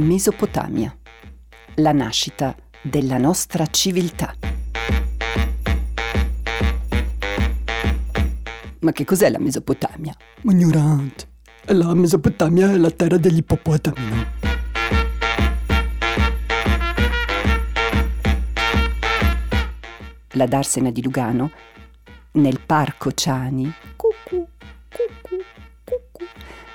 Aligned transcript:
Mesopotamia, 0.00 0.96
la 1.76 1.92
nascita 1.92 2.56
della 2.80 3.18
nostra 3.18 3.66
civiltà. 3.66 4.34
Ma 8.80 8.92
che 8.92 9.04
cos'è 9.04 9.28
la 9.28 9.38
Mesopotamia? 9.38 10.16
Ignorante. 10.42 11.28
La 11.66 11.92
Mesopotamia 11.92 12.70
è 12.70 12.78
la 12.78 12.90
terra 12.90 13.18
degli 13.18 13.36
ippopotami, 13.36 14.08
no? 14.08 14.26
La 20.30 20.46
Darsena 20.46 20.90
di 20.90 21.02
Lugano, 21.02 21.50
nel 22.32 22.60
parco 22.64 23.12
Ciani, 23.12 23.70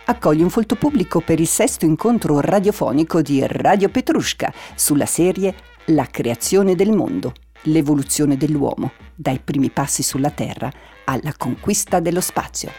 accoglie 0.05 0.43
un 0.43 0.49
folto 0.49 0.75
pubblico 0.75 1.19
per 1.21 1.39
il 1.39 1.47
sesto 1.47 1.85
incontro 1.85 2.39
radiofonico 2.39 3.21
di 3.21 3.45
Radio 3.45 3.89
Petrushka 3.89 4.53
sulla 4.75 5.05
serie 5.05 5.55
La 5.85 6.05
creazione 6.05 6.75
del 6.75 6.91
mondo, 6.91 7.33
l'evoluzione 7.63 8.37
dell'uomo, 8.37 8.91
dai 9.15 9.39
primi 9.43 9.69
passi 9.69 10.03
sulla 10.03 10.29
Terra 10.29 10.71
alla 11.05 11.33
conquista 11.37 11.99
dello 11.99 12.21
spazio. 12.21 12.71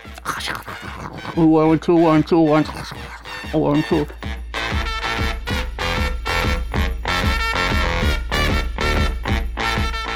One, 1.35 1.79
two, 1.79 1.99
one, 1.99 2.23
two, 2.23 2.39
one, 3.52 3.83
two. 3.83 4.07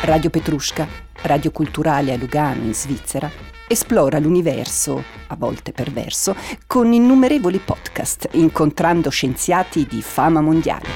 Radio 0.03 0.31
Petrushka, 0.31 0.89
radio 1.23 1.51
culturale 1.53 2.13
a 2.13 2.17
Lugano 2.17 2.63
in 2.63 2.75
Svizzera, 2.75 3.31
esplora 3.71 4.19
l'universo, 4.19 5.01
a 5.29 5.37
volte 5.37 5.71
perverso, 5.71 6.35
con 6.67 6.93
innumerevoli 6.93 7.59
podcast, 7.59 8.29
incontrando 8.33 9.11
scienziati 9.11 9.87
di 9.87 10.03
fama 10.03 10.41
mondiale. 10.41 10.89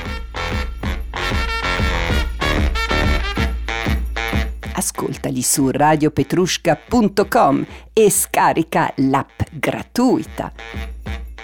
Ascoltali 4.72 5.40
su 5.42 5.70
radiopetrushka.com 5.70 7.66
e 7.92 8.10
scarica 8.10 8.92
l'app 8.96 9.42
gratuita. 9.52 10.52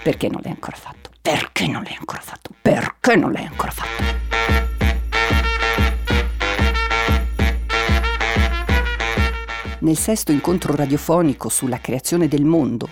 Perché 0.03 0.27
non 0.27 0.41
l'hai 0.43 0.51
ancora 0.51 0.75
fatto? 0.75 1.11
Perché 1.21 1.65
non 1.67 1.83
l'hai 1.83 1.95
ancora 1.97 2.19
fatto? 2.19 2.49
Perché 2.61 3.15
non 3.15 3.31
l'hai 3.31 3.45
ancora 3.45 3.71
fatto? 3.71 4.30
Nel 9.81 9.97
sesto 9.97 10.31
incontro 10.31 10.75
radiofonico 10.75 11.49
sulla 11.49 11.79
creazione 11.79 12.27
del 12.27 12.45
mondo, 12.45 12.87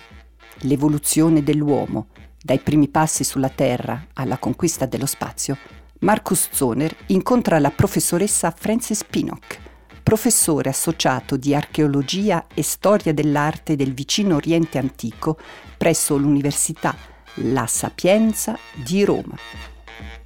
l'evoluzione 0.62 1.44
dell'uomo, 1.44 2.08
dai 2.42 2.58
primi 2.58 2.88
passi 2.88 3.22
sulla 3.22 3.48
Terra 3.48 4.08
alla 4.14 4.38
conquista 4.38 4.86
dello 4.86 5.06
spazio, 5.06 5.56
Marcus 6.00 6.48
Zoner 6.50 6.92
incontra 7.06 7.60
la 7.60 7.70
professoressa 7.70 8.50
Frances 8.50 9.04
Pinnock, 9.04 9.60
professore 10.02 10.70
associato 10.70 11.36
di 11.36 11.54
archeologia 11.54 12.48
e 12.52 12.64
storia 12.64 13.14
dell'arte 13.14 13.76
del 13.76 13.94
vicino 13.94 14.34
Oriente 14.34 14.78
Antico 14.78 15.38
presso 15.78 16.16
l'Università 16.16 16.96
La 17.34 17.68
Sapienza 17.68 18.58
di 18.74 19.04
Roma. 19.04 19.36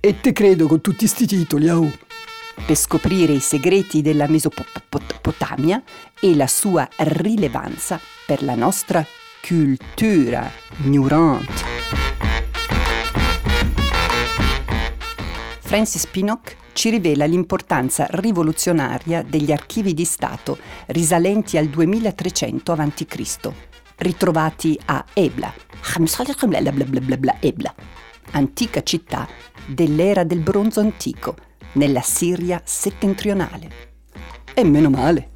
E 0.01 0.19
te 0.19 0.33
credo 0.33 0.67
con 0.67 0.81
tutti 0.81 1.07
sti 1.07 1.27
titoli, 1.27 1.69
au. 1.69 1.91
Per 2.67 2.77
scoprire 2.77 3.33
i 3.33 3.41
segreti 3.41 4.01
della 4.03 4.27
Mesopotamia 4.27 5.83
e 6.21 6.35
la 6.35 6.47
sua 6.47 6.89
rilevanza 6.97 8.01
per 8.27 8.43
la 8.43 8.55
nostra 8.55 9.05
cultura 9.47 10.51
ignorante. 10.83 11.73
Francis 15.61 16.07
Pinnock 16.07 16.57
ci 16.73 16.91
rivela 16.91 17.25
l'importanza 17.25 18.07
rivoluzionaria 18.09 19.23
degli 19.23 19.53
archivi 19.53 19.93
di 19.93 20.05
Stato 20.05 20.59
risalenti 20.87 21.59
al 21.59 21.67
2300 21.67 22.73
a.C., 22.73 23.51
ritrovati 23.97 24.79
a 24.87 25.05
Ebla, 25.13 25.53
antica 28.33 28.83
città 28.83 29.27
dell'era 29.67 30.25
del 30.25 30.41
bronzo 30.41 30.81
antico, 30.81 31.37
nella 31.73 32.03
Siria 32.03 32.61
settentrionale. 32.65 33.69
E 34.55 34.65
meno 34.65 34.91
male. 34.91 35.31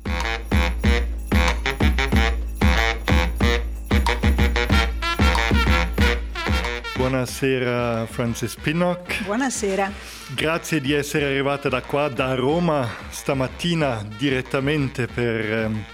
Buonasera 6.97 8.07
Francis 8.07 8.55
Pinnock. 8.57 9.25
Buonasera. 9.25 9.91
Grazie 10.35 10.81
di 10.81 10.93
essere 10.93 11.27
arrivata 11.27 11.69
da 11.69 11.81
qua, 11.81 12.09
da 12.09 12.35
Roma, 12.35 12.89
stamattina 13.09 14.07
direttamente 14.19 15.07
per 15.07 15.53
ehm, 15.53 15.85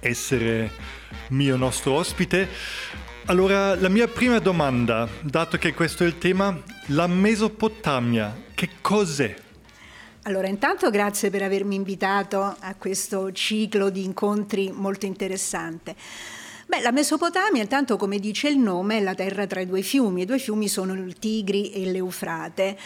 essere 0.00 0.70
mio 1.28 1.56
nostro 1.56 1.92
ospite. 1.92 2.48
Allora, 3.26 3.74
la 3.76 3.88
mia 3.88 4.08
prima 4.08 4.38
domanda, 4.38 5.08
dato 5.20 5.56
che 5.56 5.72
questo 5.72 6.04
è 6.04 6.06
il 6.06 6.18
tema, 6.18 6.60
la 6.86 7.06
Mesopotamia, 7.06 8.34
che 8.54 8.70
cos'è? 8.80 9.34
Allora, 10.24 10.48
intanto 10.48 10.90
grazie 10.90 11.30
per 11.30 11.42
avermi 11.42 11.76
invitato 11.76 12.42
a 12.42 12.74
questo 12.76 13.32
ciclo 13.32 13.88
di 13.88 14.04
incontri 14.04 14.70
molto 14.70 15.06
interessante. 15.06 15.96
Beh, 16.70 16.82
la 16.82 16.92
Mesopotamia, 16.92 17.62
intanto 17.62 17.96
come 17.96 18.20
dice 18.20 18.48
il 18.48 18.56
nome, 18.56 18.98
è 18.98 19.00
la 19.00 19.16
terra 19.16 19.44
tra 19.44 19.58
i 19.58 19.66
due 19.66 19.82
fiumi. 19.82 20.22
I 20.22 20.24
due 20.24 20.38
fiumi 20.38 20.68
sono 20.68 20.94
il 20.94 21.18
Tigri 21.18 21.72
e 21.72 21.90
l'Eufrate. 21.90 22.78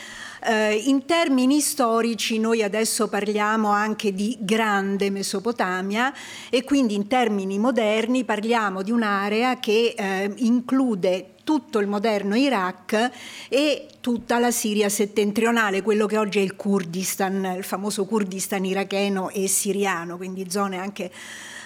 Eh, 0.43 0.75
in 0.87 1.05
termini 1.05 1.61
storici 1.61 2.39
noi 2.39 2.62
adesso 2.62 3.09
parliamo 3.09 3.69
anche 3.69 4.15
di 4.15 4.39
grande 4.41 5.11
Mesopotamia 5.11 6.15
e 6.49 6.65
quindi 6.65 6.94
in 6.94 7.09
termini 7.09 7.59
moderni 7.59 8.25
parliamo 8.25 8.81
di 8.81 8.91
un'area 8.91 9.61
che 9.61 9.93
eh, 9.94 10.33
include 10.37 11.34
tutto 11.44 11.78
il 11.78 11.87
moderno 11.87 12.37
Iraq 12.37 13.11
e 13.50 13.87
tutta 14.00 14.39
la 14.39 14.50
Siria 14.50 14.89
settentrionale, 14.89 15.83
quello 15.83 16.06
che 16.06 16.17
oggi 16.17 16.39
è 16.39 16.43
il 16.43 16.56
Kurdistan, 16.56 17.56
il 17.59 17.65
famoso 17.65 18.06
Kurdistan 18.06 18.65
iracheno 18.65 19.28
e 19.28 19.47
siriano, 19.47 20.17
quindi 20.17 20.50
zone 20.50 20.78
anche 20.78 21.11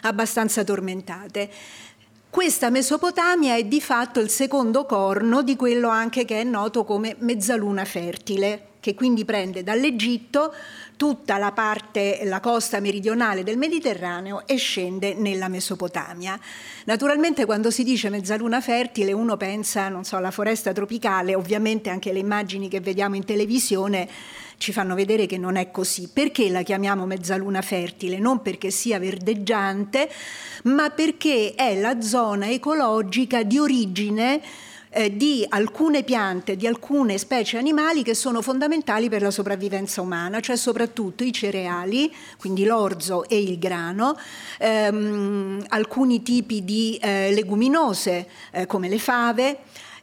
abbastanza 0.02 0.64
tormentate. 0.64 1.50
Questa 2.38 2.70
Mesopotamia 2.70 3.56
è 3.56 3.64
di 3.64 3.80
fatto 3.80 4.20
il 4.20 4.28
secondo 4.28 4.86
corno 4.86 5.42
di 5.42 5.56
quello 5.56 5.88
anche 5.88 6.24
che 6.24 6.40
è 6.40 6.44
noto 6.44 6.84
come 6.84 7.16
mezzaluna 7.18 7.84
fertile, 7.84 8.74
che 8.78 8.94
quindi 8.94 9.24
prende 9.24 9.64
dall'Egitto 9.64 10.54
tutta 10.96 11.36
la 11.36 11.50
parte, 11.50 12.20
la 12.22 12.38
costa 12.38 12.78
meridionale 12.78 13.42
del 13.42 13.58
Mediterraneo 13.58 14.46
e 14.46 14.54
scende 14.54 15.14
nella 15.14 15.48
Mesopotamia. 15.48 16.38
Naturalmente 16.84 17.44
quando 17.44 17.72
si 17.72 17.82
dice 17.82 18.08
mezzaluna 18.08 18.60
fertile 18.60 19.10
uno 19.10 19.36
pensa, 19.36 19.88
non 19.88 20.04
so, 20.04 20.14
alla 20.14 20.30
foresta 20.30 20.72
tropicale, 20.72 21.34
ovviamente 21.34 21.90
anche 21.90 22.12
le 22.12 22.20
immagini 22.20 22.68
che 22.68 22.78
vediamo 22.78 23.16
in 23.16 23.24
televisione 23.24 24.08
ci 24.58 24.72
fanno 24.72 24.94
vedere 24.94 25.26
che 25.26 25.38
non 25.38 25.56
è 25.56 25.70
così. 25.70 26.10
Perché 26.12 26.50
la 26.50 26.62
chiamiamo 26.62 27.06
mezzaluna 27.06 27.62
fertile? 27.62 28.18
Non 28.18 28.42
perché 28.42 28.70
sia 28.70 28.98
verdeggiante, 28.98 30.10
ma 30.64 30.90
perché 30.90 31.54
è 31.54 31.80
la 31.80 32.00
zona 32.00 32.50
ecologica 32.50 33.42
di 33.42 33.58
origine 33.58 34.40
eh, 34.90 35.16
di 35.16 35.44
alcune 35.48 36.02
piante, 36.02 36.56
di 36.56 36.66
alcune 36.66 37.18
specie 37.18 37.58
animali 37.58 38.02
che 38.02 38.14
sono 38.14 38.42
fondamentali 38.42 39.08
per 39.08 39.22
la 39.22 39.30
sopravvivenza 39.30 40.00
umana, 40.00 40.40
cioè 40.40 40.56
soprattutto 40.56 41.24
i 41.24 41.32
cereali, 41.32 42.12
quindi 42.38 42.64
l'orzo 42.64 43.28
e 43.28 43.40
il 43.40 43.58
grano, 43.58 44.18
ehm, 44.58 45.64
alcuni 45.68 46.22
tipi 46.22 46.64
di 46.64 46.98
eh, 47.00 47.32
leguminose 47.32 48.28
eh, 48.52 48.66
come 48.66 48.88
le 48.88 48.98
fave, 48.98 49.58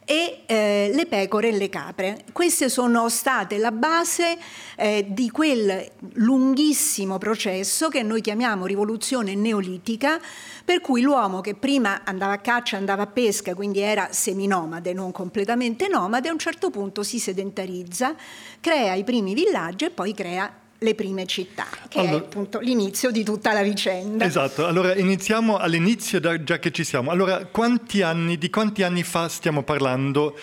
e 0.08 0.42
eh, 0.46 0.90
le 0.94 1.06
pecore 1.06 1.48
e 1.48 1.52
le 1.52 1.68
capre. 1.68 2.24
Queste 2.32 2.68
sono 2.68 3.08
state 3.08 3.58
la 3.58 3.72
base 3.72 4.38
eh, 4.76 5.04
di 5.08 5.30
quel 5.30 5.84
lunghissimo 6.14 7.18
processo 7.18 7.88
che 7.88 8.04
noi 8.04 8.20
chiamiamo 8.20 8.66
rivoluzione 8.66 9.34
neolitica, 9.34 10.20
per 10.64 10.80
cui 10.80 11.02
l'uomo 11.02 11.40
che 11.40 11.56
prima 11.56 12.02
andava 12.04 12.34
a 12.34 12.38
caccia, 12.38 12.76
andava 12.76 13.02
a 13.02 13.06
pesca, 13.08 13.54
quindi 13.54 13.80
era 13.80 14.08
seminomade, 14.12 14.92
non 14.92 15.10
completamente 15.10 15.88
nomade, 15.88 16.28
a 16.28 16.32
un 16.32 16.38
certo 16.38 16.70
punto 16.70 17.02
si 17.02 17.18
sedentarizza, 17.18 18.14
crea 18.60 18.94
i 18.94 19.02
primi 19.02 19.34
villaggi 19.34 19.86
e 19.86 19.90
poi 19.90 20.14
crea 20.14 20.64
le 20.78 20.94
prime 20.94 21.26
città, 21.26 21.66
che 21.88 22.00
allora, 22.00 22.16
è 22.16 22.18
appunto 22.18 22.58
l'inizio 22.58 23.10
di 23.10 23.24
tutta 23.24 23.52
la 23.52 23.62
vicenda. 23.62 24.24
Esatto, 24.24 24.66
allora 24.66 24.94
iniziamo 24.94 25.56
all'inizio 25.56 26.20
già 26.42 26.58
che 26.58 26.70
ci 26.70 26.84
siamo. 26.84 27.10
Allora, 27.10 27.46
quanti 27.46 28.02
anni, 28.02 28.36
di 28.36 28.50
quanti 28.50 28.82
anni 28.82 29.02
fa 29.02 29.28
stiamo 29.28 29.62
parlando 29.62 30.38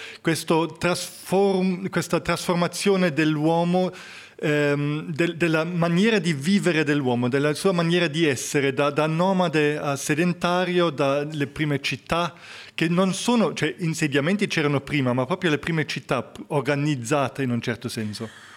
trasform, 0.78 1.90
questa 1.90 2.20
trasformazione 2.20 3.14
dell'uomo 3.14 3.92
ehm, 4.44 5.12
del, 5.12 5.38
della 5.38 5.64
maniera 5.64 6.20
di 6.20 6.34
vivere 6.34 6.84
dell'uomo, 6.84 7.30
della 7.30 7.54
sua 7.54 7.72
maniera 7.72 8.08
di 8.08 8.26
essere, 8.26 8.74
da, 8.74 8.90
da 8.90 9.08
nomade 9.08 9.78
a 9.78 9.96
sedentario, 9.96 10.90
dalle 10.90 11.48
prime 11.48 11.80
città, 11.80 12.34
che 12.76 12.88
non 12.88 13.14
sono, 13.14 13.54
cioè 13.54 13.74
insediamenti 13.80 14.48
c'erano 14.48 14.82
prima, 14.82 15.14
ma 15.14 15.26
proprio 15.26 15.52
le 15.52 15.60
prime 15.60 15.86
città 15.86 16.32
organizzate 16.48 17.44
in 17.44 17.52
un 17.52 17.62
certo 17.62 17.88
senso. 17.88 18.52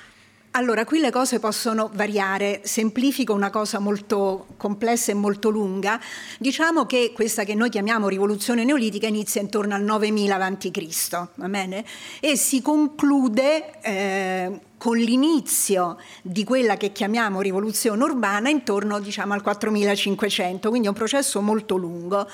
Allora, 0.57 0.87
qui 0.87 1.01
le 1.01 1.11
cose 1.11 1.39
possono 1.39 1.91
variare, 1.93 2.63
semplifico 2.65 3.35
una 3.35 3.51
cosa 3.51 3.79
molto 3.79 4.47
complessa 4.57 5.13
e 5.13 5.15
molto 5.15 5.51
lunga. 5.51 6.01
Diciamo 6.39 6.87
che 6.87 7.13
questa 7.15 7.45
che 7.45 7.55
noi 7.55 7.69
chiamiamo 7.69 8.09
rivoluzione 8.09 8.65
neolitica 8.65 9.07
inizia 9.07 9.43
intorno 9.43 9.75
al 9.75 9.83
9000 9.83 10.35
a.C.? 10.35 11.99
E 12.21 12.37
si 12.39 12.63
conclude 12.63 13.81
eh, 13.83 14.61
con 14.79 14.97
l'inizio 14.97 15.99
di 16.23 16.43
quella 16.43 16.79
che 16.79 16.91
chiamiamo 16.91 17.43
rivoluzione 17.43 18.03
urbana 18.03 18.49
intorno 18.49 18.99
diciamo, 18.99 19.35
al 19.35 19.43
4500, 19.43 20.71
quindi 20.71 20.87
è 20.87 20.91
un 20.91 20.97
processo 20.97 21.43
molto 21.43 21.77
lungo. 21.77 22.27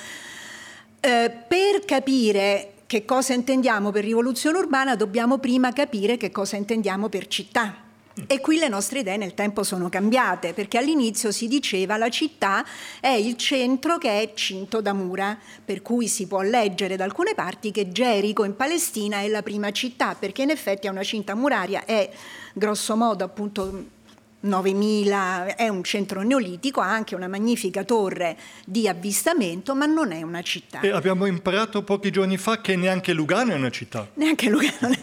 Eh, 1.01 1.29
per 1.49 1.85
capire 1.85 2.75
che 2.87 3.05
cosa 3.05 3.33
intendiamo 3.33 3.91
per 3.91 4.05
rivoluzione 4.05 4.59
urbana 4.59 4.95
dobbiamo 4.95 5.39
prima 5.39 5.73
capire 5.73 6.17
che 6.17 6.31
cosa 6.31 6.55
intendiamo 6.55 7.09
per 7.09 7.27
città. 7.27 7.91
E 8.27 8.41
qui 8.41 8.59
le 8.59 8.69
nostre 8.69 9.01
idee 9.01 9.17
nel 9.17 9.35
tempo 9.35 9.63
sono 9.63 9.89
cambiate, 9.89 10.53
perché 10.53 10.79
all'inizio 10.79 11.33
si 11.33 11.49
diceva 11.49 11.97
la 11.97 12.11
città 12.11 12.65
è 13.01 13.09
il 13.09 13.37
centro 13.37 13.99
che 13.99 14.21
è 14.21 14.33
cinto 14.35 14.81
da 14.81 14.93
mura, 14.93 15.39
per 15.65 15.83
cui 15.83 16.09
si 16.09 16.27
può 16.27 16.43
leggere 16.43 16.97
da 16.97 17.05
alcune 17.05 17.35
parti 17.35 17.71
che 17.71 17.91
Gerico 17.91 18.45
in 18.45 18.55
Palestina 18.57 19.21
è 19.21 19.29
la 19.29 19.43
prima 19.43 19.71
città, 19.71 20.15
perché 20.15 20.43
in 20.43 20.51
effetti 20.51 20.87
è 20.87 20.91
una 20.91 21.03
cinta 21.03 21.35
muraria, 21.35 21.85
è 21.85 22.11
grosso 22.53 22.97
modo 22.97 23.25
appunto 23.25 24.01
9000, 24.41 25.57
è 25.57 25.69
un 25.69 25.85
centro 25.85 26.23
neolitico, 26.23 26.81
ha 26.81 26.91
anche 26.91 27.15
una 27.15 27.29
magnifica 27.29 27.85
torre 27.85 28.37
di 28.65 28.89
avvistamento, 28.89 29.75
ma 29.75 29.87
non 29.87 30.13
è 30.13 30.23
una 30.23 30.43
città. 30.43 30.81
E 30.81 30.91
abbiamo 30.91 31.27
imparato 31.27 31.83
pochi 31.83 32.11
giorni 32.11 32.37
fa 32.37 32.61
che 32.61 32.77
neanche 32.77 33.13
Lugano 33.13 33.53
è 33.53 33.55
una 33.55 33.71
città. 33.71 34.09
Neanche 34.15 34.49
Lugano. 34.49 34.97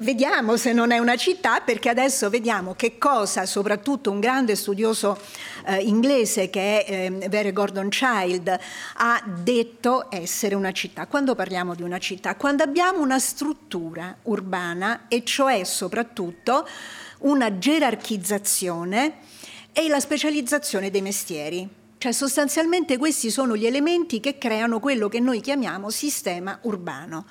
Vediamo 0.00 0.56
se 0.56 0.72
non 0.72 0.92
è 0.92 0.98
una 0.98 1.16
città, 1.16 1.58
perché 1.58 1.88
adesso 1.88 2.30
vediamo 2.30 2.74
che 2.76 2.98
cosa, 2.98 3.46
soprattutto 3.46 4.12
un 4.12 4.20
grande 4.20 4.54
studioso 4.54 5.18
eh, 5.66 5.82
inglese 5.82 6.50
che 6.50 6.84
è 6.84 7.10
eh, 7.10 7.28
Vere 7.28 7.52
Gordon 7.52 7.88
Child, 7.88 8.56
ha 8.94 9.22
detto 9.26 10.06
essere 10.08 10.54
una 10.54 10.70
città. 10.70 11.08
Quando 11.08 11.34
parliamo 11.34 11.74
di 11.74 11.82
una 11.82 11.98
città? 11.98 12.36
Quando 12.36 12.62
abbiamo 12.62 13.00
una 13.00 13.18
struttura 13.18 14.16
urbana 14.22 15.06
e 15.08 15.24
cioè 15.24 15.64
soprattutto 15.64 16.64
una 17.22 17.58
gerarchizzazione 17.58 19.14
e 19.72 19.88
la 19.88 19.98
specializzazione 19.98 20.92
dei 20.92 21.02
mestieri. 21.02 21.68
Cioè 21.98 22.12
sostanzialmente 22.12 22.98
questi 22.98 23.30
sono 23.30 23.56
gli 23.56 23.66
elementi 23.66 24.20
che 24.20 24.38
creano 24.38 24.78
quello 24.78 25.08
che 25.08 25.18
noi 25.18 25.40
chiamiamo 25.40 25.90
sistema 25.90 26.56
urbano. 26.62 27.26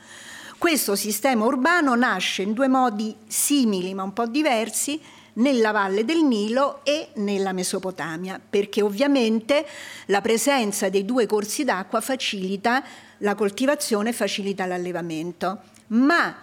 Questo 0.58 0.96
sistema 0.96 1.46
urbano 1.46 1.94
nasce 1.94 2.42
in 2.42 2.54
due 2.54 2.68
modi 2.68 3.16
simili 3.28 3.94
ma 3.94 4.02
un 4.02 4.14
po' 4.14 4.26
diversi, 4.26 5.00
nella 5.34 5.70
valle 5.70 6.04
del 6.04 6.24
Nilo 6.24 6.80
e 6.84 7.10
nella 7.16 7.54
Mesopotamia, 7.54 8.42
perché 8.50 8.82
ovviamente 8.82 9.68
la 10.08 10.20
presenza 10.20 10.90
dei 10.90 11.06
due 11.06 11.28
corsi 11.28 11.64
d'acqua 11.64 12.02
facilita 12.02 12.84
la 13.20 13.36
coltivazione 13.36 14.10
e 14.10 14.14
facilita 14.14 14.66
l'allevamento. 14.66 15.60
Ma 15.90 16.36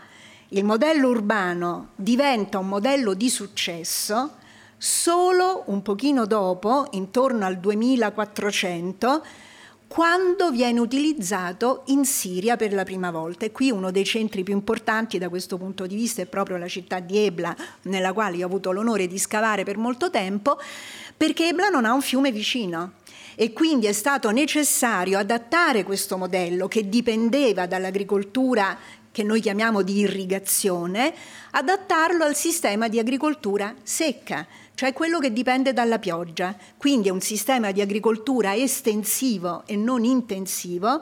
il 0.50 0.64
modello 0.64 1.08
urbano 1.08 1.88
diventa 1.96 2.58
un 2.58 2.68
modello 2.68 3.14
di 3.14 3.28
successo 3.28 4.36
solo 4.78 5.64
un 5.66 5.82
pochino 5.82 6.24
dopo, 6.24 6.86
intorno 6.92 7.46
al 7.46 7.58
2400, 7.58 9.24
quando 9.94 10.50
viene 10.50 10.80
utilizzato 10.80 11.84
in 11.86 12.04
Siria 12.04 12.56
per 12.56 12.72
la 12.72 12.82
prima 12.82 13.12
volta. 13.12 13.44
E 13.44 13.52
qui 13.52 13.70
uno 13.70 13.92
dei 13.92 14.04
centri 14.04 14.42
più 14.42 14.52
importanti 14.52 15.18
da 15.18 15.28
questo 15.28 15.56
punto 15.56 15.86
di 15.86 15.94
vista 15.94 16.20
è 16.20 16.26
proprio 16.26 16.56
la 16.56 16.66
città 16.66 16.98
di 16.98 17.16
Ebla, 17.18 17.54
nella 17.82 18.12
quale 18.12 18.42
ho 18.42 18.46
avuto 18.46 18.72
l'onore 18.72 19.06
di 19.06 19.20
scavare 19.20 19.62
per 19.62 19.76
molto 19.76 20.10
tempo, 20.10 20.58
perché 21.16 21.46
Ebla 21.46 21.68
non 21.68 21.84
ha 21.84 21.92
un 21.92 22.02
fiume 22.02 22.32
vicino. 22.32 22.94
E 23.36 23.52
quindi 23.52 23.86
è 23.86 23.92
stato 23.92 24.32
necessario 24.32 25.16
adattare 25.16 25.84
questo 25.84 26.16
modello 26.16 26.66
che 26.66 26.88
dipendeva 26.88 27.66
dall'agricoltura 27.66 28.76
che 29.12 29.22
noi 29.22 29.40
chiamiamo 29.40 29.82
di 29.82 29.98
irrigazione, 29.98 31.14
adattarlo 31.52 32.24
al 32.24 32.34
sistema 32.34 32.88
di 32.88 32.98
agricoltura 32.98 33.72
secca 33.84 34.44
cioè 34.74 34.92
quello 34.92 35.18
che 35.18 35.32
dipende 35.32 35.72
dalla 35.72 35.98
pioggia. 35.98 36.54
Quindi 36.76 37.08
è 37.08 37.12
un 37.12 37.20
sistema 37.20 37.70
di 37.70 37.80
agricoltura 37.80 38.54
estensivo 38.54 39.62
e 39.66 39.76
non 39.76 40.04
intensivo 40.04 41.00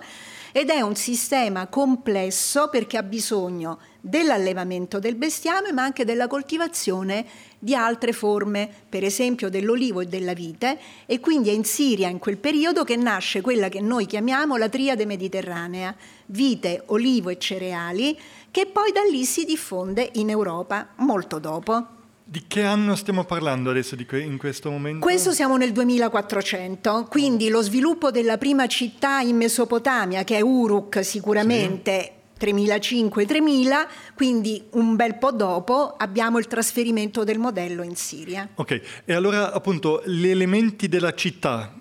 ed 0.52 0.68
è 0.68 0.82
un 0.82 0.94
sistema 0.94 1.66
complesso 1.66 2.68
perché 2.68 2.98
ha 2.98 3.02
bisogno 3.02 3.78
dell'allevamento 4.00 4.98
del 4.98 5.14
bestiame 5.14 5.72
ma 5.72 5.82
anche 5.82 6.04
della 6.04 6.26
coltivazione 6.26 7.24
di 7.58 7.74
altre 7.74 8.12
forme, 8.12 8.68
per 8.88 9.04
esempio 9.04 9.48
dell'olivo 9.48 10.00
e 10.00 10.06
della 10.06 10.34
vite 10.34 10.78
e 11.06 11.20
quindi 11.20 11.48
è 11.48 11.52
in 11.52 11.64
Siria 11.64 12.08
in 12.08 12.18
quel 12.18 12.36
periodo 12.36 12.84
che 12.84 12.96
nasce 12.96 13.40
quella 13.40 13.68
che 13.70 13.80
noi 13.80 14.04
chiamiamo 14.04 14.56
la 14.56 14.68
triade 14.68 15.06
mediterranea, 15.06 15.94
vite, 16.26 16.82
olivo 16.86 17.30
e 17.30 17.38
cereali, 17.38 18.18
che 18.50 18.66
poi 18.66 18.92
da 18.92 19.02
lì 19.10 19.24
si 19.24 19.44
diffonde 19.44 20.10
in 20.14 20.28
Europa 20.28 20.88
molto 20.96 21.38
dopo. 21.38 22.00
Di 22.32 22.44
che 22.48 22.62
anno 22.62 22.96
stiamo 22.96 23.24
parlando 23.24 23.68
adesso 23.68 23.94
que- 24.06 24.22
in 24.22 24.38
questo 24.38 24.70
momento? 24.70 25.04
Questo 25.04 25.32
siamo 25.32 25.58
nel 25.58 25.70
2400, 25.70 27.06
quindi 27.10 27.50
lo 27.50 27.60
sviluppo 27.60 28.10
della 28.10 28.38
prima 28.38 28.66
città 28.68 29.20
in 29.20 29.36
Mesopotamia, 29.36 30.24
che 30.24 30.38
è 30.38 30.40
Uruk 30.40 31.04
sicuramente. 31.04 32.00
Sì. 32.00 32.20
3005-3000, 32.42 33.86
quindi 34.14 34.64
un 34.70 34.96
bel 34.96 35.16
po' 35.16 35.30
dopo 35.30 35.94
abbiamo 35.96 36.38
il 36.38 36.46
trasferimento 36.46 37.22
del 37.22 37.38
modello 37.38 37.82
in 37.82 37.94
Siria. 37.96 38.48
Ok, 38.54 38.80
e 39.04 39.12
allora 39.12 39.52
appunto 39.52 40.02
gli 40.06 40.26
elementi 40.26 40.88
della 40.88 41.14
città, 41.14 41.72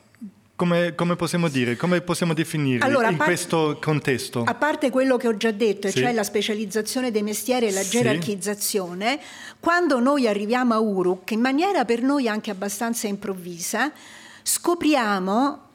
come, 0.62 0.94
come, 0.94 1.16
possiamo 1.16 1.48
dire, 1.48 1.76
come 1.76 2.02
possiamo 2.02 2.36
definirli 2.36 2.84
allora, 2.84 3.10
in 3.10 3.18
par- 3.18 3.26
questo 3.26 3.80
contesto? 3.82 4.44
A 4.46 4.54
parte 4.54 4.92
quello 4.92 5.18
che 5.18 5.28
ho 5.28 5.36
già 5.36 5.50
detto, 5.50 5.88
sì. 5.90 6.02
cioè 6.02 6.14
la 6.14 6.24
specializzazione 6.24 7.10
dei 7.10 7.24
mestieri 7.24 7.66
e 7.66 7.72
la 7.72 7.82
gerarchizzazione, 7.82 9.20
sì. 9.20 9.51
Quando 9.62 10.02
noi 10.02 10.28
arriviamo 10.28 10.74
a 10.74 10.80
Uruk, 10.80 11.32
in 11.32 11.40
maniera 11.40 11.86
per 11.86 12.02
noi 12.02 12.28
anche 12.28 12.52
abbastanza 12.52 13.08
improvvisa, 13.08 13.92
scopriamo 14.44 15.70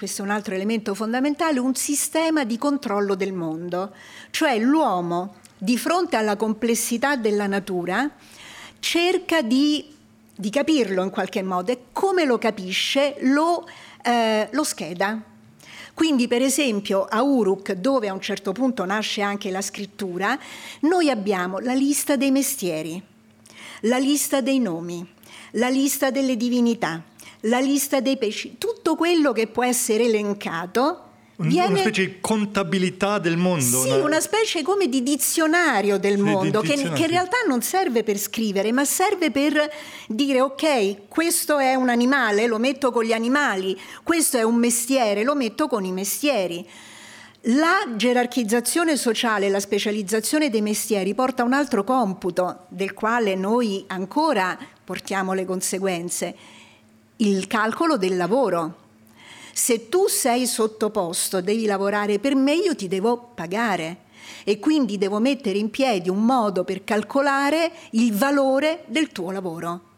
questo 0.00 0.22
è 0.22 0.24
un 0.24 0.30
altro 0.30 0.54
elemento 0.54 0.94
fondamentale, 0.94 1.58
un 1.58 1.74
sistema 1.74 2.44
di 2.44 2.56
controllo 2.56 3.14
del 3.14 3.34
mondo, 3.34 3.92
cioè 4.30 4.58
l'uomo 4.58 5.34
di 5.58 5.76
fronte 5.76 6.16
alla 6.16 6.36
complessità 6.36 7.16
della 7.16 7.46
natura 7.46 8.08
cerca 8.78 9.42
di, 9.42 9.94
di 10.34 10.48
capirlo 10.48 11.02
in 11.02 11.10
qualche 11.10 11.42
modo 11.42 11.70
e 11.70 11.80
come 11.92 12.24
lo 12.24 12.38
capisce 12.38 13.16
lo 13.20 13.66
eh, 14.02 14.48
lo 14.52 14.64
scheda. 14.64 15.20
Quindi 15.92 16.28
per 16.28 16.40
esempio 16.40 17.04
a 17.04 17.22
Uruk, 17.22 17.72
dove 17.72 18.08
a 18.08 18.14
un 18.14 18.20
certo 18.20 18.52
punto 18.52 18.84
nasce 18.84 19.20
anche 19.20 19.50
la 19.50 19.60
scrittura, 19.60 20.38
noi 20.80 21.10
abbiamo 21.10 21.58
la 21.58 21.74
lista 21.74 22.16
dei 22.16 22.30
mestieri, 22.30 23.02
la 23.82 23.98
lista 23.98 24.40
dei 24.40 24.58
nomi, 24.58 25.06
la 25.52 25.68
lista 25.68 26.10
delle 26.10 26.36
divinità, 26.36 27.02
la 27.44 27.60
lista 27.60 28.00
dei 28.00 28.16
pesci, 28.16 28.56
tutto 28.58 28.94
quello 28.96 29.32
che 29.32 29.46
può 29.46 29.64
essere 29.64 30.04
elencato 30.04 31.04
Viene... 31.40 31.68
Una 31.68 31.78
specie 31.78 32.04
di 32.04 32.14
contabilità 32.20 33.18
del 33.18 33.38
mondo. 33.38 33.82
Sì, 33.82 33.88
una, 33.88 34.04
una 34.04 34.20
specie 34.20 34.62
come 34.62 34.88
di 34.88 35.02
dizionario 35.02 35.98
del 35.98 36.16
sì, 36.16 36.22
mondo, 36.22 36.60
dizionario. 36.60 36.90
Che, 36.90 36.96
che, 36.96 37.02
in 37.02 37.08
realtà 37.08 37.38
non 37.46 37.62
serve 37.62 38.02
per 38.02 38.18
scrivere, 38.18 38.72
ma 38.72 38.84
serve 38.84 39.30
per 39.30 39.70
dire 40.06 40.42
ok, 40.42 41.08
questo 41.08 41.58
è 41.58 41.74
un 41.74 41.88
animale, 41.88 42.46
lo 42.46 42.58
metto 42.58 42.92
con 42.92 43.04
gli 43.04 43.12
animali, 43.12 43.78
questo 44.02 44.36
è 44.36 44.42
un 44.42 44.56
mestiere, 44.56 45.22
lo 45.22 45.34
metto 45.34 45.66
con 45.66 45.84
i 45.84 45.92
mestieri. 45.92 46.68
La 47.44 47.94
gerarchizzazione 47.96 48.96
sociale, 48.96 49.48
la 49.48 49.60
specializzazione 49.60 50.50
dei 50.50 50.60
mestieri 50.60 51.14
porta 51.14 51.42
a 51.42 51.46
un 51.46 51.54
altro 51.54 51.84
computo 51.84 52.66
del 52.68 52.92
quale 52.92 53.34
noi 53.34 53.84
ancora 53.86 54.58
portiamo 54.84 55.32
le 55.32 55.46
conseguenze, 55.46 56.36
il 57.16 57.46
calcolo 57.46 57.96
del 57.96 58.16
lavoro 58.16 58.88
se 59.52 59.88
tu 59.88 60.06
sei 60.06 60.46
sottoposto, 60.46 61.40
devi 61.40 61.66
lavorare 61.66 62.18
per 62.18 62.34
me, 62.34 62.54
io 62.54 62.74
ti 62.74 62.88
devo 62.88 63.32
pagare 63.34 64.08
e 64.44 64.58
quindi 64.58 64.96
devo 64.96 65.18
mettere 65.18 65.58
in 65.58 65.70
piedi 65.70 66.08
un 66.08 66.24
modo 66.24 66.64
per 66.64 66.84
calcolare 66.84 67.70
il 67.90 68.14
valore 68.14 68.84
del 68.86 69.12
tuo 69.12 69.30
lavoro. 69.30 69.89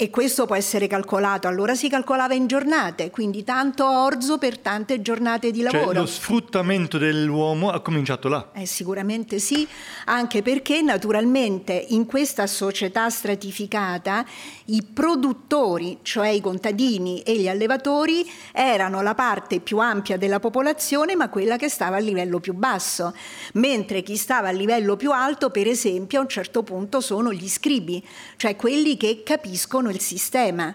E 0.00 0.08
questo 0.08 0.46
può 0.46 0.56
essere 0.56 0.86
calcolato, 0.86 1.46
allora 1.46 1.74
si 1.74 1.90
calcolava 1.90 2.32
in 2.32 2.46
giornate, 2.46 3.10
quindi 3.10 3.44
tanto 3.44 3.86
orzo 3.86 4.38
per 4.38 4.58
tante 4.58 5.02
giornate 5.02 5.50
di 5.50 5.60
lavoro. 5.60 5.84
Cioè 5.88 5.94
lo 5.94 6.06
sfruttamento 6.06 6.96
dell'uomo 6.96 7.68
ha 7.68 7.80
cominciato 7.80 8.28
là. 8.28 8.48
Eh, 8.54 8.64
sicuramente 8.64 9.38
sì, 9.38 9.68
anche 10.06 10.40
perché 10.40 10.80
naturalmente 10.80 11.74
in 11.90 12.06
questa 12.06 12.46
società 12.46 13.10
stratificata 13.10 14.24
i 14.66 14.82
produttori, 14.82 15.98
cioè 16.00 16.28
i 16.28 16.40
contadini 16.40 17.20
e 17.20 17.36
gli 17.36 17.46
allevatori, 17.46 18.26
erano 18.52 19.02
la 19.02 19.14
parte 19.14 19.60
più 19.60 19.80
ampia 19.80 20.16
della 20.16 20.40
popolazione, 20.40 21.14
ma 21.14 21.28
quella 21.28 21.58
che 21.58 21.68
stava 21.68 21.96
a 21.96 22.00
livello 22.00 22.40
più 22.40 22.54
basso, 22.54 23.14
mentre 23.52 24.02
chi 24.02 24.16
stava 24.16 24.48
a 24.48 24.52
livello 24.52 24.96
più 24.96 25.12
alto, 25.12 25.50
per 25.50 25.66
esempio, 25.66 26.20
a 26.20 26.22
un 26.22 26.28
certo 26.28 26.62
punto 26.62 27.02
sono 27.02 27.34
gli 27.34 27.50
scribi, 27.50 28.02
cioè 28.36 28.56
quelli 28.56 28.96
che 28.96 29.22
capiscono 29.22 29.88
il 29.90 30.00
sistema. 30.00 30.74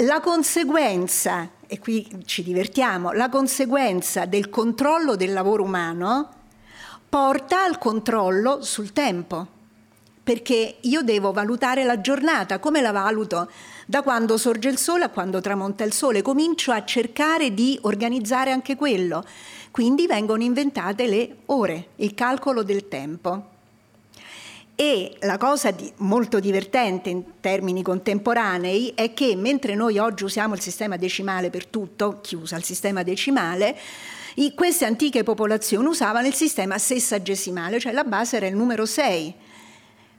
La 0.00 0.20
conseguenza, 0.20 1.48
e 1.66 1.78
qui 1.78 2.06
ci 2.26 2.42
divertiamo, 2.42 3.12
la 3.12 3.28
conseguenza 3.28 4.26
del 4.26 4.50
controllo 4.50 5.16
del 5.16 5.32
lavoro 5.32 5.62
umano 5.62 6.30
porta 7.08 7.64
al 7.64 7.78
controllo 7.78 8.62
sul 8.62 8.92
tempo, 8.92 9.46
perché 10.22 10.76
io 10.80 11.02
devo 11.02 11.32
valutare 11.32 11.84
la 11.84 12.00
giornata, 12.00 12.58
come 12.58 12.80
la 12.80 12.92
valuto? 12.92 13.50
Da 13.86 14.02
quando 14.02 14.36
sorge 14.36 14.68
il 14.68 14.76
sole 14.76 15.04
a 15.04 15.08
quando 15.08 15.40
tramonta 15.40 15.84
il 15.84 15.92
sole, 15.92 16.20
comincio 16.20 16.72
a 16.72 16.84
cercare 16.84 17.54
di 17.54 17.78
organizzare 17.82 18.50
anche 18.50 18.76
quello. 18.76 19.24
Quindi 19.70 20.06
vengono 20.06 20.42
inventate 20.42 21.06
le 21.06 21.36
ore, 21.46 21.90
il 21.96 22.12
calcolo 22.14 22.62
del 22.62 22.88
tempo. 22.88 23.54
E 24.78 25.16
la 25.20 25.38
cosa 25.38 25.70
di, 25.70 25.90
molto 25.96 26.38
divertente 26.38 27.08
in 27.08 27.40
termini 27.40 27.82
contemporanei 27.82 28.92
è 28.94 29.14
che 29.14 29.34
mentre 29.34 29.74
noi 29.74 29.96
oggi 29.96 30.24
usiamo 30.24 30.52
il 30.52 30.60
sistema 30.60 30.98
decimale 30.98 31.48
per 31.48 31.64
tutto, 31.64 32.18
chi 32.20 32.34
usa 32.34 32.56
il 32.56 32.62
sistema 32.62 33.02
decimale, 33.02 33.74
i, 34.34 34.52
queste 34.54 34.84
antiche 34.84 35.22
popolazioni 35.22 35.86
usavano 35.88 36.26
il 36.26 36.34
sistema 36.34 36.76
sessagesimale, 36.76 37.80
cioè 37.80 37.92
la 37.92 38.04
base 38.04 38.36
era 38.36 38.48
il 38.48 38.54
numero 38.54 38.84
6. 38.84 39.34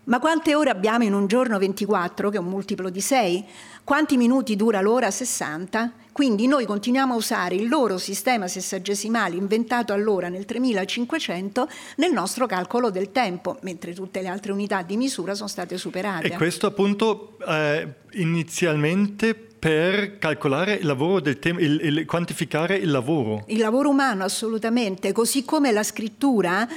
Ma 0.06 0.20
quante 0.20 0.56
ore 0.56 0.72
abbiamo 0.72 1.04
in 1.04 1.14
un 1.14 1.28
giorno 1.28 1.60
24, 1.60 2.32
che 2.32 2.38
è 2.38 2.40
un 2.40 2.48
multiplo 2.48 2.90
di 2.90 3.02
6? 3.02 3.46
Quanti 3.88 4.18
minuti 4.18 4.58
dura 4.58 4.82
l'ora 4.82 5.10
60? 5.10 5.94
Quindi 6.12 6.46
noi 6.46 6.66
continuiamo 6.66 7.14
a 7.14 7.16
usare 7.16 7.56
il 7.56 7.70
loro 7.70 7.98
sistema 7.98 8.46
sessagesimale 8.46 9.38
inventato 9.38 9.94
allora 9.94 10.28
nel 10.28 10.44
3500 10.44 11.70
nel 11.96 12.12
nostro 12.12 12.48
calcolo 12.48 12.90
del 12.90 13.14
tempo, 13.14 13.58
mentre 13.62 13.94
tutte 13.94 14.22
le 14.22 14.28
altre 14.28 14.52
unità 14.52 14.82
di 14.82 14.98
misura 14.98 15.36
sono 15.36 15.48
state 15.48 15.78
superate. 15.78 16.28
E 16.28 16.36
questo 16.36 16.68
appunto 16.68 17.38
eh, 17.48 17.88
inizialmente 18.16 19.34
per 19.34 20.18
calcolare 20.18 20.74
il 20.74 20.86
lavoro 20.86 21.22
del 21.22 21.40
tempo, 21.40 21.62
il, 21.62 21.80
il, 21.82 22.06
quantificare 22.06 22.76
il 22.76 22.92
lavoro. 22.92 23.46
Il 23.48 23.60
lavoro 23.60 23.88
umano 23.88 24.26
assolutamente, 24.26 25.14
così 25.14 25.46
come 25.46 25.72
la 25.72 25.84
scrittura 25.84 26.68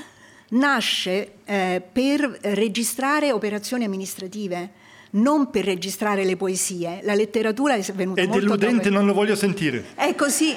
nasce 0.50 1.33
eh, 1.45 1.83
per 1.93 2.38
registrare 2.43 3.33
operazioni 3.33 3.83
amministrative 3.83 4.79
non 5.11 5.50
per 5.50 5.64
registrare 5.64 6.25
le 6.25 6.37
poesie. 6.37 7.00
La 7.02 7.14
letteratura 7.14 7.75
è 7.75 7.81
venuta 7.93 8.21
è 8.21 8.26
molto 8.26 8.40
deludente, 8.40 8.85
dopo. 8.85 8.95
non 8.95 9.07
lo 9.07 9.12
voglio 9.12 9.35
sentire. 9.35 9.85
È 9.95 10.14
così. 10.14 10.57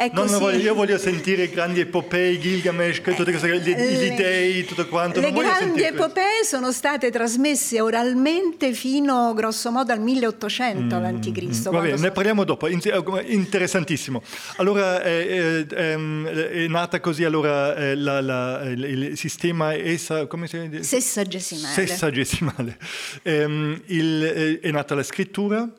È 0.00 0.08
non 0.14 0.28
così. 0.28 0.38
Voglio, 0.38 0.58
io 0.60 0.74
voglio 0.74 0.96
sentire 0.96 1.42
i 1.42 1.50
grandi 1.50 1.80
epopei, 1.80 2.40
Gilgamesh, 2.40 3.02
tutte 3.02 3.22
queste 3.22 3.60
gli, 3.60 3.74
gli 3.74 4.14
dei, 4.16 4.64
tutto 4.64 4.88
quanto. 4.88 5.20
Le 5.20 5.30
grandi 5.30 5.82
epopee 5.82 6.42
sono 6.42 6.72
state 6.72 7.10
trasmesse 7.10 7.82
oralmente 7.82 8.72
fino 8.72 9.34
grosso 9.34 9.70
modo 9.70 9.92
al 9.92 10.00
1800 10.00 10.98
mm, 10.98 11.04
a.C. 11.04 11.68
Va 11.68 11.80
bene, 11.80 11.98
ne 11.98 12.10
parliamo 12.12 12.44
dopo, 12.44 12.66
interessantissimo. 12.66 14.22
Allora 14.56 15.02
eh, 15.02 15.66
eh, 15.70 16.48
è 16.48 16.66
nata 16.66 16.98
così 17.00 17.24
allora 17.24 17.76
eh, 17.76 17.94
la, 17.94 18.22
la, 18.22 18.62
il, 18.70 19.18
sistema 19.18 19.74
essa, 19.74 20.26
come 20.26 20.46
si 20.46 20.66
dice? 20.66 20.82
Sessagesimale. 20.82 21.74
Sessagesimale. 21.74 22.78
Ehm, 23.22 23.82
il, 23.88 24.24
eh, 24.24 24.60
è 24.60 24.70
nata 24.70 24.94
la 24.94 25.02
scrittura, 25.02 25.70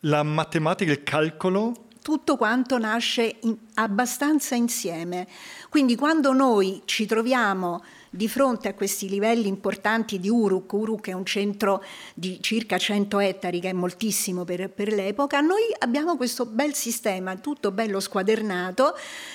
la 0.00 0.22
matematica, 0.22 0.92
il 0.92 1.02
calcolo 1.02 1.84
tutto 2.04 2.36
quanto 2.36 2.76
nasce 2.76 3.36
in, 3.40 3.56
abbastanza 3.76 4.54
insieme. 4.54 5.26
Quindi 5.70 5.96
quando 5.96 6.34
noi 6.34 6.82
ci 6.84 7.06
troviamo 7.06 7.82
di 8.10 8.28
fronte 8.28 8.68
a 8.68 8.74
questi 8.74 9.08
livelli 9.08 9.48
importanti 9.48 10.20
di 10.20 10.28
Uruk, 10.28 10.70
Uruk 10.70 11.08
è 11.08 11.12
un 11.12 11.24
centro 11.24 11.82
di 12.12 12.36
circa 12.42 12.76
100 12.76 13.20
ettari, 13.20 13.58
che 13.58 13.70
è 13.70 13.72
moltissimo 13.72 14.44
per, 14.44 14.68
per 14.68 14.92
l'epoca, 14.92 15.40
noi 15.40 15.62
abbiamo 15.78 16.18
questo 16.18 16.44
bel 16.44 16.74
sistema, 16.74 17.36
tutto 17.36 17.70
bello 17.70 18.00
squadernato, 18.00 18.94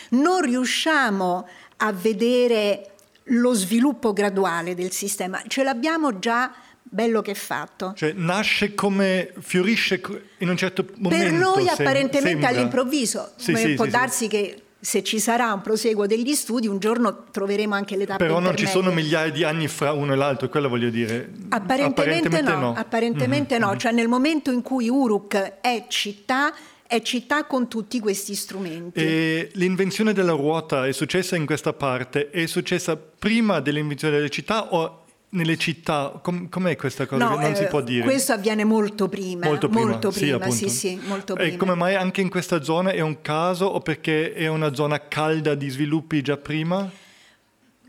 non 0.09 0.41
riusciamo 0.41 1.47
a 1.77 1.91
vedere 1.91 2.91
lo 3.31 3.53
sviluppo 3.55 4.13
graduale 4.13 4.75
del 4.75 4.91
sistema, 4.91 5.41
ce 5.47 5.63
l'abbiamo 5.63 6.19
già 6.19 6.53
bello 6.89 7.21
che 7.21 7.35
fatto. 7.35 7.93
Cioè 7.95 8.13
nasce 8.15 8.73
come 8.73 9.31
fiorisce 9.39 10.01
in 10.39 10.49
un 10.49 10.57
certo 10.57 10.85
momento. 10.97 11.23
Per 11.25 11.33
noi 11.33 11.63
sem- 11.65 11.73
apparentemente 11.79 12.29
sembra. 12.29 12.47
all'improvviso, 12.49 13.31
Sì, 13.35 13.55
sì, 13.55 13.73
può 13.75 13.85
sì, 13.85 13.91
darsi 13.91 14.27
che 14.27 14.63
se 14.81 15.03
ci 15.03 15.19
sarà 15.19 15.51
un 15.51 15.61
proseguo 15.61 16.07
degli 16.07 16.33
studi 16.33 16.65
un 16.67 16.79
giorno 16.79 17.25
troveremo 17.31 17.75
anche 17.75 17.97
le 17.97 18.05
tappe 18.05 18.23
Però 18.25 18.39
non 18.39 18.55
ci 18.55 18.65
sono 18.65 18.91
migliaia 18.91 19.29
di 19.29 19.43
anni 19.43 19.67
fra 19.67 19.91
uno 19.91 20.13
e 20.13 20.15
l'altro, 20.15 20.47
quello 20.49 20.69
voglio 20.69 20.89
dire. 20.89 21.29
Apparentemente, 21.49 22.41
no, 22.41 22.73
apparentemente 22.75 23.55
Mhm, 23.57 23.61
no. 23.61 23.71
mhm. 23.71 23.77
cioè 23.77 23.91
nel 23.91 24.07
momento 24.07 24.51
in 24.51 24.61
cui 24.61 24.87
Uruk 24.89 25.59
è 25.61 25.85
città, 25.89 26.53
è 26.87 27.01
città 27.01 27.43
con 27.45 27.67
tutti 27.67 27.99
questi 27.99 28.33
strumenti. 28.35 28.99
E 29.01 29.51
l'invenzione 29.53 30.13
della 30.13 30.31
ruota 30.31 30.87
è 30.87 30.91
successa 30.93 31.35
in 31.35 31.45
questa 31.45 31.73
parte, 31.73 32.29
è 32.29 32.45
successa 32.45 32.95
prima 32.97 33.59
dell'invenzione 33.59 34.15
delle 34.15 34.29
città 34.29 34.73
o 34.73 35.03
nelle 35.29 35.57
città? 35.57 36.19
Com- 36.23 36.49
com'è 36.49 36.75
questa 36.75 37.05
cosa? 37.05 37.23
No, 37.27 37.37
non 37.39 37.55
si 37.55 37.63
eh, 37.63 37.67
può 37.67 37.81
dire. 37.81 38.03
Questo 38.03 38.33
avviene 38.33 38.63
molto 38.63 39.07
prima. 39.07 39.45
Molto 39.47 39.69
prima, 39.69 39.85
molto 39.87 40.11
sì, 40.11 40.19
prima, 40.21 40.35
appunto. 40.37 40.55
sì, 40.55 40.69
sì, 40.69 40.99
molto 41.05 41.33
E 41.33 41.37
prima. 41.37 41.57
come 41.57 41.75
mai 41.75 41.95
anche 41.95 42.21
in 42.21 42.29
questa 42.29 42.61
zona 42.63 42.91
è 42.91 43.01
un 43.01 43.21
caso 43.21 43.65
o 43.65 43.79
perché 43.79 44.33
è 44.33 44.47
una 44.47 44.73
zona 44.73 45.07
calda 45.07 45.55
di 45.55 45.69
sviluppi 45.69 46.21
già 46.21 46.37
prima? 46.37 46.89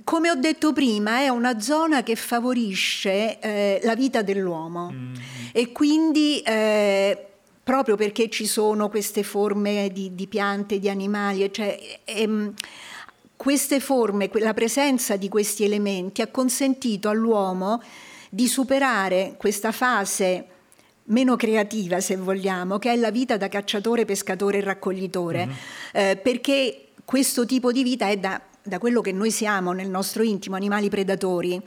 Come 0.02 0.30
ho 0.30 0.34
detto 0.34 0.72
prima, 0.72 1.18
è 1.20 1.28
una 1.28 1.60
zona 1.60 2.02
che 2.02 2.16
favorisce 2.16 3.38
eh, 3.38 3.80
la 3.84 3.94
vita 3.94 4.22
dell'uomo 4.22 4.90
Mm. 4.90 5.14
e 5.52 5.70
quindi 5.72 6.40
eh, 6.40 7.26
proprio 7.62 7.94
perché 7.96 8.28
ci 8.28 8.46
sono 8.46 8.88
queste 8.88 9.22
forme 9.22 9.90
di, 9.92 10.14
di 10.14 10.26
piante, 10.26 10.78
di 10.80 10.88
animali, 10.88 11.48
cioè, 11.52 11.78
ehm, 12.04 12.52
queste 13.40 13.80
forme, 13.80 14.28
la 14.34 14.52
presenza 14.52 15.16
di 15.16 15.30
questi 15.30 15.64
elementi 15.64 16.20
ha 16.20 16.26
consentito 16.26 17.08
all'uomo 17.08 17.80
di 18.28 18.46
superare 18.46 19.36
questa 19.38 19.72
fase 19.72 20.44
meno 21.04 21.36
creativa, 21.36 22.00
se 22.00 22.16
vogliamo, 22.16 22.78
che 22.78 22.92
è 22.92 22.96
la 22.96 23.10
vita 23.10 23.38
da 23.38 23.48
cacciatore, 23.48 24.04
pescatore 24.04 24.58
e 24.58 24.60
raccoglitore, 24.60 25.48
Eh, 25.92 26.20
perché 26.22 26.88
questo 27.06 27.46
tipo 27.46 27.72
di 27.72 27.82
vita 27.82 28.10
è 28.10 28.18
da, 28.18 28.38
da 28.62 28.78
quello 28.78 29.00
che 29.00 29.12
noi 29.12 29.30
siamo 29.30 29.72
nel 29.72 29.88
nostro 29.88 30.22
intimo, 30.22 30.56
animali 30.56 30.90
predatori. 30.90 31.58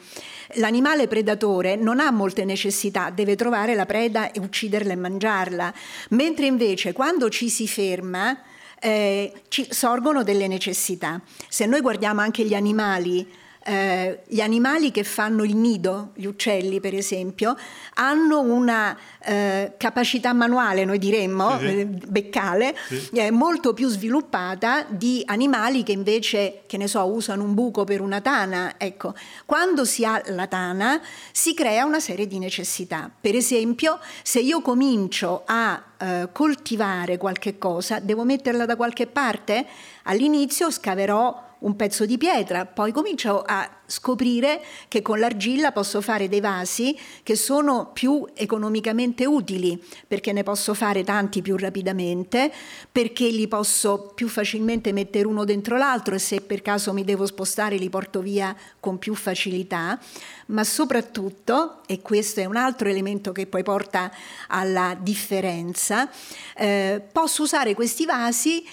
L'animale 0.57 1.07
predatore 1.07 1.75
non 1.75 1.99
ha 1.99 2.11
molte 2.11 2.45
necessità, 2.45 3.09
deve 3.09 3.35
trovare 3.35 3.73
la 3.73 3.87
preda 3.87 4.31
e 4.31 4.39
ucciderla 4.39 4.93
e 4.93 4.95
mangiarla, 4.95 5.73
mentre 6.09 6.45
invece 6.45 6.93
quando 6.93 7.29
ci 7.29 7.49
si 7.49 7.67
ferma 7.67 8.37
eh, 8.83 9.31
ci 9.47 9.65
sorgono 9.69 10.23
delle 10.23 10.47
necessità. 10.47 11.21
Se 11.47 11.65
noi 11.65 11.79
guardiamo 11.79 12.19
anche 12.19 12.43
gli 12.43 12.53
animali, 12.53 13.25
eh, 13.65 14.23
gli 14.27 14.41
animali 14.41 14.91
che 14.91 15.03
fanno 15.03 15.43
il 15.43 15.55
nido, 15.55 16.11
gli 16.15 16.25
uccelli 16.25 16.79
per 16.79 16.93
esempio, 16.93 17.55
hanno 17.95 18.41
una 18.41 18.97
eh, 19.23 19.73
capacità 19.77 20.33
manuale, 20.33 20.83
noi 20.85 20.99
diremmo, 20.99 21.57
Sì, 21.59 21.65
eh, 21.65 21.85
beccale, 21.85 22.75
Sì. 22.87 23.09
eh, 23.13 23.31
molto 23.31 23.73
più 23.73 23.87
sviluppata 23.87 24.85
di 24.89 25.21
animali 25.25 25.83
che 25.83 25.93
invece, 25.93 26.63
che 26.67 26.77
ne 26.77 26.87
so, 26.87 27.05
usano 27.05 27.43
un 27.43 27.53
buco 27.53 27.83
per 27.85 28.01
una 28.01 28.19
tana. 28.21 28.73
Ecco, 28.77 29.13
quando 29.45 29.85
si 29.85 30.03
ha 30.03 30.21
la 30.27 30.47
tana 30.47 31.01
si 31.31 31.53
crea 31.53 31.85
una 31.85 31.99
serie 31.99 32.27
di 32.27 32.39
necessità. 32.39 33.09
Per 33.19 33.35
esempio, 33.35 33.99
se 34.23 34.39
io 34.39 34.61
comincio 34.61 35.43
a 35.45 35.81
eh, 35.97 36.29
coltivare 36.31 37.17
qualche 37.17 37.57
cosa, 37.57 37.99
devo 37.99 38.23
metterla 38.25 38.65
da 38.65 38.75
qualche 38.75 39.07
parte? 39.07 39.65
All'inizio 40.03 40.69
scaverò 40.69 41.42
un 41.63 41.75
pezzo 41.75 42.05
di 42.05 42.17
pietra, 42.17 42.65
poi 42.65 42.91
comincio 42.91 43.41
a 43.41 43.69
scoprire 43.85 44.63
che 44.87 45.01
con 45.01 45.19
l'argilla 45.19 45.71
posso 45.71 46.01
fare 46.01 46.27
dei 46.27 46.39
vasi 46.39 46.97
che 47.21 47.35
sono 47.35 47.91
più 47.93 48.25
economicamente 48.33 49.25
utili, 49.25 49.81
perché 50.07 50.31
ne 50.31 50.43
posso 50.43 50.73
fare 50.73 51.03
tanti 51.03 51.41
più 51.41 51.57
rapidamente, 51.57 52.51
perché 52.91 53.27
li 53.27 53.47
posso 53.47 54.11
più 54.13 54.27
facilmente 54.27 54.91
mettere 54.91 55.27
uno 55.27 55.43
dentro 55.43 55.77
l'altro 55.77 56.15
e 56.15 56.19
se 56.19 56.41
per 56.41 56.61
caso 56.61 56.93
mi 56.93 57.03
devo 57.03 57.25
spostare 57.25 57.77
li 57.77 57.89
porto 57.89 58.21
via 58.21 58.55
con 58.79 58.97
più 58.97 59.15
facilità, 59.15 59.99
ma 60.47 60.63
soprattutto, 60.63 61.81
e 61.85 62.01
questo 62.01 62.41
è 62.41 62.45
un 62.45 62.55
altro 62.57 62.89
elemento 62.89 63.31
che 63.31 63.47
poi 63.47 63.63
porta 63.63 64.11
alla 64.47 64.97
differenza, 64.99 66.09
eh, 66.55 67.01
posso 67.11 67.43
usare 67.43 67.73
questi 67.73 68.05
vasi 68.05 68.65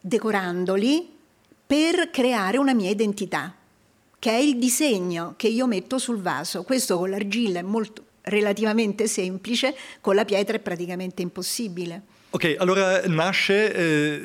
decorandoli 0.00 1.14
per 1.66 2.10
creare 2.10 2.58
una 2.58 2.74
mia 2.74 2.90
identità, 2.90 3.54
che 4.18 4.30
è 4.30 4.38
il 4.38 4.56
disegno 4.58 5.34
che 5.36 5.48
io 5.48 5.66
metto 5.66 5.98
sul 5.98 6.20
vaso. 6.20 6.62
Questo 6.62 6.96
con 6.96 7.10
l'argilla 7.10 7.58
è 7.58 7.62
molto 7.62 8.04
relativamente 8.22 9.06
semplice, 9.06 9.74
con 10.00 10.14
la 10.14 10.24
pietra 10.24 10.56
è 10.56 10.60
praticamente 10.60 11.22
impossibile. 11.22 12.02
Ok, 12.30 12.56
allora 12.58 13.00
nasce, 13.06 13.72
eh, 13.72 14.20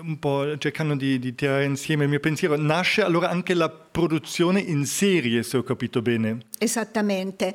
un 0.00 0.18
po' 0.18 0.58
cercando 0.58 0.96
di, 0.96 1.18
di, 1.20 1.34
tirare 1.34 1.64
insieme 1.64 2.02
il 2.04 2.10
mio 2.10 2.18
pensiero, 2.18 2.56
nasce 2.56 3.02
allora 3.02 3.28
anche 3.28 3.54
la 3.54 3.68
produzione 3.68 4.58
in 4.60 4.84
serie, 4.86 5.42
se 5.44 5.58
ho 5.58 5.62
capito 5.62 6.02
bene. 6.02 6.38
Esattamente. 6.58 7.54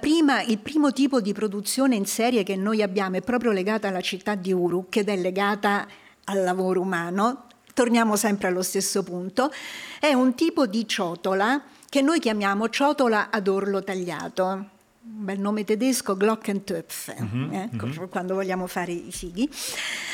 Prima, 0.00 0.42
il 0.42 0.58
primo 0.58 0.92
tipo 0.92 1.20
di 1.20 1.34
produzione 1.34 1.96
in 1.96 2.06
serie 2.06 2.44
che 2.44 2.56
noi 2.56 2.82
abbiamo 2.82 3.16
è 3.16 3.20
proprio 3.20 3.50
legata 3.50 3.88
alla 3.88 4.00
città 4.00 4.36
di 4.36 4.52
Uruk 4.52 4.96
ed 4.96 5.08
è 5.08 5.16
legata 5.16 5.86
al 6.24 6.42
lavoro 6.42 6.80
umano, 6.80 7.45
torniamo 7.76 8.16
sempre 8.16 8.48
allo 8.48 8.62
stesso 8.62 9.02
punto, 9.02 9.52
è 10.00 10.14
un 10.14 10.34
tipo 10.34 10.66
di 10.66 10.88
ciotola 10.88 11.62
che 11.90 12.00
noi 12.00 12.20
chiamiamo 12.20 12.70
ciotola 12.70 13.28
ad 13.30 13.48
orlo 13.48 13.84
tagliato. 13.84 14.44
Un 14.44 15.24
bel 15.24 15.38
nome 15.38 15.62
tedesco, 15.64 16.16
Glockentöpf, 16.16 17.14
mm-hmm, 17.20 17.52
eh, 17.52 17.70
mm-hmm. 17.74 18.04
quando 18.08 18.32
vogliamo 18.32 18.66
fare 18.66 18.92
i 18.92 19.12
fighi. 19.12 19.46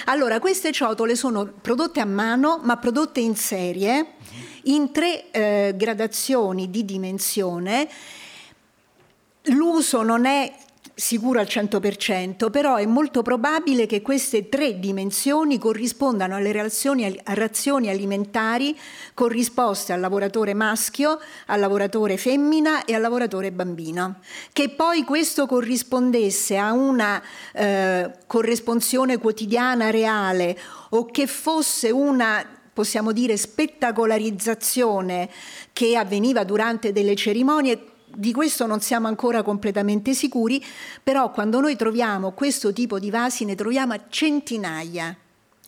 Allora, 0.06 0.40
queste 0.40 0.72
ciotole 0.72 1.14
sono 1.14 1.44
prodotte 1.46 2.00
a 2.00 2.04
mano, 2.04 2.58
ma 2.64 2.76
prodotte 2.78 3.20
in 3.20 3.36
serie, 3.36 4.14
in 4.64 4.90
tre 4.90 5.30
eh, 5.30 5.74
gradazioni 5.76 6.68
di 6.68 6.84
dimensione. 6.84 7.88
L'uso 9.44 10.02
non 10.02 10.24
è 10.24 10.52
sicuro 10.94 11.40
al 11.40 11.46
100%, 11.46 12.50
però 12.50 12.76
è 12.76 12.86
molto 12.86 13.22
probabile 13.22 13.86
che 13.86 14.02
queste 14.02 14.48
tre 14.48 14.78
dimensioni 14.78 15.58
corrispondano 15.58 16.36
alle 16.36 16.52
relazioni, 16.52 17.18
razioni 17.24 17.88
alimentari 17.88 18.78
corrisposte 19.14 19.92
al 19.92 20.00
lavoratore 20.00 20.54
maschio, 20.54 21.18
al 21.46 21.60
lavoratore 21.60 22.16
femmina 22.16 22.84
e 22.84 22.94
al 22.94 23.00
lavoratore 23.00 23.52
bambino. 23.52 24.20
Che 24.52 24.68
poi 24.70 25.04
questo 25.04 25.46
corrispondesse 25.46 26.56
a 26.56 26.72
una 26.72 27.22
eh, 27.52 28.10
corresponsione 28.26 29.18
quotidiana 29.18 29.90
reale 29.90 30.58
o 30.90 31.06
che 31.06 31.26
fosse 31.26 31.90
una 31.90 32.46
possiamo 32.72 33.12
dire 33.12 33.36
spettacolarizzazione 33.36 35.28
che 35.74 35.94
avveniva 35.94 36.42
durante 36.42 36.90
delle 36.90 37.14
cerimonie 37.14 37.91
di 38.14 38.32
questo 38.32 38.66
non 38.66 38.80
siamo 38.80 39.08
ancora 39.08 39.42
completamente 39.42 40.14
sicuri, 40.14 40.62
però 41.02 41.30
quando 41.30 41.60
noi 41.60 41.76
troviamo 41.76 42.32
questo 42.32 42.72
tipo 42.72 42.98
di 42.98 43.10
vasi 43.10 43.44
ne 43.44 43.54
troviamo 43.54 43.92
a 43.92 44.00
centinaia 44.08 45.16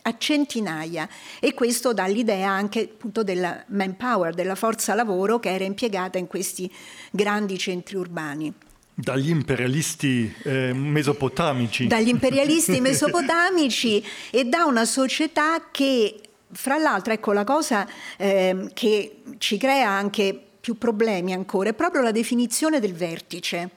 a 0.07 0.15
centinaia 0.17 1.09
e 1.39 1.53
questo 1.53 1.93
dà 1.93 2.05
l'idea 2.05 2.49
anche 2.49 2.81
appunto 2.81 3.23
della 3.23 3.63
manpower, 3.69 4.33
della 4.33 4.55
forza 4.55 4.93
lavoro 4.93 5.39
che 5.39 5.51
era 5.51 5.63
impiegata 5.63 6.17
in 6.17 6.27
questi 6.27 6.71
grandi 7.11 7.57
centri 7.57 7.95
urbani. 7.95 8.53
Dagli 8.93 9.29
imperialisti 9.29 10.33
eh, 10.43 10.73
mesopotamici. 10.73 11.87
Dagli 11.87 12.07
imperialisti 12.07 12.79
mesopotamici 12.81 14.03
e 14.29 14.45
da 14.45 14.65
una 14.65 14.85
società 14.85 15.69
che, 15.71 16.19
fra 16.51 16.77
l'altro, 16.77 17.11
ecco 17.11 17.33
la 17.33 17.43
cosa 17.43 17.87
eh, 18.17 18.69
che 18.73 19.23
ci 19.39 19.57
crea 19.57 19.89
anche 19.89 20.39
più 20.65 20.79
problemi 20.79 21.31
ancora 21.31 21.69
è 21.69 21.73
proprio 21.73 22.01
la 22.01 22.09
definizione 22.09 22.79
del 22.79 22.95
vertice. 22.95 23.69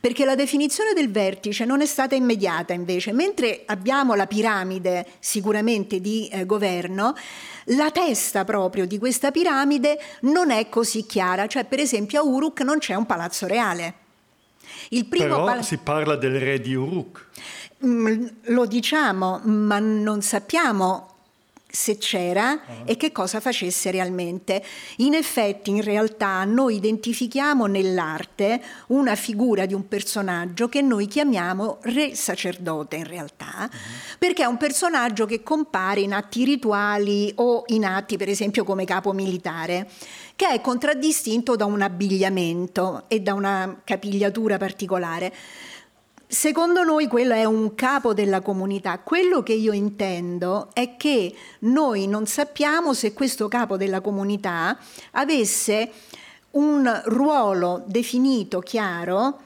Perché 0.00 0.24
la 0.24 0.34
definizione 0.34 0.94
del 0.94 1.10
vertice 1.10 1.66
non 1.66 1.82
è 1.82 1.86
stata 1.86 2.14
immediata 2.14 2.72
invece, 2.72 3.12
mentre 3.12 3.64
abbiamo 3.66 4.14
la 4.14 4.26
piramide 4.26 5.06
sicuramente 5.18 6.00
di 6.00 6.28
eh, 6.28 6.46
governo, 6.46 7.14
la 7.66 7.90
testa 7.90 8.44
proprio 8.44 8.86
di 8.86 8.96
questa 8.96 9.30
piramide 9.30 10.00
non 10.22 10.50
è 10.50 10.70
così 10.70 11.04
chiara, 11.04 11.46
cioè 11.46 11.66
per 11.66 11.80
esempio 11.80 12.20
a 12.20 12.24
Uruk 12.24 12.62
non 12.62 12.78
c'è 12.78 12.94
un 12.94 13.04
palazzo 13.04 13.46
reale. 13.46 13.94
Il 14.88 15.04
Però 15.04 15.44
pal- 15.44 15.62
si 15.62 15.76
parla 15.76 16.16
del 16.16 16.40
re 16.40 16.60
di 16.60 16.74
Uruk. 16.74 17.26
Mm, 17.84 18.26
lo 18.44 18.64
diciamo, 18.64 19.42
ma 19.44 19.78
non 19.78 20.22
sappiamo 20.22 21.11
se 21.74 21.96
c'era 21.96 22.52
uh-huh. 22.52 22.82
e 22.84 22.98
che 22.98 23.12
cosa 23.12 23.40
facesse 23.40 23.90
realmente. 23.90 24.62
In 24.98 25.14
effetti, 25.14 25.70
in 25.70 25.80
realtà, 25.80 26.44
noi 26.44 26.76
identifichiamo 26.76 27.64
nell'arte 27.64 28.62
una 28.88 29.14
figura 29.14 29.64
di 29.64 29.72
un 29.72 29.88
personaggio 29.88 30.68
che 30.68 30.82
noi 30.82 31.06
chiamiamo 31.06 31.78
re 31.82 32.14
sacerdote 32.14 32.96
in 32.96 33.06
realtà, 33.06 33.52
uh-huh. 33.62 34.16
perché 34.18 34.42
è 34.42 34.46
un 34.46 34.58
personaggio 34.58 35.24
che 35.24 35.42
compare 35.42 36.00
in 36.00 36.12
atti 36.12 36.44
rituali 36.44 37.32
o 37.36 37.64
in 37.68 37.86
atti, 37.86 38.18
per 38.18 38.28
esempio, 38.28 38.64
come 38.64 38.84
capo 38.84 39.12
militare 39.12 39.88
che 40.36 40.48
è 40.48 40.60
contraddistinto 40.60 41.56
da 41.56 41.66
un 41.66 41.82
abbigliamento 41.82 43.04
e 43.06 43.20
da 43.20 43.34
una 43.34 43.80
capigliatura 43.84 44.56
particolare. 44.56 45.32
Secondo 46.34 46.82
noi 46.82 47.08
quello 47.08 47.34
è 47.34 47.44
un 47.44 47.74
capo 47.74 48.14
della 48.14 48.40
comunità. 48.40 48.98
Quello 49.00 49.42
che 49.42 49.52
io 49.52 49.74
intendo 49.74 50.70
è 50.72 50.96
che 50.96 51.34
noi 51.60 52.06
non 52.06 52.24
sappiamo 52.24 52.94
se 52.94 53.12
questo 53.12 53.48
capo 53.48 53.76
della 53.76 54.00
comunità 54.00 54.78
avesse 55.10 55.92
un 56.52 57.02
ruolo 57.04 57.82
definito, 57.84 58.60
chiaro, 58.60 59.40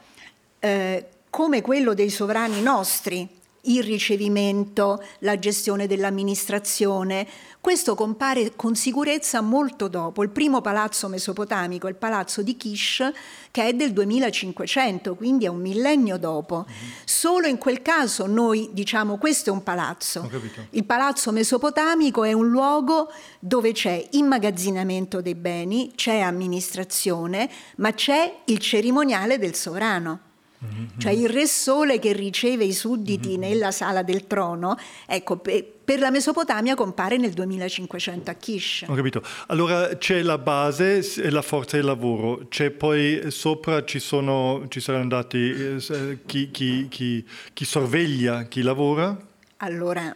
eh, 0.59 1.07
come 1.29 1.61
quello 1.61 1.93
dei 1.93 2.09
sovrani 2.09 2.61
nostri, 2.61 3.36
il 3.63 3.83
ricevimento, 3.83 5.03
la 5.19 5.37
gestione 5.39 5.87
dell'amministrazione. 5.87 7.27
Questo 7.59 7.95
compare 7.95 8.55
con 8.55 8.75
sicurezza 8.75 9.41
molto 9.41 9.87
dopo. 9.87 10.23
Il 10.23 10.29
primo 10.29 10.61
palazzo 10.61 11.07
mesopotamico 11.07 11.87
è 11.87 11.89
il 11.89 11.95
palazzo 11.95 12.41
di 12.41 12.55
Kish, 12.55 13.11
che 13.51 13.65
è 13.65 13.73
del 13.73 13.91
2500, 13.91 15.15
quindi 15.15 15.45
è 15.45 15.49
un 15.49 15.59
millennio 15.59 16.17
dopo. 16.17 16.65
Mm-hmm. 16.67 16.89
Solo 17.03 17.47
in 17.47 17.57
quel 17.57 17.81
caso 17.81 18.25
noi 18.25 18.69
diciamo 18.71 19.17
questo 19.17 19.49
è 19.49 19.53
un 19.53 19.63
palazzo. 19.63 20.29
Il 20.71 20.85
palazzo 20.85 21.31
mesopotamico 21.31 22.23
è 22.23 22.31
un 22.31 22.47
luogo 22.47 23.11
dove 23.39 23.73
c'è 23.73 24.07
immagazzinamento 24.11 25.21
dei 25.21 25.35
beni, 25.35 25.91
c'è 25.95 26.19
amministrazione, 26.19 27.49
ma 27.77 27.93
c'è 27.93 28.41
il 28.45 28.59
cerimoniale 28.59 29.37
del 29.37 29.55
sovrano. 29.55 30.26
Mm-hmm. 30.63 30.85
Cioè 30.97 31.11
il 31.11 31.29
Re 31.29 31.45
Sole 31.45 31.99
che 31.99 32.13
riceve 32.13 32.63
i 32.63 32.73
sudditi 32.73 33.29
mm-hmm. 33.29 33.39
nella 33.39 33.71
sala 33.71 34.01
del 34.01 34.25
trono, 34.25 34.75
ecco, 35.05 35.37
per, 35.37 35.99
la 35.99 36.09
Mesopotamia 36.09 36.73
compare 36.73 37.17
nel 37.17 37.31
2500 37.31 38.31
a 38.31 38.33
Kish. 38.33 38.85
Ho 38.87 38.95
capito. 38.95 39.21
Allora 39.47 39.95
c'è 39.97 40.21
la 40.23 40.39
base 40.39 40.99
e 41.21 41.29
la 41.29 41.43
forza 41.43 41.77
del 41.77 41.85
lavoro, 41.85 42.47
c'è 42.49 42.71
poi 42.71 43.29
sopra 43.29 43.83
ci, 43.83 43.99
sono, 43.99 44.65
ci 44.69 44.79
saranno 44.79 45.03
andati 45.03 45.37
eh, 45.37 46.19
chi, 46.25 46.49
chi, 46.49 46.87
chi, 46.89 47.25
chi 47.53 47.65
sorveglia, 47.65 48.43
chi 48.43 48.63
lavora? 48.63 49.15
Allora, 49.57 50.15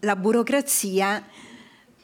la 0.00 0.16
burocrazia 0.16 1.24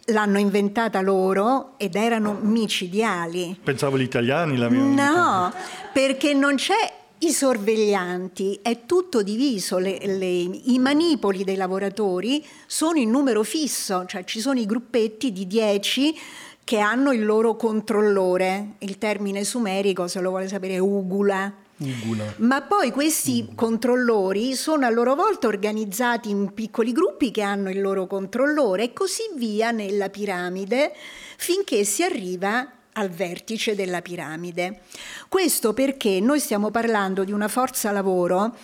l'hanno 0.06 0.38
inventata 0.38 1.00
loro 1.00 1.74
ed 1.76 1.94
erano 1.94 2.38
micidiali. 2.40 3.58
Pensavo 3.62 3.98
gli 3.98 4.02
italiani 4.02 4.56
la 4.56 4.68
mia. 4.70 5.10
No, 5.10 5.54
perché 5.92 6.32
non 6.32 6.56
c'è 6.56 7.04
i 7.18 7.32
sorveglianti 7.32 8.58
è 8.60 8.84
tutto 8.84 9.22
diviso, 9.22 9.78
le, 9.78 9.98
le, 10.04 10.26
i 10.26 10.78
manipoli 10.78 11.44
dei 11.44 11.56
lavoratori 11.56 12.44
sono 12.66 12.98
in 12.98 13.10
numero 13.10 13.42
fisso, 13.42 14.04
cioè 14.06 14.24
ci 14.24 14.40
sono 14.40 14.58
i 14.58 14.66
gruppetti 14.66 15.32
di 15.32 15.46
10 15.46 16.14
che 16.62 16.78
hanno 16.78 17.12
il 17.12 17.24
loro 17.24 17.56
controllore, 17.56 18.74
il 18.78 18.98
termine 18.98 19.44
sumerico 19.44 20.08
se 20.08 20.20
lo 20.20 20.30
vuole 20.30 20.48
sapere 20.48 20.74
è 20.74 20.78
ugula. 20.78 21.50
ugula. 21.78 22.34
Ma 22.38 22.60
poi 22.62 22.90
questi 22.90 23.40
ugula. 23.40 23.54
controllori 23.54 24.54
sono 24.54 24.84
a 24.84 24.90
loro 24.90 25.14
volta 25.14 25.46
organizzati 25.46 26.28
in 26.28 26.52
piccoli 26.52 26.92
gruppi 26.92 27.30
che 27.30 27.42
hanno 27.42 27.70
il 27.70 27.80
loro 27.80 28.06
controllore 28.06 28.84
e 28.84 28.92
così 28.92 29.22
via 29.36 29.70
nella 29.70 30.10
piramide 30.10 30.92
finché 31.38 31.84
si 31.84 32.02
arriva 32.02 32.75
al 32.96 33.08
vertice 33.08 33.74
della 33.74 34.02
piramide. 34.02 34.82
Questo 35.28 35.72
perché 35.72 36.20
noi 36.20 36.40
stiamo 36.40 36.70
parlando 36.70 37.24
di 37.24 37.32
una 37.32 37.48
forza 37.48 37.90
lavoro 37.90 38.54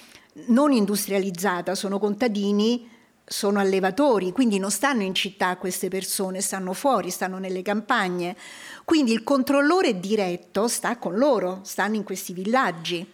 non 0.47 0.73
industrializzata, 0.73 1.75
sono 1.75 1.99
contadini 1.99 2.89
sono 3.25 3.61
allevatori, 3.61 4.33
quindi 4.33 4.59
non 4.59 4.71
stanno 4.71 5.03
in 5.03 5.15
città 5.15 5.57
queste 5.57 5.89
persone, 5.89 6.41
stanno 6.41 6.73
fuori, 6.73 7.11
stanno 7.11 7.39
nelle 7.39 7.63
campagne. 7.63 8.37
Quindi 8.85 9.13
il 9.13 9.23
controllore 9.23 9.99
diretto 10.01 10.69
sta 10.69 10.99
con 10.99 11.17
loro, 11.17 11.61
stanno 11.63 11.97
in 11.97 12.03
questi 12.03 12.33
villaggi. 12.33 13.11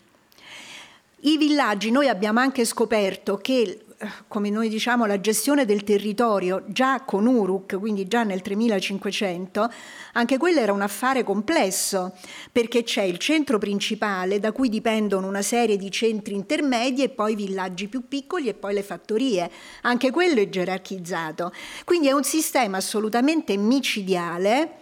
I 1.21 1.37
villaggi, 1.37 1.91
noi 1.91 2.09
abbiamo 2.09 2.41
anche 2.41 2.65
scoperto 2.65 3.37
che 3.37 3.85
come 4.29 4.51
noi 4.51 4.69
diciamo, 4.69 5.07
la 5.07 5.21
gestione 5.21 5.65
del 5.65 5.83
territorio 5.83 6.65
già 6.69 7.03
con 7.03 7.27
Uruk, 7.27 7.79
quindi 7.79 8.07
già 8.07 8.23
nel 8.23 8.43
3500, 8.43 9.73
anche 10.13 10.37
quello 10.37 10.61
era 10.61 10.73
un 10.73 10.83
affare 10.83 11.25
complesso, 11.25 12.17
perché 12.53 12.85
c'è 12.85 13.03
il 13.03 13.19
centro 13.19 13.59
principale 13.59 14.39
da 14.39 14.53
cui 14.53 14.69
dipendono 14.69 15.27
una 15.27 15.43
serie 15.43 15.77
di 15.77 15.91
centri 15.91 16.35
intermedi 16.35 17.03
e 17.03 17.09
poi 17.09 17.35
villaggi 17.35 17.89
più 17.89 18.07
piccoli 18.07 18.49
e 18.49 18.55
poi 18.55 18.75
le 18.75 18.83
fattorie. 18.83 19.51
Anche 19.83 20.11
quello 20.11 20.41
è 20.41 20.49
gerarchizzato. 20.49 21.53
Quindi 21.85 22.09
è 22.09 22.13
un 22.13 22.25
sistema 22.25 22.77
assolutamente 22.77 23.57
micidiale 23.57 24.73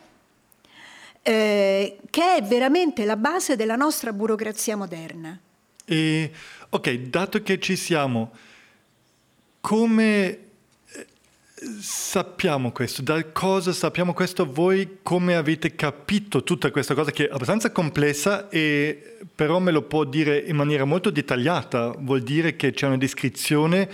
eh, 1.22 1.98
che 2.10 2.36
è 2.36 2.42
veramente 2.42 3.04
la 3.04 3.16
base 3.16 3.56
della 3.56 3.76
nostra 3.76 4.12
burocrazia 4.12 4.76
moderna. 4.76 5.38
E, 5.84 6.30
ok, 6.68 6.90
dato 7.08 7.42
che 7.42 7.58
ci 7.58 7.76
siamo, 7.76 8.30
come 9.66 10.38
eh, 10.92 11.06
sappiamo 11.80 12.70
questo? 12.70 13.02
Da 13.02 13.20
cosa 13.32 13.72
sappiamo 13.72 14.14
questo? 14.14 14.48
Voi 14.48 14.98
come 15.02 15.34
avete 15.34 15.74
capito 15.74 16.44
tutta 16.44 16.70
questa 16.70 16.94
cosa 16.94 17.10
che 17.10 17.26
è 17.26 17.32
abbastanza 17.32 17.72
complessa 17.72 18.48
e 18.48 19.16
però 19.34 19.58
me 19.58 19.72
lo 19.72 19.82
può 19.82 20.04
dire 20.04 20.38
in 20.38 20.54
maniera 20.54 20.84
molto 20.84 21.10
dettagliata? 21.10 21.96
Vuol 21.98 22.20
dire 22.22 22.54
che 22.54 22.70
c'è 22.70 22.86
una 22.86 22.96
descrizione 22.96 23.90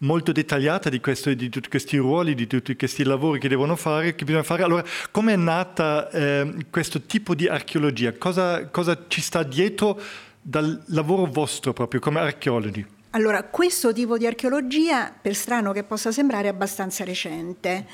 molto 0.00 0.30
dettagliata 0.30 0.90
di, 0.90 1.00
questo, 1.00 1.32
di 1.32 1.48
tutti 1.48 1.70
questi 1.70 1.96
ruoli, 1.96 2.34
di 2.34 2.46
tutti 2.46 2.76
questi 2.76 3.02
lavori 3.02 3.40
che 3.40 3.48
devono 3.48 3.76
fare, 3.76 4.14
che 4.14 4.26
bisogna 4.26 4.42
fare. 4.42 4.62
Allora, 4.62 4.84
come 5.10 5.32
è 5.32 5.36
nata 5.36 6.10
eh, 6.10 6.54
questo 6.68 7.00
tipo 7.00 7.34
di 7.34 7.48
archeologia? 7.48 8.12
Cosa, 8.12 8.66
cosa 8.66 9.04
ci 9.08 9.22
sta 9.22 9.42
dietro 9.42 9.98
dal 10.42 10.82
lavoro 10.88 11.24
vostro 11.24 11.72
proprio 11.72 11.98
come 11.98 12.20
archeologi? 12.20 12.93
Allora, 13.14 13.44
questo 13.44 13.92
tipo 13.92 14.18
di 14.18 14.26
archeologia, 14.26 15.14
per 15.20 15.36
strano 15.36 15.70
che 15.70 15.84
possa 15.84 16.10
sembrare, 16.10 16.48
è 16.48 16.50
abbastanza 16.50 17.04
recente. 17.04 17.86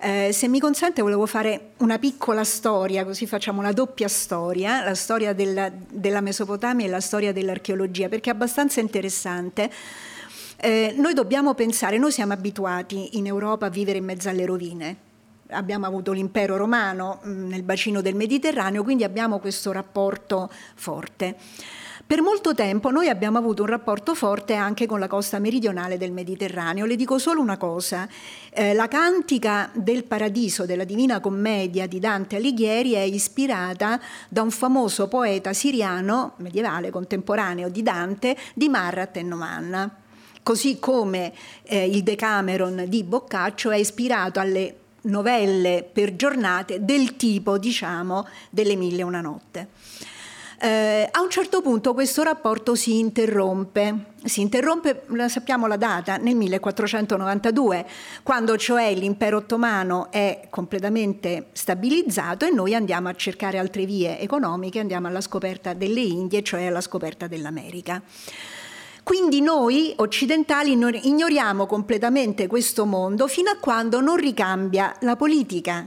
Eh, 0.00 0.30
se 0.32 0.46
mi 0.46 0.60
consente 0.60 1.02
volevo 1.02 1.26
fare 1.26 1.70
una 1.78 1.98
piccola 1.98 2.44
storia, 2.44 3.04
così 3.04 3.26
facciamo 3.26 3.58
una 3.58 3.72
doppia 3.72 4.06
storia, 4.06 4.84
la 4.84 4.94
storia 4.94 5.32
della, 5.32 5.68
della 5.68 6.20
Mesopotamia 6.20 6.86
e 6.86 6.88
la 6.88 7.00
storia 7.00 7.32
dell'archeologia, 7.32 8.08
perché 8.08 8.30
è 8.30 8.32
abbastanza 8.32 8.78
interessante. 8.78 9.68
Eh, 10.58 10.94
noi 10.96 11.12
dobbiamo 11.12 11.54
pensare, 11.54 11.98
noi 11.98 12.12
siamo 12.12 12.34
abituati 12.34 13.18
in 13.18 13.26
Europa 13.26 13.66
a 13.66 13.70
vivere 13.70 13.98
in 13.98 14.04
mezzo 14.04 14.28
alle 14.28 14.46
rovine, 14.46 14.96
abbiamo 15.48 15.86
avuto 15.86 16.12
l'impero 16.12 16.56
romano 16.56 17.20
mm, 17.26 17.48
nel 17.48 17.64
bacino 17.64 18.00
del 18.00 18.14
Mediterraneo, 18.14 18.84
quindi 18.84 19.02
abbiamo 19.02 19.40
questo 19.40 19.72
rapporto 19.72 20.48
forte. 20.76 21.36
Per 22.08 22.22
molto 22.22 22.54
tempo 22.54 22.90
noi 22.90 23.10
abbiamo 23.10 23.36
avuto 23.36 23.60
un 23.60 23.68
rapporto 23.68 24.14
forte 24.14 24.54
anche 24.54 24.86
con 24.86 24.98
la 24.98 25.08
costa 25.08 25.38
meridionale 25.38 25.98
del 25.98 26.10
Mediterraneo. 26.10 26.86
Le 26.86 26.96
dico 26.96 27.18
solo 27.18 27.42
una 27.42 27.58
cosa, 27.58 28.08
eh, 28.48 28.72
la 28.72 28.88
cantica 28.88 29.68
del 29.74 30.04
paradiso 30.04 30.64
della 30.64 30.84
Divina 30.84 31.20
Commedia 31.20 31.86
di 31.86 31.98
Dante 31.98 32.36
Alighieri 32.36 32.92
è 32.92 33.00
ispirata 33.00 34.00
da 34.26 34.40
un 34.40 34.50
famoso 34.50 35.06
poeta 35.06 35.52
siriano 35.52 36.32
medievale 36.36 36.88
contemporaneo 36.88 37.68
di 37.68 37.82
Dante, 37.82 38.38
di 38.54 38.70
Marrat 38.70 39.18
e 39.18 39.22
Noman. 39.22 39.90
Così 40.42 40.78
come 40.78 41.34
eh, 41.64 41.84
il 41.84 42.02
Decameron 42.02 42.86
di 42.88 43.04
Boccaccio 43.04 43.70
è 43.70 43.76
ispirato 43.76 44.40
alle 44.40 44.76
novelle 45.02 45.86
per 45.92 46.16
giornate 46.16 46.82
del 46.86 47.16
tipo, 47.16 47.58
diciamo, 47.58 48.26
delle 48.48 48.76
Mille 48.76 49.00
e 49.00 49.04
una 49.04 49.20
notte. 49.20 49.68
Eh, 50.60 51.08
a 51.08 51.20
un 51.20 51.30
certo 51.30 51.60
punto 51.60 51.94
questo 51.94 52.24
rapporto 52.24 52.74
si 52.74 52.98
interrompe, 52.98 54.06
si 54.24 54.40
interrompe, 54.40 55.04
sappiamo 55.28 55.68
la 55.68 55.76
data, 55.76 56.16
nel 56.16 56.34
1492, 56.34 57.86
quando 58.24 58.56
cioè 58.56 58.92
l'impero 58.96 59.36
ottomano 59.36 60.10
è 60.10 60.48
completamente 60.50 61.50
stabilizzato 61.52 62.44
e 62.44 62.50
noi 62.50 62.74
andiamo 62.74 63.08
a 63.08 63.14
cercare 63.14 63.58
altre 63.58 63.84
vie 63.84 64.18
economiche, 64.18 64.80
andiamo 64.80 65.06
alla 65.06 65.20
scoperta 65.20 65.74
delle 65.74 66.00
Indie, 66.00 66.42
cioè 66.42 66.66
alla 66.66 66.80
scoperta 66.80 67.28
dell'America. 67.28 68.02
Quindi 69.04 69.40
noi 69.40 69.92
occidentali 69.96 70.72
ignoriamo 70.72 71.66
completamente 71.66 72.48
questo 72.48 72.84
mondo 72.84 73.28
fino 73.28 73.48
a 73.50 73.58
quando 73.60 74.00
non 74.00 74.16
ricambia 74.16 74.92
la 75.00 75.14
politica 75.14 75.86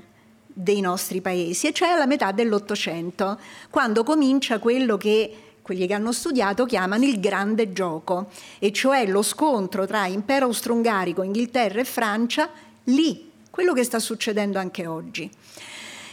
dei 0.54 0.82
nostri 0.82 1.22
paesi, 1.22 1.68
e 1.68 1.74
cioè 1.74 1.90
alla 1.90 2.06
metà 2.06 2.32
dell'Ottocento, 2.32 3.40
quando 3.70 4.04
comincia 4.04 4.60
quello 4.60 4.98
che 4.98 5.36
quelli 5.62 5.88
che 5.88 5.94
hanno 5.94 6.12
studiato 6.12 6.66
chiamano 6.66 7.06
il 7.06 7.20
grande 7.20 7.72
gioco, 7.72 8.30
e 8.60 8.72
cioè 8.72 9.06
lo 9.08 9.22
scontro 9.22 9.86
tra 9.86 10.06
impero 10.08 10.48
austro-ungarico, 10.48 11.24
Inghilterra 11.24 11.80
e 11.80 11.86
Francia, 11.86 12.50
lì, 12.86 13.32
quello 13.50 13.74
che 13.74 13.84
sta 13.84 14.00
succedendo 14.00 14.60
anche 14.60 14.88
oggi. 14.88 15.30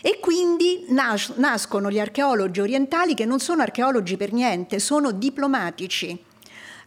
E 0.00 0.20
quindi 0.20 0.84
nas- 0.90 1.32
nascono 1.36 1.90
gli 1.90 1.98
archeologi 1.98 2.60
orientali 2.60 3.14
che 3.14 3.24
non 3.24 3.40
sono 3.40 3.62
archeologi 3.62 4.16
per 4.16 4.32
niente, 4.32 4.78
sono 4.78 5.10
diplomatici. 5.10 6.16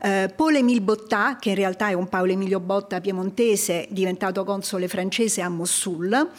Eh, 0.03 0.31
Paul 0.33 0.55
Émile 0.55 0.81
Botta, 0.81 1.37
che 1.39 1.49
in 1.49 1.55
realtà 1.55 1.89
è 1.89 1.93
un 1.93 2.07
Paolo 2.07 2.31
Emilio 2.31 2.59
Botta 2.59 3.01
piemontese 3.01 3.87
diventato 3.89 4.43
console 4.43 4.87
francese 4.87 5.41
a 5.41 5.49
Mossul, 5.49 6.29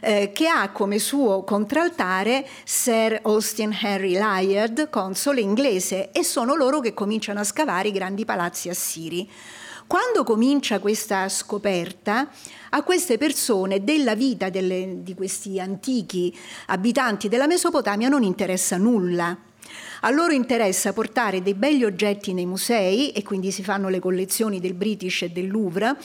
eh, 0.00 0.32
che 0.32 0.48
ha 0.48 0.70
come 0.70 0.98
suo 0.98 1.42
contraltare 1.44 2.46
Sir 2.64 3.20
Austin 3.22 3.76
Henry 3.80 4.14
Layard, 4.14 4.90
console 4.90 5.40
inglese, 5.40 6.10
e 6.12 6.24
sono 6.24 6.54
loro 6.54 6.80
che 6.80 6.94
cominciano 6.94 7.40
a 7.40 7.44
scavare 7.44 7.88
i 7.88 7.92
grandi 7.92 8.24
palazzi 8.24 8.68
assiri. 8.68 9.30
Quando 9.86 10.24
comincia 10.24 10.78
questa 10.78 11.28
scoperta, 11.28 12.28
a 12.70 12.82
queste 12.82 13.18
persone 13.18 13.84
della 13.84 14.14
vita 14.14 14.48
delle, 14.48 15.02
di 15.02 15.14
questi 15.14 15.60
antichi 15.60 16.36
abitanti 16.66 17.28
della 17.28 17.46
Mesopotamia 17.46 18.08
non 18.08 18.22
interessa 18.22 18.78
nulla. 18.78 19.36
A 20.06 20.10
loro 20.10 20.34
interessa 20.34 20.92
portare 20.92 21.40
dei 21.40 21.54
belli 21.54 21.82
oggetti 21.82 22.34
nei 22.34 22.44
musei 22.44 23.12
e 23.12 23.22
quindi 23.22 23.50
si 23.50 23.62
fanno 23.62 23.88
le 23.88 24.00
collezioni 24.00 24.60
del 24.60 24.74
British 24.74 25.22
e 25.22 25.30
del 25.30 25.50
Louvre 25.50 25.96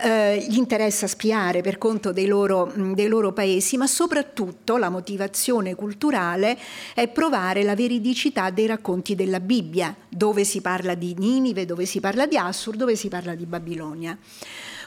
eh, 0.00 0.44
gli 0.48 0.56
interessa 0.56 1.06
spiare 1.06 1.60
per 1.60 1.78
conto 1.78 2.10
dei 2.10 2.26
loro, 2.26 2.72
dei 2.74 3.06
loro 3.06 3.32
paesi, 3.32 3.76
ma 3.76 3.86
soprattutto 3.86 4.76
la 4.76 4.88
motivazione 4.88 5.76
culturale 5.76 6.58
è 6.94 7.06
provare 7.06 7.62
la 7.62 7.76
veridicità 7.76 8.50
dei 8.50 8.66
racconti 8.66 9.14
della 9.14 9.38
Bibbia, 9.38 9.94
dove 10.08 10.42
si 10.42 10.60
parla 10.60 10.94
di 10.94 11.14
Ninive, 11.16 11.64
dove 11.64 11.86
si 11.86 12.00
parla 12.00 12.26
di 12.26 12.36
Assur, 12.36 12.74
dove 12.74 12.96
si 12.96 13.08
parla 13.08 13.36
di 13.36 13.46
Babilonia. 13.46 14.18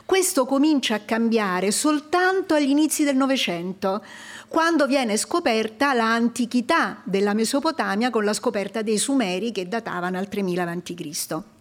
Questo 0.06 0.46
comincia 0.46 0.96
a 0.96 1.00
cambiare 1.00 1.72
soltanto 1.72 2.54
agli 2.54 2.70
inizi 2.70 3.04
del 3.04 3.16
Novecento, 3.16 4.04
quando 4.48 4.86
viene 4.86 5.16
scoperta 5.18 5.94
l'antichità 5.94 7.02
della 7.04 7.34
Mesopotamia 7.34 8.10
con 8.10 8.26
la 8.26 8.34
scoperta 8.34 8.82
dei 8.82 8.98
Sumeri 8.98 9.52
che 9.52 9.68
datavano 9.68 10.18
al 10.18 10.28
3000 10.28 10.64
a.C. 10.64 11.61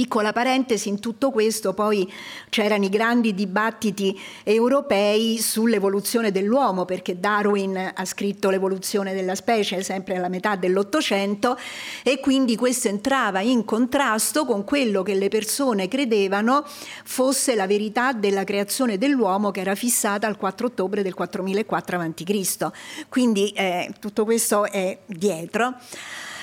Piccola 0.00 0.32
parentesi, 0.32 0.88
in 0.88 0.98
tutto 0.98 1.30
questo 1.30 1.74
poi 1.74 2.10
c'erano 2.48 2.86
i 2.86 2.88
grandi 2.88 3.34
dibattiti 3.34 4.18
europei 4.44 5.36
sull'evoluzione 5.36 6.32
dell'uomo, 6.32 6.86
perché 6.86 7.20
Darwin 7.20 7.92
ha 7.94 8.04
scritto 8.06 8.48
l'evoluzione 8.48 9.12
della 9.12 9.34
specie 9.34 9.82
sempre 9.82 10.16
alla 10.16 10.30
metà 10.30 10.56
dell'Ottocento 10.56 11.58
e 12.02 12.18
quindi 12.18 12.56
questo 12.56 12.88
entrava 12.88 13.40
in 13.40 13.66
contrasto 13.66 14.46
con 14.46 14.64
quello 14.64 15.02
che 15.02 15.12
le 15.12 15.28
persone 15.28 15.86
credevano 15.86 16.64
fosse 17.04 17.54
la 17.54 17.66
verità 17.66 18.14
della 18.14 18.44
creazione 18.44 18.96
dell'uomo 18.96 19.50
che 19.50 19.60
era 19.60 19.74
fissata 19.74 20.26
al 20.26 20.38
4 20.38 20.68
ottobre 20.68 21.02
del 21.02 21.12
4004 21.12 22.00
a.C. 22.00 22.70
Quindi 23.10 23.50
eh, 23.50 23.92
tutto 24.00 24.24
questo 24.24 24.64
è 24.64 24.96
dietro. 25.04 25.74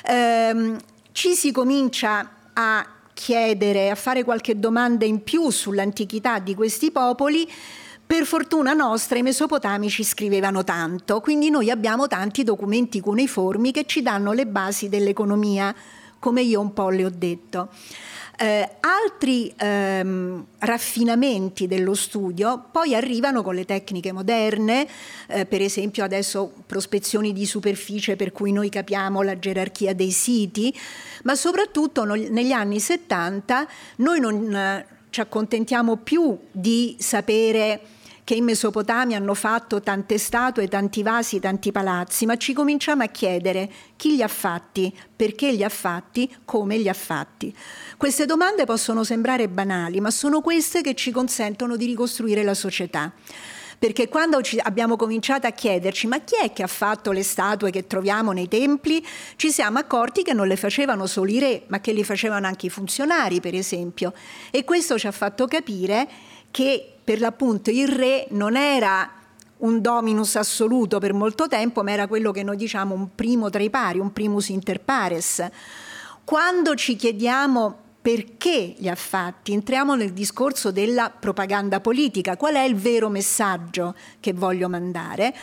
Eh, 0.05 0.75
ci 1.11 1.33
si 1.33 1.51
comincia 1.51 2.33
a 2.53 2.91
chiedere, 3.17 3.89
a 3.89 3.95
fare 3.95 4.23
qualche 4.23 4.60
domanda 4.60 5.03
in 5.03 5.23
più 5.23 5.49
sull'antichità 5.49 6.38
di 6.38 6.53
questi 6.53 6.91
popoli, 6.91 7.51
per 8.06 8.25
fortuna 8.25 8.73
nostra 8.73 9.17
i 9.17 9.23
mesopotamici 9.23 10.03
scrivevano 10.03 10.63
tanto, 10.63 11.19
quindi 11.19 11.49
noi 11.49 11.71
abbiamo 11.71 12.06
tanti 12.08 12.43
documenti 12.43 12.99
cuneiformi 12.99 13.71
che 13.71 13.86
ci 13.88 14.03
danno 14.03 14.34
le 14.34 14.45
basi 14.45 14.88
dell'economia, 14.88 15.75
come 16.19 16.43
io 16.43 16.62
un 16.62 16.73
po' 16.73 16.89
le 16.89 17.06
ho 17.06 17.12
detto. 17.12 17.69
Eh, 18.39 18.69
altri 18.82 19.52
ehm, 19.58 20.45
raffinamenti 20.60 21.65
dello 21.65 21.95
studio 21.95 22.67
poi 22.71 22.93
arrivano 22.93 23.41
con 23.41 23.56
le 23.56 23.65
tecniche 23.65 24.12
moderne, 24.12 24.88
eh, 25.28 25.47
per 25.47 25.63
esempio 25.63 26.04
adesso 26.04 26.54
prospezioni 26.67 27.34
di 27.34 27.47
superficie 27.47 28.15
per 28.15 28.32
cui 28.32 28.52
noi 28.52 28.69
capiamo 28.69 29.23
la 29.23 29.39
gerarchia 29.39 29.95
dei 29.95 30.12
siti, 30.12 30.71
ma 31.23 31.34
soprattutto 31.34 32.06
no, 32.06 32.13
negli 32.13 32.52
anni 32.52 32.80
70 32.80 33.67
noi 33.97 34.19
non 34.19 34.86
ci 35.10 35.19
accontentiamo 35.19 35.95
più 35.95 36.38
di 36.52 36.95
sapere 37.00 37.82
che 38.27 38.35
in 38.35 38.43
Mesopotamia 38.43 39.15
hanno 39.15 39.33
fatto 39.33 39.79
tante 39.79 40.17
statue, 40.17 40.67
tanti 40.67 41.01
vasi, 41.01 41.39
tanti 41.39 41.71
palazzi, 41.71 42.25
ma 42.25 42.35
ci 42.35 42.51
cominciamo 42.51 43.03
a 43.03 43.05
chiedere 43.05 43.71
chi 43.95 44.17
li 44.17 44.21
ha 44.21 44.27
fatti, 44.27 44.93
perché 45.15 45.49
li 45.53 45.63
ha 45.63 45.69
fatti, 45.69 46.35
come 46.43 46.75
li 46.75 46.89
ha 46.89 46.93
fatti. 46.93 47.55
Queste 47.95 48.25
domande 48.25 48.65
possono 48.65 49.05
sembrare 49.05 49.47
banali, 49.47 50.01
ma 50.01 50.11
sono 50.11 50.41
queste 50.41 50.81
che 50.81 50.93
ci 50.93 51.09
consentono 51.09 51.77
di 51.77 51.85
ricostruire 51.85 52.43
la 52.43 52.53
società 52.53 53.13
perché 53.79 54.09
quando 54.09 54.41
abbiamo 54.63 54.95
cominciato 54.95 55.45
a 55.45 55.51
chiederci 55.51 56.07
ma 56.07 56.19
chi 56.21 56.35
è 56.41 56.51
che 56.51 56.63
ha 56.63 56.67
fatto 56.67 57.11
le 57.11 57.21
statue 57.21 57.69
che 57.69 57.85
troviamo 57.85 58.31
nei 58.31 58.47
templi, 58.47 59.05
ci 59.35 59.51
siamo 59.51 59.77
accorti 59.77 60.23
che 60.23 60.33
non 60.33 60.47
le 60.47 60.55
facevano 60.55 61.05
solo 61.05 61.29
i 61.29 61.39
re, 61.39 61.63
ma 61.67 61.79
che 61.79 61.93
le 61.93 62.03
facevano 62.03 62.47
anche 62.47 62.65
i 62.65 62.69
funzionari, 62.69 63.39
per 63.39 63.53
esempio. 63.53 64.13
E 64.49 64.63
questo 64.63 64.97
ci 64.97 65.05
ha 65.05 65.11
fatto 65.11 65.45
capire 65.45 66.09
che 66.49 66.96
per 67.07 67.21
l'appunto 67.21 67.69
il 67.69 67.87
re 67.87 68.27
non 68.31 68.57
era 68.57 69.09
un 69.59 69.79
dominus 69.79 70.35
assoluto 70.35 70.99
per 70.99 71.13
molto 71.13 71.47
tempo, 71.47 71.81
ma 71.81 71.93
era 71.93 72.05
quello 72.05 72.33
che 72.33 72.43
noi 72.43 72.57
diciamo 72.57 72.93
un 72.93 73.15
primo 73.15 73.49
tra 73.49 73.63
i 73.63 73.69
pari, 73.69 73.97
un 73.97 74.11
primus 74.11 74.49
inter 74.49 74.81
pares. 74.81 75.41
Quando 76.25 76.75
ci 76.75 76.97
chiediamo 76.97 77.77
perché 78.01 78.73
li 78.77 78.89
ha 78.89 78.95
fatti, 78.95 79.53
entriamo 79.53 79.95
nel 79.95 80.11
discorso 80.11 80.69
della 80.71 81.09
propaganda 81.09 81.79
politica, 81.79 82.35
qual 82.35 82.55
è 82.55 82.63
il 82.63 82.75
vero 82.75 83.07
messaggio 83.07 83.95
che 84.19 84.33
voglio 84.33 84.67
mandare. 84.67 85.33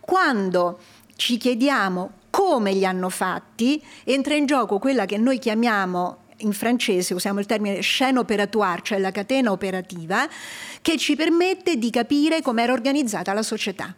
Quando 0.00 0.80
ci 1.14 1.36
chiediamo 1.36 2.10
come 2.30 2.72
li 2.72 2.84
hanno 2.84 3.10
fatti, 3.10 3.80
entra 4.02 4.34
in 4.34 4.46
gioco 4.46 4.80
quella 4.80 5.06
che 5.06 5.18
noi 5.18 5.38
chiamiamo 5.38 6.21
in 6.42 6.52
francese 6.52 7.14
usiamo 7.14 7.40
il 7.40 7.46
termine 7.46 7.78
chaîne 7.80 8.18
opératoire, 8.18 8.82
cioè 8.82 8.98
la 8.98 9.10
catena 9.10 9.50
operativa, 9.50 10.28
che 10.80 10.96
ci 10.96 11.16
permette 11.16 11.76
di 11.76 11.90
capire 11.90 12.42
come 12.42 12.62
era 12.62 12.72
organizzata 12.72 13.32
la 13.32 13.42
società. 13.42 13.94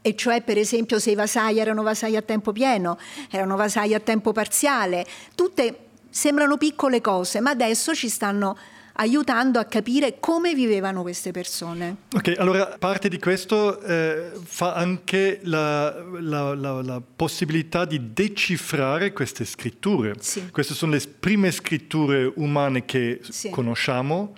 E 0.00 0.14
cioè, 0.14 0.42
per 0.42 0.56
esempio, 0.56 1.00
se 1.00 1.10
i 1.10 1.14
vasai 1.14 1.58
erano 1.58 1.82
vasai 1.82 2.14
a 2.14 2.22
tempo 2.22 2.52
pieno, 2.52 2.96
erano 3.30 3.56
vasai 3.56 3.92
a 3.92 4.00
tempo 4.00 4.32
parziale, 4.32 5.04
tutte 5.34 5.86
Sembrano 6.16 6.56
piccole 6.56 7.02
cose, 7.02 7.40
ma 7.40 7.50
adesso 7.50 7.94
ci 7.94 8.08
stanno 8.08 8.56
aiutando 8.96 9.58
a 9.58 9.64
capire 9.64 10.18
come 10.20 10.54
vivevano 10.54 11.02
queste 11.02 11.30
persone. 11.30 11.96
Ok, 12.14 12.34
allora 12.38 12.76
parte 12.78 13.08
di 13.08 13.18
questo 13.18 13.80
eh, 13.80 14.32
fa 14.42 14.74
anche 14.74 15.40
la, 15.44 16.04
la, 16.20 16.54
la, 16.54 16.82
la, 16.82 17.02
possibilità 17.16 17.84
di 17.84 18.12
decifrare 18.12 19.12
queste 19.12 19.44
scritture. 19.44 20.14
Sì. 20.20 20.50
Queste 20.50 20.74
sono 20.74 20.92
le 20.92 21.00
prime 21.00 21.50
scritture 21.50 22.30
umane 22.36 22.84
che 22.84 23.20
sì. 23.22 23.50
conosciamo, 23.50 24.34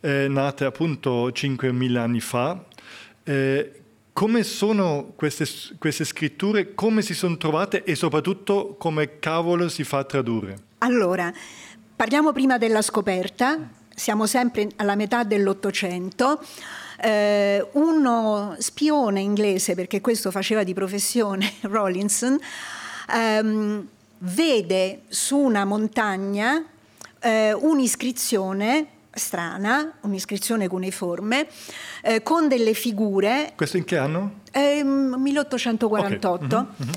eh, 0.00 0.26
nate 0.28 0.64
appunto 0.64 1.28
5.000 1.28 1.96
anni 1.96 2.20
fa. 2.20 2.64
Eh, 3.22 3.74
come 4.12 4.42
sono 4.42 5.12
queste, 5.14 5.46
queste 5.78 6.04
scritture, 6.04 6.74
come 6.74 7.00
si 7.00 7.14
sono 7.14 7.36
trovate 7.36 7.84
e 7.84 7.94
soprattutto 7.94 8.74
come 8.78 9.18
cavolo 9.18 9.68
si 9.68 9.84
fa 9.84 9.98
a 9.98 10.04
tradurre? 10.04 10.58
Allora, 10.78 11.32
parliamo 11.96 12.32
prima 12.32 12.58
della 12.58 12.82
scoperta, 12.82 13.70
siamo 14.00 14.26
sempre 14.26 14.68
alla 14.76 14.94
metà 14.94 15.24
dell'Ottocento. 15.24 16.42
Eh, 17.02 17.66
uno 17.72 18.56
spione 18.58 19.20
inglese, 19.20 19.74
perché 19.74 20.00
questo 20.00 20.30
faceva 20.30 20.64
di 20.64 20.72
professione 20.72 21.52
Rawlinson, 21.60 22.38
ehm, 23.12 23.86
vede 24.18 25.02
su 25.08 25.36
una 25.36 25.66
montagna 25.66 26.64
eh, 27.20 27.52
un'iscrizione 27.52 28.86
strana, 29.12 29.98
un'iscrizione 30.00 30.66
cuneiforme, 30.66 31.46
eh, 32.02 32.22
con 32.22 32.48
delle 32.48 32.72
figure. 32.72 33.52
Questo 33.54 33.76
in 33.76 33.84
che 33.84 33.98
anno? 33.98 34.40
1848. 34.54 36.46
Okay. 36.46 36.58
Mm-hmm. 36.58 36.72
Mm-hmm. 36.82 36.92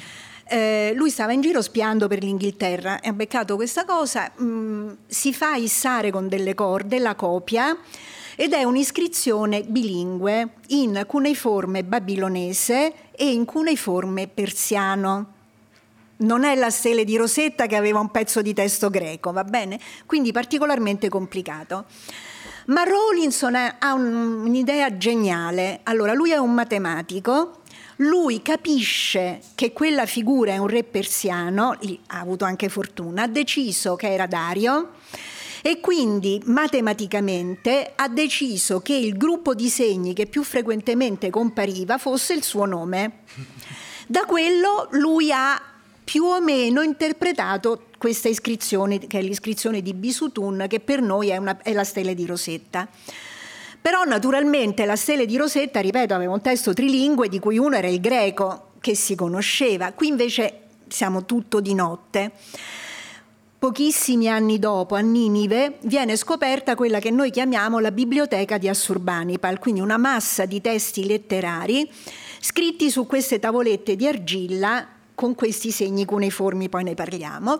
Eh, 0.45 0.91
lui 0.95 1.09
stava 1.09 1.31
in 1.31 1.41
giro 1.41 1.61
spiando 1.61 2.07
per 2.07 2.21
l'Inghilterra 2.21 2.99
e 2.99 3.09
ha 3.09 3.13
beccato 3.13 3.55
questa 3.55 3.85
cosa, 3.85 4.31
mh, 4.35 4.43
mm, 4.43 4.89
si 5.07 5.33
fa 5.33 5.55
issare 5.55 6.11
con 6.11 6.27
delle 6.27 6.53
corde 6.53 6.99
la 6.99 7.15
copia 7.15 7.77
ed 8.35 8.53
è 8.53 8.63
un'iscrizione 8.63 9.63
bilingue 9.63 10.55
in 10.69 11.03
cuneiforme 11.07 11.83
babilonese 11.83 12.93
e 13.11 13.31
in 13.31 13.45
cuneiforme 13.45 14.27
persiano. 14.27 15.31
Non 16.15 16.43
è 16.43 16.55
la 16.55 16.69
stele 16.69 17.03
di 17.03 17.17
Rosetta 17.17 17.67
che 17.67 17.75
aveva 17.75 17.99
un 17.99 18.09
pezzo 18.09 18.41
di 18.41 18.53
testo 18.53 18.89
greco, 18.89 19.31
va 19.31 19.43
bene? 19.43 19.79
Quindi 20.05 20.31
particolarmente 20.31 21.09
complicato. 21.09 21.85
Ma 22.67 22.83
Rawlinson 22.83 23.55
ha 23.55 23.93
un'idea 23.93 24.97
geniale. 24.97 25.81
Allora, 25.83 26.13
lui 26.13 26.31
è 26.31 26.37
un 26.37 26.53
matematico 26.53 27.62
lui 27.97 28.41
capisce 28.41 29.41
che 29.55 29.73
quella 29.73 30.05
figura 30.05 30.53
è 30.53 30.57
un 30.57 30.67
re 30.67 30.83
persiano, 30.83 31.77
ha 32.07 32.19
avuto 32.19 32.45
anche 32.45 32.69
fortuna, 32.69 33.23
ha 33.23 33.27
deciso 33.27 33.95
che 33.95 34.11
era 34.11 34.25
Dario 34.25 34.91
e 35.61 35.79
quindi 35.79 36.41
matematicamente 36.45 37.93
ha 37.95 38.09
deciso 38.09 38.81
che 38.81 38.93
il 38.93 39.15
gruppo 39.15 39.53
di 39.53 39.69
segni 39.69 40.13
che 40.13 40.25
più 40.25 40.43
frequentemente 40.43 41.29
compariva 41.29 41.97
fosse 41.97 42.33
il 42.33 42.43
suo 42.43 42.65
nome. 42.65 43.19
Da 44.07 44.25
quello 44.25 44.89
lui 44.91 45.31
ha 45.31 45.61
più 46.03 46.23
o 46.23 46.41
meno 46.41 46.81
interpretato 46.81 47.85
questa 47.97 48.27
iscrizione, 48.27 48.99
che 48.99 49.19
è 49.19 49.21
l'iscrizione 49.21 49.81
di 49.81 49.93
Bisutun, 49.93 50.65
che 50.67 50.81
per 50.81 51.01
noi 51.01 51.29
è, 51.29 51.37
una, 51.37 51.57
è 51.61 51.71
la 51.71 51.85
stella 51.85 52.13
di 52.13 52.25
Rosetta. 52.25 52.89
Però 53.83 54.05
naturalmente 54.05 54.85
la 54.85 54.95
stele 54.95 55.25
di 55.25 55.35
Rosetta, 55.35 55.81
ripeto, 55.81 56.13
aveva 56.13 56.31
un 56.31 56.39
testo 56.39 56.71
trilingue 56.71 57.27
di 57.27 57.37
cui 57.37 57.57
uno 57.57 57.75
era 57.75 57.89
il 57.89 57.99
greco 57.99 58.69
che 58.79 58.95
si 58.95 59.13
conosceva, 59.13 59.91
qui 59.91 60.07
invece 60.07 60.61
siamo 60.87 61.25
tutto 61.25 61.59
di 61.59 61.73
notte. 61.73 62.31
Pochissimi 63.59 64.29
anni 64.29 64.57
dopo, 64.57 64.95
a 64.95 65.01
Ninive, 65.01 65.79
viene 65.81 66.15
scoperta 66.15 66.75
quella 66.75 66.99
che 66.99 67.11
noi 67.11 67.29
chiamiamo 67.29 67.79
la 67.79 67.91
biblioteca 67.91 68.57
di 68.57 68.69
Assurbanipal, 68.69 69.59
quindi 69.59 69.81
una 69.81 69.97
massa 69.97 70.45
di 70.45 70.61
testi 70.61 71.05
letterari 71.05 71.89
scritti 72.39 72.89
su 72.89 73.05
queste 73.05 73.37
tavolette 73.37 73.97
di 73.97 74.07
argilla 74.07 74.87
con 75.13 75.35
questi 75.35 75.71
segni 75.71 76.05
cuneiformi, 76.05 76.69
poi 76.69 76.83
ne 76.85 76.93
parliamo. 76.93 77.59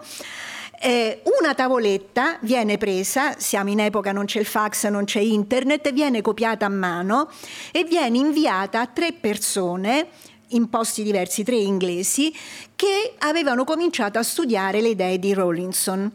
Eh, 0.86 1.22
una 1.40 1.54
tavoletta 1.54 2.40
viene 2.42 2.78
presa, 2.78 3.40
siamo 3.40 3.70
in 3.70 3.80
epoca 3.80 4.12
non 4.12 4.26
c'è 4.26 4.42
il 4.42 4.46
fax, 4.46 4.90
non 4.90 5.06
c'è 5.06 5.22
internet, 5.22 5.94
viene 5.94 6.22
copiata 6.22 6.66
a 6.66 6.70
mano 6.70 7.30
e 7.72 7.86
viene 7.86 8.18
inviata 8.18 8.82
a 8.82 8.88
tre 8.88 9.14
persone 9.14 10.08
in 10.50 10.68
posti 10.68 11.04
diversi, 11.04 11.46
tre 11.46 11.56
inglesi, 11.56 12.36
che 12.76 13.14
avevano 13.20 13.64
cominciato 13.64 14.20
a 14.20 14.24
studiare 14.24 14.82
le 14.82 14.90
idee 14.90 15.20
di 15.20 15.34
Rawlinson. 15.34 16.12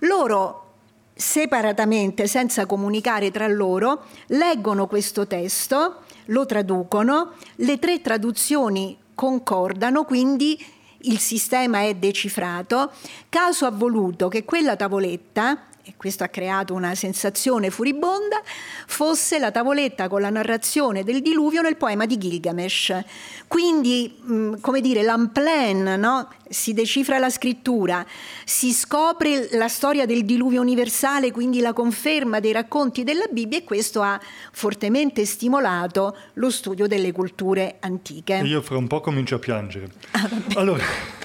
Loro 0.00 0.72
separatamente, 1.14 2.26
senza 2.26 2.66
comunicare 2.66 3.30
tra 3.30 3.48
loro, 3.48 4.02
leggono 4.26 4.86
questo 4.86 5.26
testo, 5.26 6.02
lo 6.26 6.44
traducono, 6.44 7.36
le 7.54 7.78
tre 7.78 8.02
traduzioni 8.02 8.98
concordano, 9.14 10.04
quindi 10.04 10.62
il 11.02 11.18
sistema 11.18 11.82
è 11.82 11.94
decifrato, 11.94 12.92
caso 13.28 13.66
ha 13.66 13.70
voluto 13.70 14.28
che 14.28 14.44
quella 14.44 14.76
tavoletta 14.76 15.66
e 15.84 15.94
questo 15.96 16.24
ha 16.24 16.28
creato 16.28 16.74
una 16.74 16.94
sensazione 16.94 17.70
furibonda, 17.70 18.40
fosse 18.86 19.38
la 19.38 19.50
tavoletta 19.50 20.08
con 20.08 20.20
la 20.20 20.30
narrazione 20.30 21.04
del 21.04 21.22
diluvio 21.22 21.62
nel 21.62 21.76
poema 21.76 22.06
di 22.06 22.18
Gilgamesh. 22.18 22.98
Quindi, 23.46 24.18
mh, 24.20 24.60
come 24.60 24.80
dire, 24.80 25.02
l'unplan, 25.02 25.98
no? 25.98 26.28
si 26.48 26.72
decifra 26.72 27.18
la 27.18 27.30
scrittura, 27.30 28.04
si 28.44 28.72
scopre 28.72 29.48
la 29.52 29.68
storia 29.68 30.04
del 30.04 30.24
diluvio 30.24 30.60
universale, 30.60 31.30
quindi 31.30 31.60
la 31.60 31.72
conferma 31.72 32.40
dei 32.40 32.52
racconti 32.52 33.04
della 33.04 33.26
Bibbia 33.30 33.58
e 33.58 33.64
questo 33.64 34.02
ha 34.02 34.20
fortemente 34.52 35.24
stimolato 35.24 36.16
lo 36.34 36.50
studio 36.50 36.86
delle 36.86 37.12
culture 37.12 37.76
antiche. 37.80 38.42
Io 38.44 38.60
fra 38.62 38.76
un 38.76 38.88
po' 38.88 39.00
comincio 39.00 39.36
a 39.36 39.38
piangere. 39.38 39.90
Ah, 40.12 40.28
allora... 40.54 41.18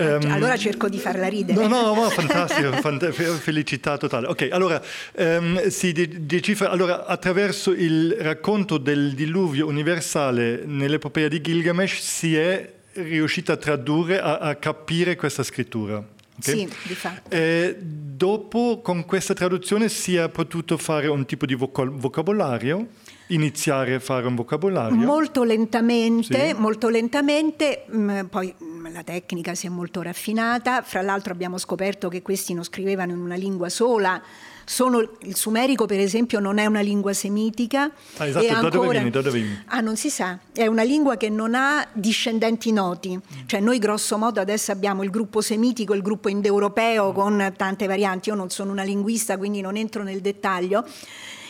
Um, 0.00 0.30
allora 0.30 0.56
cerco 0.56 0.88
di 0.88 0.98
farla 0.98 1.28
ridere. 1.28 1.60
No, 1.60 1.68
no, 1.68 1.94
no 1.94 2.08
fantastico, 2.10 2.72
fant- 2.72 3.10
felicità 3.10 3.98
totale. 3.98 4.28
Ok, 4.28 4.48
allora 4.50 4.80
um, 5.16 5.68
si 5.68 5.92
decifra 5.92 6.70
allora, 6.70 7.04
attraverso 7.04 7.72
il 7.72 8.16
racconto 8.18 8.78
del 8.78 9.12
diluvio 9.12 9.66
universale 9.66 10.62
nell'epopea 10.64 11.28
di 11.28 11.42
Gilgamesh 11.42 12.00
si 12.00 12.34
è 12.34 12.72
riuscita 12.94 13.52
a 13.52 13.56
tradurre, 13.56 14.20
a, 14.20 14.38
a 14.38 14.54
capire 14.54 15.16
questa 15.16 15.42
scrittura. 15.42 15.96
Okay? 15.96 16.56
Sì, 16.56 16.68
di 16.84 16.94
fatto. 16.94 17.30
E 17.30 17.76
dopo, 17.78 18.80
con 18.82 19.04
questa 19.04 19.34
traduzione, 19.34 19.90
si 19.90 20.16
è 20.16 20.30
potuto 20.30 20.78
fare 20.78 21.08
un 21.08 21.26
tipo 21.26 21.44
di 21.44 21.54
vocabolario 21.54 22.88
iniziare 23.30 23.94
a 23.94 24.00
fare 24.00 24.26
un 24.26 24.34
vocabolario? 24.34 24.96
Molto 24.96 25.42
lentamente, 25.42 26.48
sì. 26.48 26.54
molto 26.54 26.88
lentamente, 26.88 27.84
mh, 27.88 27.98
mm, 27.98 28.24
poi 28.26 28.54
la 28.92 29.02
tecnica 29.02 29.54
si 29.54 29.66
è 29.66 29.68
molto 29.68 30.02
raffinata, 30.02 30.82
fra 30.82 31.02
l'altro 31.02 31.32
abbiamo 31.32 31.58
scoperto 31.58 32.08
che 32.08 32.22
questi 32.22 32.54
non 32.54 32.64
scrivevano 32.64 33.12
in 33.12 33.18
una 33.18 33.34
lingua 33.34 33.68
sola, 33.68 34.20
sono, 34.64 35.00
il 35.22 35.34
sumerico 35.34 35.86
per 35.86 35.98
esempio 35.98 36.38
non 36.38 36.58
è 36.58 36.66
una 36.66 36.80
lingua 36.80 37.12
semitica. 37.12 37.90
Ah, 38.18 38.26
esatto, 38.26 38.46
da 38.46 38.52
ancora, 38.52 38.70
dove 38.70 38.88
viene? 38.90 39.10
Da 39.10 39.20
dove 39.20 39.40
viene? 39.40 39.64
Ah, 39.66 39.80
non 39.80 39.96
si 39.96 40.10
sa, 40.10 40.38
è 40.52 40.66
una 40.66 40.82
lingua 40.82 41.16
che 41.16 41.28
non 41.28 41.54
ha 41.54 41.86
discendenti 41.92 42.72
noti, 42.72 43.18
cioè 43.46 43.60
noi 43.60 43.78
grosso 43.78 44.16
modo 44.16 44.40
adesso 44.40 44.70
abbiamo 44.70 45.02
il 45.02 45.10
gruppo 45.10 45.40
semitico 45.40 45.94
il 45.94 46.02
gruppo 46.02 46.28
indoeuropeo 46.28 47.12
con 47.12 47.52
tante 47.56 47.86
varianti, 47.86 48.28
io 48.28 48.34
non 48.34 48.50
sono 48.50 48.70
una 48.70 48.84
linguista 48.84 49.36
quindi 49.36 49.60
non 49.60 49.76
entro 49.76 50.02
nel 50.02 50.20
dettaglio. 50.20 50.84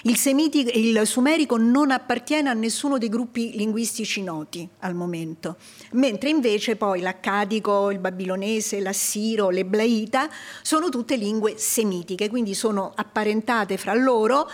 Il, 0.05 0.17
semitico, 0.17 0.71
il 0.73 1.07
sumerico 1.07 1.59
non 1.59 1.91
appartiene 1.91 2.49
a 2.49 2.55
nessuno 2.55 2.97
dei 2.97 3.11
gruppi 3.11 3.55
linguistici 3.55 4.23
noti 4.23 4.67
al 4.81 4.95
momento, 4.95 5.57
mentre 5.93 6.31
invece 6.31 6.77
poi 6.77 7.01
l'accadico, 7.01 7.91
il 7.91 7.99
babilonese, 7.99 8.81
l'assiro, 8.81 9.51
l'eblaita 9.51 10.29
sono 10.63 10.89
tutte 10.89 11.17
lingue 11.17 11.59
semitiche, 11.59 12.31
quindi 12.31 12.55
sono 12.55 12.93
apparentate 12.95 13.77
fra 13.77 13.93
loro 13.93 14.49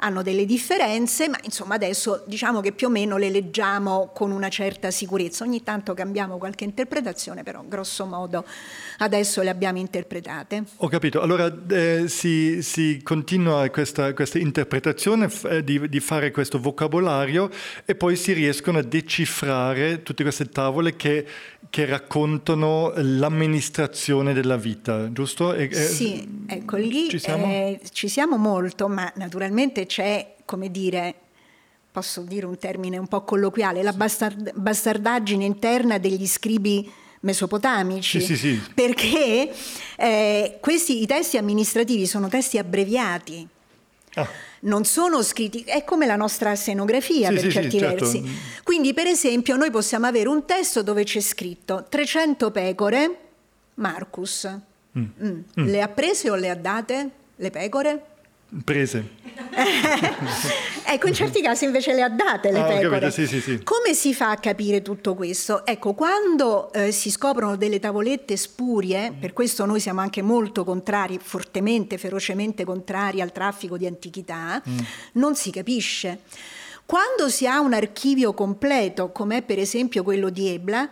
hanno 0.00 0.22
delle 0.22 0.44
differenze, 0.44 1.28
ma 1.28 1.38
insomma 1.42 1.74
adesso 1.74 2.24
diciamo 2.26 2.60
che 2.60 2.72
più 2.72 2.88
o 2.88 2.90
meno 2.90 3.16
le 3.16 3.30
leggiamo 3.30 4.10
con 4.12 4.30
una 4.30 4.48
certa 4.48 4.90
sicurezza. 4.90 5.44
Ogni 5.44 5.62
tanto 5.62 5.94
cambiamo 5.94 6.38
qualche 6.38 6.64
interpretazione, 6.64 7.42
però 7.42 7.62
grosso 7.66 8.04
modo 8.06 8.44
adesso 8.98 9.42
le 9.42 9.50
abbiamo 9.50 9.78
interpretate. 9.78 10.64
Ho 10.78 10.88
capito, 10.88 11.20
allora 11.20 11.52
eh, 11.70 12.04
si, 12.08 12.62
si, 12.62 13.00
continua 13.02 13.68
questa, 13.70 14.12
questa 14.14 14.38
interpretazione 14.38 15.30
eh, 15.44 15.62
di, 15.64 15.88
di, 15.88 16.00
fare 16.00 16.30
questo 16.30 16.58
vocabolario 16.58 17.50
e 17.84 17.94
poi 17.94 18.16
si 18.16 18.32
riescono 18.32 18.78
a 18.78 18.82
decifrare 18.82 20.02
tutte 20.02 20.22
queste 20.22 20.46
tavole 20.46 20.96
che, 20.96 21.26
che 21.68 21.84
raccontano 21.84 22.92
l'amministrazione 22.96 24.32
della 24.32 24.56
vita, 24.56 25.12
giusto? 25.12 25.52
E, 25.54 25.72
sì, 25.72 26.44
ecco 26.46 26.76
lì 26.76 27.08
ci 27.08 27.18
siamo? 27.18 27.44
Eh, 27.44 27.80
ci 27.92 28.08
siamo 28.08 28.36
molto, 28.36 28.88
ma 28.88 29.10
naturalmente 29.16 29.86
c'è, 29.90 30.36
come 30.44 30.70
dire, 30.70 31.14
posso 31.90 32.20
dire 32.20 32.46
un 32.46 32.56
termine 32.56 32.96
un 32.96 33.08
po' 33.08 33.22
colloquiale, 33.24 33.82
la 33.82 33.92
bastard- 33.92 34.52
bastardaggine 34.54 35.44
interna 35.44 35.98
degli 35.98 36.28
scribi 36.28 36.88
mesopotamici, 37.22 38.20
sì, 38.20 38.36
sì, 38.36 38.36
sì. 38.36 38.62
perché 38.72 39.52
eh, 39.96 40.58
questi, 40.60 41.02
i 41.02 41.06
testi 41.06 41.36
amministrativi 41.36 42.06
sono 42.06 42.28
testi 42.28 42.56
abbreviati. 42.56 43.46
Ah. 44.14 44.28
Non 44.60 44.84
sono 44.84 45.22
scritti, 45.22 45.64
è 45.66 45.82
come 45.82 46.06
la 46.06 46.16
nostra 46.16 46.54
scenografia 46.54 47.30
per 47.30 47.50
certi 47.50 47.78
certo. 47.78 48.04
versi. 48.04 48.22
Quindi, 48.62 48.94
per 48.94 49.06
esempio, 49.06 49.56
noi 49.56 49.70
possiamo 49.70 50.06
avere 50.06 50.28
un 50.28 50.44
testo 50.44 50.82
dove 50.82 51.02
c'è 51.02 51.20
scritto 51.20 51.86
300 51.88 52.50
pecore, 52.50 53.18
Marcus. 53.74 54.48
Mm. 54.98 55.02
Mm. 55.02 55.40
Mm. 55.60 55.66
Le 55.66 55.82
ha 55.82 55.88
prese 55.88 56.30
o 56.30 56.36
le 56.36 56.50
ha 56.50 56.54
date 56.54 57.10
le 57.36 57.50
pecore? 57.50 58.04
Prese. 58.64 59.18
ecco, 60.84 61.06
in 61.06 61.14
certi 61.14 61.40
casi 61.40 61.64
invece 61.64 61.94
le 61.94 62.02
ha 62.02 62.08
date 62.08 62.50
le 62.50 62.60
ah, 62.60 62.64
pecore. 62.64 62.88
Capito, 62.88 63.10
sì, 63.10 63.26
sì, 63.26 63.40
sì. 63.40 63.62
Come 63.62 63.94
si 63.94 64.12
fa 64.12 64.30
a 64.30 64.36
capire 64.36 64.82
tutto 64.82 65.14
questo? 65.14 65.64
Ecco, 65.64 65.94
quando 65.94 66.72
eh, 66.72 66.90
si 66.90 67.10
scoprono 67.10 67.56
delle 67.56 67.78
tavolette 67.78 68.36
spurie, 68.36 69.14
per 69.18 69.32
questo 69.32 69.64
noi 69.66 69.78
siamo 69.78 70.00
anche 70.00 70.20
molto 70.20 70.64
contrari, 70.64 71.18
fortemente, 71.22 71.96
ferocemente 71.96 72.64
contrari 72.64 73.20
al 73.20 73.30
traffico 73.30 73.76
di 73.76 73.86
antichità, 73.86 74.60
mm. 74.68 74.78
non 75.12 75.36
si 75.36 75.50
capisce. 75.50 76.20
Quando 76.84 77.28
si 77.28 77.46
ha 77.46 77.60
un 77.60 77.72
archivio 77.72 78.34
completo, 78.34 79.12
come 79.12 79.42
per 79.42 79.60
esempio 79.60 80.02
quello 80.02 80.28
di 80.28 80.48
Ebla, 80.48 80.90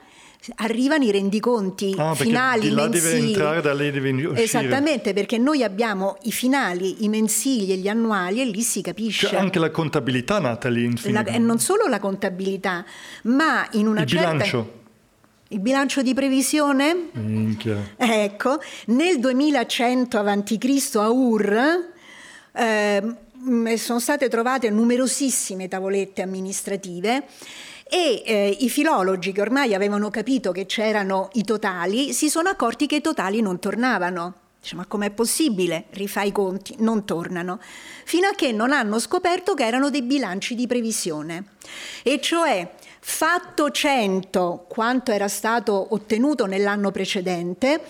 arrivano 0.56 1.04
i 1.04 1.10
rendiconti 1.10 1.94
ah, 1.98 2.14
finali, 2.14 2.68
di 2.68 2.70
là 2.70 2.88
mensili. 2.88 3.12
deve 3.12 3.26
entrare, 3.26 3.60
da 3.60 3.74
lì 3.74 3.90
deve 3.90 4.10
uscire. 4.10 4.42
Esattamente, 4.42 5.12
perché 5.12 5.38
noi 5.38 5.62
abbiamo 5.62 6.16
i 6.22 6.32
finali, 6.32 7.04
i 7.04 7.08
mensili 7.08 7.72
e 7.72 7.76
gli 7.76 7.88
annuali 7.88 8.40
e 8.40 8.44
lì 8.44 8.62
si 8.62 8.80
capisce. 8.80 9.26
Cioè 9.26 9.38
anche 9.38 9.58
la 9.58 9.70
contabilità 9.70 10.38
nata 10.38 10.68
lì. 10.68 10.90
La, 11.10 11.24
e 11.24 11.38
non 11.38 11.58
solo 11.58 11.86
la 11.86 11.98
contabilità, 11.98 12.84
ma 13.24 13.66
in 13.72 13.86
una 13.86 14.02
Il 14.02 14.06
certa... 14.06 14.30
bilancio. 14.30 14.76
Il 15.50 15.60
bilancio 15.60 16.02
di 16.02 16.12
previsione? 16.12 17.08
Minchia. 17.12 17.94
Ecco, 17.96 18.60
nel 18.86 19.18
2100 19.18 20.18
a.C. 20.18 20.96
a 20.96 21.08
Ur 21.08 21.58
eh, 22.52 23.16
sono 23.76 23.98
state 23.98 24.28
trovate 24.28 24.68
numerosissime 24.68 25.68
tavolette 25.68 26.20
amministrative 26.20 27.24
e 27.90 28.22
eh, 28.24 28.56
i 28.60 28.68
filologi 28.68 29.32
che 29.32 29.40
ormai 29.40 29.74
avevano 29.74 30.10
capito 30.10 30.52
che 30.52 30.66
c'erano 30.66 31.30
i 31.32 31.44
totali 31.44 32.12
si 32.12 32.28
sono 32.28 32.48
accorti 32.48 32.86
che 32.86 32.96
i 32.96 33.00
totali 33.00 33.40
non 33.40 33.58
tornavano. 33.58 34.34
Dice, 34.60 34.74
ma 34.74 34.86
com'è 34.86 35.10
possibile? 35.10 35.84
Rifai 35.90 36.28
i 36.28 36.32
conti, 36.32 36.74
non 36.80 37.04
tornano. 37.04 37.60
Fino 38.04 38.26
a 38.28 38.34
che 38.34 38.52
non 38.52 38.72
hanno 38.72 38.98
scoperto 38.98 39.54
che 39.54 39.64
erano 39.64 39.88
dei 39.88 40.02
bilanci 40.02 40.54
di 40.54 40.66
previsione. 40.66 41.44
E 42.02 42.20
cioè, 42.20 42.68
fatto 43.00 43.70
100 43.70 44.66
quanto 44.68 45.12
era 45.12 45.28
stato 45.28 45.94
ottenuto 45.94 46.46
nell'anno 46.46 46.90
precedente, 46.90 47.80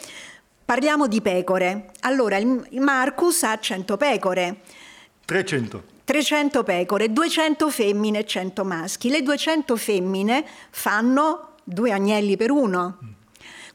parliamo 0.65 1.09
di 1.09 1.23
pecore. 1.23 1.91
Allora, 2.01 2.37
il 2.37 2.81
Marcus 2.81 3.43
ha 3.43 3.59
100 3.59 3.97
pecore. 3.97 4.61
300. 5.25 5.97
300 6.09 6.63
pecore, 6.63 7.13
200 7.13 7.69
femmine 7.69 8.21
e 8.21 8.25
100 8.25 8.65
maschi. 8.65 9.11
Le 9.11 9.23
200 9.23 9.77
femmine 9.77 10.43
fanno 10.71 11.57
due 11.63 11.93
agnelli 11.93 12.35
per 12.39 12.51
uno. 12.51 12.97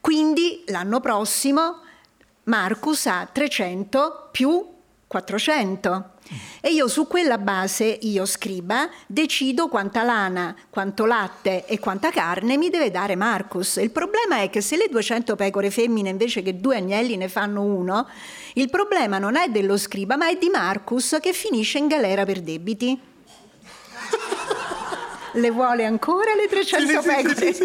Quindi 0.02 0.64
l'anno 0.66 1.00
prossimo 1.00 1.82
Marcus 2.46 3.06
ha 3.06 3.30
300 3.32 4.30
più 4.32 4.68
400. 5.14 6.10
E 6.60 6.72
io 6.72 6.88
su 6.88 7.06
quella 7.06 7.38
base, 7.38 8.00
io 8.02 8.26
scriba, 8.26 8.90
decido 9.06 9.68
quanta 9.68 10.02
lana, 10.02 10.56
quanto 10.72 11.06
latte 11.06 11.68
e 11.68 11.78
quanta 11.78 12.10
carne 12.10 12.58
mi 12.58 12.72
deve 12.72 12.90
dare 12.90 13.16
Marcus. 13.16 13.76
Il 13.76 13.92
problema 13.92 14.42
è 14.42 14.50
che 14.50 14.62
se 14.62 14.76
le 14.76 14.88
200 14.90 15.36
pecore 15.36 15.70
femmine 15.70 16.10
invece 16.10 16.42
che 16.42 16.60
due 16.60 16.78
agnelli 16.78 17.16
ne 17.16 17.28
fanno 17.28 17.62
uno, 17.62 18.10
il 18.54 18.72
problema 18.72 19.20
non 19.20 19.36
è 19.36 19.50
dello 19.50 19.78
scriba, 19.78 20.18
ma 20.18 20.30
è 20.30 20.38
di 20.38 20.50
Marcus 20.50 21.18
che 21.22 21.34
finisce 21.34 21.78
in 21.78 21.86
galera 21.88 22.26
per 22.26 22.42
debiti. 22.42 23.00
le 25.34 25.52
vuole 25.52 25.86
ancora 25.86 26.34
le 26.34 26.48
300 26.48 27.02
sì, 27.02 27.08
pecore? 27.08 27.56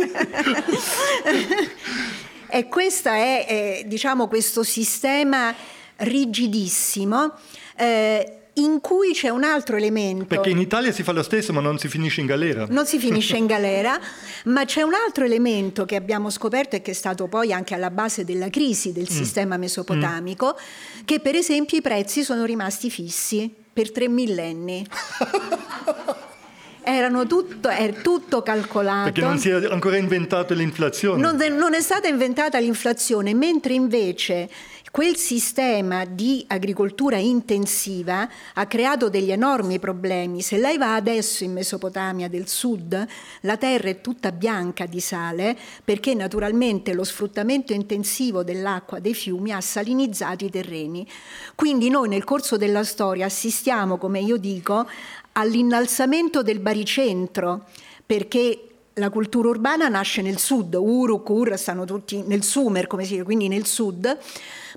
E 2.50 2.66
questo 2.66 3.10
è, 3.10 3.44
è, 3.46 3.82
diciamo, 3.84 4.26
questo 4.26 4.62
sistema 4.62 5.54
rigidissimo. 5.98 7.34
Eh, 7.76 8.38
in 8.58 8.80
cui 8.80 9.12
c'è 9.12 9.28
un 9.28 9.44
altro 9.44 9.76
elemento. 9.76 10.24
Perché 10.24 10.50
in 10.50 10.58
Italia 10.58 10.92
si 10.92 11.02
fa 11.02 11.12
lo 11.12 11.22
stesso, 11.22 11.52
ma 11.52 11.60
non 11.60 11.78
si 11.78 11.88
finisce 11.88 12.20
in 12.20 12.26
galera. 12.26 12.66
Non 12.68 12.86
si 12.86 12.98
finisce 12.98 13.36
in 13.36 13.46
galera, 13.46 13.98
ma 14.44 14.64
c'è 14.64 14.82
un 14.82 14.94
altro 14.94 15.24
elemento 15.24 15.84
che 15.84 15.96
abbiamo 15.96 16.30
scoperto 16.30 16.76
e 16.76 16.82
che 16.82 16.92
è 16.92 16.94
stato 16.94 17.26
poi 17.26 17.52
anche 17.52 17.74
alla 17.74 17.90
base 17.90 18.24
della 18.24 18.50
crisi 18.50 18.92
del 18.92 19.04
mm. 19.10 19.14
sistema 19.14 19.56
mesopotamico, 19.56 20.56
mm. 20.56 21.04
che 21.04 21.20
per 21.20 21.34
esempio 21.34 21.78
i 21.78 21.82
prezzi 21.82 22.22
sono 22.22 22.44
rimasti 22.44 22.90
fissi 22.90 23.52
per 23.72 23.92
tre 23.92 24.08
millenni. 24.08 24.84
Erano 26.82 27.26
tutto, 27.26 27.68
è 27.68 27.92
tutto 28.00 28.40
calcolato. 28.40 29.12
Perché 29.12 29.20
non 29.20 29.38
si 29.38 29.50
è 29.50 29.52
ancora 29.70 29.98
inventato 29.98 30.54
l'inflazione. 30.54 31.20
Non, 31.20 31.36
non 31.54 31.74
è 31.74 31.82
stata 31.82 32.08
inventata 32.08 32.58
l'inflazione, 32.58 33.34
mentre 33.34 33.74
invece 33.74 34.48
Quel 34.90 35.16
sistema 35.16 36.06
di 36.06 36.44
agricoltura 36.48 37.18
intensiva 37.18 38.26
ha 38.54 38.66
creato 38.66 39.10
degli 39.10 39.30
enormi 39.30 39.78
problemi. 39.78 40.40
Se 40.40 40.56
lei 40.56 40.78
va 40.78 40.94
adesso 40.94 41.44
in 41.44 41.52
Mesopotamia 41.52 42.28
del 42.28 42.48
sud, 42.48 43.06
la 43.42 43.56
terra 43.58 43.90
è 43.90 44.00
tutta 44.00 44.32
bianca 44.32 44.86
di 44.86 45.00
sale 45.00 45.56
perché 45.84 46.14
naturalmente 46.14 46.94
lo 46.94 47.04
sfruttamento 47.04 47.74
intensivo 47.74 48.42
dell'acqua 48.42 48.98
dei 48.98 49.14
fiumi 49.14 49.52
ha 49.52 49.60
salinizzato 49.60 50.46
i 50.46 50.50
terreni. 50.50 51.06
Quindi 51.54 51.90
noi 51.90 52.08
nel 52.08 52.24
corso 52.24 52.56
della 52.56 52.82
storia 52.82 53.26
assistiamo, 53.26 53.98
come 53.98 54.20
io 54.20 54.38
dico, 54.38 54.88
all'innalzamento 55.32 56.42
del 56.42 56.60
baricentro 56.60 57.66
perché 58.06 58.62
la 58.98 59.10
cultura 59.10 59.48
urbana 59.48 59.88
nasce 59.88 60.22
nel 60.22 60.38
sud, 60.38 60.74
Uruk, 60.74 61.28
Ur 61.28 61.56
stanno 61.56 61.84
tutti 61.84 62.22
nel 62.26 62.42
Sumer, 62.42 62.86
come 62.86 63.04
si 63.04 63.12
dice, 63.12 63.22
quindi 63.24 63.48
nel 63.48 63.64
sud, 63.64 64.18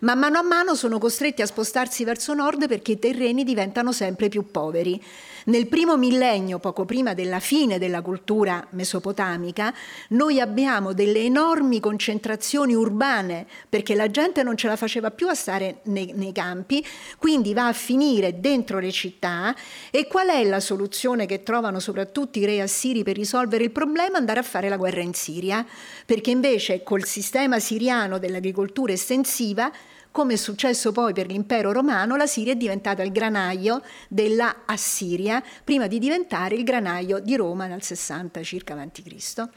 ma 0.02 0.16
mano 0.16 0.38
a 0.38 0.44
mano 0.44 0.76
sono 0.76 1.00
costretti 1.00 1.42
a 1.42 1.46
spostarsi 1.46 2.04
verso 2.04 2.34
nord 2.34 2.68
perché 2.68 2.94
i 2.94 3.00
terreni 3.00 3.44
diventano 3.44 3.92
sempre 3.92 4.30
più 4.30 4.50
poveri. 4.50 5.02
Nel 5.46 5.68
primo 5.68 5.98
millennio, 5.98 6.60
poco 6.60 6.86
prima 6.86 7.14
della 7.16 7.40
fine 7.40 7.80
della 7.80 8.02
cultura 8.02 8.66
mesopotamica, 8.72 9.74
noi 10.10 10.40
abbiamo 10.40 10.94
delle 10.94 11.22
enormi 11.22 11.80
concentrazioni 11.80 12.76
urbane 12.76 13.48
perché 13.68 13.96
la 13.96 14.10
gente 14.12 14.44
non 14.44 14.56
ce 14.56 14.68
la 14.68 14.76
faceva 14.76 15.10
più 15.10 15.28
a 15.28 15.34
stare 15.34 15.80
nei, 15.84 16.14
nei 16.16 16.32
campi, 16.32 16.86
quindi 17.18 17.54
va 17.54 17.68
a 17.68 17.74
finire 17.74 18.40
dentro 18.40 18.80
le 18.80 18.92
città. 18.92 19.56
E 19.90 20.08
qual 20.08 20.28
è 20.28 20.44
la 20.44 20.60
soluzione 20.60 21.26
che 21.26 21.44
trovano 21.44 21.80
soprattutto 21.80 22.40
i 22.40 22.46
re 22.46 22.62
assiri 22.62 23.04
per 23.04 23.16
risolvere 23.16 23.64
il 23.64 23.72
problema? 23.72 24.20
andare 24.22 24.40
a 24.40 24.44
fare 24.44 24.70
la 24.70 24.78
guerra 24.78 25.02
in 25.02 25.14
Siria, 25.14 25.66
perché 26.06 26.32
invece 26.32 26.84
col 26.84 27.06
sistema 27.06 27.60
siriano 27.60 28.20
dell'agricoltura 28.20 28.94
estensiva 28.94 29.72
come 30.12 30.34
è 30.34 30.38
successo 30.38 30.92
poi 30.92 31.14
per 31.14 31.28
l'impero 31.28 31.72
romano, 31.72 32.16
la 32.16 32.28
Siria 32.28 32.54
è 32.54 32.58
diventata 32.58 33.02
il 33.02 33.12
granaio 33.12 33.82
della 34.08 34.64
Assiria, 34.66 35.42
prima 35.64 35.88
di 35.88 36.00
diventare 36.00 36.56
il 36.56 36.64
granaio 36.64 37.20
di 37.20 37.36
Roma 37.36 37.66
nel 37.66 37.82
60 37.82 38.44
circa 38.44 38.74
a.C. 38.74 39.50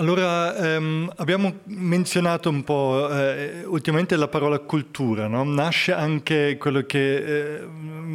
Allora, 0.00 0.56
ehm, 0.56 1.12
abbiamo 1.16 1.58
menzionato 1.64 2.48
un 2.48 2.64
po' 2.64 3.06
eh, 3.12 3.64
ultimamente 3.66 4.16
la 4.16 4.28
parola 4.28 4.58
cultura, 4.58 5.26
no? 5.26 5.44
nasce 5.44 5.92
anche 5.92 6.56
quello 6.56 6.86
che 6.86 7.16
eh, 7.16 7.68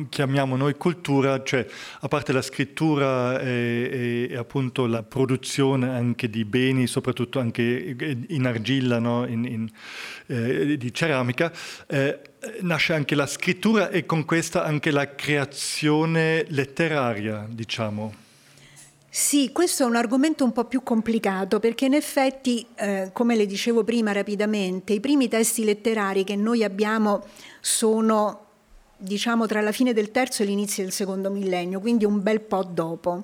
chiamiamo 0.09 0.55
noi 0.55 0.73
cultura, 0.77 1.43
cioè 1.43 1.63
a 1.99 2.07
parte 2.07 2.33
la 2.33 2.41
scrittura 2.41 3.39
e, 3.39 4.27
e, 4.31 4.35
appunto 4.35 4.87
la 4.87 5.03
produzione 5.03 5.87
anche 5.87 6.27
di 6.27 6.43
beni, 6.43 6.87
soprattutto 6.87 7.39
anche 7.39 7.95
in 8.29 8.47
argilla, 8.47 8.97
no? 8.97 9.27
in, 9.27 9.45
in, 9.45 9.69
eh, 10.25 10.77
di 10.77 10.91
ceramica, 10.91 11.53
eh, 11.85 12.19
nasce 12.61 12.93
anche 12.93 13.13
la 13.13 13.27
scrittura 13.27 13.91
e 13.91 14.07
con 14.07 14.25
questa 14.25 14.63
anche 14.63 14.89
la 14.89 15.13
creazione 15.13 16.45
letteraria, 16.47 17.45
diciamo. 17.47 18.24
Sì, 19.17 19.53
questo 19.53 19.83
è 19.83 19.85
un 19.85 19.95
argomento 19.95 20.43
un 20.43 20.51
po' 20.51 20.65
più 20.65 20.83
complicato 20.83 21.61
perché 21.61 21.85
in 21.85 21.93
effetti, 21.93 22.67
eh, 22.75 23.11
come 23.13 23.37
le 23.37 23.45
dicevo 23.45 23.85
prima 23.85 24.11
rapidamente, 24.11 24.91
i 24.91 24.99
primi 24.99 25.29
testi 25.29 25.63
letterari 25.63 26.25
che 26.25 26.35
noi 26.35 26.65
abbiamo 26.65 27.23
sono 27.61 28.41
diciamo 28.97 29.45
tra 29.45 29.61
la 29.61 29.71
fine 29.71 29.93
del 29.93 30.11
terzo 30.11 30.43
e 30.43 30.45
l'inizio 30.47 30.83
del 30.83 30.91
secondo 30.91 31.31
millennio, 31.31 31.79
quindi 31.79 32.03
un 32.03 32.21
bel 32.21 32.41
po' 32.41 32.65
dopo. 32.65 33.23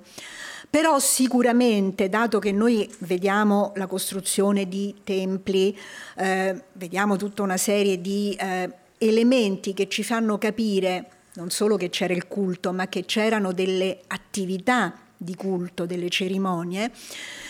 Però 0.69 0.97
sicuramente, 0.97 2.07
dato 2.07 2.39
che 2.39 2.53
noi 2.53 2.89
vediamo 2.99 3.73
la 3.75 3.87
costruzione 3.87 4.69
di 4.69 4.95
templi, 5.03 5.77
eh, 6.15 6.55
vediamo 6.71 7.17
tutta 7.17 7.41
una 7.41 7.57
serie 7.57 7.99
di 7.99 8.33
eh, 8.39 8.71
elementi 8.97 9.73
che 9.73 9.89
ci 9.89 10.05
fanno 10.05 10.37
capire 10.37 11.09
non 11.33 11.49
solo 11.49 11.75
che 11.75 11.89
c'era 11.89 12.13
il 12.13 12.29
culto, 12.29 12.71
ma 12.71 12.87
che 12.87 13.03
c'erano 13.03 13.51
delle 13.51 13.99
attività 14.07 14.95
di 15.23 15.35
culto, 15.35 15.85
delle 15.85 16.09
cerimonie, 16.09 16.91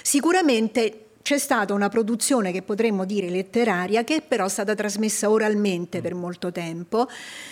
sicuramente 0.02 1.06
c'è 1.22 1.38
stata 1.38 1.74
una 1.74 1.88
produzione 1.88 2.52
che 2.52 2.64
potremmo 2.64 3.06
dire 3.06 3.30
letteraria 3.30 4.04
che 4.04 4.22
però 4.28 4.46
è 4.46 4.50
stata 4.50 4.76
trasmessa 4.76 5.30
oralmente 5.30 6.02
per 6.02 6.14
molto 6.16 6.52
tempo. 6.52 7.08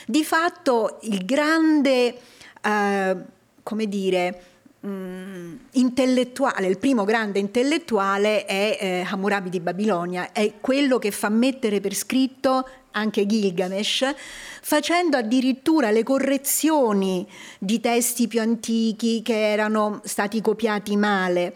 Di 0.05 0.23
fatto 0.23 0.99
il 1.03 1.23
grande, 1.23 2.17
eh, 2.61 3.17
come 3.63 3.87
dire, 3.87 4.43
Mm, 4.87 5.55
intellettuale, 5.73 6.67
il 6.67 6.77
primo 6.77 7.03
grande 7.03 7.37
intellettuale 7.37 8.45
è 8.45 8.77
eh, 8.79 9.05
Hammurabi 9.05 9.49
di 9.49 9.59
Babilonia, 9.59 10.31
è 10.31 10.53
quello 10.61 10.97
che 10.99 11.11
fa 11.11 11.27
mettere 11.27 11.81
per 11.81 11.93
scritto 11.93 12.65
anche 12.91 13.25
Gilgamesh, 13.25 14.13
facendo 14.61 15.17
addirittura 15.17 15.91
le 15.91 16.03
correzioni 16.03 17.27
di 17.57 17.79
testi 17.79 18.27
più 18.27 18.41
antichi 18.41 19.21
che 19.21 19.51
erano 19.51 20.01
stati 20.03 20.41
copiati 20.41 20.95
male. 20.95 21.55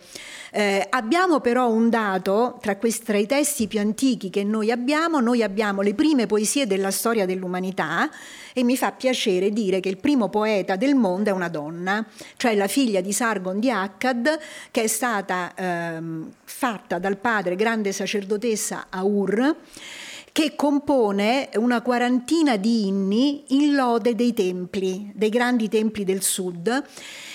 Eh, 0.56 0.86
abbiamo 0.92 1.40
però 1.40 1.68
un 1.72 1.90
dato 1.90 2.60
tra, 2.62 2.78
questi, 2.78 3.06
tra 3.06 3.18
i 3.18 3.26
testi 3.26 3.68
più 3.68 3.80
antichi 3.80 4.30
che 4.30 4.44
noi 4.44 4.70
abbiamo, 4.70 5.20
noi 5.20 5.42
abbiamo 5.42 5.82
le 5.82 5.96
prime 5.96 6.28
poesie 6.28 6.68
della 6.68 6.92
storia 6.92 7.26
dell'umanità 7.26 8.08
e 8.54 8.64
mi 8.64 8.78
fa 8.78 8.92
piacere 8.92 9.50
dire 9.50 9.80
che 9.80 9.90
il 9.90 9.98
primo 9.98 10.30
poeta 10.30 10.76
del 10.76 10.94
mondo 10.94 11.32
è 11.32 11.34
una 11.34 11.50
donna, 11.50 12.06
cioè 12.38 12.54
la 12.54 12.68
figlia 12.68 13.02
di 13.02 13.12
Sargon 13.12 13.60
di 13.60 13.72
Akkad, 13.72 14.40
che 14.70 14.84
è 14.84 14.88
stata 14.88 15.54
ehm, 15.56 16.32
fatta 16.44 17.00
dal 17.00 17.18
padre 17.18 17.56
grande 17.56 17.92
sacerdotessa 17.92 18.86
Aur 18.92 19.56
che 20.34 20.56
compone 20.56 21.50
una 21.58 21.84
quarantina 21.84 22.58
di 22.58 22.88
inni 22.88 23.44
in 23.50 23.76
lode 23.76 24.16
dei 24.16 24.34
templi, 24.34 25.12
dei 25.14 25.30
grandi 25.30 25.70
templi 25.70 26.04
del 26.04 26.24
sud, 26.24 26.84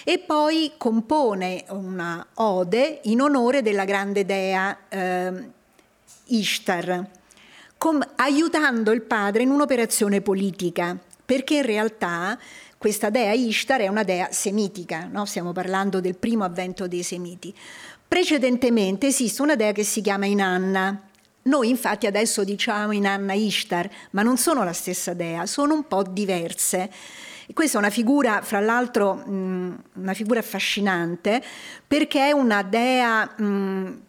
e 0.03 0.19
poi 0.19 0.73
compone 0.77 1.65
una 1.69 2.27
ode 2.35 3.01
in 3.05 3.21
onore 3.21 3.63
della 3.63 3.85
grande 3.85 4.25
dea 4.25 4.77
eh, 4.89 5.33
Ishtar, 6.27 7.09
com- 7.79 8.05
aiutando 8.17 8.91
il 8.91 9.03
padre 9.03 9.45
in 9.45 9.51
un'operazione 9.51 10.21
politica, 10.21 10.99
perché 11.25 11.59
in 11.59 11.67
realtà 11.67 12.37
questa 12.77 13.11
dea 13.11 13.33
Ishtar 13.33 13.81
è 13.81 13.87
una 13.87 14.03
dea 14.03 14.33
semitica, 14.33 15.09
no? 15.09 15.25
stiamo 15.25 15.53
parlando 15.53 16.01
del 16.01 16.17
primo 16.17 16.43
avvento 16.43 16.89
dei 16.89 17.05
semiti. 17.05 17.55
Precedentemente 18.09 19.07
esiste 19.07 19.41
una 19.41 19.55
dea 19.55 19.71
che 19.71 19.85
si 19.85 20.01
chiama 20.01 20.27
Inanna, 20.27 21.08
noi 21.49 21.71
infatti 21.71 22.07
adesso 22.07 22.45
diciamo 22.45 22.93
in 22.93 23.07
Anna 23.07 23.33
Ishtar, 23.33 23.89
ma 24.11 24.23
non 24.23 24.37
sono 24.37 24.63
la 24.65 24.75
stessa 24.75 25.15
dea, 25.15 25.47
sono 25.47 25.75
un 25.75 25.89
po' 25.89 26.03
diverse. 26.03 26.91
questa 27.55 27.79
è 27.79 27.81
una 27.81 27.91
figura, 27.91 28.43
fra 28.43 28.61
l'altro, 28.61 29.15
mh, 29.15 29.83
una 29.95 30.13
figura 30.13 30.41
affascinante 30.41 31.43
perché 31.87 32.29
è 32.29 32.33
una 32.33 32.63
dea 32.63 33.25
mh, 33.35 34.01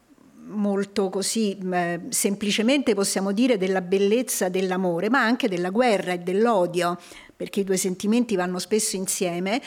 molto 0.48 1.10
così 1.10 1.56
mh, 1.56 2.10
semplicemente 2.10 2.94
possiamo 2.94 3.32
dire 3.32 3.58
della 3.58 3.82
bellezza 3.82 4.50
dell'amore, 4.50 5.10
ma 5.10 5.24
anche 5.24 5.48
della 5.48 5.70
guerra 5.70 6.12
e 6.12 6.20
dell'odio, 6.20 7.00
perché 7.36 7.62
i 7.62 7.64
due 7.64 7.78
sentimenti 7.78 8.36
vanno 8.36 8.60
spesso 8.60 8.98
insieme. 8.98 9.62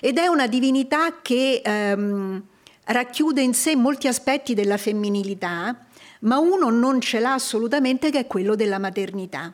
Ed 0.00 0.16
è 0.16 0.26
una 0.26 0.46
divinità 0.46 1.20
che 1.20 1.60
ehm, 1.62 2.42
racchiude 2.84 3.42
in 3.42 3.52
sé 3.52 3.76
molti 3.76 4.08
aspetti 4.08 4.54
della 4.54 4.78
femminilità 4.78 5.76
ma 6.22 6.38
uno 6.38 6.70
non 6.70 7.00
ce 7.00 7.20
l'ha 7.20 7.34
assolutamente 7.34 8.10
che 8.10 8.20
è 8.20 8.26
quello 8.26 8.54
della 8.54 8.78
maternità. 8.78 9.52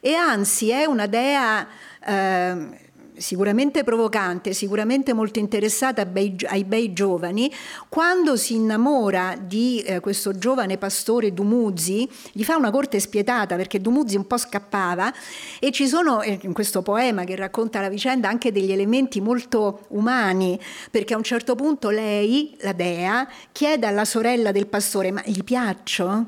E 0.00 0.14
anzi 0.14 0.70
è 0.70 0.84
una 0.84 1.06
dea 1.06 1.66
eh, 2.04 2.87
sicuramente 3.18 3.84
provocante, 3.84 4.52
sicuramente 4.52 5.12
molto 5.12 5.38
interessata 5.38 6.06
bei, 6.06 6.36
ai 6.46 6.64
bei 6.64 6.92
giovani, 6.92 7.52
quando 7.88 8.36
si 8.36 8.54
innamora 8.54 9.36
di 9.40 9.80
eh, 9.80 10.00
questo 10.00 10.38
giovane 10.38 10.78
pastore 10.78 11.32
Dumuzzi, 11.32 12.08
gli 12.32 12.44
fa 12.44 12.56
una 12.56 12.70
corte 12.70 13.00
spietata 13.00 13.56
perché 13.56 13.80
Dumuzzi 13.80 14.16
un 14.16 14.26
po' 14.26 14.38
scappava 14.38 15.12
e 15.58 15.70
ci 15.70 15.86
sono 15.86 16.22
eh, 16.22 16.38
in 16.42 16.52
questo 16.52 16.82
poema 16.82 17.24
che 17.24 17.36
racconta 17.36 17.80
la 17.80 17.88
vicenda 17.88 18.28
anche 18.28 18.52
degli 18.52 18.72
elementi 18.72 19.20
molto 19.20 19.86
umani, 19.88 20.58
perché 20.90 21.14
a 21.14 21.16
un 21.16 21.22
certo 21.22 21.54
punto 21.54 21.90
lei, 21.90 22.56
la 22.60 22.72
dea, 22.72 23.28
chiede 23.52 23.86
alla 23.86 24.04
sorella 24.04 24.52
del 24.52 24.66
pastore 24.66 25.10
ma 25.10 25.22
gli 25.24 25.42
piaccio? 25.44 26.26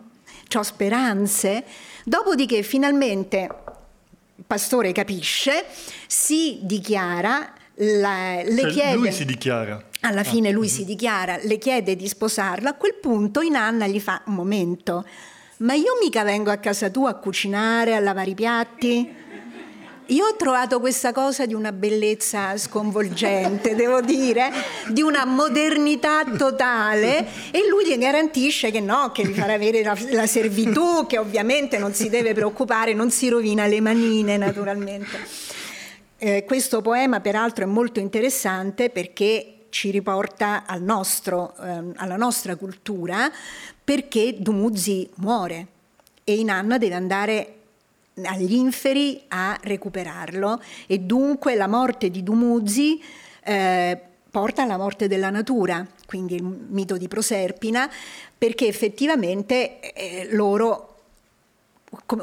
Ho 0.53 0.63
speranze? 0.63 1.65
Dopodiché 2.05 2.63
finalmente 2.63 3.49
pastore 4.51 4.91
capisce, 4.91 5.65
si 6.09 6.59
dichiara, 6.63 7.53
la, 7.75 8.43
le 8.43 8.61
cioè, 8.63 8.71
chiede... 8.73 8.97
Lui 8.97 9.13
si 9.13 9.25
dichiara. 9.25 9.81
Alla 10.01 10.25
fine 10.25 10.49
ah. 10.49 10.53
lui 10.53 10.67
si 10.67 10.85
dichiara, 10.85 11.39
le 11.41 11.57
chiede 11.57 11.95
di 11.95 12.09
sposarlo, 12.09 12.69
a 12.69 12.73
quel 12.73 12.97
punto 13.01 13.43
Inanna 13.43 13.87
gli 13.87 14.01
fa 14.01 14.23
un 14.27 14.35
momento, 14.35 15.07
ma 15.59 15.75
io 15.75 15.97
mica 16.03 16.25
vengo 16.25 16.51
a 16.51 16.57
casa 16.57 16.91
tua 16.91 17.11
a 17.11 17.15
cucinare, 17.15 17.95
a 17.95 18.01
lavare 18.01 18.31
i 18.31 18.35
piatti? 18.35 19.15
Io 20.11 20.27
ho 20.27 20.35
trovato 20.35 20.81
questa 20.81 21.13
cosa 21.13 21.47
di 21.47 21.55
una 21.55 21.71
bellezza 21.71 22.57
sconvolgente, 22.57 23.77
devo 23.77 24.01
dire, 24.01 24.51
di 24.89 25.03
una 25.03 25.25
modernità 25.25 26.25
totale 26.25 27.29
e 27.53 27.69
lui 27.69 27.87
gli 27.87 27.97
garantisce 27.97 28.73
che 28.73 28.81
no, 28.81 29.13
che 29.13 29.25
gli 29.25 29.33
farà 29.33 29.53
avere 29.53 29.85
la, 29.85 29.97
la 30.11 30.27
servitù, 30.27 31.07
che 31.07 31.17
ovviamente 31.17 31.79
non 31.79 31.95
si 31.95 32.09
deve 32.09 32.35
preoccupare, 32.35 32.93
non 32.93 33.13
si 33.13 33.29
rovina 33.29 33.67
le 33.67 33.81
manine 33.81 34.37
naturalmente. 34.37 35.17
Eh, 36.19 36.45
questo 36.45 36.83
poema 36.83 37.21
peraltro 37.21 37.63
è 37.63 37.69
molto 37.69 38.01
interessante 38.01 38.91
perché 38.91 39.67
ci 39.69 39.91
riporta 39.91 40.65
al 40.67 40.83
nostro, 40.83 41.55
ehm, 41.63 41.93
alla 41.97 42.17
nostra 42.17 42.57
cultura 42.57 43.31
perché 43.85 44.35
Dumuzzi 44.37 45.09
muore 45.19 45.67
e 46.25 46.35
Inanna 46.35 46.79
deve 46.79 46.95
andare 46.97 47.55
agli 48.25 48.55
inferi 48.55 49.23
a 49.29 49.59
recuperarlo 49.63 50.61
e 50.87 50.99
dunque 50.99 51.55
la 51.55 51.67
morte 51.67 52.11
di 52.11 52.23
Dumuzzi 52.23 53.03
eh, 53.45 54.01
porta 54.31 54.63
alla 54.63 54.77
morte 54.77 55.09
della 55.09 55.31
natura, 55.31 55.87
quindi 56.07 56.37
il 56.37 56.45
mito 56.45 56.97
di 56.97 57.09
Proserpina, 57.09 57.91
perché 58.37 58.67
effettivamente 58.67 59.81
eh, 59.93 60.29
loro 60.33 60.87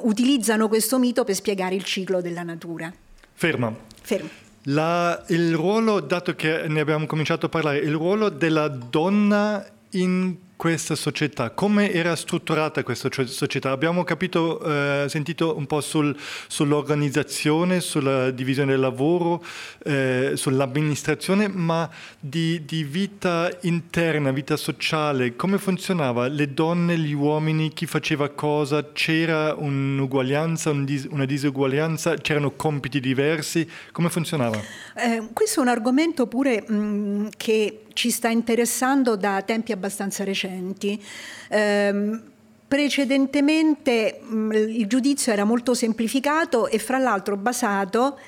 utilizzano 0.02 0.68
questo 0.70 0.98
mito 0.98 1.24
per 1.24 1.36
spiegare 1.36 1.76
il 1.76 1.84
ciclo 1.84 2.22
della 2.22 2.43
natura. 2.43 2.91
Ferma. 3.34 3.76
Ferma. 4.02 4.30
La, 4.70 5.24
il 5.28 5.54
ruolo, 5.56 6.00
dato 6.00 6.36
che 6.36 6.68
ne 6.68 6.80
abbiamo 6.80 7.06
cominciato 7.06 7.45
a 7.45 7.50
parlare, 7.50 7.80
il 7.80 7.93
ruolo 7.93 8.30
della 8.30 8.68
donna 8.68 9.66
in 9.91 10.36
questa 10.58 10.95
società? 10.95 11.51
Come 11.51 11.93
era 11.93 12.16
strutturata 12.16 12.84
questa 12.84 13.10
società? 13.26 13.70
Abbiamo 13.70 14.03
capito, 14.03 14.60
eh, 14.64 15.05
sentito 15.08 15.55
un 15.55 15.68
po' 15.68 15.80
sul, 15.82 16.18
sull'organizzazione, 16.47 17.80
sulla 17.80 18.32
divisione 18.32 18.72
del 18.72 18.80
lavoro, 18.80 19.43
eh, 19.84 20.32
sull'amministrazione, 20.34 21.47
ma 21.47 21.88
di, 22.20 22.66
di, 22.66 22.84
vita 22.84 23.55
interna, 23.62 24.32
vita 24.32 24.58
sociale, 24.58 25.36
come 25.36 25.60
funzionava? 25.60 26.28
Le 26.28 26.51
donne, 26.53 26.97
gli 26.97 27.14
uomini, 27.14 27.72
chi 27.72 27.86
faceva 27.86 28.30
cosa? 28.30 28.91
C'era 28.91 29.53
un'uguaglianza, 29.53 30.72
un 30.72 30.86
dis- 30.86 31.08
una 31.12 31.26
disuguaglianza? 31.26 32.16
C'erano 32.16 32.51
compiti 32.51 32.99
diversi? 32.99 33.70
Come 33.91 34.10
funzionava? 34.10 34.60
Eh, 34.95 35.30
questo 35.34 35.60
è 35.60 35.64
un 35.64 35.70
argomento 35.70 36.26
pure 36.26 36.64
mh, 36.68 37.30
che 37.38 37.82
ci 37.98 38.12
sta 38.12 38.30
interessando 38.30 39.16
da 39.16 39.41
tempi 39.41 39.72
abbastanza 39.72 40.24
recenti. 40.24 41.04
Eh, 41.50 42.20
precedentemente 42.68 44.20
mh, 44.22 44.52
il 44.54 44.86
giudizio 44.86 45.34
era 45.34 45.45
molto 45.45 45.74
semplificato 45.74 46.68
e 46.68 46.78
fra 46.78 47.00
l'altro 47.00 47.38
basato 47.38 48.20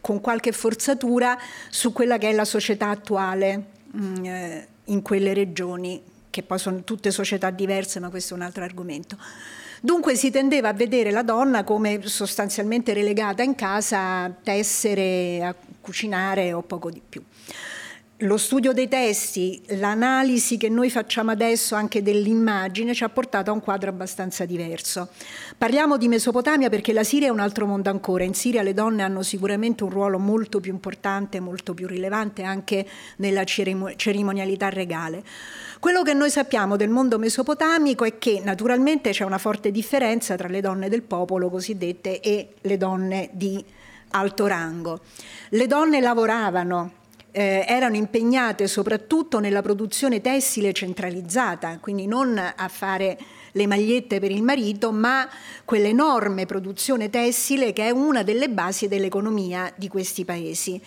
con 0.00 0.20
qualche 0.20 0.50
forzatura 0.50 1.38
su 1.70 1.92
quella 1.92 2.18
che 2.18 2.30
è 2.30 2.32
la 2.32 2.44
società 2.44 2.88
attuale 2.88 3.64
mh, 3.92 4.24
eh, 4.24 4.66
in 4.86 5.02
quelle 5.02 5.34
regioni, 5.34 6.02
che 6.28 6.42
poi 6.42 6.58
sono 6.58 6.82
tutte 6.82 7.12
società 7.12 7.50
diverse, 7.50 8.00
ma 8.00 8.08
questo 8.08 8.34
è 8.34 8.36
un 8.38 8.42
altro 8.42 8.64
argomento. 8.64 9.16
Dunque 9.80 10.16
si 10.16 10.32
tendeva 10.32 10.70
a 10.70 10.72
vedere 10.72 11.12
la 11.12 11.22
donna 11.22 11.62
come 11.62 12.00
sostanzialmente 12.08 12.92
relegata 12.92 13.44
in 13.44 13.54
casa 13.54 14.24
a 14.24 14.30
tessere, 14.30 15.44
a 15.44 15.54
cucinare 15.80 16.52
o 16.52 16.62
poco 16.62 16.90
di 16.90 17.00
più 17.08 17.22
lo 18.22 18.36
studio 18.36 18.72
dei 18.72 18.88
testi, 18.88 19.62
l'analisi 19.76 20.56
che 20.56 20.68
noi 20.68 20.90
facciamo 20.90 21.30
adesso 21.30 21.76
anche 21.76 22.02
dell'immagine 22.02 22.92
ci 22.92 23.04
ha 23.04 23.08
portato 23.08 23.50
a 23.50 23.52
un 23.52 23.60
quadro 23.60 23.90
abbastanza 23.90 24.44
diverso. 24.44 25.10
Parliamo 25.56 25.96
di 25.96 26.08
Mesopotamia 26.08 26.68
perché 26.68 26.92
la 26.92 27.04
Siria 27.04 27.28
è 27.28 27.30
un 27.30 27.38
altro 27.38 27.66
mondo 27.66 27.90
ancora. 27.90 28.24
In 28.24 28.34
Siria 28.34 28.62
le 28.62 28.74
donne 28.74 29.04
hanno 29.04 29.22
sicuramente 29.22 29.84
un 29.84 29.90
ruolo 29.90 30.18
molto 30.18 30.58
più 30.58 30.72
importante, 30.72 31.38
molto 31.38 31.74
più 31.74 31.86
rilevante 31.86 32.42
anche 32.42 32.84
nella 33.18 33.44
cerimonialità 33.44 34.68
regale. 34.68 35.22
Quello 35.78 36.02
che 36.02 36.12
noi 36.12 36.30
sappiamo 36.30 36.74
del 36.74 36.88
mondo 36.88 37.18
mesopotamico 37.18 38.02
è 38.02 38.18
che 38.18 38.40
naturalmente 38.42 39.10
c'è 39.10 39.22
una 39.22 39.38
forte 39.38 39.70
differenza 39.70 40.34
tra 40.34 40.48
le 40.48 40.60
donne 40.60 40.88
del 40.88 41.02
popolo 41.02 41.50
cosiddette 41.50 42.18
e 42.18 42.54
le 42.62 42.76
donne 42.76 43.28
di 43.30 43.64
alto 44.10 44.46
rango. 44.48 45.00
Le 45.50 45.66
donne 45.68 46.00
lavoravano, 46.00 46.97
eh, 47.38 47.64
erano 47.68 47.94
impegnate 47.94 48.66
soprattutto 48.66 49.38
nella 49.38 49.62
produzione 49.62 50.20
tessile 50.20 50.72
centralizzata, 50.72 51.78
quindi 51.78 52.08
non 52.08 52.36
a 52.36 52.66
fare 52.66 53.16
le 53.52 53.66
magliette 53.68 54.18
per 54.18 54.32
il 54.32 54.42
marito, 54.42 54.90
ma 54.90 55.28
quell'enorme 55.64 56.46
produzione 56.46 57.10
tessile 57.10 57.72
che 57.72 57.86
è 57.86 57.90
una 57.90 58.24
delle 58.24 58.48
basi 58.48 58.88
dell'economia 58.88 59.72
di 59.76 59.86
questi 59.86 60.24
paesi 60.24 60.82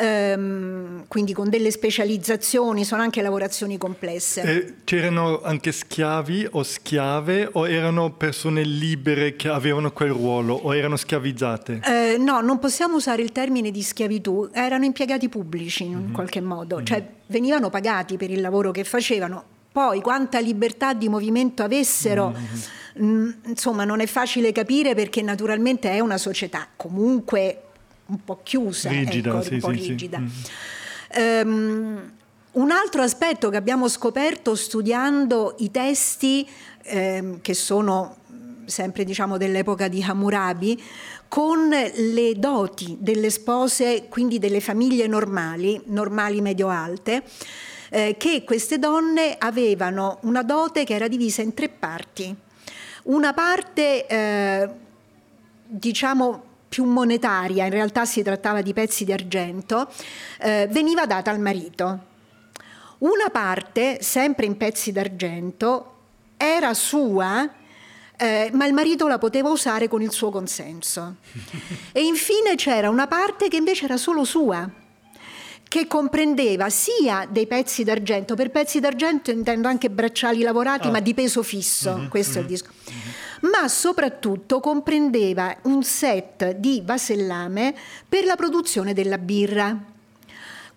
ehm, 0.00 1.04
quindi 1.08 1.32
con 1.32 1.48
delle 1.50 1.70
specializzazioni, 1.70 2.84
sono 2.84 3.02
anche 3.02 3.20
lavorazioni 3.20 3.76
complesse. 3.76 4.42
E 4.42 4.74
c'erano 4.84 5.42
anche 5.42 5.72
schiavi 5.72 6.48
o 6.52 6.62
schiave 6.62 7.48
o 7.52 7.68
erano 7.68 8.12
persone 8.12 8.62
libere 8.62 9.36
che 9.36 9.48
avevano 9.48 9.92
quel 9.92 10.10
ruolo 10.10 10.54
o 10.54 10.74
erano 10.74 10.96
schiavizzate? 10.96 11.80
Eh, 11.84 12.16
no, 12.18 12.40
non 12.40 12.58
possiamo 12.58 12.96
usare 12.96 13.22
il 13.22 13.32
termine 13.32 13.70
di 13.70 13.82
schiavitù, 13.82 14.48
erano 14.52 14.84
impiegati 14.84 15.28
pubblici 15.28 15.84
in 15.84 15.96
mm-hmm. 15.96 16.12
qualche 16.12 16.40
modo, 16.40 16.76
mm-hmm. 16.76 16.84
cioè 16.84 17.04
venivano 17.26 17.68
pagati 17.68 18.16
per 18.16 18.30
il 18.30 18.40
lavoro 18.40 18.70
che 18.70 18.84
facevano. 18.84 19.44
Poi 19.72 20.00
quanta 20.00 20.40
libertà 20.40 20.94
di 20.94 21.08
movimento 21.08 21.62
avessero, 21.62 22.34
mm-hmm. 22.96 23.08
mh, 23.08 23.38
insomma 23.46 23.84
non 23.84 24.00
è 24.00 24.06
facile 24.06 24.50
capire 24.50 24.94
perché 24.94 25.22
naturalmente 25.22 25.90
è 25.90 26.00
una 26.00 26.18
società 26.18 26.66
comunque 26.74 27.64
un 28.10 28.24
po' 28.24 28.40
chiusa, 28.42 28.90
rigida, 28.90 29.30
ecco, 29.30 29.42
sì, 29.42 29.54
un 29.54 29.60
po' 29.60 29.72
sì, 29.72 29.88
rigida. 29.88 30.22
Sì. 30.26 31.20
Um, 31.20 32.12
un 32.52 32.70
altro 32.70 33.02
aspetto 33.02 33.48
che 33.48 33.56
abbiamo 33.56 33.88
scoperto 33.88 34.56
studiando 34.56 35.54
i 35.58 35.70
testi 35.70 36.48
ehm, 36.82 37.40
che 37.40 37.54
sono 37.54 38.16
sempre 38.64 39.04
diciamo 39.04 39.36
dell'epoca 39.36 39.88
di 39.88 40.02
Hammurabi, 40.02 40.82
con 41.28 41.68
le 41.68 42.34
doti 42.36 42.96
delle 42.98 43.30
spose, 43.30 44.06
quindi 44.08 44.38
delle 44.38 44.60
famiglie 44.60 45.06
normali, 45.06 45.80
normali 45.86 46.40
medio-alte, 46.40 47.22
eh, 47.90 48.16
che 48.18 48.42
queste 48.44 48.78
donne 48.78 49.36
avevano 49.38 50.18
una 50.22 50.42
dote 50.42 50.84
che 50.84 50.94
era 50.94 51.08
divisa 51.08 51.42
in 51.42 51.54
tre 51.54 51.68
parti. 51.68 52.34
Una 53.04 53.32
parte, 53.32 54.06
eh, 54.06 54.68
diciamo, 55.66 56.42
più 56.70 56.84
monetaria, 56.84 57.64
in 57.64 57.72
realtà 57.72 58.04
si 58.04 58.22
trattava 58.22 58.62
di 58.62 58.72
pezzi 58.72 59.04
di 59.04 59.12
argento, 59.12 59.90
eh, 60.38 60.68
veniva 60.70 61.04
data 61.04 61.28
al 61.30 61.40
marito. 61.40 62.06
Una 62.98 63.28
parte, 63.30 63.98
sempre 64.02 64.46
in 64.46 64.56
pezzi 64.56 64.92
d'argento, 64.92 65.96
era 66.36 66.72
sua, 66.72 67.50
eh, 68.16 68.50
ma 68.52 68.66
il 68.66 68.72
marito 68.72 69.08
la 69.08 69.18
poteva 69.18 69.48
usare 69.48 69.88
con 69.88 70.00
il 70.00 70.12
suo 70.12 70.30
consenso. 70.30 71.16
E 71.92 72.04
infine 72.04 72.54
c'era 72.54 72.88
una 72.88 73.08
parte 73.08 73.48
che 73.48 73.56
invece 73.56 73.86
era 73.86 73.96
solo 73.96 74.22
sua, 74.22 74.70
che 75.70 75.86
comprendeva 75.86 76.68
sia 76.68 77.28
dei 77.30 77.46
pezzi 77.46 77.84
d'argento, 77.84 78.34
per 78.34 78.50
pezzi 78.50 78.80
d'argento 78.80 79.30
intendo 79.30 79.68
anche 79.68 79.88
bracciali 79.88 80.42
lavorati, 80.42 80.88
ah. 80.88 80.90
ma 80.90 80.98
di 80.98 81.14
peso 81.14 81.44
fisso, 81.44 81.96
mm-hmm. 81.96 82.08
questo 82.08 82.40
mm-hmm. 82.40 82.40
è 82.40 82.42
il 82.42 82.48
discorso. 82.48 82.90
Mm-hmm 82.90 83.10
ma 83.40 83.68
soprattutto 83.68 84.60
comprendeva 84.60 85.56
un 85.62 85.82
set 85.82 86.56
di 86.56 86.82
vasellame 86.84 87.74
per 88.06 88.24
la 88.24 88.36
produzione 88.36 88.92
della 88.92 89.16
birra. 89.16 89.74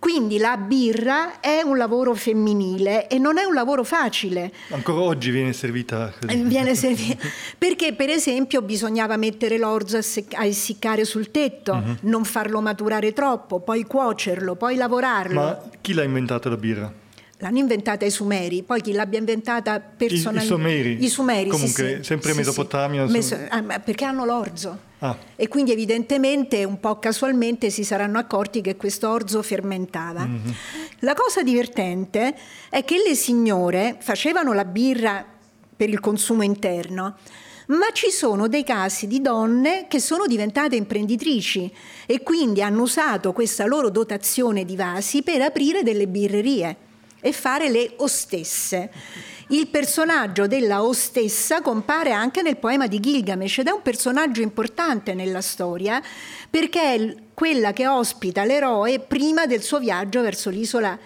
Quindi 0.03 0.37
la 0.37 0.57
birra 0.57 1.39
è 1.39 1.61
un 1.61 1.77
lavoro 1.77 2.13
femminile 2.13 3.07
e 3.07 3.17
non 3.19 3.37
è 3.37 3.45
un 3.45 3.53
lavoro 3.53 3.85
facile. 3.85 4.51
Ancora 4.71 4.99
oggi 4.99 5.31
viene 5.31 5.53
servita 5.53 6.13
così. 6.19 6.41
Eh, 6.41 6.43
viene 6.43 6.75
servita 6.75 7.25
perché 7.57 7.93
per 7.93 8.09
esempio 8.09 8.61
bisognava 8.61 9.15
mettere 9.15 9.57
l'orzo 9.57 9.95
a, 9.95 10.01
sec- 10.01 10.33
a 10.33 10.43
essiccare 10.43 11.05
sul 11.05 11.31
tetto, 11.31 11.71
uh-huh. 11.71 11.95
non 12.01 12.25
farlo 12.25 12.59
maturare 12.59 13.13
troppo, 13.13 13.61
poi 13.61 13.85
cuocerlo, 13.85 14.55
poi 14.55 14.75
lavorarlo. 14.75 15.39
Ma 15.39 15.61
chi 15.79 15.93
l'ha 15.93 16.03
inventato 16.03 16.49
la 16.49 16.57
birra? 16.57 16.93
L'hanno 17.37 17.59
inventata 17.59 18.03
i 18.03 18.11
Sumeri, 18.11 18.61
poi 18.63 18.81
chi 18.81 18.91
l'abbia 18.91 19.19
inventata 19.19 19.79
personalmente... 19.79 20.41
I, 20.41 20.43
i 20.43 20.47
Sumeri? 20.47 21.03
I 21.05 21.07
Sumeri, 21.07 21.49
Comunque, 21.49 21.87
sì, 21.87 21.95
sì. 21.95 22.03
sempre 22.03 22.31
sì, 22.31 22.37
Mesopotamia? 22.39 23.05
Meso- 23.05 23.39
ah, 23.47 23.79
perché 23.79 24.03
hanno 24.03 24.25
l'orzo. 24.25 24.91
Ah. 25.03 25.17
E 25.35 25.49
quindi 25.49 25.73
evidentemente, 25.73 26.63
un 26.63 26.79
po' 26.79 26.97
casualmente, 26.97 27.69
si 27.69 27.83
saranno 27.83 28.19
accorti 28.19 28.61
che 28.61 28.77
questo 28.77 29.09
orzo 29.09 29.41
fermentava. 29.41 30.25
Mm-hmm. 30.25 30.51
La 30.99 31.13
cosa 31.13 31.43
divertente 31.43 32.33
è 32.69 32.85
che 32.85 33.03
le 33.05 33.13
signore 33.13 33.97
facevano 33.99 34.53
la 34.53 34.63
birra 34.63 35.25
per 35.75 35.89
il 35.89 35.99
consumo 35.99 36.43
interno, 36.43 37.17
ma 37.67 37.87
ci 37.91 38.11
sono 38.11 38.47
dei 38.47 38.63
casi 38.63 39.07
di 39.07 39.19
donne 39.19 39.87
che 39.89 39.99
sono 39.99 40.25
diventate 40.25 40.77
imprenditrici 40.77 41.69
e 42.05 42.23
quindi 42.23 42.61
hanno 42.61 42.83
usato 42.83 43.33
questa 43.33 43.65
loro 43.65 43.89
dotazione 43.89 44.63
di 44.63 44.77
vasi 44.77 45.21
per 45.21 45.41
aprire 45.41 45.83
delle 45.83 46.07
birrerie 46.07 46.77
e 47.23 47.31
fare 47.31 47.69
le 47.69 47.93
ostesse. 47.97 48.91
Il 49.47 49.67
personaggio 49.67 50.45
della 50.45 50.83
ostessa 50.83 51.61
compare 51.61 52.11
anche 52.11 52.41
nel 52.41 52.57
poema 52.57 52.87
di 52.87 52.99
Gilgamesh 52.99 53.59
ed 53.59 53.67
è 53.67 53.71
un 53.71 53.81
personaggio 53.81 54.41
importante 54.41 55.13
nella 55.13 55.41
storia 55.41 56.01
perché 56.49 56.81
è 56.81 57.15
quella 57.33 57.71
che 57.71 57.87
ospita 57.87 58.43
l'eroe 58.43 58.99
prima 58.99 59.45
del 59.45 59.61
suo 59.61 59.79
viaggio 59.79 60.21
verso 60.21 60.49
l'isola 60.49 60.97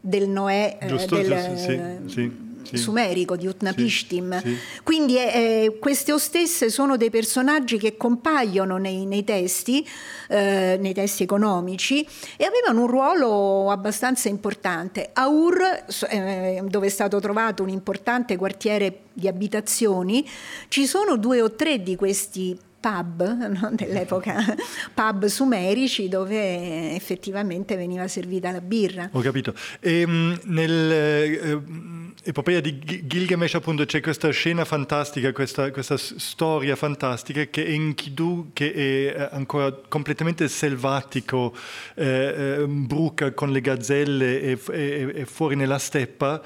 del 0.00 0.28
Noè. 0.28 0.78
Eh, 0.80 0.86
Giusto, 0.86 1.16
del, 1.16 2.02
sì, 2.06 2.12
sì 2.12 2.42
sì. 2.64 2.76
sumerico 2.76 3.36
di 3.36 3.46
Utnapishtim. 3.46 4.40
Sì. 4.40 4.56
Quindi 4.82 5.16
eh, 5.18 5.76
queste 5.80 6.12
ostesse 6.12 6.70
sono 6.70 6.96
dei 6.96 7.10
personaggi 7.10 7.78
che 7.78 7.96
compaiono 7.96 8.76
nei, 8.76 9.06
nei 9.06 9.24
testi, 9.24 9.86
eh, 10.28 10.76
nei 10.80 10.94
testi 10.94 11.22
economici 11.22 12.06
e 12.36 12.44
avevano 12.44 12.82
un 12.82 12.86
ruolo 12.88 13.70
abbastanza 13.70 14.28
importante. 14.28 15.10
A 15.12 15.28
Ur, 15.28 15.60
eh, 16.08 16.62
dove 16.66 16.86
è 16.86 16.90
stato 16.90 17.20
trovato 17.20 17.62
un 17.62 17.68
importante 17.68 18.36
quartiere 18.36 19.00
di 19.12 19.28
abitazioni, 19.28 20.28
ci 20.68 20.86
sono 20.86 21.16
due 21.16 21.40
o 21.40 21.52
tre 21.52 21.82
di 21.82 21.96
questi 21.96 22.58
pub 22.84 23.24
no, 23.48 23.70
dell'epoca, 23.72 24.44
pub 24.92 25.24
sumerici 25.24 26.10
dove 26.10 26.94
effettivamente 26.94 27.76
veniva 27.76 28.06
servita 28.08 28.50
la 28.50 28.60
birra. 28.60 29.08
Ho 29.12 29.20
capito. 29.20 29.54
E, 29.80 30.00
ehm, 30.00 30.40
nel, 30.44 30.92
eh, 30.92 32.60
di 32.60 33.06
Gilgamesh 33.06 33.54
appunto 33.54 33.86
c'è 33.86 34.00
questa 34.02 34.28
scena 34.30 34.66
fantastica, 34.66 35.32
questa, 35.32 35.70
questa 35.70 35.96
storia 35.96 36.76
fantastica 36.76 37.44
che 37.46 37.64
Enkidu, 37.64 38.50
che 38.52 38.72
è 38.72 39.18
eh, 39.18 39.28
ancora 39.32 39.72
completamente 39.88 40.46
selvatico, 40.48 41.54
eh, 41.94 42.04
eh, 42.06 42.66
bruca 42.66 43.32
con 43.32 43.50
le 43.50 43.62
gazzelle 43.62 44.40
e, 44.42 44.58
e, 44.70 45.12
e 45.14 45.24
fuori 45.24 45.56
nella 45.56 45.78
steppa, 45.78 46.42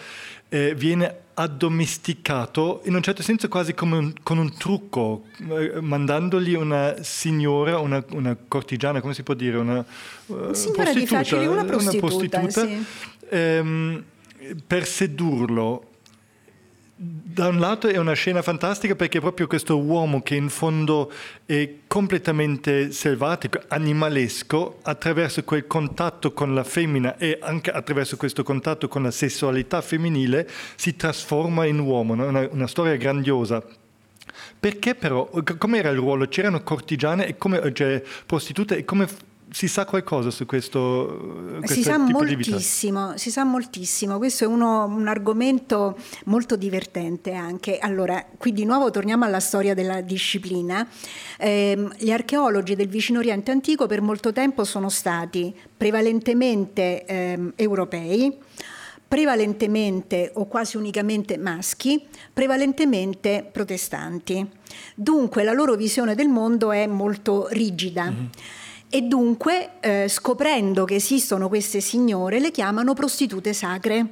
eh, 0.49 0.75
viene 0.75 1.27
addomesticato 1.41 2.81
in 2.87 2.97
un 2.97 3.03
certo 3.03 3.23
senso 3.23 3.47
quasi 3.47 3.73
come 3.73 3.97
un, 3.97 4.13
con 4.25 4.39
un 4.39 4.57
trucco, 4.57 5.27
eh, 5.49 5.81
mandandogli 5.81 6.55
una 6.55 6.97
signora, 7.03 7.79
una, 7.79 8.05
una, 8.11 8.37
cortigiana, 8.49 9.01
come 9.01 9.15
si 9.15 9.23
può 9.23 9.35
dire? 9.35 9.57
Una, 9.57 9.85
uh, 10.27 10.53
signora 10.53 10.93
di 10.93 11.07
facili, 11.07 11.47
una 11.47 11.65
prostituta, 11.65 12.39
una 12.39 12.47
prostituta 12.47 12.67
sì. 12.67 12.85
ehm, 13.29 14.05
per 14.67 14.85
sedurlo 14.85 15.88
da 17.01 17.47
un 17.47 17.61
lato 17.61 17.87
è 17.87 17.97
una 17.97 18.15
scena 18.15 18.43
fantastica 18.43 18.97
perché 18.97 19.21
proprio 19.21 19.47
questo 19.47 19.79
uomo 19.79 20.21
che 20.21 20.35
in 20.35 20.49
fondo 20.49 21.13
è 21.47 21.75
completamente 21.87 22.91
selvatico, 22.91 23.61
animalesco, 23.69 24.81
attraverso 24.83 25.45
quel 25.45 25.69
contatto 25.69 26.33
con 26.33 26.55
la 26.55 26.65
femmina 26.65 27.17
e 27.17 27.39
anche 27.41 27.71
attraverso 27.71 28.17
questo 28.17 28.43
contatto 28.43 28.89
con 28.89 29.05
la 29.05 29.13
sessualità 29.13 29.81
femminile 29.81 30.49
si 30.75 30.97
trasforma 30.97 31.67
in 31.67 31.79
uomo, 31.79 32.17
no? 32.17 32.27
una, 32.27 32.49
una 32.51 32.67
storia 32.67 32.97
grandiosa. 32.97 33.63
Perché 34.59 34.97
però, 34.97 35.31
com'era 35.57 35.91
il 35.91 35.99
ruolo? 35.99 36.27
C'erano 36.27 36.65
cortigiane 36.65 37.29
e 37.29 37.37
come, 37.37 37.73
cioè, 37.75 38.03
prostitute 38.27 38.77
e 38.77 38.85
come 38.85 39.07
si 39.51 39.67
sa 39.67 39.85
qualcosa 39.87 40.31
su 40.31 40.45
questo, 40.47 41.61
si 41.65 41.83
sa 41.83 41.97
moltissimo, 41.97 43.17
si 43.17 43.31
sa 43.31 43.45
moltissimo, 43.45 44.19
questo 44.19 44.45
è 44.45 44.47
uno, 44.47 44.85
un 44.85 45.09
argomento 45.09 45.97
molto 46.27 46.57
divertente 46.57 47.33
anche. 47.33 47.79
Allora, 47.79 48.25
qui 48.37 48.53
di 48.53 48.65
nuovo 48.65 48.91
torniamo 48.91 49.25
alla 49.25 49.41
storia 49.41 49.75
della 49.75 50.01
disciplina. 50.01 50.87
Eh, 51.39 51.89
gli 51.97 52.11
archeologi 52.11 52.75
del 52.75 52.89
vicino 52.89 53.19
Oriente 53.19 53.51
antico 53.51 53.87
per 53.87 54.03
molto 54.03 54.33
tempo 54.33 54.65
sono 54.65 54.89
stati 54.89 55.55
prevalentemente 55.77 57.05
eh, 57.07 57.53
europei, 57.57 58.37
prevalentemente 59.07 60.31
o 60.35 60.47
quasi 60.47 60.77
unicamente 60.77 61.39
maschi, 61.39 62.07
prevalentemente 62.33 63.49
protestanti. 63.51 64.47
Dunque 64.95 65.43
la 65.43 65.53
loro 65.53 65.75
visione 65.75 66.15
del 66.15 66.29
mondo 66.29 66.71
è 66.71 66.87
molto 66.87 67.49
rigida. 67.51 68.11
Mm-hmm 68.11 68.27
e 68.91 69.03
dunque, 69.03 69.73
eh, 69.81 70.07
scoprendo 70.09 70.85
che 70.85 70.95
esistono 70.95 71.49
queste 71.49 71.81
signore, 71.81 72.41
le 72.41 72.51
chiamano 72.51 72.95
prostitute 72.95 73.53
sacre. 73.53 74.07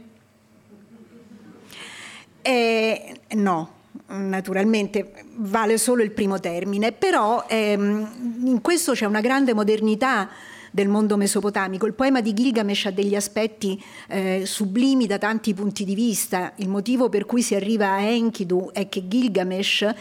E, 2.42 3.20
no, 3.30 3.70
naturalmente 4.08 5.24
vale 5.36 5.78
solo 5.78 6.02
il 6.02 6.10
primo 6.12 6.38
termine, 6.38 6.92
però 6.92 7.44
ehm, 7.48 8.44
in 8.44 8.60
questo 8.60 8.92
c'è 8.92 9.06
una 9.06 9.20
grande 9.20 9.54
modernità 9.54 10.28
del 10.70 10.88
mondo 10.88 11.16
mesopotamico. 11.16 11.86
Il 11.86 11.94
poema 11.94 12.20
di 12.20 12.34
Gilgamesh 12.34 12.84
ha 12.84 12.90
degli 12.90 13.14
aspetti 13.14 13.82
eh, 14.08 14.42
sublimi 14.44 15.06
da 15.06 15.16
tanti 15.16 15.54
punti 15.54 15.84
di 15.84 15.94
vista. 15.94 16.52
Il 16.56 16.68
motivo 16.68 17.08
per 17.08 17.24
cui 17.24 17.40
si 17.40 17.54
arriva 17.54 17.92
a 17.92 18.00
Enkidu 18.00 18.70
è 18.72 18.88
che 18.90 19.08
Gilgamesh 19.08 19.94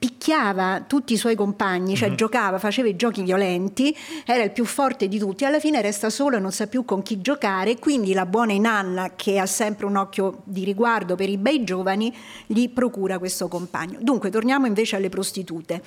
picchiava 0.00 0.82
tutti 0.86 1.12
i 1.12 1.18
suoi 1.18 1.34
compagni, 1.34 1.94
cioè 1.94 2.08
mm-hmm. 2.08 2.16
giocava, 2.16 2.58
faceva 2.58 2.88
i 2.88 2.96
giochi 2.96 3.22
violenti, 3.22 3.94
era 4.24 4.42
il 4.42 4.50
più 4.50 4.64
forte 4.64 5.08
di 5.08 5.18
tutti, 5.18 5.44
alla 5.44 5.60
fine 5.60 5.82
resta 5.82 6.08
solo 6.08 6.38
e 6.38 6.40
non 6.40 6.52
sa 6.52 6.66
più 6.68 6.86
con 6.86 7.02
chi 7.02 7.20
giocare, 7.20 7.78
quindi 7.78 8.14
la 8.14 8.24
buona 8.24 8.54
Inanna, 8.54 9.12
che 9.14 9.38
ha 9.38 9.44
sempre 9.44 9.84
un 9.84 9.96
occhio 9.96 10.40
di 10.44 10.64
riguardo 10.64 11.16
per 11.16 11.28
i 11.28 11.36
bei 11.36 11.64
giovani, 11.64 12.16
gli 12.46 12.70
procura 12.70 13.18
questo 13.18 13.46
compagno. 13.46 13.98
Dunque, 14.00 14.30
torniamo 14.30 14.64
invece 14.64 14.96
alle 14.96 15.10
prostitute. 15.10 15.82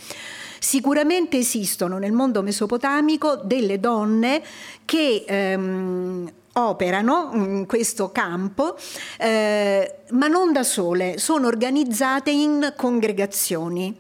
Sicuramente 0.60 1.38
esistono 1.38 1.98
nel 1.98 2.12
mondo 2.12 2.44
mesopotamico 2.44 3.36
delle 3.36 3.80
donne 3.80 4.44
che 4.86 5.26
ehm, 5.28 6.32
operano 6.54 7.32
in 7.34 7.66
questo 7.66 8.12
campo, 8.12 8.76
eh, 9.18 9.96
ma 10.12 10.28
non 10.28 10.52
da 10.52 10.64
sole, 10.64 11.18
sono 11.18 11.48
organizzate 11.48 12.32
in 12.32 12.74
congregazioni. 12.76 13.98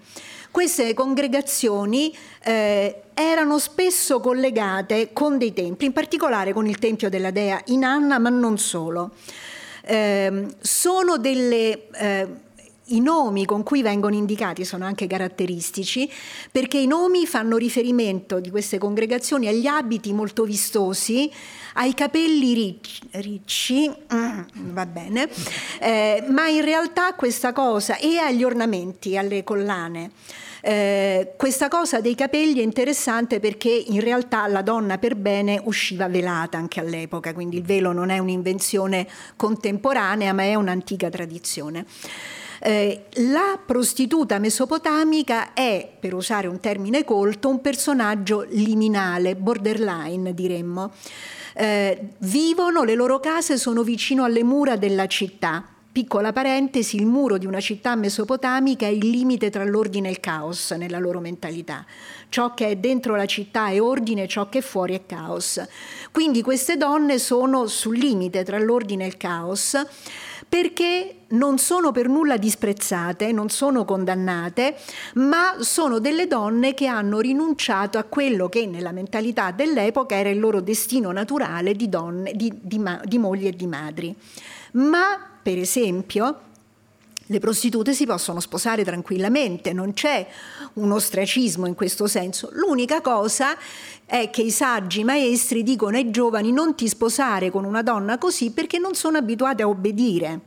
Queste 0.51 0.93
congregazioni 0.93 2.15
eh, 2.43 3.01
erano 3.15 3.57
spesso 3.57 4.19
collegate 4.19 5.11
con 5.11 5.39
dei 5.39 5.51
templi, 5.51 5.87
in 5.87 5.93
particolare 5.93 6.53
con 6.53 6.67
il 6.67 6.77
tempio 6.77 7.09
della 7.09 7.31
dea 7.31 7.59
Inanna, 7.65 8.19
ma 8.19 8.29
non 8.29 8.59
solo. 8.59 9.11
Eh, 9.85 10.45
sono 10.59 11.17
delle 11.17 11.89
eh, 11.91 12.27
i 12.87 12.99
nomi 12.99 13.45
con 13.45 13.63
cui 13.63 13.81
vengono 13.81 14.15
indicati 14.15 14.65
sono 14.65 14.85
anche 14.85 15.07
caratteristici 15.07 16.09
perché 16.51 16.77
i 16.77 16.85
nomi 16.85 17.25
fanno 17.25 17.55
riferimento 17.55 18.39
di 18.39 18.49
queste 18.49 18.77
congregazioni 18.77 19.47
agli 19.47 19.67
abiti 19.67 20.11
molto 20.11 20.43
vistosi, 20.43 21.31
ai 21.73 21.93
capelli 21.93 22.53
ricci, 22.53 23.01
ricci 23.11 23.89
mm, 23.89 24.41
va 24.71 24.85
bene, 24.85 25.29
eh, 25.79 26.23
ma 26.29 26.47
in 26.47 26.63
realtà 26.63 27.13
questa 27.13 27.53
cosa 27.53 27.97
e 27.97 28.17
agli 28.17 28.43
ornamenti, 28.43 29.17
alle 29.17 29.43
collane. 29.43 30.11
Eh, 30.65 31.33
questa 31.35 31.67
cosa 31.67 31.99
dei 31.99 32.15
capelli 32.15 32.61
è 32.61 32.63
interessante 32.63 33.41
perché 33.41 33.69
in 33.69 33.99
realtà 33.99 34.47
la 34.47 34.61
donna 34.61 34.97
per 34.97 35.17
bene 35.17 35.59
usciva 35.65 36.07
velata 36.07 36.57
anche 36.57 36.79
all'epoca, 36.79 37.33
quindi 37.33 37.57
il 37.57 37.63
velo 37.63 37.91
non 37.91 38.09
è 38.09 38.17
un'invenzione 38.17 39.05
contemporanea 39.35 40.31
ma 40.31 40.43
è 40.43 40.55
un'antica 40.55 41.09
tradizione. 41.09 41.85
Eh, 42.65 43.07
la 43.29 43.59
prostituta 43.65 44.39
mesopotamica 44.39 45.51
è, 45.51 45.97
per 45.99 46.13
usare 46.13 46.47
un 46.47 46.61
termine 46.61 47.03
colto, 47.03 47.49
un 47.49 47.59
personaggio 47.59 48.45
liminale, 48.47 49.35
borderline 49.35 50.33
diremmo. 50.33 50.93
Eh, 51.55 52.09
vivono, 52.19 52.83
le 52.83 52.95
loro 52.95 53.19
case 53.19 53.57
sono 53.57 53.83
vicino 53.83 54.23
alle 54.23 54.43
mura 54.43 54.75
della 54.75 55.07
città. 55.07 55.67
Piccola 55.93 56.33
parentesi, 56.33 56.95
il 56.95 57.05
muro 57.05 57.37
di 57.37 57.45
una 57.45 57.59
città 57.59 57.95
mesopotamica 57.95 58.87
è 58.87 58.89
il 58.89 59.07
limite 59.07 59.51
tra 59.51 59.63
l'ordine 59.63 60.07
e 60.07 60.11
il 60.11 60.19
caos 60.19 60.71
nella 60.71 60.97
loro 60.97 61.19
mentalità. 61.19 61.85
Ciò 62.29 62.55
che 62.55 62.69
è 62.69 62.75
dentro 62.77 63.15
la 63.15 63.27
città 63.27 63.67
è 63.67 63.79
ordine, 63.79 64.27
ciò 64.27 64.49
che 64.49 64.57
è 64.57 64.61
fuori 64.61 64.95
è 64.95 65.05
caos. 65.05 65.63
Quindi 66.11 66.41
queste 66.41 66.77
donne 66.77 67.19
sono 67.19 67.67
sul 67.67 67.95
limite 67.95 68.43
tra 68.43 68.57
l'ordine 68.57 69.03
e 69.03 69.07
il 69.07 69.17
caos 69.17 69.79
perché 70.53 71.15
non 71.29 71.57
sono 71.57 71.91
per 71.91 72.07
nulla 72.07 72.37
disprezzate, 72.37 73.31
non 73.31 73.49
sono 73.49 73.85
condannate, 73.85 74.75
ma 75.15 75.55
sono 75.61 75.97
delle 75.97 76.27
donne 76.27 76.75
che 76.75 76.85
hanno 76.85 77.21
rinunciato 77.21 77.97
a 77.97 78.03
quello 78.03 78.49
che 78.49 78.67
nella 78.67 78.91
mentalità 78.91 79.49
dell'epoca 79.49 80.15
era 80.15 80.29
il 80.29 80.39
loro 80.39 80.61
destino 80.61 81.11
naturale 81.11 81.73
di, 81.73 81.89
donne, 81.89 82.33
di, 82.35 82.53
di, 82.61 82.79
di 83.03 83.17
mogli 83.17 83.47
e 83.47 83.51
di 83.53 83.65
madri. 83.65 84.15
Ma, 84.73 85.19
per 85.41 85.57
esempio, 85.57 86.37
le 87.27 87.39
prostitute 87.39 87.93
si 87.93 88.05
possono 88.05 88.41
sposare 88.41 88.83
tranquillamente, 88.83 89.71
non 89.71 89.93
c'è 89.93 90.27
un 90.73 90.91
ostracismo 90.91 91.65
in 91.65 91.73
questo 91.73 92.05
senso. 92.05 92.49
L'unica 92.51 92.99
cosa 92.99 93.55
è 94.05 94.29
che 94.29 94.41
i 94.41 94.51
saggi 94.51 95.05
maestri 95.05 95.63
dicono 95.63 95.95
ai 95.95 96.11
giovani 96.11 96.51
non 96.51 96.75
ti 96.75 96.87
sposare 96.87 97.49
con 97.49 97.63
una 97.63 97.81
donna 97.81 98.17
così 98.17 98.51
perché 98.51 98.77
non 98.77 98.93
sono 98.93 99.17
abituate 99.17 99.63
a 99.63 99.69
obbedire. 99.69 100.39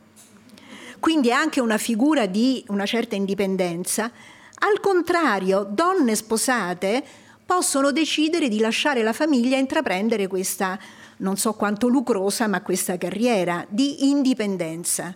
Quindi 0.99 1.29
è 1.29 1.31
anche 1.31 1.61
una 1.61 1.77
figura 1.77 2.27
di 2.27 2.63
una 2.67 2.85
certa 2.85 3.15
indipendenza. 3.15 4.11
Al 4.59 4.79
contrario, 4.79 5.67
donne 5.67 6.15
sposate 6.15 7.03
possono 7.43 7.91
decidere 7.91 8.49
di 8.49 8.59
lasciare 8.59 9.01
la 9.01 9.13
famiglia 9.13 9.57
e 9.57 9.61
intraprendere 9.61 10.27
questa, 10.27 10.77
non 11.17 11.37
so 11.37 11.53
quanto 11.53 11.87
lucrosa, 11.87 12.47
ma 12.47 12.61
questa 12.61 12.97
carriera 12.97 13.65
di 13.67 14.09
indipendenza 14.09 15.15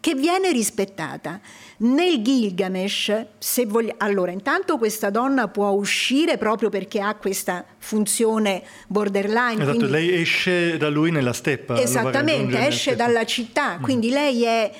che 0.00 0.14
viene 0.14 0.52
rispettata. 0.52 1.40
Nel 1.78 2.22
Gilgamesh, 2.22 3.26
se 3.38 3.66
vogliamo, 3.66 3.98
allora 3.98 4.30
intanto 4.30 4.78
questa 4.78 5.10
donna 5.10 5.48
può 5.48 5.70
uscire 5.70 6.38
proprio 6.38 6.68
perché 6.68 7.00
ha 7.00 7.14
questa 7.14 7.64
funzione 7.78 8.62
borderline. 8.88 9.62
Esatto, 9.62 9.76
quindi... 9.76 9.90
lei 9.90 10.20
esce 10.20 10.76
da 10.76 10.88
lui 10.88 11.10
nella 11.10 11.32
steppa. 11.32 11.80
Esattamente, 11.80 12.66
esce 12.66 12.96
dalla 12.96 13.24
città, 13.24 13.78
mm. 13.78 13.82
quindi 13.82 14.10
lei 14.10 14.44
è 14.44 14.72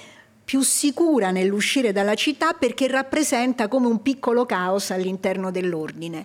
più 0.45 0.61
sicura 0.61 1.33
nell'uscire 1.33 1.91
dalla 1.91 2.15
città 2.15 2.53
perché 2.53 2.87
rappresenta 2.87 3.67
come 3.67 3.89
un 3.89 4.01
piccolo 4.01 4.47
caos 4.47 4.91
all'interno 4.93 5.51
dell'ordine. 5.51 6.25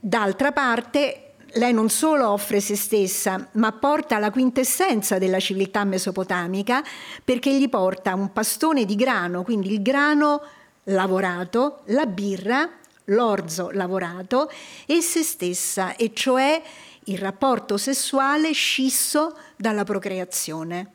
D'altra 0.00 0.50
parte, 0.52 1.27
lei 1.54 1.72
non 1.72 1.88
solo 1.88 2.28
offre 2.28 2.60
se 2.60 2.76
stessa, 2.76 3.48
ma 3.52 3.72
porta 3.72 4.18
la 4.18 4.30
quintessenza 4.30 5.18
della 5.18 5.40
civiltà 5.40 5.84
mesopotamica 5.84 6.82
perché 7.24 7.52
gli 7.58 7.68
porta 7.68 8.14
un 8.14 8.32
pastone 8.32 8.84
di 8.84 8.94
grano, 8.94 9.42
quindi 9.42 9.72
il 9.72 9.82
grano 9.82 10.42
lavorato, 10.84 11.80
la 11.86 12.06
birra, 12.06 12.68
l'orzo 13.06 13.70
lavorato 13.70 14.50
e 14.86 15.00
se 15.00 15.22
stessa, 15.22 15.96
e 15.96 16.12
cioè 16.14 16.60
il 17.04 17.18
rapporto 17.18 17.76
sessuale 17.76 18.52
scisso 18.52 19.34
dalla 19.56 19.84
procreazione. 19.84 20.92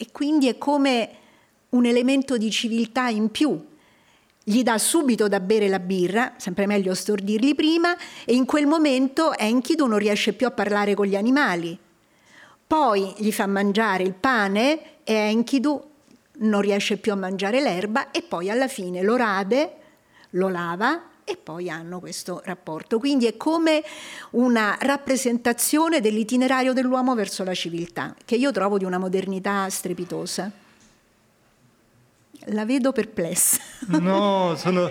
e 0.00 0.12
quindi 0.12 0.46
è 0.46 0.56
come 0.58 1.10
un 1.70 1.84
elemento 1.84 2.36
di 2.36 2.52
civiltà 2.52 3.08
in 3.08 3.30
più. 3.30 3.60
Gli 4.48 4.62
dà 4.62 4.78
subito 4.78 5.28
da 5.28 5.40
bere 5.40 5.68
la 5.68 5.78
birra, 5.78 6.32
sempre 6.38 6.66
meglio 6.66 6.94
stordirli 6.94 7.54
prima, 7.54 7.94
e 8.24 8.34
in 8.34 8.46
quel 8.46 8.66
momento 8.66 9.36
Enkidu 9.36 9.84
non 9.84 9.98
riesce 9.98 10.32
più 10.32 10.46
a 10.46 10.50
parlare 10.50 10.94
con 10.94 11.04
gli 11.04 11.16
animali. 11.16 11.78
Poi 12.66 13.12
gli 13.18 13.30
fa 13.30 13.46
mangiare 13.46 14.04
il 14.04 14.14
pane 14.14 15.02
e 15.04 15.12
Enkidu 15.12 15.78
non 16.38 16.62
riesce 16.62 16.96
più 16.96 17.12
a 17.12 17.16
mangiare 17.16 17.60
l'erba 17.60 18.10
e 18.10 18.22
poi 18.22 18.48
alla 18.48 18.68
fine 18.68 19.02
lo 19.02 19.16
rade, 19.16 19.72
lo 20.30 20.48
lava 20.48 21.10
e 21.24 21.36
poi 21.36 21.68
hanno 21.68 22.00
questo 22.00 22.40
rapporto. 22.46 22.98
Quindi 22.98 23.26
è 23.26 23.36
come 23.36 23.84
una 24.30 24.78
rappresentazione 24.80 26.00
dell'itinerario 26.00 26.72
dell'uomo 26.72 27.14
verso 27.14 27.44
la 27.44 27.52
civiltà, 27.52 28.16
che 28.24 28.36
io 28.36 28.50
trovo 28.50 28.78
di 28.78 28.86
una 28.86 28.96
modernità 28.96 29.68
strepitosa. 29.68 30.50
La 32.46 32.64
vedo 32.64 32.92
perplessa. 32.92 33.58
No, 33.88 34.54
sono, 34.56 34.90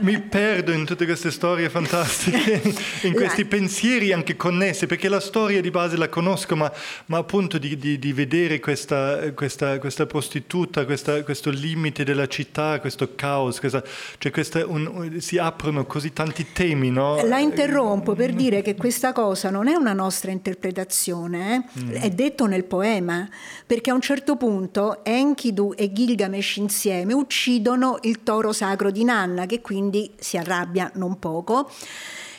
mi 0.00 0.20
perdo 0.20 0.72
in 0.72 0.84
tutte 0.84 1.04
queste 1.04 1.30
storie 1.30 1.70
fantastiche, 1.70 2.60
in 3.02 3.14
questi 3.14 3.42
la... 3.42 3.48
pensieri 3.48 4.12
anche 4.12 4.36
connessi, 4.36 4.86
perché 4.86 5.08
la 5.08 5.20
storia 5.20 5.60
di 5.60 5.70
base 5.70 5.96
la 5.96 6.08
conosco, 6.08 6.54
ma, 6.56 6.70
ma 7.06 7.18
appunto 7.18 7.58
di, 7.58 7.76
di, 7.78 7.98
di, 7.98 8.12
vedere 8.12 8.60
questa, 8.60 9.32
questa, 9.32 9.78
questa 9.78 10.06
prostituta, 10.06 10.84
questa, 10.84 11.22
questo 11.22 11.50
limite 11.50 12.04
della 12.04 12.26
città, 12.26 12.78
questo 12.80 13.14
caos, 13.14 13.60
cioè 14.18 14.62
un, 14.64 15.16
si 15.20 15.38
aprono 15.38 15.86
così 15.86 16.12
tanti 16.12 16.52
temi. 16.52 16.90
No? 16.90 17.24
La 17.24 17.38
interrompo 17.38 18.14
per 18.14 18.32
dire 18.32 18.60
che 18.60 18.74
questa 18.74 19.12
cosa 19.12 19.50
non 19.50 19.68
è 19.68 19.74
una 19.74 19.92
nostra 19.92 20.30
interpretazione, 20.30 21.54
eh? 21.76 21.80
mm. 21.80 21.90
è 21.92 22.10
detto 22.10 22.46
nel 22.46 22.64
poema, 22.64 23.28
perché 23.66 23.90
a 23.90 23.94
un 23.94 24.00
certo 24.00 24.36
punto 24.36 25.04
Enkidu 25.04 25.72
e 25.76 25.92
Gilgamesh 25.92 26.56
insieme 26.56 26.71
insieme 26.72 27.12
uccidono 27.12 27.98
il 28.02 28.22
toro 28.22 28.52
sacro 28.52 28.90
di 28.90 29.04
Nanna, 29.04 29.44
che 29.44 29.60
quindi 29.60 30.10
si 30.18 30.38
arrabbia 30.38 30.90
non 30.94 31.18
poco. 31.18 31.70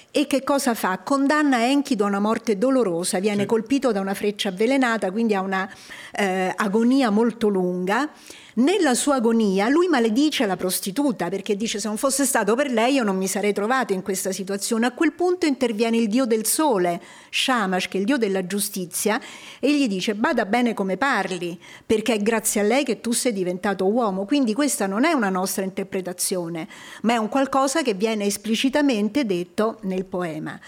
E 0.09 0.27
che 0.27 0.43
cosa 0.43 0.73
fa? 0.73 0.99
Condanna 0.99 1.65
Enkidu 1.65 2.03
a 2.03 2.07
una 2.07 2.19
morte 2.19 2.57
dolorosa, 2.57 3.19
viene 3.19 3.41
sì. 3.41 3.47
colpito 3.47 3.91
da 3.91 3.99
una 3.99 4.13
freccia 4.13 4.49
avvelenata, 4.49 5.11
quindi 5.11 5.36
ha 5.36 5.41
una 5.41 5.69
eh, 6.11 6.51
agonia 6.55 7.09
molto 7.11 7.47
lunga 7.47 8.09
nella 8.56 8.93
sua 8.93 9.16
agonia 9.16 9.68
lui 9.68 9.88
maledice 9.88 10.45
la 10.45 10.56
prostituta 10.56 11.30
perché 11.30 11.56
dice 11.56 11.80
se 11.80 11.88
non 11.88 11.97
fosse 11.97 12.24
stato 12.24 12.54
per 12.56 12.70
lei 12.70 12.95
io 12.95 13.04
non 13.04 13.18
mi 13.18 13.28
sarei 13.28 13.51
trovato 13.51 13.93
in 13.93 14.04
questa 14.04 14.32
situazione. 14.32 14.86
A 14.86 14.91
quel 14.91 15.14
punto 15.14 15.47
interviene 15.47 15.97
il 15.97 16.08
dio 16.08 16.26
del 16.26 16.45
sole, 16.45 17.01
Shamash, 17.32 17.88
che 17.88 17.97
è 17.97 17.99
il 18.01 18.06
dio 18.06 18.18
della 18.18 18.45
giustizia, 18.45 19.20
e 19.60 19.76
gli 19.76 19.88
dice 19.88 20.14
bada 20.14 20.45
bene 20.45 20.74
come 20.74 20.97
parli 20.97 21.60
perché 21.84 22.14
è 22.14 22.22
grazie 22.22 22.62
a 22.62 22.64
lei 22.64 22.84
che 22.84 23.01
tu 23.01 23.12
sei 23.12 23.34
diventato 23.34 23.86
uomo. 23.86 24.26
Quindi 24.26 24.54
questa 24.54 24.86
non 24.86 25.04
è 25.04 25.14
una 25.14 25.30
nostra 25.30 25.64
interpretazione, 25.64 26.68
ma 27.01 27.14
è 27.14 27.18
un 27.18 27.30
qualcosa 27.30 27.82
che 27.82 27.95
viene 27.95 28.26
esplicitamente 28.26 29.26
detto 29.26 29.80
nel 29.82 30.06
poema. 30.06 30.60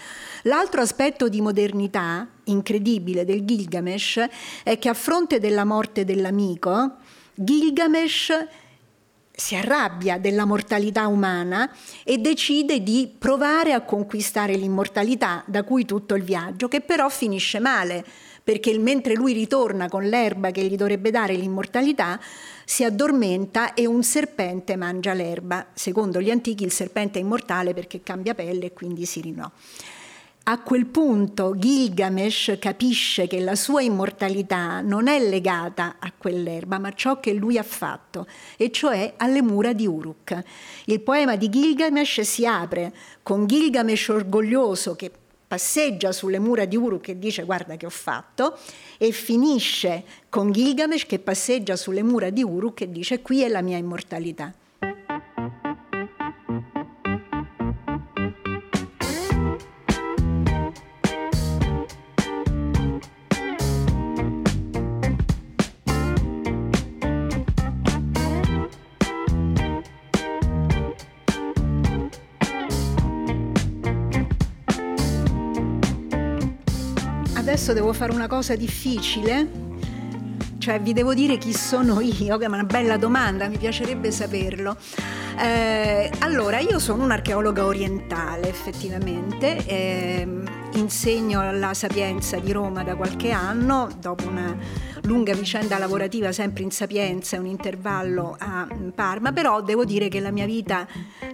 L'altro 0.42 0.80
aspetto 0.80 1.28
di 1.28 1.40
modernità 1.40 2.26
incredibile 2.44 3.24
del 3.24 3.44
Gilgamesh 3.44 4.24
è 4.62 4.78
che 4.78 4.88
a 4.88 4.94
fronte 4.94 5.40
della 5.40 5.64
morte 5.64 6.04
dell'amico, 6.04 6.96
Gilgamesh 7.38 8.32
si 9.30 9.54
arrabbia 9.54 10.16
della 10.16 10.46
mortalità 10.46 11.06
umana 11.06 11.70
e 12.02 12.16
decide 12.16 12.82
di 12.82 13.12
provare 13.18 13.74
a 13.74 13.82
conquistare 13.82 14.56
l'immortalità, 14.56 15.44
da 15.46 15.62
cui 15.62 15.84
tutto 15.84 16.14
il 16.14 16.22
viaggio, 16.22 16.68
che 16.68 16.80
però 16.80 17.10
finisce 17.10 17.58
male, 17.58 18.02
perché 18.42 18.78
mentre 18.78 19.12
lui 19.12 19.34
ritorna 19.34 19.90
con 19.90 20.04
l'erba 20.04 20.50
che 20.52 20.62
gli 20.62 20.76
dovrebbe 20.76 21.10
dare 21.10 21.34
l'immortalità, 21.34 22.18
si 22.64 22.82
addormenta 22.84 23.74
e 23.74 23.86
un 23.86 24.02
serpente 24.02 24.74
mangia 24.76 25.12
l'erba. 25.12 25.66
Secondo 25.74 26.22
gli 26.22 26.30
antichi 26.30 26.64
il 26.64 26.72
serpente 26.72 27.18
è 27.18 27.22
immortale 27.22 27.74
perché 27.74 28.02
cambia 28.02 28.34
pelle 28.34 28.66
e 28.66 28.72
quindi 28.72 29.04
si 29.04 29.20
rinnova. 29.20 29.52
A 30.48 30.60
quel 30.60 30.86
punto 30.86 31.56
Gilgamesh 31.58 32.58
capisce 32.60 33.26
che 33.26 33.40
la 33.40 33.56
sua 33.56 33.82
immortalità 33.82 34.80
non 34.80 35.08
è 35.08 35.18
legata 35.18 35.96
a 35.98 36.12
quell'erba, 36.16 36.78
ma 36.78 36.86
a 36.86 36.92
ciò 36.92 37.18
che 37.18 37.32
lui 37.32 37.58
ha 37.58 37.64
fatto, 37.64 38.28
e 38.56 38.70
cioè 38.70 39.14
alle 39.16 39.42
mura 39.42 39.72
di 39.72 39.88
Uruk. 39.88 40.40
Il 40.84 41.00
poema 41.00 41.34
di 41.34 41.48
Gilgamesh 41.48 42.20
si 42.20 42.46
apre 42.46 42.94
con 43.24 43.48
Gilgamesh 43.48 44.06
orgoglioso 44.10 44.94
che 44.94 45.10
passeggia 45.48 46.12
sulle 46.12 46.38
mura 46.38 46.64
di 46.64 46.76
Uruk 46.76 47.08
e 47.08 47.18
dice 47.18 47.42
guarda 47.42 47.74
che 47.74 47.86
ho 47.86 47.90
fatto, 47.90 48.56
e 48.98 49.10
finisce 49.10 50.04
con 50.28 50.52
Gilgamesh 50.52 51.06
che 51.06 51.18
passeggia 51.18 51.74
sulle 51.74 52.04
mura 52.04 52.30
di 52.30 52.44
Uruk 52.44 52.82
e 52.82 52.92
dice 52.92 53.20
qui 53.20 53.42
è 53.42 53.48
la 53.48 53.62
mia 53.62 53.78
immortalità. 53.78 54.54
Adesso 77.66 77.72
devo 77.72 77.92
fare 77.92 78.12
una 78.12 78.28
cosa 78.28 78.54
difficile? 78.54 79.64
Cioè, 80.58 80.80
vi 80.80 80.92
devo 80.92 81.14
dire 81.14 81.36
chi 81.36 81.52
sono 81.52 81.98
io, 82.00 82.38
che 82.38 82.44
è 82.44 82.48
una 82.48 82.62
bella 82.62 82.96
domanda, 82.96 83.48
mi 83.48 83.58
piacerebbe 83.58 84.12
saperlo. 84.12 84.76
Eh, 85.38 86.10
allora, 86.20 86.60
io 86.60 86.78
sono 86.78 87.02
un'archeologa 87.02 87.64
orientale, 87.64 88.48
effettivamente. 88.48 89.66
Eh, 89.66 90.28
insegno 90.76 91.40
alla 91.40 91.74
Sapienza 91.74 92.38
di 92.38 92.52
Roma 92.52 92.82
da 92.82 92.96
qualche 92.96 93.30
anno, 93.30 93.88
dopo 93.98 94.28
una 94.28 94.56
lunga 95.02 95.34
vicenda 95.34 95.78
lavorativa 95.78 96.32
sempre 96.32 96.64
in 96.64 96.70
Sapienza 96.70 97.36
e 97.36 97.38
un 97.38 97.46
intervallo 97.46 98.36
a 98.38 98.66
Parma, 98.94 99.32
però 99.32 99.62
devo 99.62 99.84
dire 99.84 100.08
che 100.08 100.20
la 100.20 100.30
mia 100.30 100.46
vita 100.46 100.86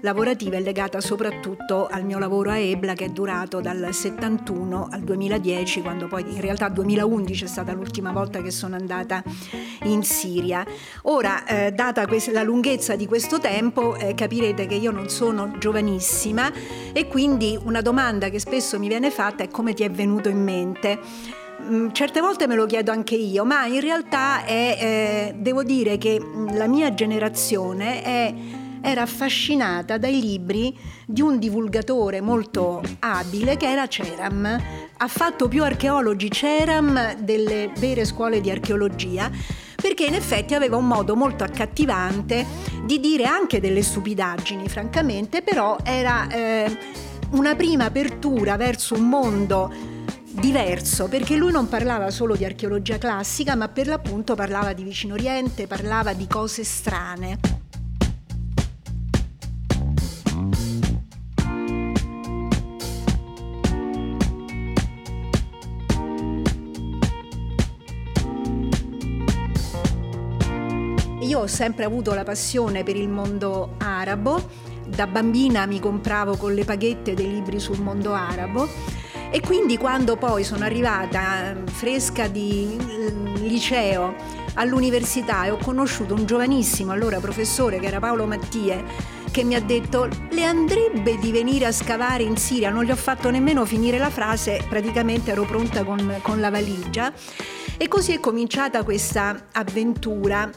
lavorativa 0.03 0.57
è 0.57 0.61
legata 0.61 1.01
soprattutto 1.01 1.86
al 1.86 2.05
mio 2.05 2.18
lavoro 2.18 2.51
a 2.51 2.59
Ebla 2.59 2.93
che 2.93 3.07
è 3.07 3.09
durato 3.09 3.61
dal 3.61 3.88
71 3.90 4.88
al 4.90 5.01
2010, 5.01 5.80
quando 5.80 6.07
poi 6.07 6.22
in 6.22 6.40
realtà 6.40 6.68
2011 6.68 7.45
è 7.45 7.47
stata 7.47 7.72
l'ultima 7.72 8.12
volta 8.12 8.43
che 8.43 8.51
sono 8.51 8.76
andata 8.76 9.22
in 9.84 10.03
Siria. 10.03 10.64
Ora, 11.03 11.45
eh, 11.47 11.72
data 11.72 12.07
questa, 12.07 12.30
la 12.32 12.43
lunghezza 12.43 12.95
di 12.95 13.07
questo 13.07 13.40
tempo, 13.40 13.97
eh, 13.97 14.14
capirete 14.14 14.66
che 14.66 14.74
io 14.74 14.90
non 14.90 15.09
sono 15.09 15.57
giovanissima 15.59 16.53
e 16.93 17.09
quindi 17.09 17.59
una 17.62 17.80
domanda 17.80 18.28
che 18.28 18.38
spesso 18.38 18.78
mi 18.78 18.88
viene 18.88 19.11
fatta 19.11 19.32
è 19.41 19.49
come 19.49 19.74
ti 19.74 19.83
è 19.83 19.91
venuto 19.91 20.28
in 20.28 20.43
mente. 20.43 20.99
Mm, 21.62 21.91
certe 21.93 22.20
volte 22.20 22.47
me 22.47 22.55
lo 22.55 22.66
chiedo 22.66 22.91
anche 22.91 23.14
io, 23.14 23.45
ma 23.45 23.66
in 23.66 23.80
realtà 23.80 24.45
è, 24.45 24.78
eh, 24.80 25.35
devo 25.37 25.62
dire 25.62 25.97
che 25.97 26.20
mm, 26.20 26.57
la 26.57 26.66
mia 26.66 26.93
generazione 26.93 28.03
è, 28.03 28.35
era 28.80 29.03
affascinata 29.03 29.97
dai 29.97 30.20
libri 30.20 30.76
di 31.07 31.20
un 31.20 31.39
divulgatore 31.39 32.20
molto 32.20 32.83
abile 33.01 33.57
che 33.57 33.70
era 33.70 33.87
Ceram. 33.87 34.61
Ha 34.97 35.09
fatto 35.09 35.47
più 35.47 35.62
archeologi 35.62 36.30
Ceram 36.30 37.14
delle 37.18 37.70
vere 37.78 38.05
scuole 38.05 38.41
di 38.41 38.51
archeologia 38.51 39.30
perché 39.80 40.05
in 40.05 40.14
effetti 40.14 40.55
aveva 40.55 40.76
un 40.76 40.87
modo 40.87 41.16
molto 41.16 41.45
accattivante 41.45 42.47
di 42.85 43.01
dire 43.01 43.24
anche 43.24 43.61
delle 43.61 43.83
stupidaggini, 43.83 44.68
francamente, 44.68 45.43
però 45.43 45.76
era 45.83 46.28
eh, 46.28 46.78
una 47.33 47.55
prima 47.55 47.87
apertura 47.87 48.57
verso 48.57 48.95
un 48.95 49.09
mondo 49.09 49.72
diverso 50.33 51.09
perché 51.09 51.37
lui 51.37 51.53
non 51.53 51.68
parlava 51.68 52.11
solo 52.11 52.37
di 52.37 52.45
archeologia 52.45 52.99
classica 52.99 53.55
ma 53.55 53.68
per 53.68 53.87
l'appunto 53.87 54.35
parlava 54.35 54.72
di 54.72 54.83
vicino 54.83 55.14
oriente, 55.14 55.66
parlava 55.66 56.12
di 56.12 56.26
cose 56.26 56.64
strane. 56.64 57.39
Io 71.20 71.39
ho 71.39 71.47
sempre 71.47 71.85
avuto 71.85 72.12
la 72.12 72.24
passione 72.24 72.83
per 72.83 72.97
il 72.97 73.09
mondo 73.09 73.76
arabo, 73.78 74.70
da 74.95 75.07
bambina 75.07 75.66
mi 75.66 75.80
compravo 75.80 76.36
con 76.36 76.55
le 76.55 76.64
paghette 76.64 77.14
dei 77.14 77.30
libri 77.30 77.59
sul 77.59 77.80
mondo 77.80 78.12
arabo. 78.12 78.68
E 79.30 79.40
quindi 79.40 79.78
quando 79.78 80.16
poi 80.16 80.45
sono 80.45 80.64
arrivata 80.64 81.57
fresca 81.64 82.28
di 82.28 82.76
liceo 83.36 84.14
all'università 84.55 85.45
e 85.45 85.51
ho 85.51 85.57
conosciuto 85.57 86.12
un 86.12 86.26
giovanissimo 86.26 86.93
allora 86.93 87.18
professore 87.18 87.78
che 87.78 87.86
era 87.86 87.99
Paolo 87.99 88.26
Mattie 88.26 88.84
che 89.30 89.45
mi 89.45 89.55
ha 89.55 89.61
detto 89.62 90.11
le 90.30 90.45
andrebbe 90.45 91.16
di 91.16 91.32
venire 91.32 91.64
a 91.64 91.72
scavare 91.72 92.22
in 92.22 92.36
Siria, 92.36 92.68
non 92.68 92.84
gli 92.84 92.90
ho 92.90 92.97
fatto 92.97 93.30
nemmeno 93.30 93.64
finire 93.64 93.97
la 93.97 94.11
frase, 94.11 94.62
praticamente 94.68 95.30
ero 95.30 95.45
pronta 95.45 95.84
con, 95.84 96.18
con 96.20 96.38
la 96.38 96.51
valigia 96.51 97.11
E 97.83 97.89
così 97.89 98.12
è 98.12 98.20
cominciata 98.20 98.85
questa 98.85 99.49
avventura. 99.51 100.49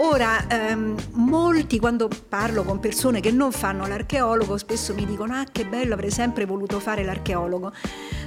Ora, 0.00 0.46
ehm, 0.46 0.94
molti 1.12 1.78
quando 1.78 2.10
parlo 2.28 2.62
con 2.62 2.78
persone 2.78 3.20
che 3.20 3.30
non 3.30 3.52
fanno 3.52 3.86
l'archeologo 3.86 4.58
spesso 4.58 4.92
mi 4.92 5.06
dicono 5.06 5.32
ah 5.32 5.46
che 5.50 5.64
bello 5.64 5.94
avrei 5.94 6.10
sempre 6.10 6.44
voluto 6.44 6.80
fare 6.80 7.02
l'archeologo. 7.02 7.72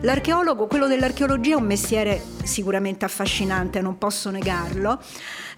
L'archeologo, 0.01 0.65
quello 0.65 0.87
dell'archeologia 0.87 1.51
è 1.51 1.59
un 1.59 1.67
mestiere 1.67 2.19
sicuramente 2.41 3.05
affascinante, 3.05 3.79
non 3.79 3.99
posso 3.99 4.31
negarlo, 4.31 4.99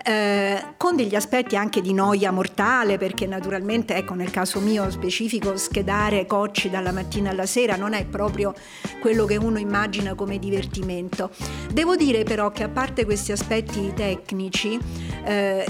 eh, 0.03 0.73
con 0.77 0.95
degli 0.95 1.15
aspetti 1.15 1.55
anche 1.55 1.81
di 1.81 1.93
noia 1.93 2.31
mortale, 2.31 2.97
perché 2.97 3.25
naturalmente, 3.27 3.95
ecco, 3.95 4.13
nel 4.13 4.31
caso 4.31 4.59
mio 4.59 4.89
specifico, 4.89 5.57
schedare 5.57 6.25
cocci 6.25 6.69
dalla 6.69 6.91
mattina 6.91 7.29
alla 7.31 7.45
sera 7.45 7.75
non 7.75 7.93
è 7.93 8.05
proprio 8.05 8.53
quello 9.01 9.25
che 9.25 9.35
uno 9.35 9.59
immagina 9.59 10.13
come 10.15 10.39
divertimento. 10.39 11.31
Devo 11.71 11.95
dire 11.95 12.23
però 12.23 12.51
che 12.51 12.63
a 12.63 12.69
parte 12.69 13.05
questi 13.05 13.31
aspetti 13.31 13.91
tecnici, 13.93 14.79
eh, 15.25 15.65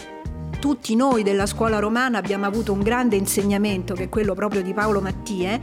tutti 0.59 0.95
noi 0.95 1.23
della 1.23 1.45
scuola 1.45 1.79
romana 1.79 2.17
abbiamo 2.17 2.45
avuto 2.45 2.73
un 2.73 2.81
grande 2.81 3.15
insegnamento, 3.15 3.93
che 3.93 4.03
è 4.03 4.09
quello 4.09 4.33
proprio 4.33 4.61
di 4.61 4.73
Paolo 4.73 5.01
Mattie, 5.01 5.59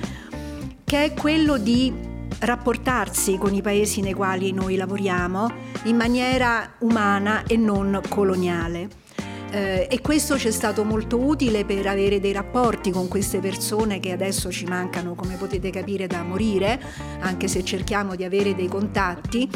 che 0.85 1.05
è 1.05 1.15
quello 1.15 1.59
di 1.59 2.15
rapportarsi 2.41 3.39
con 3.39 3.55
i 3.55 3.63
paesi 3.63 4.01
nei 4.01 4.15
quali 4.15 4.53
noi 4.53 4.77
lavoriamo 4.77 5.51
in 5.85 5.97
maniera 5.97 6.75
umana 6.81 7.45
e 7.47 7.57
non 7.57 8.01
coloniale. 8.09 9.06
Eh, 9.51 9.87
e 9.89 10.01
questo 10.01 10.37
ci 10.37 10.49
è 10.49 10.51
stato 10.51 10.85
molto 10.85 11.19
utile 11.19 11.65
per 11.65 11.87
avere 11.87 12.19
dei 12.21 12.33
rapporti 12.33 12.91
con 12.91 13.07
queste 13.09 13.39
persone 13.39 14.01
che 14.01 14.13
adesso 14.13 14.51
ci 14.51 14.65
mancano, 14.65 15.15
come 15.15 15.37
potete 15.37 15.71
capire, 15.71 16.07
da 16.07 16.23
morire, 16.23 16.81
anche 17.21 17.47
se 17.47 17.65
cerchiamo 17.65 18.17
di 18.17 18.25
avere 18.25 18.55
dei 18.55 18.69
contatti, 18.69 19.49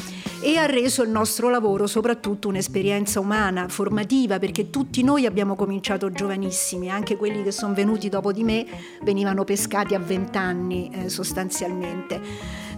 e 0.42 0.56
ha 0.56 0.66
reso 0.66 1.02
il 1.02 1.10
nostro 1.10 1.50
lavoro 1.50 1.86
soprattutto 1.86 2.48
un'esperienza 2.48 3.20
umana, 3.20 3.68
formativa, 3.68 4.38
perché 4.38 4.70
tutti 4.70 5.02
noi 5.02 5.26
abbiamo 5.26 5.56
cominciato 5.56 6.10
giovanissimi, 6.10 6.88
anche 6.88 7.16
quelli 7.16 7.42
che 7.42 7.50
sono 7.50 7.74
venuti 7.74 8.08
dopo 8.08 8.32
di 8.32 8.44
me 8.44 8.64
venivano 9.02 9.44
pescati 9.44 9.94
a 9.94 9.98
vent'anni 9.98 10.90
eh, 10.94 11.08
sostanzialmente. 11.08 12.20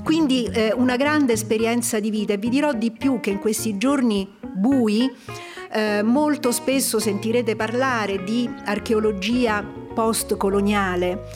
Quindi 0.02 0.50
eh, 0.52 0.72
una 0.74 0.96
grande 0.96 1.34
esperienza 1.34 2.00
di 2.00 2.10
vita 2.10 2.32
e 2.32 2.38
vi 2.38 2.48
dirò 2.48 2.72
di 2.72 2.90
più 2.90 3.20
che 3.20 3.30
in 3.30 3.38
questi 3.38 3.78
giorni 3.78 4.28
bui 4.52 5.08
eh, 5.72 6.02
molto 6.02 6.52
spesso 6.52 6.98
sentirete 6.98 7.56
parlare 7.56 8.22
di 8.22 8.48
archeologia 8.64 9.64
postcoloniale. 9.94 11.28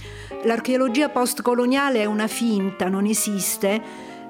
L'archeologia 0.44 1.08
postcoloniale 1.08 2.00
è 2.00 2.04
una 2.04 2.26
finta, 2.26 2.88
non 2.88 3.06
esiste, 3.06 3.80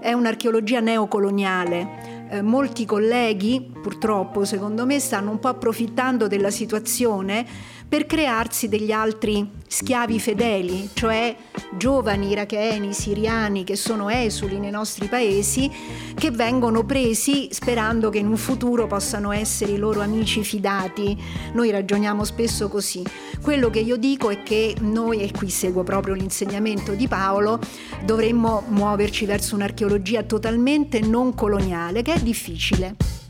è 0.01 0.13
un'archeologia 0.13 0.81
neocoloniale. 0.81 2.29
Eh, 2.31 2.43
molti 2.43 2.85
colleghi, 2.85 3.73
purtroppo 3.83 4.45
secondo 4.45 4.87
me, 4.87 4.99
stanno 5.01 5.31
un 5.31 5.39
po' 5.39 5.49
approfittando 5.49 6.27
della 6.29 6.51
situazione 6.51 7.45
per 7.89 8.07
crearsi 8.07 8.69
degli 8.69 8.91
altri 8.91 9.49
schiavi 9.69 10.19
fedeli, 10.19 10.89
cioè 10.93 11.35
giovani 11.77 12.31
iracheni, 12.31 12.93
siriani 12.93 13.65
che 13.65 13.77
sono 13.77 14.09
esuli 14.09 14.59
nei 14.59 14.71
nostri 14.71 15.07
paesi, 15.07 15.71
che 16.15 16.31
vengono 16.31 16.85
presi 16.85 17.49
sperando 17.51 18.11
che 18.11 18.19
in 18.19 18.27
un 18.27 18.37
futuro 18.37 18.87
possano 18.87 19.33
essere 19.33 19.73
i 19.73 19.79
loro 19.79 20.01
amici 20.01 20.43
fidati. 20.43 21.17
Noi 21.53 21.71
ragioniamo 21.71 22.25
spesso 22.25 22.69
così. 22.69 23.05
Quello 23.41 23.71
che 23.71 23.81
io 23.81 23.97
dico 23.97 24.31
è 24.31 24.43
che 24.43 24.75
noi, 24.81 25.21
e 25.21 25.31
qui 25.31 25.51
seguo 25.51 25.85
proprio 25.85 26.15
l'insegnamento 26.15 26.93
di 26.93 27.07
Paolo, 27.07 27.61
dovremmo 28.05 28.65
muoverci 28.69 29.27
verso 29.27 29.55
un'archeologia 29.55 30.23
totalmente 30.25 31.01
non 31.01 31.35
coloniale, 31.35 32.03
che 32.03 32.15
è 32.15 32.21
difficile. 32.21 33.26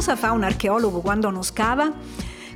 Cosa 0.00 0.16
fa 0.16 0.32
un 0.32 0.44
archeologo 0.44 1.02
quando 1.02 1.28
non 1.28 1.42
scava? 1.42 1.92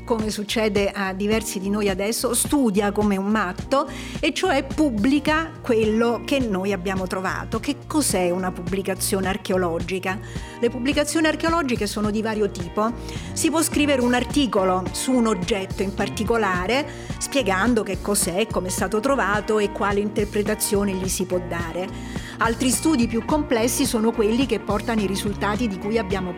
come 0.05 0.29
succede 0.29 0.91
a 0.91 1.15
diversi 1.15 1.59
di 1.59 1.71
noi 1.71 1.89
adesso, 1.89 2.35
studia 2.35 2.93
come 2.93 3.17
un 3.17 3.25
matto 3.25 3.89
e 4.21 4.35
cioè 4.35 4.63
pubblica 4.63 5.51
quello 5.63 6.21
che 6.27 6.41
noi 6.41 6.73
abbiamo 6.73 7.07
trovato. 7.07 7.59
Che 7.59 7.87
cos'è 7.87 8.29
una 8.29 8.53
pubblicazione 8.53 9.29
archeologica? 9.29 10.19
Le 10.61 10.69
pubblicazioni 10.69 11.27
archeologiche 11.27 11.87
sono 11.87 12.11
di 12.11 12.21
vario 12.21 12.51
tipo. 12.51 12.93
Si 13.33 13.49
può 13.49 13.63
scrivere 13.63 14.03
un 14.03 14.13
articolo 14.13 14.85
su 14.93 15.13
un 15.13 15.27
oggetto 15.27 15.83
in 15.83 15.95
particolare 15.95 16.87
spiegando 17.17 17.83
che 17.83 18.03
cos'è, 18.03 18.47
come 18.47 18.67
è 18.67 18.71
stato 18.71 19.01
trovato 19.01 19.59
e 19.59 19.73
quale 19.73 20.01
interpretazione 20.01 20.93
gli 20.93 21.09
si 21.09 21.25
può 21.25 21.41
dare. 21.49 22.24
Altri 22.39 22.71
studi 22.71 23.07
più 23.07 23.25
complessi 23.25 23.87
sono 23.87 24.11
quelli 24.11 24.45
che 24.47 24.59
portano 24.59 25.01
i 25.01 25.07
risultati 25.07 25.69
di 25.69 25.79
cui 25.79 25.99
abbiamo 25.99 26.35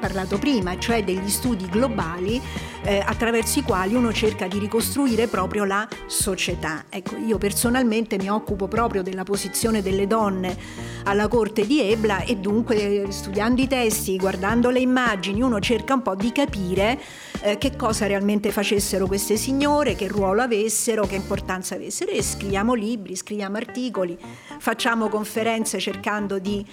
parlato 0.00 0.38
prima, 0.38 0.78
cioè 0.78 1.04
degli 1.04 1.28
studi 1.28 1.68
globali 1.68 2.40
eh, 2.82 3.02
attraverso 3.04 3.58
i 3.58 3.62
quali 3.62 3.94
uno 3.94 4.10
cerca 4.12 4.46
di 4.46 4.58
ricostruire 4.58 5.26
proprio 5.26 5.64
la 5.64 5.86
società. 6.06 6.86
Ecco, 6.88 7.16
io 7.16 7.36
personalmente 7.36 8.16
mi 8.16 8.30
occupo 8.30 8.68
proprio 8.68 9.02
della 9.02 9.22
posizione 9.22 9.82
delle 9.82 10.06
donne 10.06 10.56
alla 11.04 11.28
corte 11.28 11.66
di 11.66 11.80
Ebla 11.82 12.22
e 12.22 12.36
dunque 12.36 13.06
studiando 13.10 13.60
i 13.60 13.68
testi, 13.68 14.16
guardando 14.16 14.70
le 14.70 14.80
immagini, 14.80 15.42
uno 15.42 15.60
cerca 15.60 15.92
un 15.92 16.02
po' 16.02 16.14
di 16.14 16.32
capire 16.32 16.98
eh, 17.42 17.58
che 17.58 17.76
cosa 17.76 18.06
realmente 18.06 18.50
facessero 18.50 19.06
queste 19.06 19.36
signore, 19.36 19.94
che 19.94 20.08
ruolo 20.08 20.40
avessero, 20.40 21.06
che 21.06 21.16
importanza 21.16 21.74
avessero 21.74 22.10
e 22.12 22.22
scriviamo 22.22 22.72
libri, 22.72 23.14
scriviamo 23.14 23.56
articoli, 23.56 24.18
facciamo 24.58 25.08
conferenze 25.08 25.33
cercando 25.78 26.38
di 26.38 26.64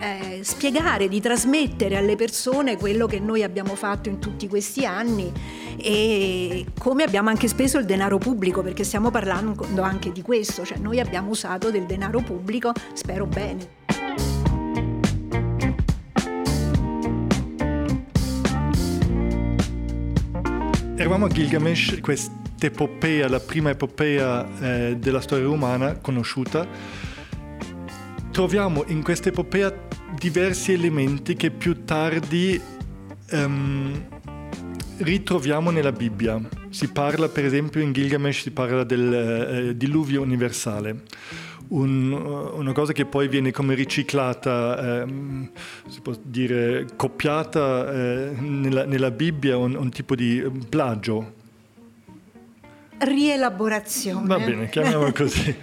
eh, 0.00 0.40
spiegare, 0.42 1.08
di 1.08 1.20
trasmettere 1.20 1.96
alle 1.96 2.16
persone 2.16 2.76
quello 2.76 3.06
che 3.06 3.20
noi 3.20 3.42
abbiamo 3.42 3.74
fatto 3.74 4.08
in 4.08 4.18
tutti 4.18 4.48
questi 4.48 4.84
anni 4.84 5.32
e 5.76 6.66
come 6.78 7.02
abbiamo 7.02 7.28
anche 7.28 7.48
speso 7.48 7.78
il 7.78 7.84
denaro 7.84 8.18
pubblico, 8.18 8.62
perché 8.62 8.84
stiamo 8.84 9.10
parlando 9.10 9.82
anche 9.82 10.12
di 10.12 10.22
questo, 10.22 10.64
cioè 10.64 10.78
noi 10.78 11.00
abbiamo 11.00 11.30
usato 11.30 11.70
del 11.70 11.84
denaro 11.84 12.20
pubblico, 12.20 12.72
spero 12.92 13.26
bene. 13.26 13.84
Eravamo 20.98 21.26
a 21.26 21.28
Gilgamesh, 21.28 22.00
quest'epopea, 22.00 23.28
la 23.28 23.38
prima 23.38 23.70
epopea 23.70 24.46
eh, 24.60 24.96
della 24.96 25.20
storia 25.20 25.48
umana 25.48 25.98
conosciuta. 25.98 27.14
Troviamo 28.36 28.84
in 28.88 29.02
questa 29.02 29.30
epopea 29.30 29.72
diversi 30.14 30.74
elementi 30.74 31.36
che 31.36 31.50
più 31.50 31.86
tardi 31.86 32.60
um, 33.30 34.08
ritroviamo 34.98 35.70
nella 35.70 35.90
Bibbia. 35.90 36.38
Si 36.68 36.88
parla, 36.88 37.30
per 37.30 37.46
esempio, 37.46 37.80
in 37.80 37.94
Gilgamesh 37.94 38.42
si 38.42 38.50
parla 38.50 38.84
del 38.84 39.14
eh, 39.14 39.76
diluvio 39.78 40.20
universale. 40.20 41.04
Un, 41.68 42.12
una 42.12 42.72
cosa 42.72 42.92
che 42.92 43.06
poi 43.06 43.26
viene 43.28 43.52
come 43.52 43.72
riciclata, 43.74 45.02
eh, 45.02 45.50
si 45.88 46.02
può 46.02 46.14
dire 46.22 46.88
copiata 46.94 47.90
eh, 47.90 48.32
nella, 48.38 48.84
nella, 48.84 49.10
Bibbia, 49.12 49.56
un, 49.56 49.74
un 49.76 49.88
tipo 49.88 50.14
di 50.14 50.44
plagio. 50.68 51.32
Rielaborazione. 52.98 54.26
Va 54.26 54.38
bene, 54.38 54.68
chiamiamolo 54.68 55.12
così. 55.12 55.56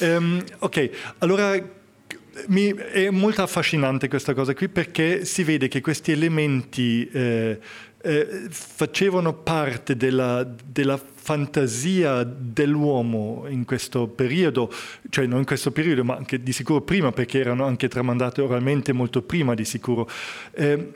um, 0.00 0.42
ok, 0.58 0.90
allora 1.18 1.74
mi, 2.48 2.68
è 2.68 3.10
molto 3.10 3.42
affascinante 3.42 4.08
questa 4.08 4.34
cosa 4.34 4.54
qui 4.54 4.68
perché 4.68 5.24
si 5.24 5.42
vede 5.42 5.68
che 5.68 5.80
questi 5.80 6.12
elementi 6.12 7.08
eh, 7.10 7.58
eh, 8.02 8.46
facevano 8.50 9.34
parte 9.34 9.96
della, 9.96 10.48
della, 10.64 11.00
fantasia 11.26 12.22
dell'uomo 12.22 13.46
in 13.48 13.64
questo 13.64 14.06
periodo, 14.06 14.72
cioè 15.10 15.26
non 15.26 15.40
in 15.40 15.44
questo 15.44 15.72
periodo, 15.72 16.04
ma 16.04 16.14
anche 16.14 16.40
di 16.40 16.52
sicuro 16.52 16.82
prima, 16.82 17.10
perché 17.10 17.40
erano 17.40 17.64
anche 17.64 17.88
tramandate 17.88 18.42
oralmente 18.42 18.92
molto 18.92 19.22
prima 19.22 19.54
di 19.54 19.64
sicuro. 19.64 20.08
Eh, 20.52 20.92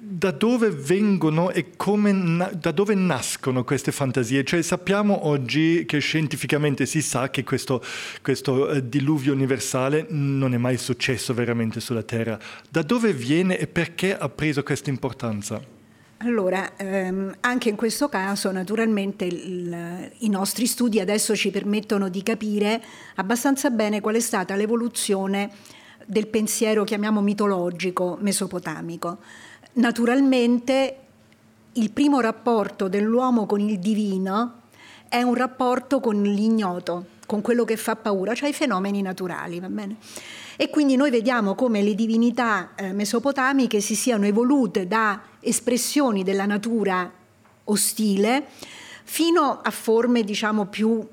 da 0.00 0.30
dove 0.30 0.70
vengono 0.70 1.50
e 1.50 1.76
come, 1.76 2.50
da 2.58 2.70
dove 2.70 2.94
nascono 2.94 3.64
queste 3.64 3.92
fantasie? 3.92 4.44
Cioè 4.44 4.62
sappiamo 4.62 5.26
oggi 5.26 5.84
che 5.86 5.98
scientificamente 5.98 6.86
si 6.86 7.02
sa 7.02 7.30
che 7.30 7.44
questo, 7.44 7.82
questo 8.22 8.70
eh, 8.70 8.88
diluvio 8.88 9.32
universale 9.32 10.06
non 10.10 10.54
è 10.54 10.58
mai 10.58 10.76
successo 10.76 11.34
veramente 11.34 11.80
sulla 11.80 12.02
Terra. 12.02 12.38
Da 12.68 12.82
dove 12.82 13.12
viene 13.12 13.58
e 13.58 13.66
perché 13.66 14.16
ha 14.16 14.28
preso 14.28 14.62
questa 14.62 14.90
importanza? 14.90 15.80
Allora, 16.18 16.76
ehm, 16.76 17.34
anche 17.40 17.68
in 17.68 17.74
questo 17.74 18.08
caso 18.08 18.52
naturalmente 18.52 19.24
il, 19.24 20.10
i 20.18 20.28
nostri 20.28 20.66
studi 20.66 21.00
adesso 21.00 21.34
ci 21.34 21.50
permettono 21.50 22.08
di 22.08 22.22
capire 22.22 22.80
abbastanza 23.16 23.70
bene 23.70 24.00
qual 24.00 24.14
è 24.14 24.20
stata 24.20 24.54
l'evoluzione 24.54 25.50
del 26.06 26.28
pensiero, 26.28 26.84
chiamiamo 26.84 27.20
mitologico, 27.20 28.18
mesopotamico. 28.20 29.18
Naturalmente 29.74 30.96
il 31.72 31.90
primo 31.90 32.20
rapporto 32.20 32.88
dell'uomo 32.88 33.46
con 33.46 33.60
il 33.60 33.78
divino 33.78 34.60
è 35.08 35.22
un 35.22 35.34
rapporto 35.34 36.00
con 36.00 36.22
l'ignoto, 36.22 37.06
con 37.26 37.40
quello 37.40 37.64
che 37.64 37.76
fa 37.76 37.96
paura, 37.96 38.34
cioè 38.34 38.50
i 38.50 38.52
fenomeni 38.52 39.00
naturali, 39.00 39.60
va 39.60 39.68
bene? 39.68 39.96
E 40.56 40.68
quindi 40.68 40.96
noi 40.96 41.10
vediamo 41.10 41.54
come 41.54 41.82
le 41.82 41.94
divinità 41.94 42.72
eh, 42.74 42.92
mesopotamiche 42.92 43.80
si 43.80 43.94
siano 43.94 44.26
evolute 44.26 44.86
da 44.86 45.20
espressioni 45.40 46.22
della 46.22 46.46
natura 46.46 47.10
ostile 47.64 48.46
fino 49.04 49.60
a 49.62 49.70
forme 49.70 50.22
diciamo 50.22 50.66
più 50.66 51.06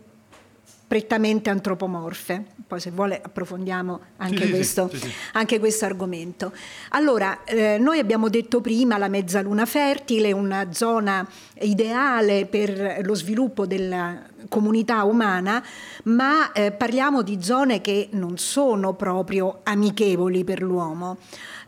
prettamente 0.87 1.49
antropomorfe. 1.49 2.58
Poi 2.69 2.79
se 2.79 2.91
vuole 2.91 3.19
approfondiamo 3.19 3.99
anche, 4.17 4.45
sì, 4.45 4.51
questo, 4.51 4.89
sì, 4.93 4.99
sì, 4.99 5.11
anche 5.33 5.57
questo, 5.57 5.85
argomento. 5.85 6.51
Allora, 6.89 7.43
eh, 7.43 7.79
noi 7.79 7.97
abbiamo 7.97 8.29
detto 8.29 8.61
prima 8.61 8.99
la 8.99 9.07
mezzaluna 9.07 9.65
fertile, 9.65 10.31
una 10.33 10.71
zona 10.71 11.27
ideale 11.61 12.45
per 12.45 12.99
lo 13.03 13.15
sviluppo 13.15 13.65
della 13.65 14.21
comunità 14.49 15.03
umana, 15.03 15.65
ma 16.03 16.51
eh, 16.51 16.71
parliamo 16.71 17.23
di 17.23 17.41
zone 17.41 17.81
che 17.81 18.09
non 18.11 18.37
sono 18.37 18.93
proprio 18.93 19.61
amichevoli 19.63 20.43
per 20.43 20.61
l'uomo. 20.61 21.17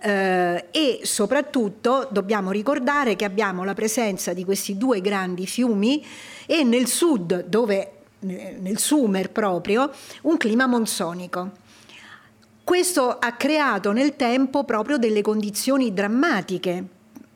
Eh, 0.03 0.67
e 0.69 0.99
soprattutto 1.01 2.09
dobbiamo 2.11 2.51
ricordare 2.51 3.15
che 3.15 3.25
abbiamo 3.25 3.63
la 3.63 3.73
presenza 3.73 4.33
di 4.33 4.45
questi 4.45 4.77
due 4.77 5.01
grandi 5.01 5.47
fiumi 5.47 6.05
e 6.45 6.63
nel 6.63 6.85
sud, 6.85 7.45
dove 7.47 8.00
nel 8.21 8.77
Sumer 8.77 9.31
proprio, 9.31 9.91
un 10.23 10.37
clima 10.37 10.67
monsonico. 10.67 11.51
Questo 12.63 13.17
ha 13.19 13.31
creato 13.33 13.91
nel 13.91 14.15
tempo 14.15 14.63
proprio 14.63 14.97
delle 14.97 15.21
condizioni 15.21 15.93
drammatiche 15.93 16.83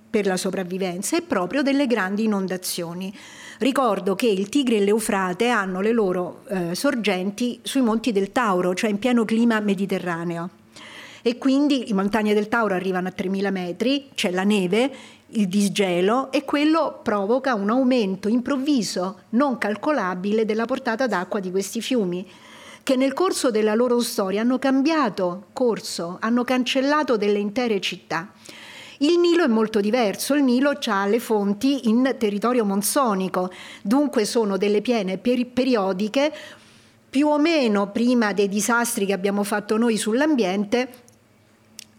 per 0.10 0.28
la 0.28 0.38
sopravvivenza 0.38 1.18
e 1.18 1.22
proprio 1.24 1.62
delle 1.62 1.88
grandi 1.88 2.24
inondazioni. 2.24 3.14
Ricordo 3.58 4.16
che 4.16 4.28
il 4.28 4.48
Tigre 4.50 4.78
e 4.78 4.82
l'Eufrate 4.82 5.50
hanno 5.50 5.82
le 5.82 5.92
loro 5.92 6.44
eh, 6.48 6.76
sorgenti 6.76 7.60
sui 7.64 7.82
monti 7.82 8.12
del 8.12 8.32
Tauro, 8.32 8.74
cioè 8.74 8.90
in 8.90 9.00
pieno 9.00 9.26
clima 9.26 9.60
mediterraneo. 9.60 10.50
E 11.22 11.38
quindi 11.38 11.86
le 11.88 11.94
montagne 11.96 12.34
del 12.34 12.48
Tauro 12.48 12.76
arrivano 12.76 13.08
a 13.08 13.12
3000 13.12 13.50
metri, 13.50 14.10
c'è 14.14 14.30
la 14.30 14.44
neve, 14.44 14.92
il 15.36 15.48
disgelo 15.48 16.32
e 16.32 16.44
quello 16.44 17.00
provoca 17.04 17.56
un 17.56 17.70
aumento 17.70 18.28
improvviso, 18.28 19.22
non 19.30 19.58
calcolabile, 19.58 20.46
della 20.46 20.66
portata 20.66 21.08
d'acqua 21.08 21.40
di 21.40 21.52
questi 21.52 21.82
fiumi 21.82 22.28
che 22.84 22.96
nel 22.96 23.14
corso 23.14 23.50
della 23.50 23.74
loro 23.74 24.00
storia 24.00 24.42
hanno 24.42 24.60
cambiato 24.60 25.48
corso, 25.54 26.18
hanno 26.20 26.44
cancellato 26.44 27.18
delle 27.18 27.40
intere 27.40 27.82
città. 27.82 28.32
Il 29.00 29.18
Nilo 29.18 29.44
è 29.44 29.48
molto 29.48 29.82
diverso, 29.82 30.36
il 30.36 30.44
Nilo 30.44 30.78
ha 30.86 31.06
le 31.08 31.20
fonti 31.20 31.90
in 31.90 32.16
territorio 32.20 32.64
monsonico, 32.64 33.52
dunque 33.82 34.24
sono 34.24 34.58
delle 34.58 34.82
piene 34.82 35.18
periodiche 35.18 36.32
più 37.10 37.28
o 37.28 37.40
meno 37.40 37.92
prima 37.92 38.34
dei 38.34 38.48
disastri 38.48 39.08
che 39.08 39.14
abbiamo 39.14 39.44
fatto 39.44 39.78
noi 39.78 39.98
sull'ambiente, 39.98 41.05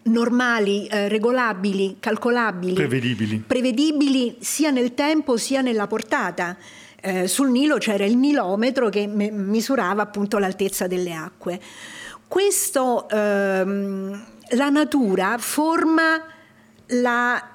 normali, 0.07 0.87
eh, 0.87 1.09
regolabili, 1.09 1.97
calcolabili, 2.01 2.75
prevedibili. 2.75 3.43
prevedibili 3.47 4.37
sia 4.41 4.71
nel 4.71 4.95
tempo 4.95 5.37
sia 5.37 5.61
nella 5.61 5.87
portata. 5.87 6.57
Eh, 7.01 7.29
sul 7.29 7.51
Nilo 7.51 7.79
c'era 7.79 8.05
il 8.05 8.17
nilometro 8.17 8.89
che 8.89 9.07
me- 9.07 9.31
misurava 9.31 10.03
appunto 10.03 10.39
l'altezza 10.39 10.87
delle 10.87 11.13
acque. 11.13 11.61
Questo, 12.27 13.09
ehm, 13.09 14.25
la 14.51 14.69
natura 14.69 15.37
forma 15.39 16.23
la 16.87 17.49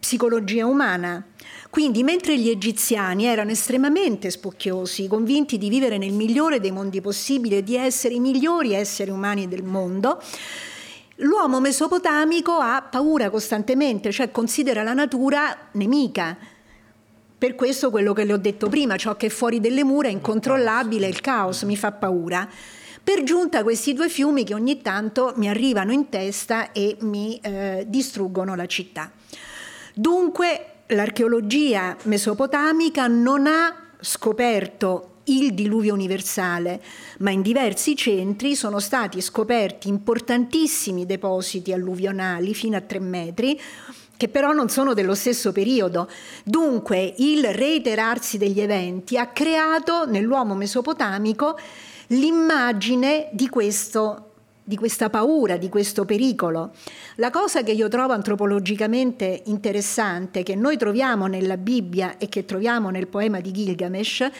psicologia 0.00 0.66
umana. 0.66 1.24
Quindi, 1.70 2.02
mentre 2.02 2.38
gli 2.38 2.48
egiziani 2.48 3.26
erano 3.26 3.50
estremamente 3.50 4.30
spocchiosi, 4.30 5.06
convinti 5.06 5.58
di 5.58 5.68
vivere 5.68 5.98
nel 5.98 6.12
migliore 6.12 6.60
dei 6.60 6.70
mondi 6.70 7.00
possibili 7.00 7.58
e 7.58 7.62
di 7.62 7.76
essere 7.76 8.14
i 8.14 8.20
migliori 8.20 8.72
esseri 8.72 9.10
umani 9.10 9.46
del 9.48 9.62
mondo, 9.62 10.20
L'uomo 11.20 11.58
mesopotamico 11.58 12.58
ha 12.58 12.80
paura 12.80 13.28
costantemente, 13.28 14.12
cioè 14.12 14.30
considera 14.30 14.84
la 14.84 14.92
natura 14.92 15.56
nemica. 15.72 16.36
Per 17.36 17.56
questo 17.56 17.90
quello 17.90 18.12
che 18.12 18.22
le 18.22 18.34
ho 18.34 18.36
detto 18.36 18.68
prima, 18.68 18.96
ciò 18.96 19.16
che 19.16 19.26
è 19.26 19.28
fuori 19.28 19.58
delle 19.58 19.82
mura 19.82 20.06
è 20.06 20.12
incontrollabile, 20.12 21.08
il 21.08 21.20
caos 21.20 21.62
mi 21.62 21.76
fa 21.76 21.90
paura. 21.90 22.48
Per 23.02 23.24
giunta 23.24 23.64
questi 23.64 23.94
due 23.94 24.08
fiumi 24.08 24.44
che 24.44 24.54
ogni 24.54 24.80
tanto 24.80 25.32
mi 25.36 25.48
arrivano 25.48 25.90
in 25.90 26.08
testa 26.08 26.70
e 26.70 26.96
mi 27.00 27.40
eh, 27.42 27.84
distruggono 27.88 28.54
la 28.54 28.66
città. 28.66 29.10
Dunque 29.94 30.66
l'archeologia 30.86 31.96
mesopotamica 32.04 33.08
non 33.08 33.48
ha 33.48 33.74
scoperto 33.98 35.17
il 35.28 35.54
diluvio 35.54 35.94
universale, 35.94 36.82
ma 37.18 37.30
in 37.30 37.42
diversi 37.42 37.96
centri 37.96 38.54
sono 38.54 38.78
stati 38.78 39.20
scoperti 39.20 39.88
importantissimi 39.88 41.06
depositi 41.06 41.72
alluvionali 41.72 42.54
fino 42.54 42.76
a 42.76 42.80
tre 42.80 42.98
metri 42.98 43.60
che 44.18 44.28
però 44.28 44.52
non 44.52 44.68
sono 44.68 44.94
dello 44.94 45.14
stesso 45.14 45.52
periodo. 45.52 46.10
Dunque 46.44 47.14
il 47.18 47.44
reiterarsi 47.54 48.36
degli 48.36 48.60
eventi 48.60 49.16
ha 49.16 49.28
creato 49.28 50.06
nell'uomo 50.06 50.54
mesopotamico 50.54 51.56
l'immagine 52.08 53.28
di 53.32 53.48
questo 53.48 54.24
di 54.68 54.76
questa 54.76 55.08
paura, 55.08 55.56
di 55.56 55.70
questo 55.70 56.04
pericolo. 56.04 56.72
La 57.14 57.30
cosa 57.30 57.62
che 57.62 57.72
io 57.72 57.88
trovo 57.88 58.12
antropologicamente 58.12 59.44
interessante, 59.46 60.42
che 60.42 60.54
noi 60.56 60.76
troviamo 60.76 61.26
nella 61.26 61.56
Bibbia 61.56 62.18
e 62.18 62.28
che 62.28 62.44
troviamo 62.44 62.90
nel 62.90 63.06
poema 63.06 63.40
di 63.40 63.50
Gilgamesh, 63.50 64.30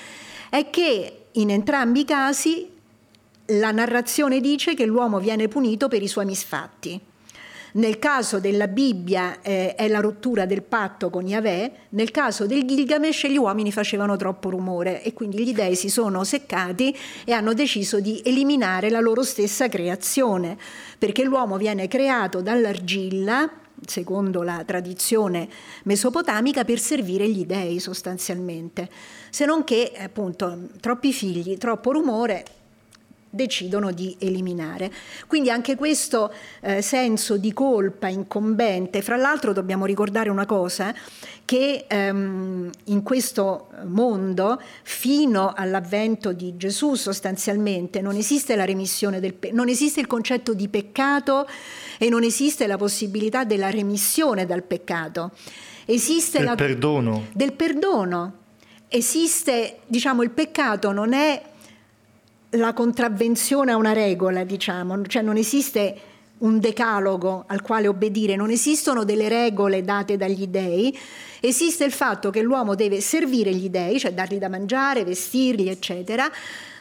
è 0.51 0.71
che 0.71 1.25
in 1.33 1.51
entrambi 1.51 2.01
i 2.01 2.05
casi 2.05 2.71
la 3.53 3.71
narrazione 3.71 4.41
dice 4.41 4.75
che 4.75 4.85
l'uomo 4.85 5.19
viene 5.19 5.49
punito 5.49 5.89
per 5.89 6.03
i 6.03 6.09
suoi 6.09 6.27
misfatti. 6.27 7.01
Nel 7.71 7.99
caso 7.99 8.41
della 8.41 8.67
Bibbia 8.67 9.41
eh, 9.43 9.75
è 9.75 9.89
la 9.89 10.01
rottura 10.01 10.47
del 10.47 10.63
patto 10.63 11.11
con 11.11 11.27
Yahweh, 11.27 11.73
nel 11.91 12.11
caso 12.11 12.47
del 12.47 12.65
Gilgamesh 12.65 13.27
gli 13.27 13.37
uomini 13.37 13.71
facevano 13.71 14.17
troppo 14.17 14.49
rumore 14.49 15.03
e 15.03 15.13
quindi 15.13 15.45
gli 15.45 15.53
dei 15.53 15.77
si 15.77 15.91
sono 15.91 16.25
seccati 16.25 16.97
e 17.25 17.33
hanno 17.33 17.53
deciso 17.53 18.01
di 18.01 18.23
eliminare 18.25 18.89
la 18.89 19.01
loro 19.01 19.23
stessa 19.23 19.69
creazione, 19.69 20.57
perché 20.99 21.25
l'uomo 21.25 21.59
viene 21.59 21.89
creato 21.89 22.41
dall'argilla 22.41 23.49
secondo 23.89 24.43
la 24.43 24.63
tradizione 24.65 25.49
mesopotamica, 25.85 26.65
per 26.65 26.79
servire 26.79 27.29
gli 27.29 27.45
dei 27.45 27.81
sostanzialmente. 27.81 28.89
Se 29.31 29.45
non 29.45 29.65
che, 29.65 29.93
appunto, 29.99 30.69
troppi 30.81 31.13
figli, 31.13 31.57
troppo 31.59 31.93
rumore, 31.93 32.45
decidono 33.31 33.91
di 33.91 34.17
eliminare. 34.19 34.91
Quindi 35.27 35.51
anche 35.51 35.77
questo 35.77 36.33
eh, 36.61 36.83
senso 36.83 37.37
di 37.37 37.53
colpa 37.53 38.09
incombente, 38.09 39.03
fra 39.03 39.17
l'altro 39.17 39.53
dobbiamo 39.53 39.87
ricordare 39.87 40.31
una 40.31 40.47
cosa, 40.47 40.95
che 41.45 41.87
ehm, 41.89 42.71
in 42.85 43.03
questo 43.03 43.69
mondo, 43.87 44.61
fino 44.83 45.53
all'avvento 45.55 46.33
di 46.33 46.57
Gesù 46.57 46.95
sostanzialmente, 46.95 48.01
non 48.01 48.17
esiste 48.17 48.55
la 48.57 48.65
remissione 48.65 49.21
del 49.21 49.35
pe- 49.35 49.51
non 49.53 49.69
esiste 49.69 50.01
il 50.01 50.07
concetto 50.07 50.53
di 50.53 50.69
peccato 50.69 51.47
e 51.99 52.09
non 52.09 52.23
esiste 52.23 52.67
la 52.67 52.77
possibilità 52.77 53.45
della 53.45 53.71
remissione 53.71 54.47
dal 54.47 54.63
peccato. 54.63 55.33
Esiste 55.85 56.39
del 56.39 56.47
la, 56.49 56.55
perdono. 56.55 57.27
Del 57.33 57.53
perdono. 57.55 58.37
Esiste, 58.89 59.81
diciamo, 59.87 60.23
il 60.23 60.31
peccato 60.31 60.93
non 60.93 61.13
è 61.13 61.43
la 62.51 62.73
contravvenzione 62.73 63.73
a 63.73 63.77
una 63.77 63.93
regola, 63.93 64.45
diciamo, 64.45 65.03
cioè 65.07 65.23
non 65.23 65.37
esiste 65.37 66.01
un 66.39 66.61
decalogo 66.61 67.45
al 67.47 67.63
quale 67.63 67.89
obbedire, 67.89 68.37
non 68.37 68.51
esistono 68.51 69.05
delle 69.05 69.29
regole 69.29 69.83
date 69.83 70.17
dagli 70.17 70.47
dei, 70.47 70.97
esiste 71.41 71.85
il 71.85 71.93
fatto 71.93 72.31
che 72.31 72.43
l'uomo 72.43 72.75
deve 72.75 73.01
servire 73.01 73.53
gli 73.53 73.69
dei, 73.69 73.99
cioè 73.99 74.13
dargli 74.13 74.39
da 74.39 74.49
mangiare, 74.49 75.05
vestirli, 75.05 75.69
eccetera, 75.69 76.31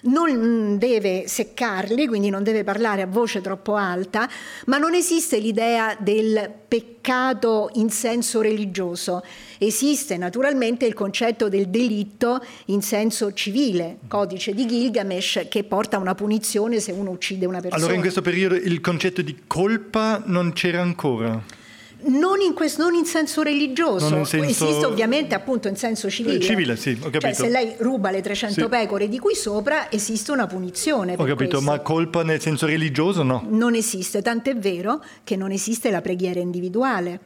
non 0.04 0.78
deve 0.78 1.28
seccarli, 1.28 2.08
quindi 2.08 2.30
non 2.30 2.44
deve 2.44 2.64
parlare 2.64 3.02
a 3.02 3.08
voce 3.08 3.42
troppo 3.42 3.76
alta, 3.76 4.30
ma 4.66 4.78
non 4.78 4.94
esiste 4.94 5.38
l'idea 5.40 5.96
del 6.00 6.52
peccato 6.68 7.70
in 7.76 7.90
senso 7.90 8.42
religioso. 8.42 9.24
Esiste 9.58 10.18
naturalmente 10.18 10.86
il 10.86 10.94
concetto 10.94 11.50
del 11.50 11.70
delitto 11.70 12.44
in 12.66 12.82
senso 12.82 13.34
civile, 13.34 14.00
codice 14.08 14.54
di 14.54 14.66
Gilgamesh 14.66 15.48
che 15.50 15.64
porta 15.64 15.98
a 15.98 16.00
una 16.00 16.16
punizione 16.16 16.80
se 16.80 16.92
uno 16.92 17.12
uccide 17.12 17.46
una 17.46 17.60
persona. 17.60 17.78
Allora 17.78 17.94
in 17.94 18.02
questo 18.02 18.22
periodo 18.22 18.56
il 18.56 18.82
concetto 18.82 19.22
di 19.22 19.44
colpa 19.48 20.22
non 20.26 20.54
c'era 20.54 20.82
ancora? 20.82 21.57
Non 22.00 22.42
in, 22.42 22.54
questo, 22.54 22.84
non 22.84 22.94
in, 22.94 23.06
senso 23.06 23.42
religioso, 23.42 24.16
in 24.16 24.26
senso... 24.26 24.66
esiste 24.66 24.86
ovviamente 24.86 25.34
appunto 25.34 25.68
in 25.68 25.76
senso 25.76 26.10
civile. 26.10 26.40
Civile, 26.40 26.76
sì, 26.76 26.92
ho 26.92 27.10
capito. 27.10 27.20
Cioè 27.20 27.34
se 27.34 27.50
lei 27.50 27.76
ruba 27.80 28.12
le 28.12 28.22
300 28.22 28.62
sì. 28.62 28.68
pecore 28.68 29.10
di 29.10 29.18
qui 29.18 29.34
sopra 29.34 29.92
esiste 29.92 30.32
una 30.32 30.46
punizione. 30.46 31.14
Ho 31.14 31.24
capito, 31.24 31.58
questo. 31.58 31.62
ma 31.62 31.80
colpa 31.80 32.24
nel 32.24 32.40
senso 32.40 32.68
religioso 32.68 33.24
no? 33.24 33.46
Non 33.50 33.74
esiste, 33.74 34.22
tant'è 34.22 34.56
vero 34.56 35.04
che 35.24 35.36
non 35.36 35.52
esiste 35.52 35.90
la 35.90 36.02
preghiera 36.02 36.40
individuale, 36.40 37.20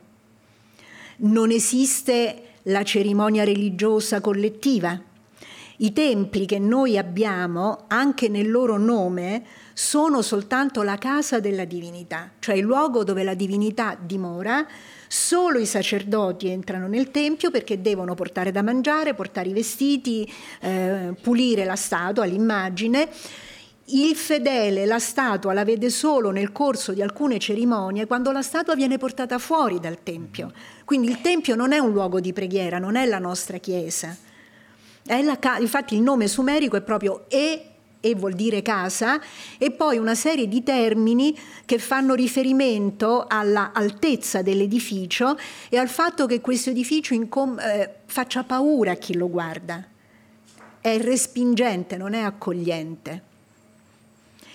non 1.18 1.52
esiste 1.52 2.44
la 2.64 2.84
cerimonia 2.84 3.44
religiosa 3.44 4.22
collettiva. 4.22 5.00
I 5.78 5.94
templi 5.94 6.46
che 6.46 6.60
noi 6.60 6.98
abbiamo, 6.98 7.86
anche 7.88 8.30
nel 8.30 8.50
loro 8.50 8.78
nome, 8.78 9.44
sono 9.74 10.22
soltanto 10.22 10.82
la 10.82 10.98
casa 10.98 11.40
della 11.40 11.66
divinità, 11.66 12.32
cioè 12.40 12.56
il 12.56 12.64
luogo 12.64 13.04
dove 13.04 13.24
la 13.24 13.34
divinità 13.34 13.98
dimora. 14.00 14.66
Solo 15.08 15.60
i 15.60 15.66
sacerdoti 15.66 16.48
entrano 16.48 16.88
nel 16.88 17.12
tempio 17.12 17.52
perché 17.52 17.82
devono 17.82 18.14
portare 18.14 18.52
da 18.52 18.62
mangiare, 18.62 19.14
portare 19.14 19.50
i 19.50 19.54
vestiti, 19.54 20.32
eh, 20.62 21.14
pulire 21.22 21.66
la 21.66 21.76
statua, 21.76 22.26
l'immagine. 22.26 23.10
Il 23.94 24.16
fedele 24.16 24.86
la 24.86 25.00
statua 25.00 25.52
la 25.52 25.66
vede 25.66 25.90
solo 25.90 26.32
nel 26.32 26.54
corso 26.54 26.94
di 26.94 27.02
alcune 27.02 27.40
cerimonie 27.40 28.08
quando 28.08 28.32
la 28.32 28.42
statua 28.42 28.74
viene 28.74 28.98
portata 28.98 29.38
fuori 29.38 29.82
dal 29.82 30.02
tempio. 30.02 30.54
Quindi 30.86 31.10
il 31.10 31.20
tempio 31.20 31.56
non 31.56 31.74
è 31.74 31.78
un 31.78 31.92
luogo 31.92 32.22
di 32.22 32.32
preghiera, 32.32 32.80
non 32.80 32.96
è 32.96 33.06
la 33.06 33.20
nostra 33.20 33.58
chiesa. 33.58 34.16
La, 35.04 35.58
infatti 35.60 35.96
il 35.96 36.02
nome 36.02 36.28
sumerico 36.28 36.78
è 36.78 36.82
proprio 36.82 37.26
E 37.28 37.71
e 38.02 38.16
vuol 38.16 38.34
dire 38.34 38.62
casa, 38.62 39.22
e 39.58 39.72
poi 39.72 39.98
una 39.98 40.16
serie 40.16 40.48
di 40.48 40.64
termini 40.64 41.38
che 41.66 41.78
fanno 41.78 42.16
riferimento 42.16 43.26
all'altezza 43.28 44.42
dell'edificio 44.42 45.38
e 45.70 45.78
al 45.78 45.88
fatto 45.88 46.26
che 46.26 46.42
questo 46.42 46.72
edificio 46.72 47.14
incom- 47.14 47.60
eh, 47.60 48.00
faccia 48.06 48.44
paura 48.44 48.92
a 48.92 48.96
chi 48.96 49.16
lo 49.16 49.30
guarda. 49.30 49.86
È 50.82 50.98
respingente, 50.98 51.96
non 51.96 52.14
è 52.14 52.22
accogliente. 52.22 53.30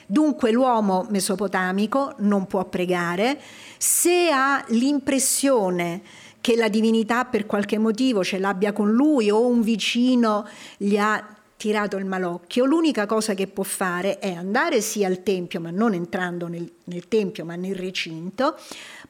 Dunque 0.08 0.52
l'uomo 0.52 1.06
mesopotamico 1.08 2.14
non 2.18 2.46
può 2.46 2.64
pregare 2.64 3.40
se 3.78 4.30
ha 4.30 4.64
l'impressione 4.68 6.02
che 6.40 6.54
la 6.54 6.68
divinità 6.68 7.24
per 7.24 7.44
qualche 7.44 7.76
motivo 7.76 8.22
ce 8.22 8.38
l'abbia 8.38 8.72
con 8.72 8.92
lui 8.92 9.30
o 9.30 9.44
un 9.46 9.62
vicino 9.62 10.46
gli 10.76 10.96
ha 10.96 11.35
tirato 11.56 11.96
il 11.96 12.04
malocchio, 12.04 12.64
l'unica 12.64 13.06
cosa 13.06 13.34
che 13.34 13.46
può 13.46 13.64
fare 13.64 14.18
è 14.18 14.32
andare 14.32 14.80
sì 14.80 15.04
al 15.04 15.22
tempio, 15.22 15.60
ma 15.60 15.70
non 15.70 15.94
entrando 15.94 16.48
nel, 16.48 16.70
nel 16.84 17.08
tempio, 17.08 17.44
ma 17.44 17.56
nel 17.56 17.74
recinto, 17.74 18.56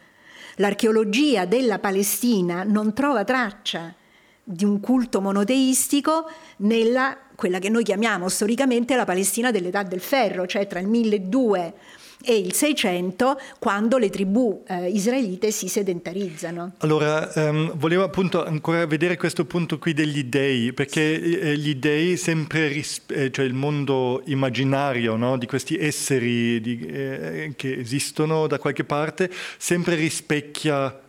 L'archeologia 0.60 1.44
della 1.44 1.78
Palestina 1.78 2.64
non 2.64 2.92
trova 2.92 3.22
traccia 3.22 3.94
di 4.42 4.64
un 4.64 4.80
culto 4.80 5.20
monoteistico 5.20 6.28
nella 6.58 7.16
quella 7.36 7.60
che 7.60 7.68
noi 7.68 7.84
chiamiamo 7.84 8.28
storicamente 8.28 8.96
la 8.96 9.04
Palestina 9.04 9.52
dell'età 9.52 9.84
del 9.84 10.00
ferro, 10.00 10.46
cioè 10.46 10.66
tra 10.66 10.80
il 10.80 10.88
1200 10.88 11.76
e 12.24 12.36
il 12.36 12.52
600 12.52 13.40
quando 13.58 13.98
le 13.98 14.10
tribù 14.10 14.64
eh, 14.66 14.88
israelite 14.88 15.50
si 15.50 15.68
sedentarizzano. 15.68 16.72
Allora, 16.78 17.30
um, 17.34 17.72
volevo 17.76 18.02
appunto 18.02 18.44
ancora 18.44 18.86
vedere 18.86 19.16
questo 19.16 19.44
punto 19.44 19.78
qui 19.78 19.94
degli 19.94 20.24
dei, 20.24 20.72
perché 20.72 21.20
eh, 21.20 21.56
gli 21.56 21.76
dei 21.76 22.16
sempre, 22.16 22.68
ris- 22.68 23.02
eh, 23.08 23.30
cioè 23.30 23.44
il 23.44 23.54
mondo 23.54 24.22
immaginario 24.26 25.16
no, 25.16 25.36
di 25.38 25.46
questi 25.46 25.76
esseri 25.76 26.60
di, 26.60 26.80
eh, 26.86 27.52
che 27.56 27.78
esistono 27.78 28.46
da 28.46 28.58
qualche 28.58 28.84
parte, 28.84 29.30
sempre 29.56 29.94
rispecchia 29.94 31.02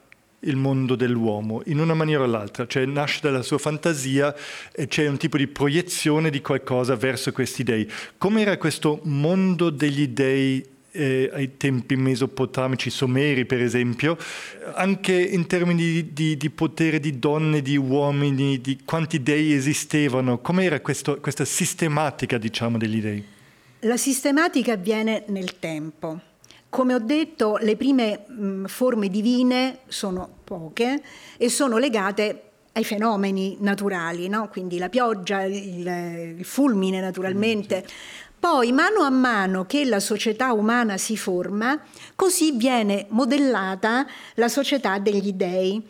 il 0.44 0.56
mondo 0.56 0.96
dell'uomo 0.96 1.62
in 1.66 1.80
una 1.80 1.94
maniera 1.94 2.24
o 2.24 2.26
l'altra, 2.26 2.66
cioè 2.66 2.86
nasce 2.86 3.20
dalla 3.22 3.42
sua 3.42 3.58
fantasia 3.58 4.34
e 4.72 4.88
c'è 4.88 5.08
un 5.08 5.18
tipo 5.18 5.38
di 5.38 5.48
proiezione 5.48 6.30
di 6.30 6.42
qualcosa 6.42 6.96
verso 6.96 7.32
questi 7.32 7.64
dei. 7.64 7.90
Com'era 8.18 8.58
questo 8.58 9.02
mondo 9.04 9.70
degli 9.70 10.08
dei 10.08 10.78
eh, 10.92 11.30
ai 11.34 11.58
tempi 11.58 11.96
mesopotamici, 11.96 12.90
someri 12.90 13.46
per 13.46 13.62
esempio, 13.62 14.18
anche 14.74 15.14
in 15.14 15.48
termini 15.48 16.12
di, 16.14 16.38
di, 16.38 16.50
potere 16.50 17.00
di 17.00 17.20
donne, 17.20 17.62
di 17.62 17.78
uomini, 17.78 18.60
di 18.62 18.80
quanti 18.84 19.22
dei 19.22 19.54
esistevano, 19.54 20.40
com'era 20.40 20.80
questo, 20.82 21.20
questa 21.20 21.46
sistematica 21.46 22.38
diciamo, 22.38 22.78
degli 22.78 23.02
dei? 23.02 23.24
La 23.82 23.98
sistematica 23.98 24.74
avviene 24.74 25.24
nel 25.28 25.60
tempo. 25.60 26.20
Come 26.70 26.94
ho 26.94 27.00
detto, 27.00 27.58
le 27.60 27.76
prime 27.76 28.26
mh, 28.28 28.66
forme 28.66 29.10
divine 29.10 29.80
sono 29.88 30.30
poche 30.44 31.02
e 31.38 31.50
sono 31.50 31.78
legate 31.78 32.44
ai 32.74 32.84
fenomeni 32.84 33.58
naturali, 33.60 34.28
no? 34.28 34.48
quindi 34.50 34.78
la 34.78 34.90
pioggia, 34.90 35.44
il, 35.44 36.36
il 36.38 36.46
fulmine 36.46 37.00
naturalmente, 37.00 37.86
poi, 38.40 38.72
mano 38.72 39.02
a 39.02 39.10
mano 39.10 39.66
che 39.66 39.84
la 39.84 40.00
società 40.00 40.54
umana 40.54 40.98
si 40.98 41.18
forma, 41.18 41.78
così 42.16 42.54
viene 42.54 43.06
modellata 43.10 44.08
la 44.36 44.48
società 44.48 44.98
degli 44.98 45.34
dei. 45.34 45.86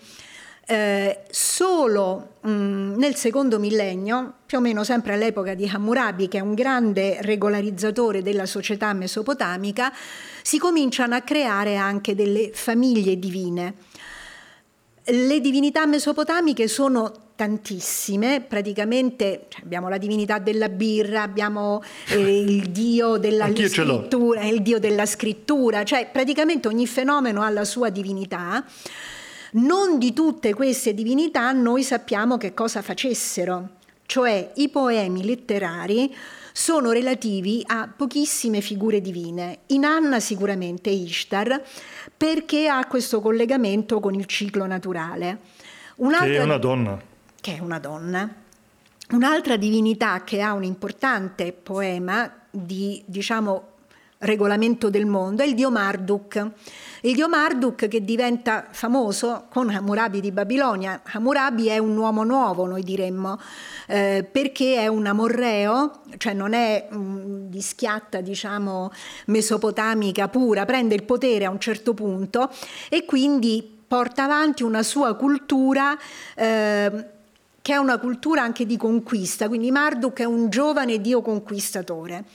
Eh, 0.66 1.22
solo 1.30 2.38
mh, 2.42 2.50
mm, 2.50 2.96
nel 2.98 3.16
secondo 3.16 3.60
millennio, 3.60 4.34
più 4.46 4.58
o 4.58 4.62
meno 4.62 4.84
sempre 4.84 5.14
all'epoca 5.14 5.54
di 5.54 5.70
Hammurabi, 5.72 6.28
che 6.28 6.40
è 6.40 6.42
un 6.42 6.56
grande 6.56 7.20
regolarizzatore 7.22 8.24
della 8.24 8.46
società 8.48 8.94
mesopotamica, 8.94 9.94
si 10.42 10.58
cominciano 10.58 11.16
a 11.16 11.22
creare 11.22 11.76
anche 11.76 12.16
delle 12.16 12.50
famiglie 12.52 13.18
divine. 13.20 13.76
Le 15.12 15.40
divinità 15.40 15.86
mesopotamiche 15.86 16.68
sono 16.68 17.12
tantissime, 17.36 18.42
praticamente 18.42 19.46
cioè, 19.48 19.64
abbiamo 19.64 19.88
la 19.88 19.98
divinità 19.98 20.40
della 20.40 20.68
birra, 20.68 21.22
abbiamo 21.22 21.82
eh, 22.10 22.42
il 22.42 22.70
dio 22.70 23.18
della 23.18 23.48
scrittura, 23.48 24.44
il 24.44 24.62
dio 24.62 24.78
della 24.78 25.06
scrittura, 25.06 25.84
cioè 25.84 26.10
praticamente 26.12 26.68
ogni 26.68 26.86
fenomeno 26.86 27.42
ha 27.42 27.50
la 27.50 27.64
sua 27.64 27.90
divinità. 27.90 28.64
Non 29.54 29.98
di 29.98 30.12
tutte 30.14 30.54
queste 30.54 30.94
divinità 30.94 31.52
noi 31.54 31.82
sappiamo 31.82 32.38
che 32.38 32.54
cosa 32.54 32.82
facessero, 32.82 33.70
cioè 34.06 34.52
i 34.56 34.70
poemi 34.70 35.24
letterari 35.24 36.14
sono 36.60 36.92
relativi 36.92 37.64
a 37.66 37.90
pochissime 37.96 38.60
figure 38.60 39.00
divine. 39.00 39.60
In 39.68 39.86
Anna 39.86 40.20
sicuramente 40.20 40.90
Ishtar, 40.90 41.64
perché 42.18 42.68
ha 42.68 42.86
questo 42.86 43.22
collegamento 43.22 44.02
con 44.02 44.14
il 44.14 44.26
ciclo 44.26 44.66
naturale. 44.66 45.40
Un'altra, 45.96 46.28
che 46.28 46.36
è 46.36 46.44
una 46.44 46.58
donna. 46.58 47.02
Che 47.40 47.56
è 47.56 47.60
una 47.60 47.80
donna. 47.80 48.36
Un'altra 49.12 49.56
divinità 49.56 50.26
che 50.26 50.42
ha 50.42 50.52
un 50.52 50.66
importante 50.66 51.54
poema 51.54 52.30
di, 52.50 53.02
diciamo, 53.06 53.69
regolamento 54.20 54.90
del 54.90 55.06
mondo 55.06 55.44
è 55.44 55.46
il 55.46 55.56
dio 55.56 55.72
Marduk. 55.72 56.52
Il 57.02 57.16
dio 57.16 57.30
Marduk 57.30 57.88
che 57.88 58.04
diventa 58.04 58.68
famoso 58.72 59.46
con 59.50 59.70
Hammurabi 59.70 60.20
di 60.20 60.32
Babilonia. 60.32 61.02
Hammurabi 61.04 61.68
è 61.68 61.78
un 61.78 61.96
uomo 61.96 62.24
nuovo, 62.24 62.66
noi 62.66 62.84
diremmo, 62.84 63.40
eh, 63.88 64.28
perché 64.30 64.76
è 64.76 64.88
un 64.88 65.06
amorreo, 65.06 66.02
cioè 66.18 66.34
non 66.34 66.54
è 66.54 66.88
um, 66.92 67.48
di 67.48 67.62
schiatta, 67.62 68.20
diciamo, 68.20 68.92
mesopotamica 69.28 70.28
pura, 70.28 70.66
prende 70.66 70.96
il 70.96 71.04
potere 71.04 71.46
a 71.46 71.50
un 71.50 71.60
certo 71.60 71.94
punto 71.94 72.52
e 72.90 73.06
quindi 73.06 73.78
porta 73.88 74.26
avanti 74.26 74.64
una 74.64 74.84
sua 74.84 75.16
cultura 75.16 75.98
eh, 76.36 77.06
che 77.62 77.74
è 77.74 77.78
una 77.78 77.98
cultura 77.98 78.42
anche 78.42 78.66
di 78.66 78.78
conquista, 78.78 79.48
quindi 79.48 79.72
Marduk 79.72 80.20
è 80.20 80.26
un 80.26 80.50
giovane 80.50 81.00
dio 81.00 81.22
conquistatore. 81.22 82.26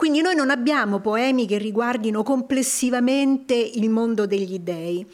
Quindi 0.00 0.22
noi 0.22 0.34
non 0.34 0.48
abbiamo 0.48 0.98
poemi 1.00 1.46
che 1.46 1.58
riguardino 1.58 2.22
complessivamente 2.22 3.52
il 3.52 3.90
mondo 3.90 4.24
degli 4.24 4.58
dei. 4.58 5.06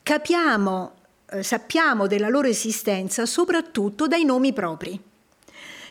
Capiamo, 0.00 0.92
eh, 1.28 1.42
sappiamo 1.42 2.06
della 2.06 2.28
loro 2.28 2.46
esistenza 2.46 3.26
soprattutto 3.26 4.06
dai 4.06 4.24
nomi 4.24 4.52
propri. 4.52 4.96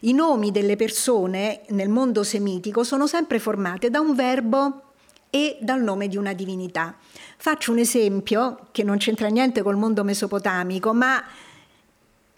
I 0.04 0.14
nomi 0.14 0.50
delle 0.52 0.78
persone 0.78 1.64
nel 1.72 1.90
mondo 1.90 2.24
semitico 2.24 2.86
sono 2.86 3.06
sempre 3.06 3.38
formati 3.38 3.90
da 3.90 4.00
un 4.00 4.16
verbo 4.16 4.82
e 5.30 5.58
dal 5.60 5.82
nome 5.84 6.08
di 6.08 6.16
una 6.16 6.32
divinità. 6.32 6.96
Faccio 7.36 7.74
un 7.74 7.80
esempio 7.80 8.68
che 8.72 8.84
non 8.84 8.96
c'entra 8.96 9.28
niente 9.28 9.62
col 9.62 9.76
mondo 9.76 10.06
mesopotamico, 10.06 10.94
ma 10.94 11.22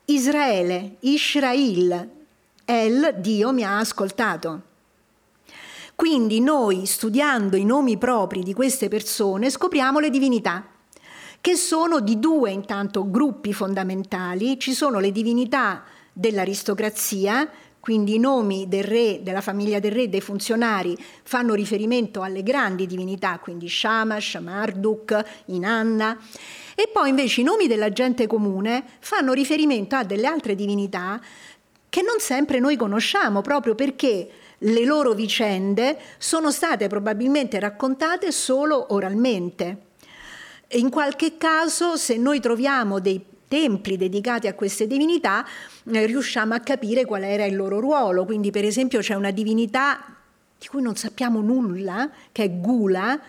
Israele, 0.06 0.96
Israel, 1.02 2.10
El, 2.66 3.14
Dio 3.20 3.54
mi 3.54 3.64
ha 3.64 3.78
ascoltato. 3.78 4.72
Quindi 5.96 6.40
noi, 6.40 6.86
studiando 6.86 7.56
i 7.56 7.66
nomi 7.66 7.98
propri 7.98 8.42
di 8.42 8.54
queste 8.54 8.88
persone, 8.88 9.50
scopriamo 9.50 10.00
le 10.00 10.10
divinità, 10.10 10.66
che 11.40 11.56
sono 11.56 12.00
di 12.00 12.20
due 12.20 12.52
intanto 12.52 13.10
gruppi 13.10 13.54
fondamentali. 13.54 14.60
Ci 14.60 14.74
sono 14.74 15.00
le 15.00 15.12
divinità 15.12 15.84
dell'aristocrazia, 16.12 17.50
quindi 17.80 18.16
i 18.16 18.20
nomi 18.20 18.70
del 18.70 18.84
re, 18.84 19.20
della 19.24 19.42
famiglia 19.42 19.80
del 19.80 19.92
re, 19.92 20.08
dei 20.08 20.22
funzionari 20.22 20.98
fanno 21.24 21.54
riferimento 21.54 22.22
alle 22.22 22.42
grandi 22.42 22.88
divinità, 22.88 23.40
quindi 23.40 23.68
Shamash, 23.68 24.36
Marduk, 24.36 25.22
Inanna. 25.48 26.18
E 26.76 26.90
poi 26.92 27.10
invece 27.10 27.42
i 27.42 27.44
nomi 27.44 27.68
della 27.68 27.92
gente 27.92 28.26
comune 28.26 28.86
fanno 29.00 29.34
riferimento 29.34 29.96
a 29.96 30.06
delle 30.06 30.28
altre 30.28 30.56
divinità 30.56 31.20
che 31.90 32.02
non 32.02 32.20
sempre 32.20 32.60
noi 32.60 32.78
conosciamo, 32.78 33.42
proprio 33.42 33.76
perché 33.76 34.30
le 34.64 34.86
loro 34.86 35.14
vicende 35.14 35.98
sono 36.18 36.52
state 36.52 36.88
probabilmente 36.88 37.60
raccontate 37.60 38.32
solo 38.32 38.94
oralmente. 38.94 39.78
In 40.72 40.90
qualche 40.90 41.38
caso, 41.38 41.98
se 41.98 42.18
noi 42.18 42.40
troviamo 42.40 43.00
dei 43.00 43.24
templi 43.48 43.98
dedicati 43.98 44.48
a 44.48 44.56
queste 44.56 44.88
divinità, 44.88 45.46
eh, 45.92 46.06
riusciamo 46.06 46.56
a 46.56 46.60
capire 46.60 47.06
qual 47.06 47.24
era 47.24 47.46
il 47.46 47.56
loro 47.56 47.80
ruolo. 47.80 48.26
Quindi, 48.26 48.50
per 48.50 48.66
esempio, 48.66 49.00
c'è 49.00 49.14
una 49.14 49.32
divinità 49.32 50.04
di 50.58 50.68
cui 50.68 50.82
non 50.82 50.96
sappiamo 50.96 51.42
nulla, 51.42 52.10
che 52.32 52.44
è 52.46 52.52
Gula, 52.52 53.20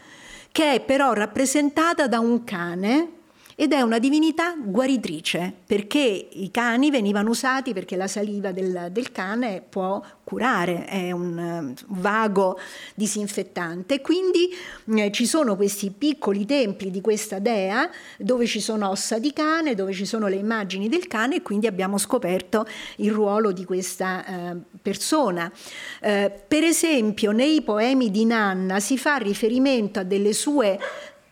che 0.51 0.74
è 0.74 0.81
però 0.81 1.12
rappresentata 1.12 2.06
da 2.06 2.20
un 2.20 2.44
cane 2.44 3.09
ed 3.55 3.72
è 3.72 3.81
una 3.81 3.98
divinità 3.98 4.55
guaritrice 4.59 5.52
perché 5.66 6.28
i 6.31 6.51
cani 6.51 6.90
venivano 6.90 7.31
usati 7.31 7.72
perché 7.72 7.97
la 7.97 8.09
saliva 8.09 8.52
del, 8.52 8.89
del 8.90 9.12
cane 9.12 9.62
può 9.68 10.02
curare, 10.24 10.86
è 10.86 11.12
un 11.12 11.74
uh, 11.78 11.94
vago 12.01 12.59
disinfettante. 12.94 14.01
Quindi 14.01 14.48
eh, 14.97 15.12
ci 15.12 15.26
sono 15.26 15.55
questi 15.55 15.90
piccoli 15.90 16.47
templi 16.47 16.90
di 16.90 17.01
questa 17.01 17.39
dea 17.39 17.89
dove 18.18 18.47
ci 18.47 18.60
sono 18.60 18.89
ossa 18.89 19.18
di 19.18 19.32
cane, 19.32 19.74
dove 19.74 19.93
ci 19.93 20.06
sono 20.06 20.26
le 20.26 20.36
immagini 20.36 20.89
del 20.89 21.06
cane 21.06 21.36
e 21.36 21.43
quindi 21.43 21.66
abbiamo 21.66 21.98
scoperto 21.98 22.66
il 22.97 23.12
ruolo 23.12 23.52
di 23.52 23.64
questa 23.64 24.24
eh, 24.24 24.56
persona. 24.81 25.52
Eh, 26.01 26.32
per 26.47 26.64
esempio 26.64 27.31
nei 27.32 27.62
poemi 27.62 28.10
di 28.10 28.24
Nanna 28.24 28.81
si 28.81 28.98
fa 28.98 29.16
riferimento 29.16 30.01
a 30.01 30.02
delle 30.02 30.32
sue 30.32 30.78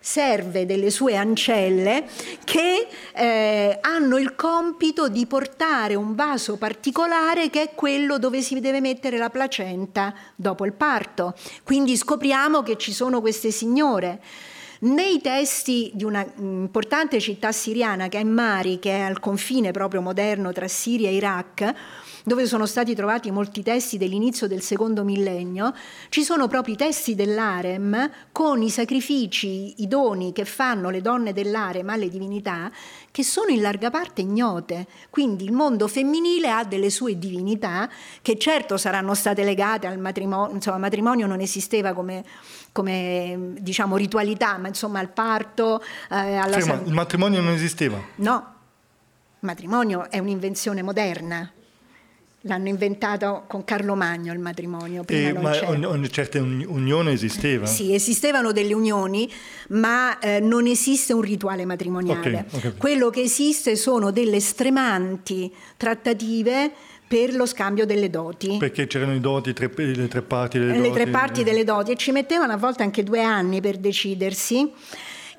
serve 0.03 0.67
delle 0.67 0.91
sue 0.91 1.17
ancelle 1.17 2.05
che 2.45 2.89
eh, 3.15 3.79
hanno 3.81 4.19
il 4.19 4.35
compito 4.35 5.09
di 5.09 5.27
portare 5.27 5.95
un 5.95 6.17
vaso 6.17 6.57
particolare 6.57 7.51
che 7.51 7.63
è 7.63 7.75
quello 7.75 8.19
dove 8.19 8.43
si 8.43 8.59
deve 8.59 8.81
mettere 8.81 9.17
la 9.17 9.31
placenta 9.31 10.13
dopo 10.35 10.67
il 10.67 10.73
parto. 10.73 11.35
Quindi 11.63 11.97
scopriamo 11.97 12.63
che 12.63 12.77
ci 12.77 12.93
sono 12.93 13.21
queste 13.21 13.53
signore. 13.53 14.21
Nei 14.81 15.21
testi 15.21 15.93
di 15.95 16.03
una 16.03 16.27
importante 16.39 17.21
città 17.21 17.53
siriana 17.53 18.09
che 18.09 18.19
è 18.19 18.25
Mari, 18.25 18.81
che 18.81 18.91
è 18.91 19.01
al 19.03 19.21
confine 19.21 19.71
proprio 19.71 20.01
moderno 20.01 20.51
tra 20.51 20.67
Siria 20.67 21.09
e 21.09 21.15
Iraq, 21.15 21.75
dove 22.25 22.47
sono 22.47 22.67
stati 22.67 22.95
trovati 22.95 23.31
molti 23.31 23.63
testi 23.63 23.99
dell'inizio 23.99 24.47
del 24.47 24.63
secondo 24.63 25.05
millennio, 25.05 25.75
ci 26.09 26.23
sono 26.23 26.49
proprio 26.49 26.75
i 26.75 26.77
testi 26.77 27.15
dell'Arem 27.15 28.11
con 28.33 28.63
i 28.63 28.71
sacrifici, 28.71 29.83
i 29.83 29.89
doni 29.89 30.33
che 30.33 30.45
fanno 30.45 30.91
le 30.91 31.01
donne 31.01 31.33
dell'Arem 31.33 31.89
alle 31.89 32.09
divinità, 32.09 32.71
che 33.11 33.25
sono 33.25 33.51
in 33.51 33.61
larga 33.61 33.91
parte 33.91 34.23
ignote. 34.23 34.87
Quindi 35.11 35.45
il 35.45 35.53
mondo 35.53 35.89
femminile 35.89 36.51
ha 36.51 36.65
delle 36.65 36.91
sue 36.91 37.19
divinità 37.19 37.89
che 38.23 38.39
certo 38.39 38.77
saranno 38.77 39.15
state 39.15 39.45
legate 39.45 39.87
al 39.87 39.99
matrimonio, 39.99 40.55
insomma, 40.55 40.77
il 40.77 40.83
matrimonio 40.83 41.27
non 41.27 41.41
esisteva 41.41 41.93
come 41.93 42.25
come 42.73 43.53
diciamo 43.61 43.97
ritualità, 43.97 44.57
ma 44.57 44.69
insomma 44.69 44.99
al 44.99 45.11
parto, 45.11 45.83
eh, 46.11 46.37
alla 46.37 46.59
sì, 46.59 46.69
ma 46.69 46.81
il 46.85 46.93
matrimonio 46.93 47.43
non 47.43 47.53
esisteva? 47.53 48.01
No, 48.17 48.55
il 49.41 49.47
matrimonio 49.47 50.11
è 50.11 50.19
un'invenzione 50.19 50.83
moderna. 50.83 51.53
L'hanno 52.43 52.69
inventato 52.69 53.45
con 53.47 53.63
Carlo 53.65 53.95
Magno 53.95 54.33
il 54.33 54.41
matrimonio. 54.41 55.05
Prima 55.05 55.29
eh, 55.29 55.33
ma 55.33 55.89
ogni, 55.89 56.11
certe 56.11 56.39
unioni 56.41 57.13
esisteva? 57.13 57.67
Sì, 57.67 57.95
esistevano 57.95 58.51
delle 58.51 58.75
unioni, 58.75 59.31
ma 59.69 60.19
eh, 60.19 60.41
non 60.41 60.67
esiste 60.67 61.13
un 61.13 61.21
rituale 61.21 61.65
matrimoniale. 61.65 62.47
Okay. 62.51 62.77
Quello 62.77 63.11
che 63.11 63.21
esiste 63.21 63.77
sono 63.77 64.11
delle 64.11 64.41
stremanti 64.41 65.55
trattative 65.77 66.73
per 67.07 67.33
lo 67.35 67.47
scambio 67.47 67.87
delle 67.87 68.11
doti. 68.11 68.57
Perché 68.59 68.89
c'erano 68.89 69.15
i 69.15 69.21
doti, 69.21 69.53
tre, 69.53 69.71
le 69.77 70.09
tre 70.09 70.23
parti 70.23 70.59
delle 70.59 70.73
le 70.73 70.79
doti? 70.79 70.89
Le 70.89 70.95
tre 70.95 71.07
parti 71.11 71.45
delle 71.45 71.63
doti 71.63 71.93
e 71.93 71.97
ci 71.97 72.11
mettevano 72.11 72.55
a 72.55 72.57
volte 72.57 72.83
anche 72.83 73.05
due 73.05 73.23
anni 73.23 73.61
per 73.61 73.77
decidersi. 73.77 74.69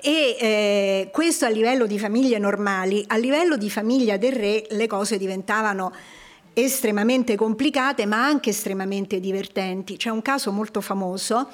E 0.00 0.36
eh, 0.40 1.08
questo 1.12 1.44
a 1.44 1.48
livello 1.48 1.86
di 1.86 1.98
famiglie 1.98 2.38
normali, 2.38 3.04
a 3.08 3.16
livello 3.16 3.56
di 3.58 3.68
famiglia 3.68 4.16
del 4.16 4.32
re 4.32 4.66
le 4.70 4.86
cose 4.86 5.18
diventavano 5.18 5.92
estremamente 6.54 7.36
complicate 7.36 8.06
ma 8.06 8.24
anche 8.24 8.50
estremamente 8.50 9.20
divertenti. 9.20 9.96
C'è 9.96 10.10
un 10.10 10.22
caso 10.22 10.52
molto 10.52 10.80
famoso 10.80 11.48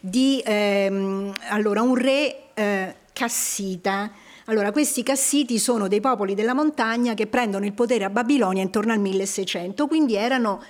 di 0.00 0.42
ehm, 0.44 1.32
allora, 1.48 1.82
un 1.82 1.94
re 1.94 2.52
eh, 2.54 2.94
cassita. 3.12 4.10
Allora, 4.46 4.72
questi 4.72 5.02
cassiti 5.02 5.58
sono 5.58 5.88
dei 5.88 6.00
popoli 6.00 6.34
della 6.34 6.54
montagna 6.54 7.14
che 7.14 7.26
prendono 7.26 7.64
il 7.64 7.72
potere 7.72 8.04
a 8.04 8.10
Babilonia 8.10 8.62
intorno 8.62 8.92
al 8.92 9.00
1600, 9.00 9.86
quindi 9.86 10.14
erano 10.14 10.62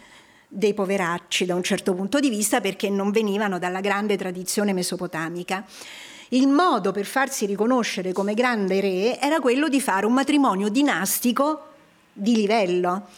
dei 0.48 0.74
poveracci 0.74 1.44
da 1.44 1.54
un 1.54 1.62
certo 1.62 1.94
punto 1.94 2.20
di 2.20 2.30
vista 2.30 2.60
perché 2.60 2.88
non 2.88 3.10
venivano 3.10 3.58
dalla 3.58 3.80
grande 3.80 4.16
tradizione 4.16 4.72
mesopotamica. 4.72 5.64
Il 6.30 6.48
modo 6.48 6.90
per 6.90 7.04
farsi 7.04 7.46
riconoscere 7.46 8.12
come 8.12 8.34
grande 8.34 8.80
re 8.80 9.20
era 9.20 9.38
quello 9.40 9.68
di 9.68 9.80
fare 9.80 10.06
un 10.06 10.12
matrimonio 10.12 10.68
dinastico 10.68 11.68
di 12.12 12.34
livello. 12.34 13.08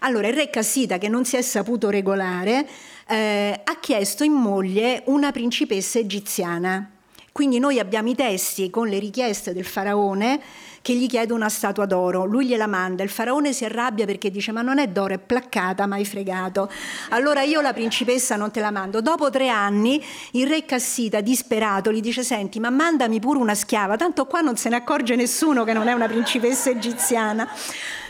Allora 0.00 0.28
il 0.28 0.34
re 0.34 0.50
Cassita, 0.50 0.98
che 0.98 1.08
non 1.08 1.24
si 1.24 1.36
è 1.36 1.42
saputo 1.42 1.90
regolare, 1.90 2.66
eh, 3.08 3.60
ha 3.64 3.78
chiesto 3.80 4.24
in 4.24 4.32
moglie 4.32 5.02
una 5.06 5.32
principessa 5.32 5.98
egiziana. 5.98 6.90
Quindi 7.36 7.58
noi 7.58 7.78
abbiamo 7.78 8.08
i 8.08 8.14
testi 8.14 8.70
con 8.70 8.88
le 8.88 8.98
richieste 8.98 9.52
del 9.52 9.66
faraone 9.66 10.40
che 10.80 10.94
gli 10.94 11.06
chiede 11.06 11.34
una 11.34 11.50
statua 11.50 11.84
d'oro, 11.84 12.24
lui 12.24 12.46
gliela 12.46 12.66
manda, 12.66 13.02
il 13.02 13.10
faraone 13.10 13.52
si 13.52 13.66
arrabbia 13.66 14.06
perché 14.06 14.30
dice 14.30 14.52
ma 14.52 14.62
non 14.62 14.78
è 14.78 14.86
d'oro, 14.86 15.12
è 15.12 15.18
placcata, 15.18 15.84
mai 15.86 16.06
fregato. 16.06 16.70
Allora 17.10 17.42
io 17.42 17.60
la 17.60 17.74
principessa 17.74 18.36
non 18.36 18.50
te 18.50 18.60
la 18.60 18.70
mando. 18.70 19.02
Dopo 19.02 19.28
tre 19.28 19.50
anni 19.50 20.02
il 20.30 20.46
re 20.46 20.64
Cassita, 20.64 21.20
disperato, 21.20 21.92
gli 21.92 22.00
dice 22.00 22.22
senti 22.22 22.58
ma 22.58 22.70
mandami 22.70 23.20
pure 23.20 23.38
una 23.38 23.54
schiava, 23.54 23.96
tanto 23.96 24.24
qua 24.24 24.40
non 24.40 24.56
se 24.56 24.70
ne 24.70 24.76
accorge 24.76 25.14
nessuno 25.14 25.64
che 25.64 25.74
non 25.74 25.88
è 25.88 25.92
una 25.92 26.06
principessa 26.06 26.70
egiziana. 26.70 27.46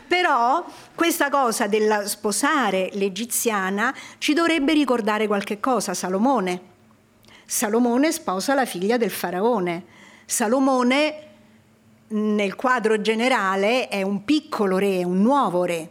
Però 0.07 0.65
questa 0.95 1.31
cosa 1.31 1.66
del 1.66 2.03
sposare 2.07 2.91
l'egiziana 2.93 3.95
ci 4.19 4.35
dovrebbe 4.35 4.73
ricordare 4.73 5.27
qualche 5.27 5.59
cosa, 5.59 5.95
Salomone. 5.95 6.74
Salomone 7.45 8.12
sposa 8.12 8.55
la 8.55 8.65
figlia 8.65 8.97
del 8.97 9.11
faraone. 9.11 9.85
Salomone 10.24 11.20
nel 12.09 12.55
quadro 12.55 13.01
generale 13.01 13.89
è 13.89 14.03
un 14.03 14.24
piccolo 14.24 14.78
re, 14.78 15.05
un 15.05 15.23
nuovo 15.23 15.65
re. 15.65 15.91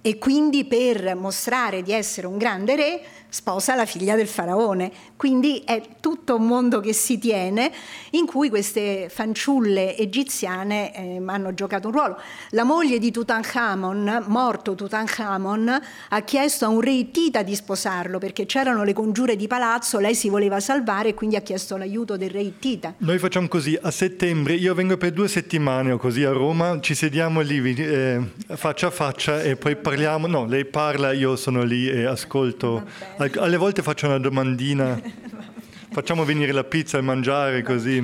E 0.00 0.18
quindi 0.18 0.64
per 0.64 1.16
mostrare 1.16 1.82
di 1.82 1.92
essere 1.92 2.26
un 2.26 2.36
grande 2.36 2.76
re 2.76 3.02
sposa 3.28 3.74
la 3.74 3.86
figlia 3.86 4.14
del 4.14 4.28
faraone. 4.28 4.92
Quindi 5.24 5.62
è 5.64 5.80
tutto 6.00 6.36
un 6.36 6.46
mondo 6.46 6.80
che 6.80 6.92
si 6.92 7.18
tiene 7.18 7.72
in 8.10 8.26
cui 8.26 8.50
queste 8.50 9.08
fanciulle 9.08 9.96
egiziane 9.96 10.94
eh, 10.94 11.22
hanno 11.24 11.54
giocato 11.54 11.88
un 11.88 11.94
ruolo. 11.94 12.20
La 12.50 12.62
moglie 12.64 12.98
di 12.98 13.10
Tutankhamon, 13.10 14.24
morto 14.26 14.74
Tutankhamon, 14.74 15.80
ha 16.10 16.20
chiesto 16.20 16.66
a 16.66 16.68
un 16.68 16.82
re 16.82 16.90
Ittita 16.90 17.42
di 17.42 17.54
sposarlo 17.54 18.18
perché 18.18 18.44
c'erano 18.44 18.84
le 18.84 18.92
congiure 18.92 19.34
di 19.34 19.46
palazzo, 19.46 19.98
lei 19.98 20.14
si 20.14 20.28
voleva 20.28 20.60
salvare 20.60 21.08
e 21.08 21.14
quindi 21.14 21.36
ha 21.36 21.40
chiesto 21.40 21.78
l'aiuto 21.78 22.18
del 22.18 22.28
re 22.28 22.42
Ittita. 22.42 22.92
Noi 22.98 23.18
facciamo 23.18 23.48
così, 23.48 23.78
a 23.80 23.90
settembre 23.90 24.52
io 24.52 24.74
vengo 24.74 24.98
per 24.98 25.12
due 25.12 25.28
settimane 25.28 25.90
o 25.90 25.96
così 25.96 26.22
a 26.22 26.32
Roma, 26.32 26.80
ci 26.82 26.94
sediamo 26.94 27.40
lì 27.40 27.74
eh, 27.76 28.20
faccia 28.48 28.88
a 28.88 28.90
faccia 28.90 29.40
e 29.40 29.56
poi 29.56 29.74
parliamo, 29.74 30.26
no, 30.26 30.44
lei 30.44 30.66
parla, 30.66 31.12
io 31.12 31.34
sono 31.36 31.62
lì 31.62 31.88
e 31.88 32.04
ascolto 32.04 32.82
alle 33.16 33.56
volte 33.56 33.80
faccio 33.80 34.04
una 34.04 34.18
domandina. 34.18 35.12
love. 35.32 35.50
Facciamo 35.94 36.24
venire 36.24 36.50
la 36.50 36.64
pizza 36.64 36.98
e 36.98 37.02
mangiare 37.02 37.62
così. 37.62 38.02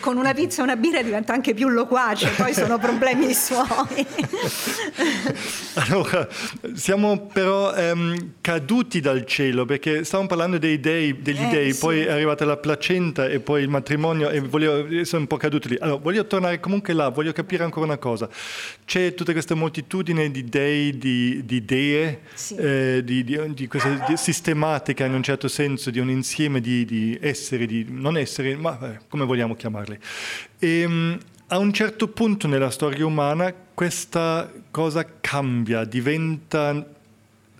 Con 0.00 0.18
una 0.18 0.34
pizza 0.34 0.60
e 0.60 0.64
una 0.64 0.76
birra 0.76 1.00
diventa 1.00 1.32
anche 1.32 1.54
più 1.54 1.70
loquace, 1.70 2.28
poi 2.36 2.52
sono 2.52 2.76
problemi 2.78 3.32
suoi. 3.32 4.06
allora, 5.76 6.28
siamo 6.74 7.26
però 7.32 7.72
ehm, 7.72 8.32
caduti 8.42 9.00
dal 9.00 9.24
cielo 9.24 9.64
perché 9.64 10.04
stavamo 10.04 10.28
parlando 10.28 10.58
dei 10.58 10.78
dei, 10.78 11.22
degli 11.22 11.40
eh, 11.40 11.48
dei, 11.48 11.72
sì. 11.72 11.78
poi 11.78 12.00
è 12.02 12.10
arrivata 12.10 12.44
la 12.44 12.58
placenta 12.58 13.26
e 13.26 13.40
poi 13.40 13.62
il 13.62 13.70
matrimonio 13.70 14.28
e 14.28 14.40
volevo, 14.40 15.04
sono 15.06 15.22
un 15.22 15.26
po' 15.26 15.38
caduti 15.38 15.70
lì. 15.70 15.78
Allora, 15.80 16.00
voglio 16.02 16.26
tornare 16.26 16.60
comunque 16.60 16.92
là, 16.92 17.08
voglio 17.08 17.32
capire 17.32 17.64
ancora 17.64 17.86
una 17.86 17.96
cosa. 17.96 18.28
C'è 18.84 19.14
tutta 19.14 19.32
questa 19.32 19.54
moltitudine 19.54 20.30
di 20.30 20.44
dei, 20.44 20.98
di, 20.98 21.46
di 21.46 21.64
dee, 21.64 22.20
sì. 22.34 22.56
eh, 22.56 23.00
di, 23.02 23.24
di, 23.24 23.54
di 23.54 23.66
questa 23.66 24.14
sistematica 24.16 25.06
in 25.06 25.14
un 25.14 25.22
certo 25.22 25.48
senso, 25.48 25.90
di 25.94 26.00
un 26.00 26.10
insieme 26.10 26.60
di, 26.60 27.16
esseri, 27.20 27.66
di 27.66 27.86
non 27.88 28.18
esseri, 28.18 28.56
ma 28.56 28.76
eh, 28.80 28.98
come 29.08 29.24
vogliamo 29.24 29.54
chiamarli. 29.54 29.96
E, 30.58 30.84
um, 30.84 31.16
a 31.46 31.58
un 31.58 31.72
certo 31.72 32.08
punto 32.08 32.48
nella 32.48 32.70
storia 32.70 33.06
umana 33.06 33.54
questa 33.54 34.50
cosa 34.72 35.06
cambia, 35.20 35.84
diventa 35.84 36.84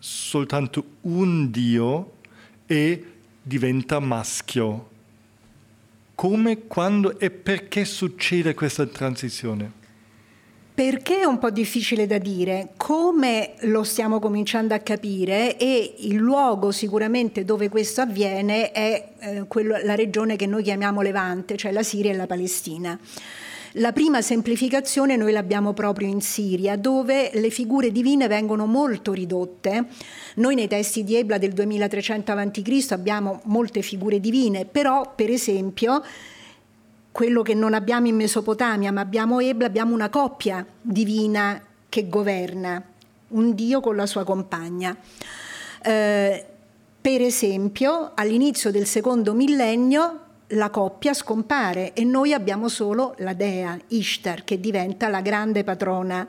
soltanto 0.01 0.85
un 1.02 1.48
Dio 1.52 2.15
e 2.66 3.05
diventa 3.40 4.01
maschio. 4.01 4.90
Come, 6.16 6.66
quando 6.66 7.16
e 7.20 7.31
perché 7.31 7.85
succede 7.85 8.55
questa 8.55 8.85
transizione? 8.86 9.82
Perché 10.74 11.20
è 11.20 11.24
un 11.24 11.38
po' 11.38 11.51
difficile 11.51 12.05
da 12.05 12.18
dire, 12.18 12.70
come 12.76 13.52
lo 13.60 13.84
stiamo 13.84 14.18
cominciando 14.18 14.74
a 14.74 14.80
capire 14.80 15.56
e 15.56 15.94
il 15.98 16.16
luogo 16.16 16.72
sicuramente 16.72 17.44
dove 17.44 17.68
questo 17.68 18.01
avviene 18.01 18.72
è 18.72 19.10
eh, 19.20 19.44
quello, 19.46 19.78
la 19.84 19.94
regione 19.94 20.34
che 20.34 20.46
noi 20.46 20.64
chiamiamo 20.64 21.01
Levante, 21.01 21.56
cioè 21.56 21.70
la 21.70 21.84
Siria 21.84 22.10
e 22.10 22.16
la 22.16 22.26
Palestina. 22.26 22.98
La 23.74 23.92
prima 23.92 24.20
semplificazione 24.20 25.14
noi 25.14 25.30
l'abbiamo 25.30 25.74
proprio 25.74 26.09
in 26.09 26.20
Siria, 26.20 26.76
dove 26.76 27.30
le 27.34 27.51
figure 27.51 27.92
divine 27.92 28.26
vengono 28.26 28.66
molto 28.66 29.12
ridotte. 29.12 29.86
Noi 30.36 30.56
nei 30.56 30.66
testi 30.66 31.05
di 31.05 31.14
Ebla 31.14 31.38
del 31.38 31.52
2300 31.52 32.32
a.C. 32.32 32.86
abbiamo 32.90 33.40
molte 33.44 33.80
figure 33.80 34.18
divine, 34.18 34.64
però 34.64 35.12
per 35.14 35.30
esempio 35.30 36.02
quello 37.15 37.43
che 37.43 37.55
non 37.55 37.74
abbiamo 37.74 38.09
in 38.09 38.16
Mesopotamia, 38.16 38.91
ma 38.91 39.01
abbiamo 39.01 39.39
Ebla, 39.39 39.69
abbiamo 39.69 39.95
una 39.95 40.09
coppia 40.09 40.66
divina 40.81 41.62
che 41.89 42.09
governa, 42.09 42.82
un 43.28 43.55
Dio 43.55 43.78
con 43.78 43.95
la 43.95 44.05
sua 44.05 44.24
compagna. 44.24 44.97
Eh, 45.81 46.45
per 47.01 47.20
esempio, 47.20 48.11
all'inizio 48.16 48.73
del 48.73 48.86
secondo 48.86 49.32
millennio 49.32 50.19
la 50.49 50.70
coppia 50.70 51.15
scompare 51.15 51.93
e 51.93 52.03
noi 52.03 52.32
abbiamo 52.32 52.69
solo 52.69 53.15
la 53.19 53.32
dea 53.32 53.78
Ishtar 53.86 54.43
che 54.43 54.59
diventa 54.59 55.07
la 55.07 55.20
grande 55.20 55.62
patrona 55.62 56.27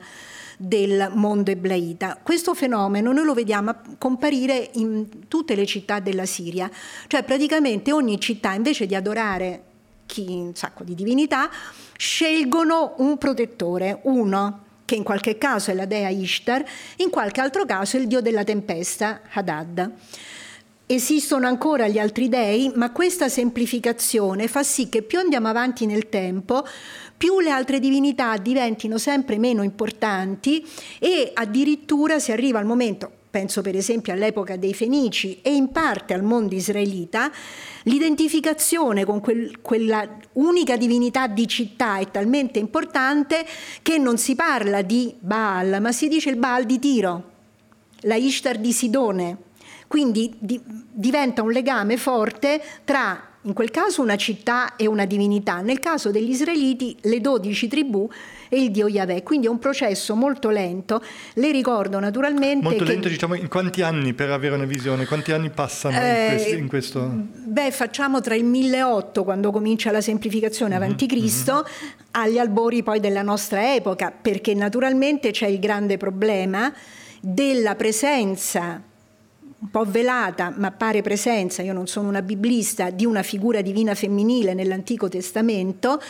del 0.56 1.10
mondo 1.14 1.50
eblaita. 1.50 2.20
Questo 2.22 2.54
fenomeno 2.54 3.10
noi 3.10 3.24
lo 3.24 3.34
vediamo 3.34 3.74
comparire 3.98 4.70
in 4.74 5.26
tutte 5.26 5.56
le 5.56 5.66
città 5.66 5.98
della 5.98 6.26
Siria, 6.26 6.70
cioè 7.08 7.24
praticamente 7.24 7.92
ogni 7.92 8.20
città 8.20 8.52
invece 8.52 8.86
di 8.86 8.94
adorare 8.94 9.65
chi, 10.06 10.26
un 10.28 10.54
sacco 10.54 10.84
di 10.84 10.94
divinità, 10.94 11.50
scelgono 11.96 12.94
un 12.98 13.18
protettore, 13.18 14.00
uno 14.04 14.64
che 14.86 14.94
in 14.94 15.02
qualche 15.02 15.36
caso 15.36 15.70
è 15.70 15.74
la 15.74 15.84
dea 15.84 16.08
Ishtar, 16.08 16.64
in 16.98 17.10
qualche 17.10 17.40
altro 17.40 17.66
caso 17.66 17.96
è 17.96 18.00
il 18.00 18.06
dio 18.06 18.22
della 18.22 18.44
tempesta, 18.44 19.20
Hadad. 19.30 19.92
Esistono 20.88 21.48
ancora 21.48 21.88
gli 21.88 21.98
altri 21.98 22.28
dei, 22.28 22.70
ma 22.76 22.92
questa 22.92 23.28
semplificazione 23.28 24.46
fa 24.46 24.62
sì 24.62 24.88
che 24.88 25.02
più 25.02 25.18
andiamo 25.18 25.48
avanti 25.48 25.84
nel 25.84 26.08
tempo, 26.08 26.64
più 27.16 27.40
le 27.40 27.50
altre 27.50 27.80
divinità 27.80 28.36
diventino 28.36 28.96
sempre 28.96 29.36
meno 29.38 29.64
importanti 29.64 30.64
e 31.00 31.32
addirittura 31.34 32.20
si 32.20 32.30
arriva 32.30 32.60
al 32.60 32.66
momento, 32.66 33.10
penso 33.28 33.62
per 33.62 33.74
esempio 33.74 34.12
all'epoca 34.12 34.56
dei 34.56 34.74
Fenici 34.74 35.40
e 35.42 35.52
in 35.54 35.72
parte 35.72 36.14
al 36.14 36.22
mondo 36.22 36.54
israelita, 36.54 37.32
l'identificazione 37.86 39.04
con 39.04 39.20
quel, 39.20 39.60
quella 39.60 40.06
unica 40.34 40.76
divinità 40.76 41.26
di 41.26 41.46
città 41.48 41.98
è 41.98 42.10
talmente 42.10 42.58
importante 42.58 43.44
che 43.82 43.98
non 43.98 44.18
si 44.18 44.34
parla 44.34 44.82
di 44.82 45.14
Baal, 45.18 45.78
ma 45.80 45.92
si 45.92 46.08
dice 46.08 46.30
il 46.30 46.36
Baal 46.36 46.64
di 46.64 46.78
Tiro, 46.78 47.30
la 48.00 48.14
Ishtar 48.14 48.58
di 48.58 48.72
Sidone. 48.72 49.38
Quindi 49.88 50.34
di, 50.38 50.60
diventa 50.64 51.42
un 51.42 51.52
legame 51.52 51.96
forte 51.96 52.60
tra 52.84 53.35
in 53.46 53.52
quel 53.52 53.70
caso 53.70 54.02
una 54.02 54.16
città 54.16 54.76
e 54.76 54.86
una 54.86 55.04
divinità, 55.04 55.60
nel 55.60 55.78
caso 55.78 56.10
degli 56.10 56.30
israeliti 56.30 56.96
le 57.02 57.20
dodici 57.20 57.68
tribù 57.68 58.08
e 58.48 58.60
il 58.60 58.70
dio 58.70 58.88
Yahweh. 58.88 59.22
Quindi 59.22 59.46
è 59.46 59.50
un 59.50 59.58
processo 59.58 60.14
molto 60.14 60.50
lento. 60.50 61.02
Le 61.34 61.50
ricordo 61.52 61.98
naturalmente. 61.98 62.64
Molto 62.64 62.84
che, 62.84 62.90
lento, 62.90 63.08
diciamo, 63.08 63.34
in 63.34 63.48
quanti 63.48 63.82
anni 63.82 64.14
per 64.14 64.30
avere 64.30 64.54
una 64.54 64.64
visione? 64.64 65.06
Quanti 65.06 65.32
anni 65.32 65.50
passano 65.50 65.96
eh, 65.96 66.56
in, 66.58 66.66
questo? 66.66 67.08
Beh, 67.08 67.70
facciamo 67.70 68.20
tra 68.20 68.34
il 68.34 68.44
1008, 68.44 69.24
quando 69.24 69.50
comincia 69.52 69.90
la 69.92 70.00
semplificazione 70.00 70.74
mm-hmm, 70.74 70.82
avanti 70.82 71.06
Cristo, 71.06 71.54
mm-hmm. 71.54 71.90
agli 72.12 72.38
albori 72.38 72.82
poi 72.82 72.98
della 72.98 73.22
nostra 73.22 73.74
epoca, 73.74 74.10
perché 74.10 74.54
naturalmente 74.54 75.30
c'è 75.30 75.46
il 75.46 75.60
grande 75.60 75.96
problema 75.96 76.72
della 77.20 77.76
presenza 77.76 78.82
un 79.58 79.70
po' 79.70 79.84
velata, 79.84 80.52
ma 80.56 80.70
pare 80.70 81.00
presenza, 81.00 81.62
io 81.62 81.72
non 81.72 81.86
sono 81.86 82.08
una 82.08 82.22
biblista, 82.22 82.90
di 82.90 83.06
una 83.06 83.22
figura 83.22 83.62
divina 83.62 83.94
femminile 83.94 84.52
nell'Antico 84.52 85.08
Testamento, 85.08 86.00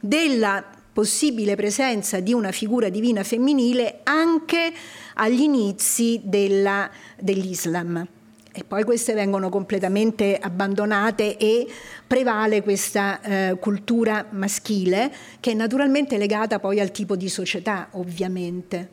della 0.00 0.64
possibile 0.92 1.56
presenza 1.56 2.20
di 2.20 2.32
una 2.32 2.50
figura 2.52 2.88
divina 2.88 3.22
femminile 3.22 4.00
anche 4.04 4.72
agli 5.14 5.42
inizi 5.42 6.20
della, 6.24 6.90
dell'Islam. 7.20 8.06
E 8.50 8.64
poi 8.64 8.84
queste 8.84 9.12
vengono 9.12 9.50
completamente 9.50 10.38
abbandonate 10.38 11.36
e 11.36 11.66
prevale 12.06 12.62
questa 12.62 13.20
eh, 13.20 13.58
cultura 13.60 14.24
maschile 14.30 15.12
che 15.38 15.50
è 15.50 15.54
naturalmente 15.54 16.16
legata 16.16 16.58
poi 16.58 16.80
al 16.80 16.90
tipo 16.90 17.14
di 17.14 17.28
società, 17.28 17.88
ovviamente, 17.90 18.88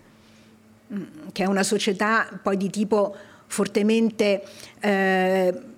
mm, 0.93 1.03
che 1.31 1.43
è 1.43 1.47
una 1.47 1.63
società 1.63 2.37
poi 2.43 2.57
di 2.57 2.69
tipo 2.69 3.15
fortemente... 3.53 4.43
Eh, 4.79 5.71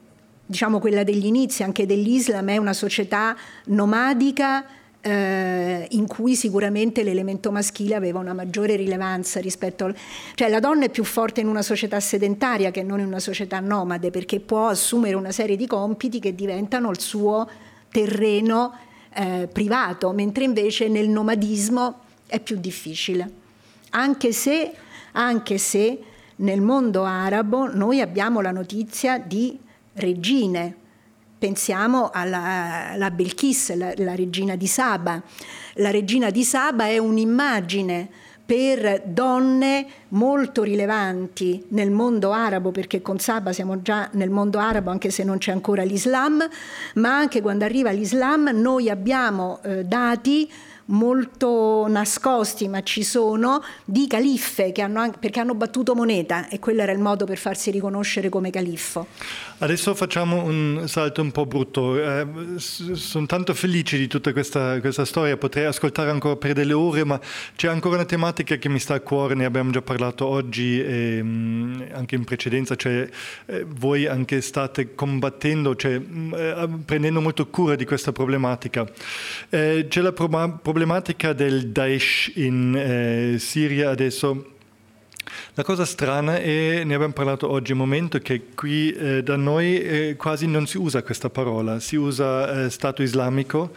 diciamo 0.48 0.78
quella 0.78 1.04
degli 1.04 1.26
inizi 1.26 1.64
anche 1.64 1.88
dell'Islam 1.88 2.48
è 2.50 2.58
una 2.58 2.74
società 2.74 3.36
nomadica 3.66 4.64
eh, 5.02 5.88
in 5.90 6.06
cui 6.06 6.36
sicuramente 6.36 7.02
l'elemento 7.02 7.52
maschile 7.52 7.96
aveva 7.96 8.20
una 8.20 8.34
maggiore 8.34 8.76
rilevanza 8.76 9.40
rispetto 9.40 9.86
al... 9.86 9.96
cioè 10.36 10.50
la 10.50 10.60
donna 10.60 10.86
è 10.86 10.90
più 10.90 11.04
forte 11.04 11.42
in 11.42 11.48
una 11.48 11.64
società 11.64 12.00
sedentaria 12.00 12.70
che 12.70 12.84
non 12.84 13.00
in 13.00 13.08
una 13.08 13.20
società 13.20 13.60
nomade 13.60 14.12
perché 14.12 14.40
può 14.40 14.68
assumere 14.68 15.16
una 15.16 15.32
serie 15.32 15.56
di 15.56 15.66
compiti 15.66 16.20
che 16.20 16.36
diventano 16.36 16.92
il 16.92 17.00
suo 17.00 17.50
terreno 17.90 18.78
eh, 19.14 19.48
privato, 19.52 20.12
mentre 20.12 20.44
invece 20.44 20.90
nel 20.90 21.10
nomadismo 21.10 22.02
è 22.28 22.40
più 22.40 22.58
difficile. 22.58 23.32
Anche 23.92 24.32
se, 24.32 24.74
anche 25.14 25.58
se 25.58 26.00
nel 26.38 26.62
mondo 26.62 27.04
arabo 27.04 27.74
noi 27.74 28.02
abbiamo 28.02 28.42
la 28.42 28.52
notizia 28.52 29.18
di 29.20 29.58
regine, 29.94 30.84
Pensiamo 31.38 32.12
alla, 32.12 32.92
alla 32.92 33.12
Belchis, 33.12 33.76
la, 33.76 33.94
la 33.98 34.16
regina 34.16 34.56
di 34.56 34.68
Saba. 34.68 35.22
La 35.76 35.92
regina 35.92 36.30
di 36.30 36.44
Saba 36.44 36.88
è 36.88 36.98
un'immagine 36.98 38.10
per 38.46 39.02
donne 39.06 39.86
molto 40.10 40.64
rilevanti 40.64 41.66
nel 41.70 41.92
mondo 41.92 42.32
arabo, 42.32 42.72
perché 42.72 43.02
con 43.02 43.20
Saba 43.20 43.52
siamo 43.52 43.82
già 43.82 44.08
nel 44.14 44.30
mondo 44.30 44.60
arabo 44.60 44.92
anche 44.92 45.10
se 45.10 45.24
non 45.24 45.38
c'è 45.38 45.52
ancora 45.52 45.84
l'Islam, 45.84 46.48
ma 46.96 47.18
anche 47.18 47.42
quando 47.42 47.66
arriva 47.66 47.92
l'Islam 47.92 48.52
noi 48.54 48.90
abbiamo 48.90 49.60
eh, 49.64 49.84
dati 49.84 50.50
molto 50.88 51.86
nascosti, 51.88 52.68
ma 52.68 52.84
ci 52.84 53.04
sono, 53.04 53.64
di 53.86 54.08
califfe 54.08 54.72
hanno, 54.82 55.12
perché 55.20 55.40
hanno 55.40 55.56
battuto 55.56 55.96
moneta 55.96 56.48
e 56.48 56.60
quello 56.60 56.82
era 56.82 56.92
il 56.92 57.00
modo 57.00 57.26
per 57.26 57.38
farsi 57.38 57.72
riconoscere 57.72 58.30
come 58.30 58.50
califfo. 58.50 59.08
Adesso 59.58 59.96
facciamo 59.96 60.44
un 60.44 60.84
salto 60.86 61.22
un 61.22 61.32
po' 61.32 61.46
brutto. 61.46 61.98
Eh, 61.98 62.28
sono 62.58 63.26
tanto 63.26 63.54
felice 63.54 63.98
di 63.98 64.08
tutta 64.08 64.34
questa, 64.34 64.82
questa, 64.82 65.06
storia, 65.06 65.38
potrei 65.38 65.64
ascoltare 65.64 66.10
ancora 66.10 66.36
per 66.36 66.52
delle 66.52 66.74
ore, 66.74 67.06
ma 67.06 67.18
c'è 67.56 67.70
ancora 67.70 67.96
una 67.96 68.06
tematica 68.06 68.58
che 68.58 68.68
mi 68.68 68.80
sta 68.80 68.96
a 68.96 69.00
cuore, 69.00 69.34
ne 69.34 69.46
abbiamo 69.46 69.72
già 69.72 69.82
parlato 69.82 70.26
oggi 70.26 70.82
e 70.82 71.22
mm, 71.24 71.82
anche 71.94 72.16
in 72.16 72.26
precedenza, 72.26 72.76
cioè 72.76 73.08
eh, 73.46 73.66
voi 73.66 74.08
anche 74.08 74.42
state 74.42 74.94
combattendo, 74.94 75.74
cioè, 75.78 76.00
mm, 76.00 76.34
eh, 76.34 76.70
prendendo 76.84 77.22
molto 77.22 77.48
cura 77.48 77.76
di 77.76 77.86
questa 77.86 78.12
problematica. 78.12 78.86
Eh, 79.50 79.86
c'è 79.88 80.02
la 80.02 80.12
pro- 80.12 80.60
problematica 80.62 81.32
del 81.32 81.70
Daesh 81.70 82.34
in 82.36 82.76
eh, 82.76 83.40
Siria 83.40 83.90
adesso. 83.90 84.50
La 85.58 85.64
cosa 85.64 85.86
strana 85.86 86.38
è, 86.38 86.84
ne 86.84 86.94
abbiamo 86.96 87.14
parlato 87.14 87.50
oggi 87.50 87.72
un 87.72 87.78
momento, 87.78 88.20
che 88.20 88.48
qui 88.56 88.92
eh, 88.92 89.24
da 89.24 89.38
noi 89.38 89.82
eh, 89.82 90.16
quasi 90.18 90.48
non 90.48 90.68
si 90.68 90.78
usa 90.78 91.02
questa 91.02 91.30
parola, 91.30 91.80
si 91.80 91.96
usa 91.96 92.66
eh, 92.66 92.70
Stato 92.70 93.02
islamico, 93.02 93.74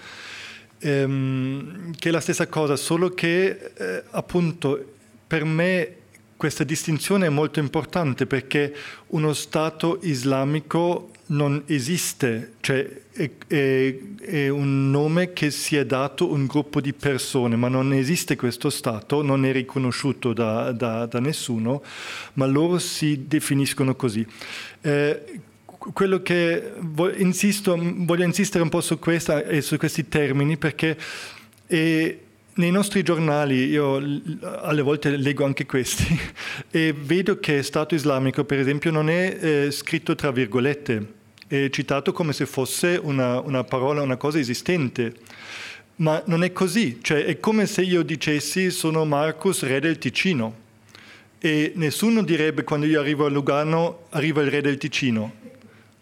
ehm, 0.81 1.95
che 1.97 2.09
è 2.09 2.11
la 2.11 2.19
stessa 2.19 2.49
cosa, 2.49 2.75
solo 2.75 3.11
che 3.11 3.71
eh, 3.77 4.03
appunto 4.11 4.95
per 5.25 5.45
me 5.45 5.95
questa 6.37 6.65
distinzione 6.65 7.27
è 7.27 7.29
molto 7.29 7.61
importante 7.61 8.27
perché 8.27 8.75
uno 9.09 9.33
Stato 9.33 10.01
islamico 10.03 11.11
non 11.29 11.63
esiste, 11.67 12.55
cioè 12.61 12.89
è, 13.13 13.31
è, 13.47 13.99
è, 14.21 14.49
un 14.49 14.91
nome 14.91 15.33
che 15.33 15.51
si 15.51 15.77
è 15.77 15.85
dato 15.85 16.31
un 16.31 16.47
gruppo 16.47 16.81
di 16.81 16.93
persone, 16.93 17.57
ma 17.57 17.69
non 17.69 17.93
esiste 17.93 18.37
questo 18.37 18.71
Stato, 18.71 19.23
non 19.23 19.45
è 19.45 19.53
riconosciuto 19.53 20.33
da, 20.33 20.73
da, 20.73 21.07
da 21.07 21.21
nessuno, 21.21 21.83
ma 22.35 22.47
loro 22.47 22.79
si 22.79 23.27
definiscono 23.27 23.95
così. 23.95 24.27
Eh, 24.81 25.41
quello 25.67 26.23
che 26.23 26.73
voglio, 26.79 27.17
insisto, 27.19 27.79
voglio 27.79 28.25
insistere 28.25 28.63
un 28.63 28.71
po' 28.71 28.81
su, 28.81 28.99
questa, 28.99 29.45
e 29.45 29.61
su 29.61 29.77
questi 29.77 30.09
termini 30.09 30.57
perché 30.57 30.97
è, 31.67 32.19
nei 32.55 32.71
nostri 32.71 33.03
giornali, 33.03 33.67
io 33.67 33.97
alle 33.97 34.83
volte 34.83 35.17
leggo 35.17 35.45
anche 35.45 35.67
questi, 35.67 36.19
e 36.71 36.93
vedo 36.93 37.39
che 37.39 37.63
Stato 37.63 37.95
islamico, 37.95 38.45
per 38.45 38.59
esempio, 38.59 38.91
non 38.91 39.11
è 39.11 39.39
eh, 39.41 39.71
scritto 39.71 40.15
tra 40.15 40.31
virgolette, 40.31 41.17
è 41.49 41.71
citato 41.71 42.13
come 42.13 42.33
se 42.33 42.47
fosse 42.47 43.01
una, 43.03 43.41
una 43.41 43.65
parola, 43.65 44.03
una 44.03 44.17
cosa 44.17 44.39
esistente. 44.39 45.15
Ma 45.97 46.23
non 46.27 46.45
è 46.45 46.53
così, 46.53 46.99
cioè 47.03 47.25
è 47.25 47.41
come 47.41 47.67
se 47.67 47.83
io 47.83 48.03
dicessi 48.03 48.71
sono 48.71 49.05
Marcus, 49.05 49.63
re 49.63 49.81
del 49.81 49.99
Ticino. 49.99 50.67
E 51.41 51.73
nessuno 51.75 52.23
direbbe 52.23 52.65
quando 52.65 52.87
io 52.87 53.01
arrivo 53.01 53.25
a 53.25 53.29
Lugano 53.29 54.05
arriva 54.11 54.43
il 54.43 54.51
re 54.51 54.61
del 54.61 54.77
Ticino. 54.77 55.33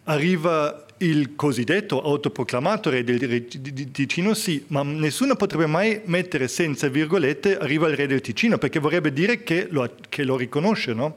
Arriva 0.05 0.85
il 0.99 1.35
cosiddetto 1.37 2.03
autoproclamato 2.03 2.91
re 2.91 3.05
del 3.05 3.47
Ticino 3.93 4.35
sì, 4.35 4.65
ma 4.69 4.83
nessuno 4.83 5.37
potrebbe 5.37 5.67
mai 5.67 6.01
mettere 6.07 6.49
senza 6.49 6.89
virgolette 6.89 7.57
arriva 7.57 7.89
il 7.89 7.97
re 7.97 8.07
del 8.07 8.21
Ticino, 8.21 8.59
perché 8.59 8.79
vorrebbe 8.79 9.13
dire 9.13 9.43
che 9.43 9.67
lo, 9.71 9.89
che 10.09 10.25
lo 10.25 10.37
riconosce, 10.37 10.93
no? 10.93 11.17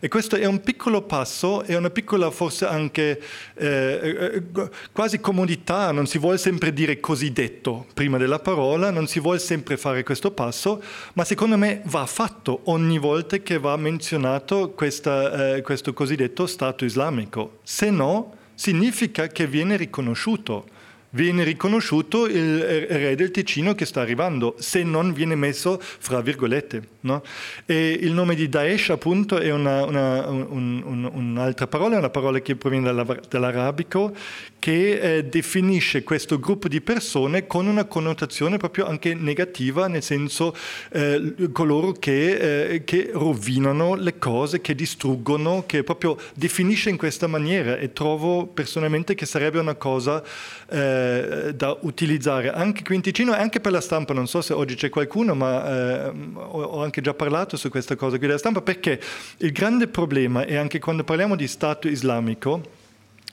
E 0.00 0.06
questo 0.08 0.36
è 0.36 0.44
un 0.44 0.60
piccolo 0.60 1.02
passo, 1.02 1.62
è 1.62 1.74
una 1.74 1.90
piccola 1.90 2.30
forse 2.30 2.66
anche 2.66 3.20
eh, 3.54 4.42
eh, 4.44 4.68
quasi 4.92 5.18
comodità, 5.18 5.90
non 5.90 6.06
si 6.06 6.18
vuole 6.18 6.38
sempre 6.38 6.72
dire 6.72 7.00
cosiddetto 7.00 7.86
prima 7.94 8.16
della 8.16 8.38
parola, 8.38 8.90
non 8.90 9.08
si 9.08 9.18
vuole 9.18 9.40
sempre 9.40 9.76
fare 9.76 10.04
questo 10.04 10.30
passo, 10.30 10.80
ma 11.14 11.24
secondo 11.24 11.56
me 11.56 11.82
va 11.86 12.06
fatto 12.06 12.60
ogni 12.64 12.98
volta 12.98 13.38
che 13.38 13.58
va 13.58 13.76
menzionato 13.76 14.70
questa, 14.70 15.56
eh, 15.56 15.62
questo 15.62 15.92
cosiddetto 15.92 16.46
Stato 16.46 16.84
islamico, 16.84 17.58
se 17.64 17.90
no 17.90 18.34
significa 18.54 19.26
che 19.26 19.46
viene 19.46 19.76
riconosciuto 19.76 20.76
viene 21.10 21.44
riconosciuto 21.44 22.26
il 22.26 22.60
re 22.60 23.14
del 23.14 23.30
Ticino 23.30 23.74
che 23.74 23.84
sta 23.84 24.00
arrivando, 24.00 24.54
se 24.58 24.82
non 24.82 25.12
viene 25.12 25.34
messo 25.34 25.80
fra 25.80 26.20
virgolette. 26.20 26.96
No? 27.00 27.22
E 27.64 27.90
il 28.00 28.12
nome 28.12 28.34
di 28.34 28.48
Daesh 28.48 28.90
appunto 28.90 29.38
è 29.38 29.50
una, 29.50 29.84
una, 29.84 30.28
un, 30.28 30.82
un, 30.84 31.10
un'altra 31.12 31.66
parola, 31.66 31.98
una 31.98 32.10
parola 32.10 32.40
che 32.40 32.56
proviene 32.56 32.92
dall'arabico, 33.28 34.14
che 34.58 34.98
eh, 34.98 35.24
definisce 35.24 36.02
questo 36.02 36.38
gruppo 36.38 36.68
di 36.68 36.80
persone 36.80 37.46
con 37.46 37.66
una 37.66 37.84
connotazione 37.84 38.56
proprio 38.56 38.86
anche 38.86 39.14
negativa, 39.14 39.86
nel 39.86 40.02
senso 40.02 40.54
eh, 40.90 41.34
coloro 41.52 41.92
che, 41.92 42.72
eh, 42.72 42.84
che 42.84 43.10
rovinano 43.12 43.94
le 43.94 44.18
cose, 44.18 44.60
che 44.60 44.74
distruggono, 44.74 45.64
che 45.66 45.84
proprio 45.84 46.18
definisce 46.34 46.90
in 46.90 46.96
questa 46.96 47.26
maniera 47.26 47.78
e 47.78 47.92
trovo 47.92 48.46
personalmente 48.46 49.14
che 49.14 49.26
sarebbe 49.26 49.58
una 49.58 49.74
cosa 49.74 50.22
eh, 50.70 51.52
da 51.54 51.76
utilizzare 51.80 52.50
anche 52.50 52.82
qui 52.82 52.94
in 52.94 53.00
Ticino 53.00 53.34
e 53.34 53.38
anche 53.38 53.60
per 53.60 53.72
la 53.72 53.80
stampa. 53.80 54.12
Non 54.12 54.26
so 54.26 54.42
se 54.42 54.52
oggi 54.52 54.74
c'è 54.74 54.90
qualcuno, 54.90 55.34
ma 55.34 56.06
eh, 56.06 56.12
ho 56.34 56.82
anche 56.82 57.00
già 57.00 57.14
parlato 57.14 57.56
su 57.56 57.68
questa 57.70 57.96
cosa 57.96 58.18
qui 58.18 58.26
della 58.26 58.38
stampa, 58.38 58.60
perché 58.60 59.00
il 59.38 59.52
grande 59.52 59.86
problema 59.88 60.44
è 60.44 60.56
anche 60.56 60.78
quando 60.78 61.04
parliamo 61.04 61.36
di 61.36 61.48
Stato 61.48 61.88
islamico, 61.88 62.76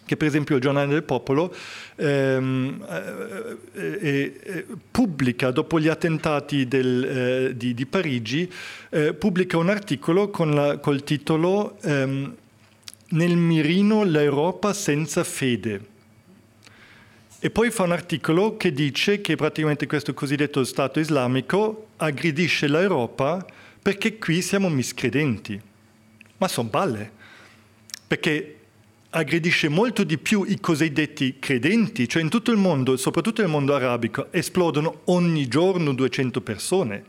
che 0.05 0.15
per 0.17 0.27
esempio 0.27 0.55
il 0.55 0.61
giornale 0.61 0.87
del 0.87 1.03
popolo 1.03 1.53
ehm, 1.95 2.85
eh, 2.87 3.57
eh, 3.73 4.39
eh, 4.43 4.65
pubblica, 4.91 5.51
dopo 5.51 5.79
gli 5.79 5.87
attentati 5.87 6.67
del, 6.67 7.03
eh, 7.03 7.57
di, 7.57 7.73
di, 7.73 7.85
Parigi, 7.85 8.49
eh, 8.91 9.13
pubblica 9.13 9.57
un 9.57 9.69
articolo 9.69 10.29
con 10.29 10.51
la, 10.51 10.77
col 10.77 11.03
titolo 11.03 11.77
ehm, 11.81 12.35
Nel 13.07 13.35
mirino 13.35 14.03
l'Europa 14.03 14.73
senza 14.73 15.23
fede. 15.23 15.93
E 17.45 17.51
poi 17.51 17.69
fa 17.69 17.83
un 17.83 17.91
articolo 17.91 18.57
che 18.57 18.73
dice 18.73 19.21
che 19.21 19.35
praticamente 19.35 19.85
questo 19.85 20.15
cosiddetto 20.15 20.63
Stato 20.63 20.99
islamico 20.99 21.89
aggredisce 21.97 22.67
l'Europa 22.67 23.45
perché 23.79 24.17
qui 24.17 24.41
siamo 24.41 24.67
miscredenti. 24.67 25.61
Ma 26.37 26.47
sono 26.47 26.69
balle, 26.69 27.11
perché 28.07 28.61
aggredisce 29.11 29.69
molto 29.69 30.03
di 30.03 30.17
più 30.17 30.43
i 30.43 30.59
cosiddetti 30.59 31.37
credenti, 31.37 32.09
cioè 32.09 32.23
in 32.23 32.29
tutto 32.29 32.49
il 32.49 32.57
mondo, 32.57 32.97
soprattutto 32.97 33.43
nel 33.43 33.51
mondo 33.51 33.75
arabico, 33.75 34.31
esplodono 34.31 35.01
ogni 35.03 35.47
giorno 35.47 35.93
200 35.93 36.41
persone 36.41 37.03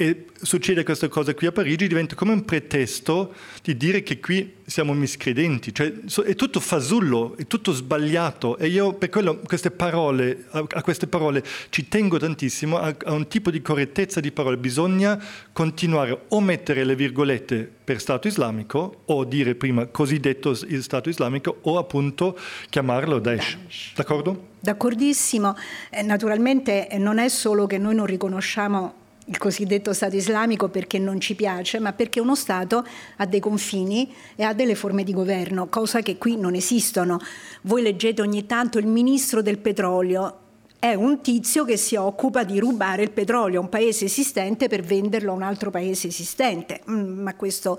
e 0.00 0.24
succede 0.40 0.82
questa 0.82 1.08
cosa 1.08 1.34
qui 1.34 1.46
a 1.46 1.52
Parigi, 1.52 1.86
diventa 1.86 2.14
come 2.14 2.32
un 2.32 2.46
pretesto 2.46 3.34
di 3.62 3.76
dire 3.76 4.02
che 4.02 4.18
qui 4.18 4.54
siamo 4.64 4.94
miscredenti, 4.94 5.74
cioè 5.74 5.92
è 6.24 6.34
tutto 6.34 6.58
fasullo, 6.58 7.36
è 7.36 7.46
tutto 7.46 7.72
sbagliato. 7.72 8.56
E 8.56 8.68
io 8.68 8.94
per 8.94 9.10
quello 9.10 9.40
queste 9.40 9.70
parole, 9.70 10.46
a 10.52 10.82
queste 10.82 11.06
parole 11.06 11.44
ci 11.68 11.88
tengo 11.88 12.16
tantissimo, 12.16 12.78
a, 12.78 12.96
a 13.04 13.12
un 13.12 13.28
tipo 13.28 13.50
di 13.50 13.60
correttezza 13.60 14.20
di 14.20 14.32
parole, 14.32 14.56
bisogna 14.56 15.22
continuare 15.52 16.18
o 16.28 16.40
mettere 16.40 16.84
le 16.84 16.96
virgolette 16.96 17.70
per 17.84 18.00
Stato 18.00 18.26
islamico 18.26 19.02
o 19.04 19.24
dire 19.24 19.54
prima 19.54 19.84
cosiddetto 19.84 20.54
Stato 20.54 21.10
islamico 21.10 21.58
o 21.60 21.76
appunto 21.76 22.38
chiamarlo 22.70 23.18
Daesh. 23.18 23.58
D'accordo? 23.96 24.48
D'accordissimo, 24.60 25.54
eh, 25.90 26.02
naturalmente 26.02 26.88
eh, 26.88 26.96
non 26.96 27.18
è 27.18 27.28
solo 27.28 27.66
che 27.66 27.76
noi 27.76 27.94
non 27.94 28.06
riconosciamo 28.06 28.99
il 29.30 29.38
cosiddetto 29.38 29.92
Stato 29.92 30.16
islamico 30.16 30.68
perché 30.68 30.98
non 30.98 31.20
ci 31.20 31.36
piace, 31.36 31.78
ma 31.78 31.92
perché 31.92 32.18
uno 32.20 32.34
Stato 32.34 32.84
ha 33.16 33.26
dei 33.26 33.40
confini 33.40 34.12
e 34.34 34.42
ha 34.42 34.52
delle 34.52 34.74
forme 34.74 35.04
di 35.04 35.12
governo, 35.12 35.68
cosa 35.68 36.00
che 36.02 36.18
qui 36.18 36.36
non 36.36 36.54
esistono. 36.54 37.18
Voi 37.62 37.82
leggete 37.82 38.22
ogni 38.22 38.44
tanto 38.44 38.78
il 38.78 38.86
ministro 38.86 39.40
del 39.40 39.58
petrolio, 39.58 40.38
è 40.80 40.94
un 40.94 41.20
tizio 41.20 41.64
che 41.64 41.76
si 41.76 41.94
occupa 41.94 42.42
di 42.42 42.58
rubare 42.58 43.02
il 43.02 43.10
petrolio 43.10 43.60
a 43.60 43.62
un 43.62 43.68
paese 43.68 44.06
esistente 44.06 44.66
per 44.66 44.80
venderlo 44.80 45.30
a 45.30 45.34
un 45.34 45.42
altro 45.42 45.70
paese 45.70 46.08
esistente, 46.08 46.80
mm, 46.90 47.20
ma 47.20 47.34
questo, 47.36 47.78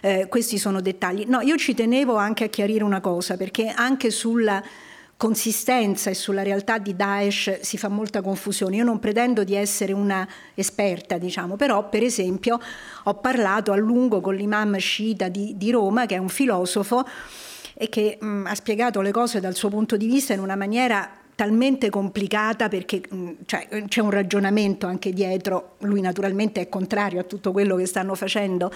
eh, 0.00 0.26
questi 0.28 0.58
sono 0.58 0.80
dettagli. 0.80 1.24
No, 1.26 1.40
io 1.40 1.56
ci 1.56 1.74
tenevo 1.74 2.14
anche 2.16 2.44
a 2.44 2.48
chiarire 2.48 2.84
una 2.84 3.00
cosa, 3.00 3.36
perché 3.36 3.68
anche 3.68 4.10
sulla 4.10 4.62
consistenza 5.16 6.10
e 6.10 6.14
sulla 6.14 6.42
realtà 6.42 6.78
di 6.78 6.94
Daesh 6.96 7.60
si 7.60 7.78
fa 7.78 7.88
molta 7.88 8.20
confusione. 8.20 8.76
Io 8.76 8.84
non 8.84 8.98
pretendo 8.98 9.44
di 9.44 9.54
essere 9.54 9.92
una 9.92 10.26
esperta, 10.54 11.18
diciamo, 11.18 11.56
però 11.56 11.88
per 11.88 12.02
esempio 12.02 12.58
ho 13.04 13.14
parlato 13.14 13.72
a 13.72 13.76
lungo 13.76 14.20
con 14.20 14.34
l'imam 14.34 14.76
sciita 14.76 15.28
di, 15.28 15.56
di 15.56 15.70
Roma, 15.70 16.06
che 16.06 16.16
è 16.16 16.18
un 16.18 16.28
filosofo 16.28 17.06
e 17.74 17.88
che 17.88 18.18
mh, 18.20 18.46
ha 18.46 18.54
spiegato 18.54 19.00
le 19.00 19.10
cose 19.10 19.40
dal 19.40 19.54
suo 19.54 19.68
punto 19.68 19.96
di 19.96 20.06
vista 20.06 20.32
in 20.32 20.40
una 20.40 20.56
maniera 20.56 21.10
talmente 21.34 21.90
complicata 21.90 22.68
perché 22.68 23.02
mm, 23.12 23.30
cioè, 23.46 23.66
c'è 23.86 24.00
un 24.00 24.10
ragionamento 24.10 24.86
anche 24.86 25.12
dietro, 25.12 25.76
lui 25.80 26.00
naturalmente 26.00 26.60
è 26.60 26.68
contrario 26.68 27.20
a 27.20 27.24
tutto 27.24 27.52
quello 27.52 27.76
che 27.76 27.86
stanno 27.86 28.14
facendo 28.14 28.72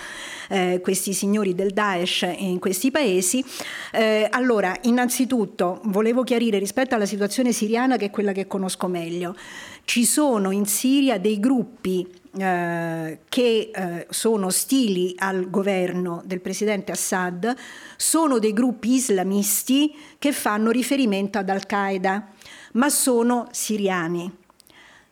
eh, 0.48 0.80
questi 0.82 1.12
signori 1.12 1.54
del 1.54 1.72
Daesh 1.72 2.26
in 2.36 2.58
questi 2.58 2.90
paesi. 2.90 3.44
Eh, 3.92 4.26
allora, 4.30 4.76
innanzitutto 4.82 5.80
volevo 5.84 6.22
chiarire 6.22 6.58
rispetto 6.58 6.94
alla 6.94 7.06
situazione 7.06 7.52
siriana 7.52 7.96
che 7.96 8.06
è 8.06 8.10
quella 8.10 8.32
che 8.32 8.46
conosco 8.46 8.88
meglio. 8.88 9.36
Ci 9.84 10.04
sono 10.04 10.50
in 10.50 10.66
Siria 10.66 11.18
dei 11.18 11.40
gruppi 11.40 12.06
eh, 12.36 13.20
che 13.28 13.70
eh, 13.74 14.06
sono 14.10 14.46
ostili 14.46 15.14
al 15.16 15.48
governo 15.48 16.22
del 16.26 16.40
presidente 16.40 16.92
Assad, 16.92 17.54
sono 17.96 18.38
dei 18.38 18.52
gruppi 18.52 18.92
islamisti 18.92 19.94
che 20.18 20.32
fanno 20.32 20.70
riferimento 20.70 21.38
ad 21.38 21.48
Al-Qaeda 21.48 22.32
ma 22.72 22.88
sono 22.88 23.48
siriani. 23.50 24.30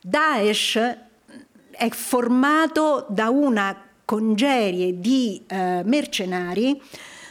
Daesh 0.00 0.76
è 1.70 1.88
formato 1.90 3.06
da 3.08 3.28
una 3.28 3.76
congerie 4.04 4.98
di 4.98 5.42
eh, 5.46 5.82
mercenari 5.84 6.80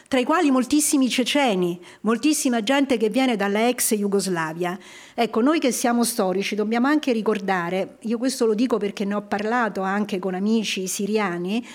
tra 0.08 0.20
i 0.20 0.24
quali 0.24 0.52
moltissimi 0.52 1.10
ceceni, 1.10 1.80
moltissima 2.02 2.62
gente 2.62 2.98
che 2.98 3.10
viene 3.10 3.36
dalla 3.36 3.68
ex 3.68 3.96
Jugoslavia. 3.96 4.78
Ecco, 5.14 5.42
noi 5.42 5.60
che 5.60 5.72
siamo 5.72 6.04
storici 6.04 6.54
dobbiamo 6.56 6.88
anche 6.88 7.12
ricordare, 7.12 7.98
io 8.02 8.18
questo 8.18 8.46
lo 8.46 8.54
dico 8.54 8.78
perché 8.78 9.04
ne 9.04 9.16
ho 9.16 9.24
parlato 9.24 9.82
anche 9.82 10.20
con 10.20 10.36
amici 10.36 10.88
siriani, 10.88 11.66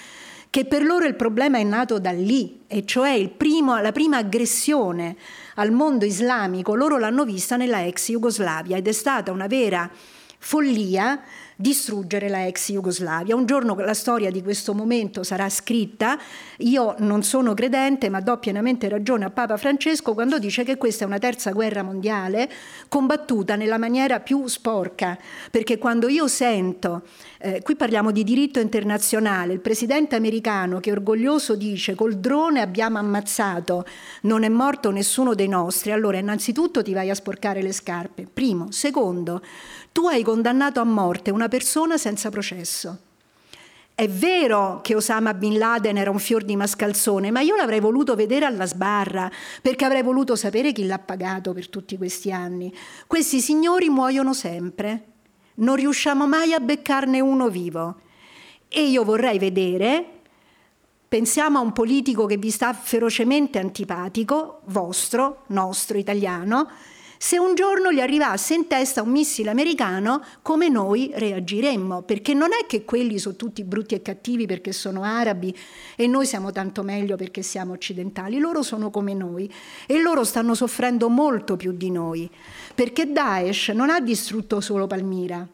che 0.48 0.64
per 0.64 0.84
loro 0.84 1.06
il 1.06 1.16
problema 1.16 1.58
è 1.58 1.64
nato 1.64 1.98
da 1.98 2.12
lì, 2.12 2.62
e 2.66 2.84
cioè 2.84 3.28
primo, 3.28 3.78
la 3.80 3.92
prima 3.92 4.18
aggressione 4.18 5.16
al 5.60 5.72
mondo 5.72 6.06
islamico, 6.06 6.74
loro 6.74 6.96
l'hanno 6.96 7.24
vista 7.24 7.56
nella 7.56 7.84
ex 7.84 8.10
Jugoslavia 8.10 8.78
ed 8.78 8.88
è 8.88 8.92
stata 8.92 9.30
una 9.30 9.46
vera 9.46 9.90
follia 10.38 11.20
distruggere 11.60 12.28
la 12.28 12.46
ex 12.46 12.72
Jugoslavia. 12.72 13.36
Un 13.36 13.44
giorno 13.44 13.74
la 13.74 13.94
storia 13.94 14.30
di 14.30 14.42
questo 14.42 14.72
momento 14.72 15.22
sarà 15.22 15.48
scritta. 15.50 16.18
Io 16.58 16.94
non 16.98 17.22
sono 17.22 17.52
credente, 17.52 18.08
ma 18.08 18.20
do 18.20 18.38
pienamente 18.38 18.88
ragione 18.88 19.26
a 19.26 19.30
Papa 19.30 19.56
Francesco 19.58 20.14
quando 20.14 20.38
dice 20.38 20.64
che 20.64 20.78
questa 20.78 21.04
è 21.04 21.06
una 21.06 21.18
terza 21.18 21.52
guerra 21.52 21.82
mondiale 21.82 22.50
combattuta 22.88 23.56
nella 23.56 23.78
maniera 23.78 24.20
più 24.20 24.46
sporca, 24.46 25.18
perché 25.50 25.76
quando 25.76 26.08
io 26.08 26.26
sento 26.28 27.02
eh, 27.38 27.60
qui 27.62 27.76
parliamo 27.76 28.10
di 28.10 28.24
diritto 28.24 28.58
internazionale, 28.58 29.52
il 29.52 29.60
presidente 29.60 30.16
americano 30.16 30.80
che 30.80 30.92
orgoglioso 30.92 31.56
dice 31.56 31.94
col 31.94 32.16
drone 32.16 32.60
abbiamo 32.60 32.98
ammazzato, 32.98 33.84
non 34.22 34.44
è 34.44 34.48
morto 34.48 34.90
nessuno 34.90 35.34
dei 35.34 35.48
nostri, 35.48 35.92
allora 35.92 36.18
innanzitutto 36.18 36.82
ti 36.82 36.94
vai 36.94 37.10
a 37.10 37.14
sporcare 37.14 37.62
le 37.62 37.72
scarpe, 37.72 38.26
primo. 38.32 38.70
Secondo, 38.70 39.42
tu 39.92 40.06
hai 40.06 40.22
condannato 40.22 40.80
a 40.80 40.84
morte 40.84 41.30
una 41.30 41.48
persona 41.48 41.98
senza 41.98 42.30
processo. 42.30 42.98
È 44.00 44.08
vero 44.08 44.80
che 44.82 44.94
Osama 44.94 45.34
Bin 45.34 45.58
Laden 45.58 45.98
era 45.98 46.10
un 46.10 46.18
fior 46.18 46.42
di 46.42 46.56
mascalzone, 46.56 47.30
ma 47.30 47.40
io 47.40 47.54
l'avrei 47.54 47.80
voluto 47.80 48.14
vedere 48.14 48.46
alla 48.46 48.64
sbarra, 48.64 49.30
perché 49.60 49.84
avrei 49.84 50.02
voluto 50.02 50.36
sapere 50.36 50.72
chi 50.72 50.86
l'ha 50.86 50.98
pagato 50.98 51.52
per 51.52 51.68
tutti 51.68 51.98
questi 51.98 52.32
anni. 52.32 52.74
Questi 53.06 53.40
signori 53.40 53.90
muoiono 53.90 54.32
sempre, 54.32 55.04
non 55.56 55.76
riusciamo 55.76 56.26
mai 56.26 56.54
a 56.54 56.60
beccarne 56.60 57.20
uno 57.20 57.50
vivo. 57.50 58.00
E 58.68 58.84
io 58.84 59.04
vorrei 59.04 59.38
vedere, 59.38 60.06
pensiamo 61.06 61.58
a 61.58 61.62
un 61.62 61.72
politico 61.72 62.24
che 62.24 62.38
vi 62.38 62.50
sta 62.50 62.72
ferocemente 62.72 63.58
antipatico, 63.58 64.60
vostro, 64.66 65.42
nostro, 65.48 65.98
italiano, 65.98 66.70
se 67.22 67.38
un 67.38 67.54
giorno 67.54 67.92
gli 67.92 68.00
arrivasse 68.00 68.54
in 68.54 68.66
testa 68.66 69.02
un 69.02 69.10
missile 69.10 69.50
americano, 69.50 70.24
come 70.40 70.70
noi 70.70 71.10
reagiremmo? 71.12 72.00
Perché 72.00 72.32
non 72.32 72.48
è 72.58 72.64
che 72.64 72.86
quelli 72.86 73.18
sono 73.18 73.36
tutti 73.36 73.62
brutti 73.62 73.94
e 73.94 74.00
cattivi 74.00 74.46
perché 74.46 74.72
sono 74.72 75.02
arabi 75.02 75.54
e 75.96 76.06
noi 76.06 76.24
siamo 76.24 76.50
tanto 76.50 76.82
meglio 76.82 77.16
perché 77.16 77.42
siamo 77.42 77.74
occidentali, 77.74 78.38
loro 78.38 78.62
sono 78.62 78.88
come 78.88 79.12
noi 79.12 79.52
e 79.84 80.00
loro 80.00 80.24
stanno 80.24 80.54
soffrendo 80.54 81.10
molto 81.10 81.56
più 81.56 81.72
di 81.72 81.90
noi, 81.90 82.28
perché 82.74 83.12
Daesh 83.12 83.68
non 83.68 83.90
ha 83.90 84.00
distrutto 84.00 84.62
solo 84.62 84.86
Palmira, 84.86 85.46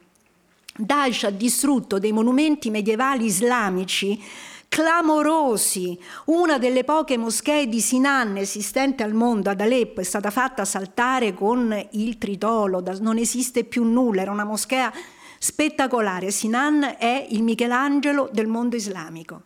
Daesh 0.76 1.24
ha 1.24 1.30
distrutto 1.30 1.98
dei 1.98 2.12
monumenti 2.12 2.70
medievali 2.70 3.24
islamici 3.24 4.22
clamorosi. 4.68 5.98
Una 6.26 6.58
delle 6.58 6.84
poche 6.84 7.16
moschee 7.16 7.68
di 7.68 7.80
Sinan 7.80 8.36
esistente 8.36 9.02
al 9.02 9.14
mondo 9.14 9.50
ad 9.50 9.60
Aleppo 9.60 10.00
è 10.00 10.04
stata 10.04 10.30
fatta 10.30 10.64
saltare 10.64 11.34
con 11.34 11.88
il 11.92 12.18
tritolo, 12.18 12.82
non 13.00 13.18
esiste 13.18 13.64
più 13.64 13.84
nulla, 13.84 14.22
era 14.22 14.30
una 14.30 14.44
moschea 14.44 14.92
spettacolare. 15.38 16.30
Sinan 16.30 16.96
è 16.98 17.26
il 17.30 17.42
Michelangelo 17.42 18.28
del 18.32 18.46
mondo 18.46 18.76
islamico 18.76 19.42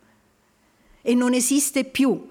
e 1.03 1.15
non 1.15 1.33
esiste 1.33 1.85
più. 1.85 2.29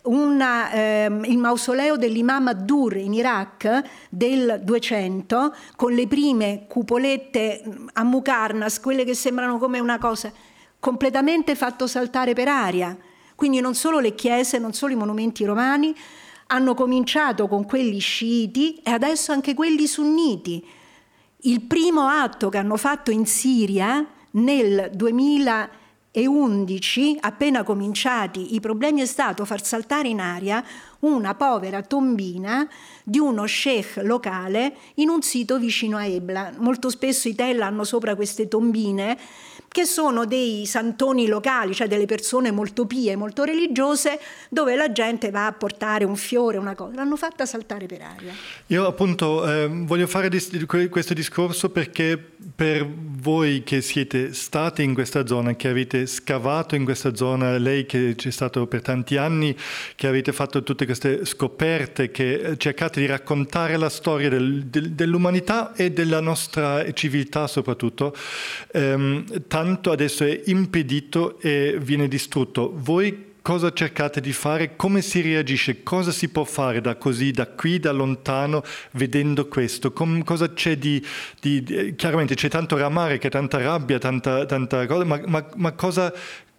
Una, 0.00 0.70
ehm, 0.70 1.24
il 1.24 1.36
mausoleo 1.36 1.96
dell'imam 1.96 2.48
Adur 2.48 2.96
in 2.96 3.12
Iraq 3.12 3.82
del 4.08 4.60
200 4.62 5.54
con 5.76 5.92
le 5.92 6.06
prime 6.06 6.64
cupolette 6.66 7.62
a 7.92 8.04
Mukarnas, 8.04 8.80
quelle 8.80 9.04
che 9.04 9.14
sembrano 9.14 9.58
come 9.58 9.80
una 9.80 9.98
cosa 9.98 10.32
completamente 10.80 11.54
fatto 11.54 11.86
saltare 11.86 12.34
per 12.34 12.48
aria. 12.48 12.96
Quindi 13.34 13.60
non 13.60 13.74
solo 13.74 14.00
le 14.00 14.14
chiese, 14.14 14.58
non 14.58 14.72
solo 14.72 14.92
i 14.92 14.96
monumenti 14.96 15.44
romani, 15.44 15.94
hanno 16.48 16.74
cominciato 16.74 17.46
con 17.46 17.66
quelli 17.66 17.98
sciiti 17.98 18.80
e 18.82 18.90
adesso 18.90 19.32
anche 19.32 19.52
quelli 19.54 19.86
sunniti. 19.86 20.66
Il 21.42 21.60
primo 21.62 22.08
atto 22.08 22.48
che 22.48 22.58
hanno 22.58 22.76
fatto 22.76 23.12
in 23.12 23.26
Siria 23.26 24.04
nel 24.32 24.90
2011, 24.92 27.18
appena 27.20 27.62
cominciati 27.62 28.54
i 28.54 28.60
problemi, 28.60 29.02
è 29.02 29.06
stato 29.06 29.44
far 29.44 29.64
saltare 29.64 30.08
in 30.08 30.18
aria 30.20 30.64
una 31.00 31.36
povera 31.36 31.80
tombina 31.82 32.68
di 33.04 33.20
uno 33.20 33.46
sheikh 33.46 34.00
locale 34.02 34.74
in 34.94 35.10
un 35.10 35.22
sito 35.22 35.58
vicino 35.58 35.96
a 35.96 36.06
Ebla. 36.06 36.54
Molto 36.58 36.90
spesso 36.90 37.28
i 37.28 37.36
tell 37.36 37.60
hanno 37.60 37.84
sopra 37.84 38.16
queste 38.16 38.48
tombine 38.48 39.16
che 39.68 39.84
sono 39.84 40.24
dei 40.24 40.64
santoni 40.66 41.26
locali, 41.26 41.74
cioè 41.74 41.86
delle 41.86 42.06
persone 42.06 42.50
molto 42.50 42.86
pie, 42.86 43.16
molto 43.16 43.44
religiose, 43.44 44.18
dove 44.48 44.74
la 44.74 44.90
gente 44.90 45.30
va 45.30 45.46
a 45.46 45.52
portare 45.52 46.04
un 46.04 46.16
fiore, 46.16 46.56
una 46.56 46.74
cosa. 46.74 46.96
L'hanno 46.96 47.16
fatta 47.16 47.46
saltare 47.46 47.86
per 47.86 48.02
aria. 48.02 48.32
Io 48.68 48.86
appunto 48.86 49.46
eh, 49.46 49.68
voglio 49.68 50.06
fare 50.06 50.28
questo 50.88 51.14
discorso 51.14 51.70
perché 51.70 52.18
per 52.54 52.86
voi 52.88 53.62
che 53.62 53.82
siete 53.82 54.32
stati 54.32 54.82
in 54.82 54.94
questa 54.94 55.26
zona, 55.26 55.54
che 55.54 55.68
avete 55.68 56.06
scavato 56.06 56.74
in 56.74 56.84
questa 56.84 57.14
zona, 57.14 57.58
lei 57.58 57.86
che 57.86 58.14
c'è 58.16 58.30
stato 58.30 58.66
per 58.66 58.82
tanti 58.82 59.16
anni, 59.16 59.56
che 59.94 60.06
avete 60.06 60.32
fatto 60.32 60.62
tutte 60.62 60.86
queste 60.86 61.24
scoperte, 61.24 62.10
che 62.10 62.54
cercate 62.56 63.00
di 63.00 63.06
raccontare 63.06 63.76
la 63.76 63.88
storia 63.88 64.28
del, 64.28 64.64
del, 64.66 64.92
dell'umanità 64.92 65.72
e 65.74 65.90
della 65.90 66.20
nostra 66.20 66.90
civiltà 66.92 67.46
soprattutto, 67.46 68.14
ehm, 68.72 69.24
tanto 69.58 69.90
adesso 69.90 70.22
è 70.22 70.42
impedito 70.46 71.40
e 71.40 71.78
viene 71.80 72.06
distrutto. 72.06 72.72
Voi 72.76 73.26
cosa 73.42 73.72
cercate 73.72 74.20
di 74.20 74.32
fare, 74.32 74.76
come 74.76 75.02
si 75.02 75.20
reagisce, 75.20 75.82
cosa 75.82 76.12
si 76.12 76.28
può 76.28 76.44
fare 76.44 76.80
da 76.80 76.94
così, 76.94 77.32
da 77.32 77.48
qui, 77.48 77.80
da 77.80 77.90
lontano, 77.90 78.62
vedendo 78.92 79.48
questo, 79.48 79.90
Com- 79.90 80.22
cosa 80.22 80.52
c'è 80.52 80.76
di, 80.76 81.04
di, 81.40 81.62
di, 81.64 81.94
chiaramente 81.96 82.36
c'è 82.36 82.48
tanto 82.48 82.76
ramare, 82.76 83.18
tanta 83.18 83.58
rabbia, 83.58 83.98
tanta, 83.98 84.46
tanta 84.46 84.86
cosa, 84.86 85.04
ma, 85.04 85.20
ma, 85.26 85.44
ma 85.56 85.72
cosa, 85.72 86.12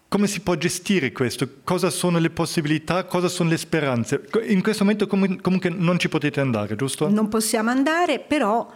come 0.10 0.28
si 0.28 0.42
può 0.42 0.56
gestire 0.56 1.14
questo? 1.14 1.48
Cosa 1.64 1.90
sono 1.90 2.20
le 2.20 2.32
possibilità? 2.32 3.06
Cosa 3.06 3.30
sono 3.30 3.50
le 3.50 3.58
speranze? 3.58 4.24
In 4.48 4.62
questo 4.62 4.84
momento 4.84 5.08
comunque 5.08 5.70
non 5.70 5.98
ci 6.00 6.10
potete 6.10 6.42
andare, 6.42 6.76
giusto? 6.76 7.08
Non 7.08 7.30
possiamo 7.30 7.70
andare, 7.70 8.20
però 8.20 8.70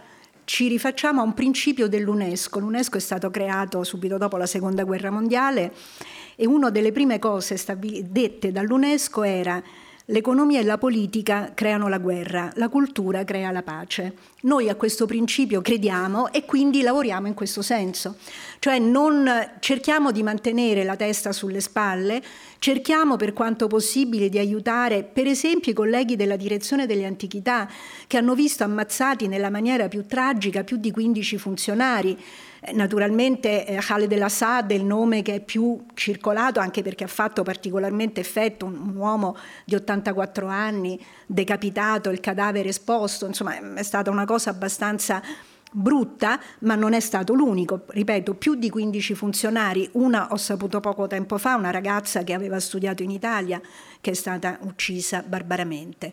ci 0.44 0.68
rifacciamo 0.68 1.20
a 1.20 1.24
un 1.24 1.34
principio 1.34 1.88
dell'UNESCO. 1.88 2.58
L'UNESCO 2.58 2.96
è 2.96 3.00
stato 3.00 3.30
creato 3.30 3.82
subito 3.84 4.18
dopo 4.18 4.36
la 4.36 4.46
Seconda 4.46 4.84
Guerra 4.84 5.10
Mondiale 5.10 5.72
e 6.36 6.46
una 6.46 6.70
delle 6.70 6.92
prime 6.92 7.18
cose 7.18 7.56
dette 8.04 8.52
dall'UNESCO 8.52 9.22
era 9.22 9.62
L'economia 10.08 10.60
e 10.60 10.64
la 10.64 10.76
politica 10.76 11.52
creano 11.54 11.88
la 11.88 11.96
guerra, 11.96 12.52
la 12.56 12.68
cultura 12.68 13.24
crea 13.24 13.50
la 13.50 13.62
pace. 13.62 14.14
Noi 14.42 14.68
a 14.68 14.74
questo 14.74 15.06
principio 15.06 15.62
crediamo 15.62 16.30
e 16.30 16.44
quindi 16.44 16.82
lavoriamo 16.82 17.26
in 17.26 17.32
questo 17.32 17.62
senso, 17.62 18.16
cioè 18.58 18.78
non 18.78 19.26
cerchiamo 19.60 20.12
di 20.12 20.22
mantenere 20.22 20.84
la 20.84 20.96
testa 20.96 21.32
sulle 21.32 21.60
spalle, 21.60 22.22
cerchiamo 22.58 23.16
per 23.16 23.32
quanto 23.32 23.66
possibile 23.66 24.28
di 24.28 24.36
aiutare 24.36 25.04
per 25.04 25.26
esempio 25.26 25.72
i 25.72 25.74
colleghi 25.74 26.16
della 26.16 26.36
direzione 26.36 26.84
delle 26.84 27.06
antichità 27.06 27.66
che 28.06 28.18
hanno 28.18 28.34
visto 28.34 28.62
ammazzati 28.62 29.26
nella 29.26 29.48
maniera 29.48 29.88
più 29.88 30.04
tragica 30.06 30.64
più 30.64 30.76
di 30.76 30.90
15 30.90 31.38
funzionari 31.38 32.18
naturalmente 32.72 33.66
eh, 33.66 33.76
Khaled 33.76 34.10
el-Assad 34.10 34.70
è 34.70 34.74
il 34.74 34.84
nome 34.84 35.22
che 35.22 35.34
è 35.34 35.40
più 35.40 35.84
circolato 35.94 36.60
anche 36.60 36.82
perché 36.82 37.04
ha 37.04 37.08
fatto 37.08 37.42
particolarmente 37.42 38.20
effetto 38.20 38.64
un, 38.64 38.76
un, 38.76 38.96
uomo 38.96 39.36
di 39.64 39.74
84 39.74 40.46
anni 40.46 40.98
decapitato, 41.26 42.10
il 42.10 42.20
cadavere 42.20 42.70
esposto, 42.70 43.26
insomma 43.26 43.74
è 43.74 43.82
stata 43.82 44.10
una 44.10 44.24
cosa 44.24 44.50
abbastanza 44.50 45.22
brutta, 45.76 46.40
ma 46.60 46.76
non 46.76 46.92
è 46.92 47.00
stato 47.00 47.34
l'unico. 47.34 47.82
Ripeto, 47.88 48.34
più 48.34 48.54
di 48.54 48.70
15 48.70 49.14
funzionari, 49.14 49.88
una 49.92 50.28
ho 50.30 50.36
saputo 50.36 50.78
poco 50.80 51.06
tempo 51.08 51.36
fa, 51.36 51.56
una 51.56 51.70
ragazza 51.70 52.22
che 52.22 52.32
aveva 52.32 52.60
studiato 52.60 53.02
in 53.02 53.10
Italia, 53.10 53.60
che 54.00 54.12
è 54.12 54.14
stata 54.14 54.58
uccisa 54.62 55.24
barbaramente. 55.26 56.12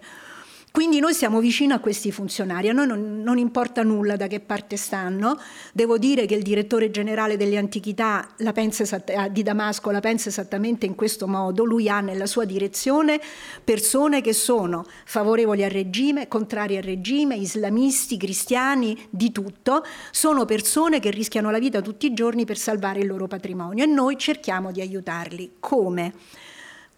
Quindi 0.71 1.01
noi 1.01 1.13
siamo 1.13 1.41
vicini 1.41 1.73
a 1.73 1.79
questi 1.79 2.13
funzionari, 2.13 2.69
a 2.69 2.73
noi 2.73 2.87
non, 2.87 3.21
non, 3.21 3.37
importa 3.37 3.83
nulla 3.83 4.15
da 4.15 4.27
che 4.27 4.39
parte 4.39 4.77
stanno, 4.77 5.37
devo 5.73 5.97
dire 5.97 6.25
che 6.25 6.35
il 6.35 6.43
direttore 6.43 6.89
generale 6.91 7.35
delle 7.35 7.57
antichità 7.57 8.25
pensa, 8.53 9.03
eh, 9.03 9.29
di 9.33 9.43
Damasco 9.43 9.91
la 9.91 9.99
pensa 9.99 10.29
esattamente 10.29 10.85
in 10.85 10.95
questo 10.95 11.27
modo, 11.27 11.65
lui 11.65 11.89
ha 11.89 11.99
nella 11.99 12.25
sua 12.25 12.45
direzione 12.45 13.19
persone 13.61 14.21
che 14.21 14.31
sono 14.31 14.85
favorevoli 15.03 15.65
al 15.65 15.71
regime, 15.71 16.29
contrari 16.29 16.77
al 16.77 16.83
regime, 16.83 17.35
islamisti, 17.35 18.15
cristiani, 18.15 18.97
di 19.09 19.33
tutto, 19.33 19.83
sono 20.09 20.45
persone 20.45 21.01
che 21.01 21.11
rischiano 21.11 21.51
la 21.51 21.59
vita 21.59 21.81
tutti 21.81 22.05
i 22.05 22.13
giorni 22.13 22.45
per 22.45 22.57
salvare 22.57 23.01
il 23.01 23.07
loro 23.07 23.27
patrimonio 23.27 23.83
e 23.83 23.87
noi 23.87 24.17
cerchiamo 24.17 24.71
di 24.71 24.79
aiutarli. 24.79 25.55
Come? 25.59 26.13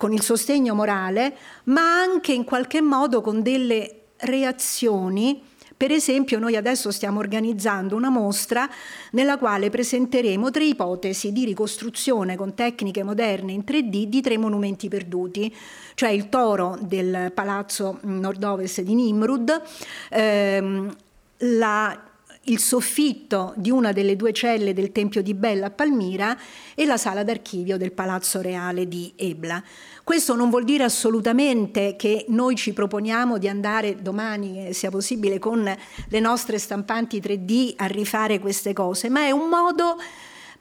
Con 0.03 0.11
il 0.11 0.21
sostegno 0.21 0.75
morale, 0.75 1.33
ma 1.67 2.01
anche 2.01 2.33
in 2.33 2.43
qualche 2.43 2.81
modo 2.81 3.21
con 3.21 3.41
delle 3.41 4.01
reazioni. 4.17 5.41
Per 5.77 5.91
esempio, 5.91 6.39
noi 6.39 6.57
adesso 6.57 6.91
stiamo 6.91 7.19
organizzando 7.19 7.95
una 7.95 8.09
mostra 8.09 8.69
nella 9.11 9.37
quale 9.37 9.69
presenteremo 9.69 10.51
tre 10.51 10.65
ipotesi 10.65 11.31
di 11.31 11.45
ricostruzione 11.45 12.35
con 12.35 12.53
tecniche 12.53 13.01
moderne 13.01 13.53
in 13.53 13.63
3D 13.65 14.03
di 14.03 14.19
tre 14.19 14.37
monumenti 14.37 14.89
perduti, 14.89 15.55
cioè 15.93 16.09
il 16.09 16.27
toro 16.27 16.77
del 16.81 17.31
palazzo 17.33 17.99
nord-ovest 18.01 18.81
di 18.81 18.95
Nimrud, 18.95 19.61
ehm, 20.09 20.95
la 21.37 22.11
il 22.45 22.59
soffitto 22.59 23.53
di 23.55 23.69
una 23.69 23.93
delle 23.93 24.15
due 24.15 24.33
celle 24.33 24.73
del 24.73 24.91
Tempio 24.91 25.21
di 25.21 25.33
Bella 25.33 25.67
a 25.67 25.71
Palmira 25.71 26.37
e 26.75 26.85
la 26.85 26.97
sala 26.97 27.23
d'archivio 27.23 27.77
del 27.77 27.93
Palazzo 27.93 28.41
Reale 28.41 28.87
di 28.87 29.13
Ebla. 29.15 29.63
Questo 30.03 30.35
non 30.35 30.49
vuol 30.49 30.65
dire 30.65 30.83
assolutamente 30.83 31.95
che 31.95 32.25
noi 32.29 32.55
ci 32.55 32.73
proponiamo 32.73 33.37
di 33.37 33.47
andare 33.47 34.01
domani, 34.01 34.67
eh, 34.67 34.73
sia 34.73 34.89
possibile, 34.89 35.39
con 35.39 35.63
le 35.63 36.19
nostre 36.19 36.57
stampanti 36.57 37.21
3D 37.21 37.75
a 37.77 37.85
rifare 37.85 38.39
queste 38.39 38.73
cose, 38.73 39.07
ma 39.07 39.21
è 39.21 39.31
un 39.31 39.47
modo 39.47 39.97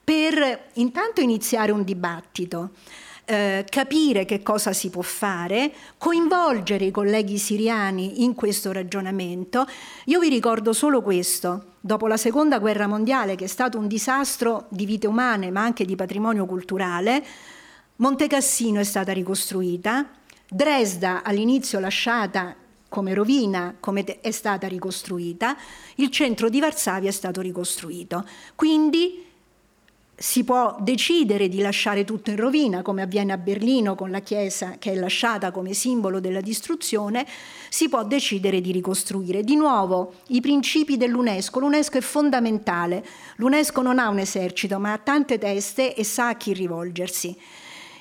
per 0.04 0.68
intanto 0.74 1.20
iniziare 1.20 1.72
un 1.72 1.82
dibattito. 1.82 2.70
Eh, 3.24 3.64
capire 3.68 4.24
che 4.24 4.42
cosa 4.42 4.72
si 4.72 4.90
può 4.90 5.02
fare, 5.02 5.72
coinvolgere 5.96 6.84
i 6.84 6.90
colleghi 6.90 7.38
siriani 7.38 8.22
in 8.24 8.34
questo 8.34 8.72
ragionamento. 8.72 9.66
Io 10.06 10.20
vi 10.20 10.28
ricordo 10.28 10.72
solo 10.72 11.02
questo. 11.02 11.72
Dopo 11.84 12.06
la 12.06 12.16
seconda 12.16 12.60
guerra 12.60 12.86
mondiale, 12.86 13.34
che 13.34 13.46
è 13.46 13.48
stato 13.48 13.76
un 13.76 13.88
disastro 13.88 14.66
di 14.68 14.86
vite 14.86 15.09
umane 15.09 15.50
ma 15.50 15.62
anche 15.62 15.84
di 15.84 15.96
patrimonio 15.96 16.46
culturale, 16.46 17.24
Montecassino 17.96 18.78
è 18.78 18.84
stata 18.84 19.12
ricostruita, 19.12 20.09
Dresda 20.48 21.24
all'inizio 21.24 21.80
lasciata 21.80 22.54
come 22.88 23.14
rovina 23.14 23.74
come 23.80 24.04
è 24.04 24.30
stata 24.30 24.68
ricostruita, 24.68 25.56
il 25.96 26.10
centro 26.10 26.48
di 26.48 26.60
Varsavia 26.60 27.09
è 27.09 27.12
stato 27.12 27.40
ricostruito. 27.40 28.24
Quindi 28.54 29.31
si 30.14 30.44
può 30.44 30.76
decidere 30.78 31.48
di 31.48 31.60
lasciare 31.60 32.05
tutto 32.05 32.30
in 32.30 32.36
rovina, 32.36 32.82
come 32.82 33.02
avviene 33.02 33.32
a 33.32 33.39
Berlino 33.39 33.94
con 33.94 34.10
la 34.10 34.20
chiesa 34.20 34.76
che 34.78 34.93
è 34.93 34.94
lasciata 34.94 35.51
come 35.51 35.72
simbolo 35.74 36.20
della 36.20 36.40
distruzione, 36.40 37.26
si 37.68 37.89
può 37.89 38.05
decidere 38.05 38.60
di 38.60 38.72
ricostruire. 38.72 39.43
Di 39.43 39.56
nuovo, 39.56 40.14
i 40.28 40.40
principi 40.40 40.97
dell'UNESCO. 40.97 41.60
L'UNESCO 41.60 41.98
è 41.98 42.02
fondamentale. 42.02 43.05
L'UNESCO 43.36 43.82
non 43.82 43.98
ha 43.98 44.09
un 44.09 44.18
esercito, 44.18 44.78
ma 44.78 44.93
ha 44.93 44.98
tante 44.98 45.39
teste 45.39 45.94
e 45.94 46.05
sa 46.05 46.28
a 46.28 46.36
chi 46.36 46.52
rivolgersi. 46.52 47.36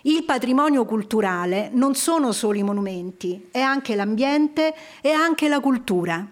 Il 0.03 0.23
patrimonio 0.23 0.83
culturale 0.83 1.69
non 1.73 1.93
sono 1.93 2.31
solo 2.31 2.57
i 2.57 2.63
monumenti, 2.63 3.49
è 3.51 3.59
anche 3.59 3.93
l'ambiente 3.95 4.73
e 4.99 5.11
anche 5.11 5.47
la 5.47 5.59
cultura. 5.59 6.27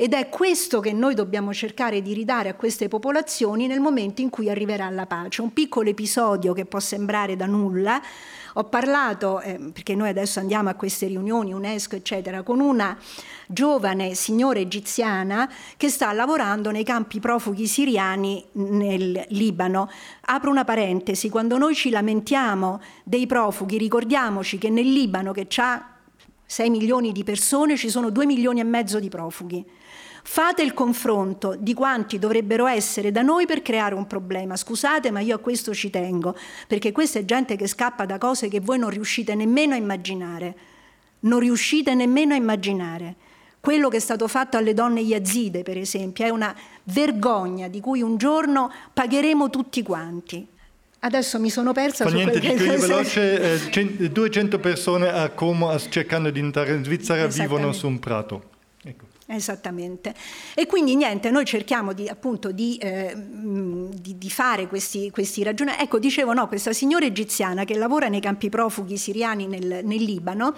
Ed 0.00 0.12
è 0.12 0.28
questo 0.28 0.78
che 0.78 0.92
noi 0.92 1.16
dobbiamo 1.16 1.52
cercare 1.52 2.00
di 2.02 2.14
ridare 2.14 2.48
a 2.48 2.54
queste 2.54 2.86
popolazioni 2.86 3.66
nel 3.66 3.80
momento 3.80 4.20
in 4.20 4.30
cui 4.30 4.48
arriverà 4.48 4.88
la 4.90 5.06
pace. 5.06 5.42
Un 5.42 5.52
piccolo 5.52 5.88
episodio 5.90 6.52
che 6.52 6.66
può 6.66 6.78
sembrare 6.78 7.34
da 7.34 7.46
nulla. 7.46 8.00
Ho 8.54 8.62
parlato, 8.62 9.40
eh, 9.40 9.58
perché 9.72 9.96
noi 9.96 10.10
adesso 10.10 10.38
andiamo 10.38 10.68
a 10.68 10.74
queste 10.74 11.08
riunioni, 11.08 11.52
UNESCO, 11.52 11.96
eccetera, 11.96 12.44
con 12.44 12.60
una 12.60 12.96
giovane 13.48 14.14
signora 14.14 14.60
egiziana 14.60 15.50
che 15.76 15.88
sta 15.88 16.12
lavorando 16.12 16.70
nei 16.70 16.84
campi 16.84 17.18
profughi 17.18 17.66
siriani 17.66 18.44
nel 18.52 19.26
Libano. 19.30 19.90
Apro 20.26 20.52
una 20.52 20.62
parentesi, 20.62 21.28
quando 21.28 21.58
noi 21.58 21.74
ci 21.74 21.90
lamentiamo 21.90 22.80
dei 23.02 23.26
profughi, 23.26 23.78
ricordiamoci 23.78 24.58
che 24.58 24.70
nel 24.70 24.92
Libano, 24.92 25.32
che 25.32 25.48
ha 25.56 25.94
6 26.46 26.70
milioni 26.70 27.10
di 27.10 27.24
persone, 27.24 27.76
ci 27.76 27.88
sono 27.88 28.10
2 28.10 28.26
milioni 28.26 28.60
e 28.60 28.64
mezzo 28.64 29.00
di 29.00 29.08
profughi. 29.08 29.66
Fate 30.30 30.62
il 30.62 30.74
confronto 30.74 31.56
di 31.58 31.72
quanti 31.72 32.18
dovrebbero 32.18 32.66
essere 32.66 33.10
da 33.10 33.22
noi 33.22 33.46
per 33.46 33.62
creare 33.62 33.94
un 33.94 34.06
problema. 34.06 34.56
Scusate, 34.56 35.10
ma 35.10 35.20
io 35.20 35.36
a 35.36 35.38
questo 35.38 35.72
ci 35.72 35.88
tengo, 35.88 36.36
perché 36.66 36.92
questa 36.92 37.18
è 37.18 37.24
gente 37.24 37.56
che 37.56 37.66
scappa 37.66 38.04
da 38.04 38.18
cose 38.18 38.48
che 38.48 38.60
voi 38.60 38.78
non 38.78 38.90
riuscite 38.90 39.34
nemmeno 39.34 39.72
a 39.72 39.78
immaginare. 39.78 40.54
Non 41.20 41.40
riuscite 41.40 41.94
nemmeno 41.94 42.34
a 42.34 42.36
immaginare. 42.36 43.14
Quello 43.58 43.88
che 43.88 43.96
è 43.96 44.00
stato 44.00 44.28
fatto 44.28 44.58
alle 44.58 44.74
donne 44.74 45.00
yazide, 45.00 45.62
per 45.62 45.78
esempio, 45.78 46.26
è 46.26 46.28
una 46.28 46.54
vergogna 46.84 47.68
di 47.68 47.80
cui 47.80 48.02
un 48.02 48.18
giorno 48.18 48.70
pagheremo 48.92 49.48
tutti 49.48 49.82
quanti. 49.82 50.46
Adesso 51.00 51.40
mi 51.40 51.48
sono 51.48 51.72
persa 51.72 52.04
Fa 52.04 52.10
su 52.10 52.16
niente 52.16 52.38
quel 52.38 52.52
di 52.52 52.64
che 52.64 52.64
più 52.64 52.78
veloce, 52.78 53.70
eh, 53.70 54.10
200 54.10 54.58
persone 54.58 55.08
a 55.08 55.30
Como 55.30 55.76
cercando 55.78 56.28
di 56.28 56.38
entrare 56.38 56.74
in 56.74 56.84
Svizzera 56.84 57.26
vivono 57.26 57.72
su 57.72 57.86
un 57.86 57.98
prato. 57.98 58.47
Esattamente. 59.30 60.14
E 60.54 60.64
quindi 60.66 60.96
niente, 60.96 61.30
noi 61.30 61.44
cerchiamo 61.44 61.92
di, 61.92 62.08
appunto 62.08 62.50
di, 62.50 62.78
eh, 62.78 63.12
di, 63.14 64.16
di 64.16 64.30
fare 64.30 64.66
questi, 64.68 65.10
questi 65.10 65.42
ragionamenti. 65.42 65.84
Ecco, 65.84 65.98
dicevo, 65.98 66.32
no, 66.32 66.48
questa 66.48 66.72
signora 66.72 67.04
egiziana 67.04 67.64
che 67.64 67.76
lavora 67.76 68.08
nei 68.08 68.20
campi 68.20 68.48
profughi 68.48 68.96
siriani 68.96 69.46
nel, 69.46 69.84
nel 69.84 70.02
Libano, 70.02 70.54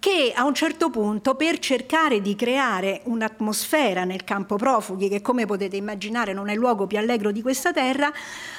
che 0.00 0.32
a 0.34 0.44
un 0.44 0.52
certo 0.52 0.90
punto 0.90 1.36
per 1.36 1.60
cercare 1.60 2.20
di 2.20 2.34
creare 2.34 3.02
un'atmosfera 3.04 4.02
nel 4.02 4.24
campo 4.24 4.56
profughi, 4.56 5.08
che 5.08 5.22
come 5.22 5.46
potete 5.46 5.76
immaginare 5.76 6.32
non 6.32 6.48
è 6.48 6.54
il 6.54 6.58
luogo 6.58 6.88
più 6.88 6.98
allegro 6.98 7.30
di 7.30 7.40
questa 7.40 7.72
terra, 7.72 8.12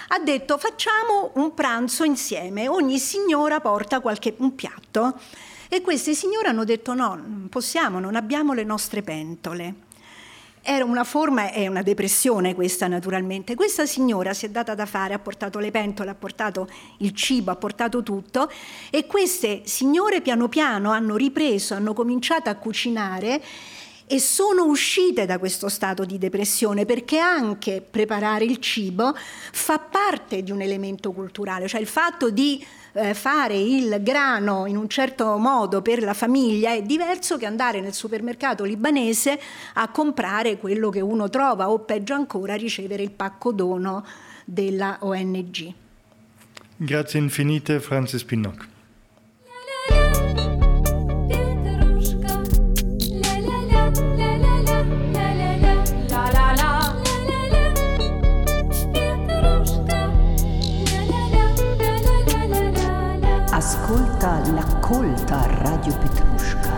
ha 0.07 0.19
detto 0.19 0.57
facciamo 0.57 1.31
un 1.33 1.53
pranzo 1.53 2.05
insieme, 2.05 2.69
ogni 2.69 2.97
signora 2.97 3.59
porta 3.59 3.99
qualche, 3.99 4.35
un 4.37 4.55
piatto 4.55 5.19
e 5.69 5.81
queste 5.81 6.13
signore 6.13 6.47
hanno 6.47 6.63
detto 6.63 6.93
no, 6.93 7.47
possiamo, 7.49 7.99
non 7.99 8.15
abbiamo 8.15 8.53
le 8.53 8.63
nostre 8.63 9.01
pentole. 9.01 9.85
Era 10.61 10.83
una 10.83 11.05
forma 11.05 11.51
e 11.51 11.67
una 11.67 11.81
depressione 11.81 12.53
questa 12.53 12.87
naturalmente. 12.87 13.55
Questa 13.55 13.85
signora 13.85 14.33
si 14.33 14.45
è 14.45 14.49
data 14.49 14.75
da 14.75 14.85
fare, 14.85 15.13
ha 15.13 15.19
portato 15.19 15.59
le 15.59 15.71
pentole, 15.71 16.09
ha 16.09 16.15
portato 16.15 16.67
il 16.97 17.13
cibo, 17.13 17.51
ha 17.51 17.55
portato 17.55 18.03
tutto 18.03 18.51
e 18.89 19.05
queste 19.05 19.61
signore 19.63 20.19
piano 20.21 20.49
piano 20.49 20.91
hanno 20.91 21.15
ripreso, 21.15 21.73
hanno 21.73 21.93
cominciato 21.93 22.49
a 22.49 22.55
cucinare 22.55 23.41
e 24.09 24.19
sono 24.19 24.65
uscite 24.65 25.25
da 25.25 25.37
questo 25.37 25.67
stato 25.67 26.05
di 26.05 26.17
depressione 26.17 26.85
perché 26.85 27.19
anche 27.19 27.81
preparare 27.81 28.45
il 28.45 28.57
cibo 28.59 29.13
fa 29.51 29.79
parte 29.79 30.43
di 30.43 30.51
un 30.51 30.61
elemento 30.61 31.11
culturale, 31.11 31.67
cioè 31.67 31.81
il 31.81 31.87
fatto 31.87 32.29
di 32.29 32.65
eh, 32.97 33.13
fare 33.13 33.55
il 33.55 33.99
grano 34.01 34.65
in 34.65 34.75
un 34.75 34.89
certo 34.89 35.37
modo 35.37 35.81
per 35.81 36.01
la 36.01 36.13
famiglia 36.13 36.73
è 36.73 36.81
diverso 36.81 37.37
che 37.37 37.45
andare 37.45 37.79
nel 37.79 37.93
supermercato 37.93 38.63
libanese 38.63 39.39
a 39.73 39.87
comprare 39.89 40.57
quello 40.57 40.89
che 40.89 40.99
uno 40.99 41.29
trova 41.29 41.69
o 41.69 41.79
peggio 41.79 42.13
ancora 42.13 42.55
ricevere 42.55 43.03
il 43.03 43.11
pacco 43.11 43.51
dono 43.51 44.03
della 44.43 44.97
ONG. 45.01 45.73
Grazie 46.75 47.19
infinite 47.19 47.79
Francis 47.79 48.23
Pinnock. 48.23 48.67
Radio 65.87 65.99
Petrushka. 65.99 66.71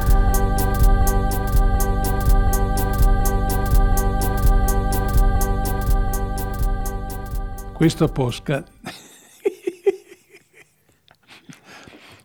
Questo 7.74 8.08
posca... 8.10 8.64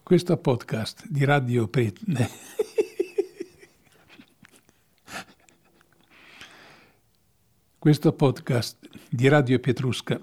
Questo 0.03 0.37
podcast 0.37 1.07
di 1.09 1.25
Radio 1.25 1.69
Pet... 1.69 2.01
Questo 7.79 8.13
podcast 8.13 8.77
di 9.09 9.29
Radio 9.29 9.59
Petrusca... 9.59 10.21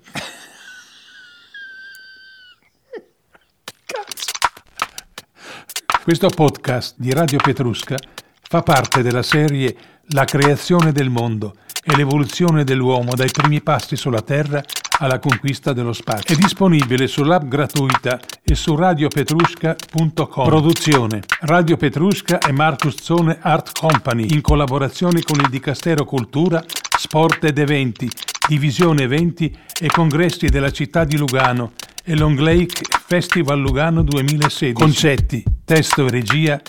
Questo 6.04 6.30
podcast 6.30 6.96
di 6.98 7.14
Radio 7.14 7.38
Petrusca 7.38 7.96
fa 8.42 8.64
parte 8.64 9.04
della 9.04 9.22
serie 9.22 9.76
La 10.14 10.26
creazione 10.26 10.92
del 10.92 11.12
mondo 11.12 11.54
e 11.84 11.96
l'evoluzione 11.96 12.64
dell'uomo 12.64 13.14
dai 13.14 13.30
primi 13.30 13.62
passi 13.62 13.96
sulla 13.96 14.24
Terra 14.24 14.64
alla 14.98 15.20
conquista 15.20 15.74
dello 15.74 15.94
spazio. 15.94 16.36
È 16.36 16.40
disponibile 16.40 17.06
sull'app 17.06 17.44
gratuita 17.44 18.20
e 18.44 18.56
su 18.56 18.76
radiopetrusca.com. 18.76 20.46
Produzione 20.48 21.22
Radio 21.42 21.78
Petrusca 21.78 22.40
e 22.40 22.52
Marcus 22.52 23.00
Zone 23.00 23.38
Art 23.40 23.78
Company 23.80 24.26
in 24.32 24.42
collaborazione 24.42 25.22
con 25.22 25.40
il 25.40 25.50
Dicastero 25.50 26.04
Cultura, 26.04 26.66
Sport 26.98 27.44
ed 27.44 27.60
Eventi, 27.60 28.10
Divisione 28.48 29.04
Eventi 29.04 29.56
e 29.80 29.86
Congressi 29.86 30.48
della 30.48 30.72
città 30.72 31.04
di 31.04 31.16
Lugano 31.16 31.74
e 32.04 32.16
Long 32.16 32.38
Lake 32.40 32.82
Festival 33.06 33.60
Lugano 33.60 34.04
2016. 34.04 34.74
Concetti, 34.74 35.44
testo 35.64 36.08
e 36.08 36.10
regia 36.10 36.62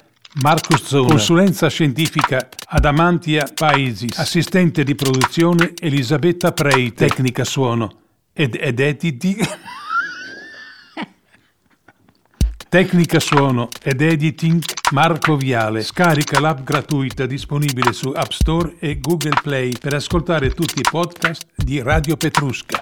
Marcus 0.43 0.85
Zona. 0.85 1.09
Consulenza 1.09 1.69
scientifica 1.69 2.49
Adamantia 2.69 3.51
Paesis. 3.55 4.19
Assistente 4.19 4.83
di 4.85 4.95
produzione 4.95 5.73
Elisabetta 5.79 6.53
Prei. 6.53 6.93
Tecnica 6.95 7.45
suono 7.45 8.01
ed, 8.33 8.57
ed 8.59 8.81
editing. 8.81 9.47
Tecnica 12.69 13.21
suono 13.21 13.69
ed 13.83 14.01
editing 14.01 14.63
Marco 14.93 15.37
Viale. 15.37 15.83
Scarica 15.83 16.41
l'app 16.41 16.63
gratuita 16.63 17.27
disponibile 17.27 17.93
su 17.93 18.09
App 18.15 18.31
Store 18.31 18.77
e 18.79 18.99
Google 18.99 19.39
Play 19.43 19.77
per 19.79 19.93
ascoltare 19.93 20.51
tutti 20.53 20.79
i 20.79 20.85
podcast 20.91 21.47
di 21.55 21.83
Radio 21.83 22.17
Petrusca. 22.17 22.81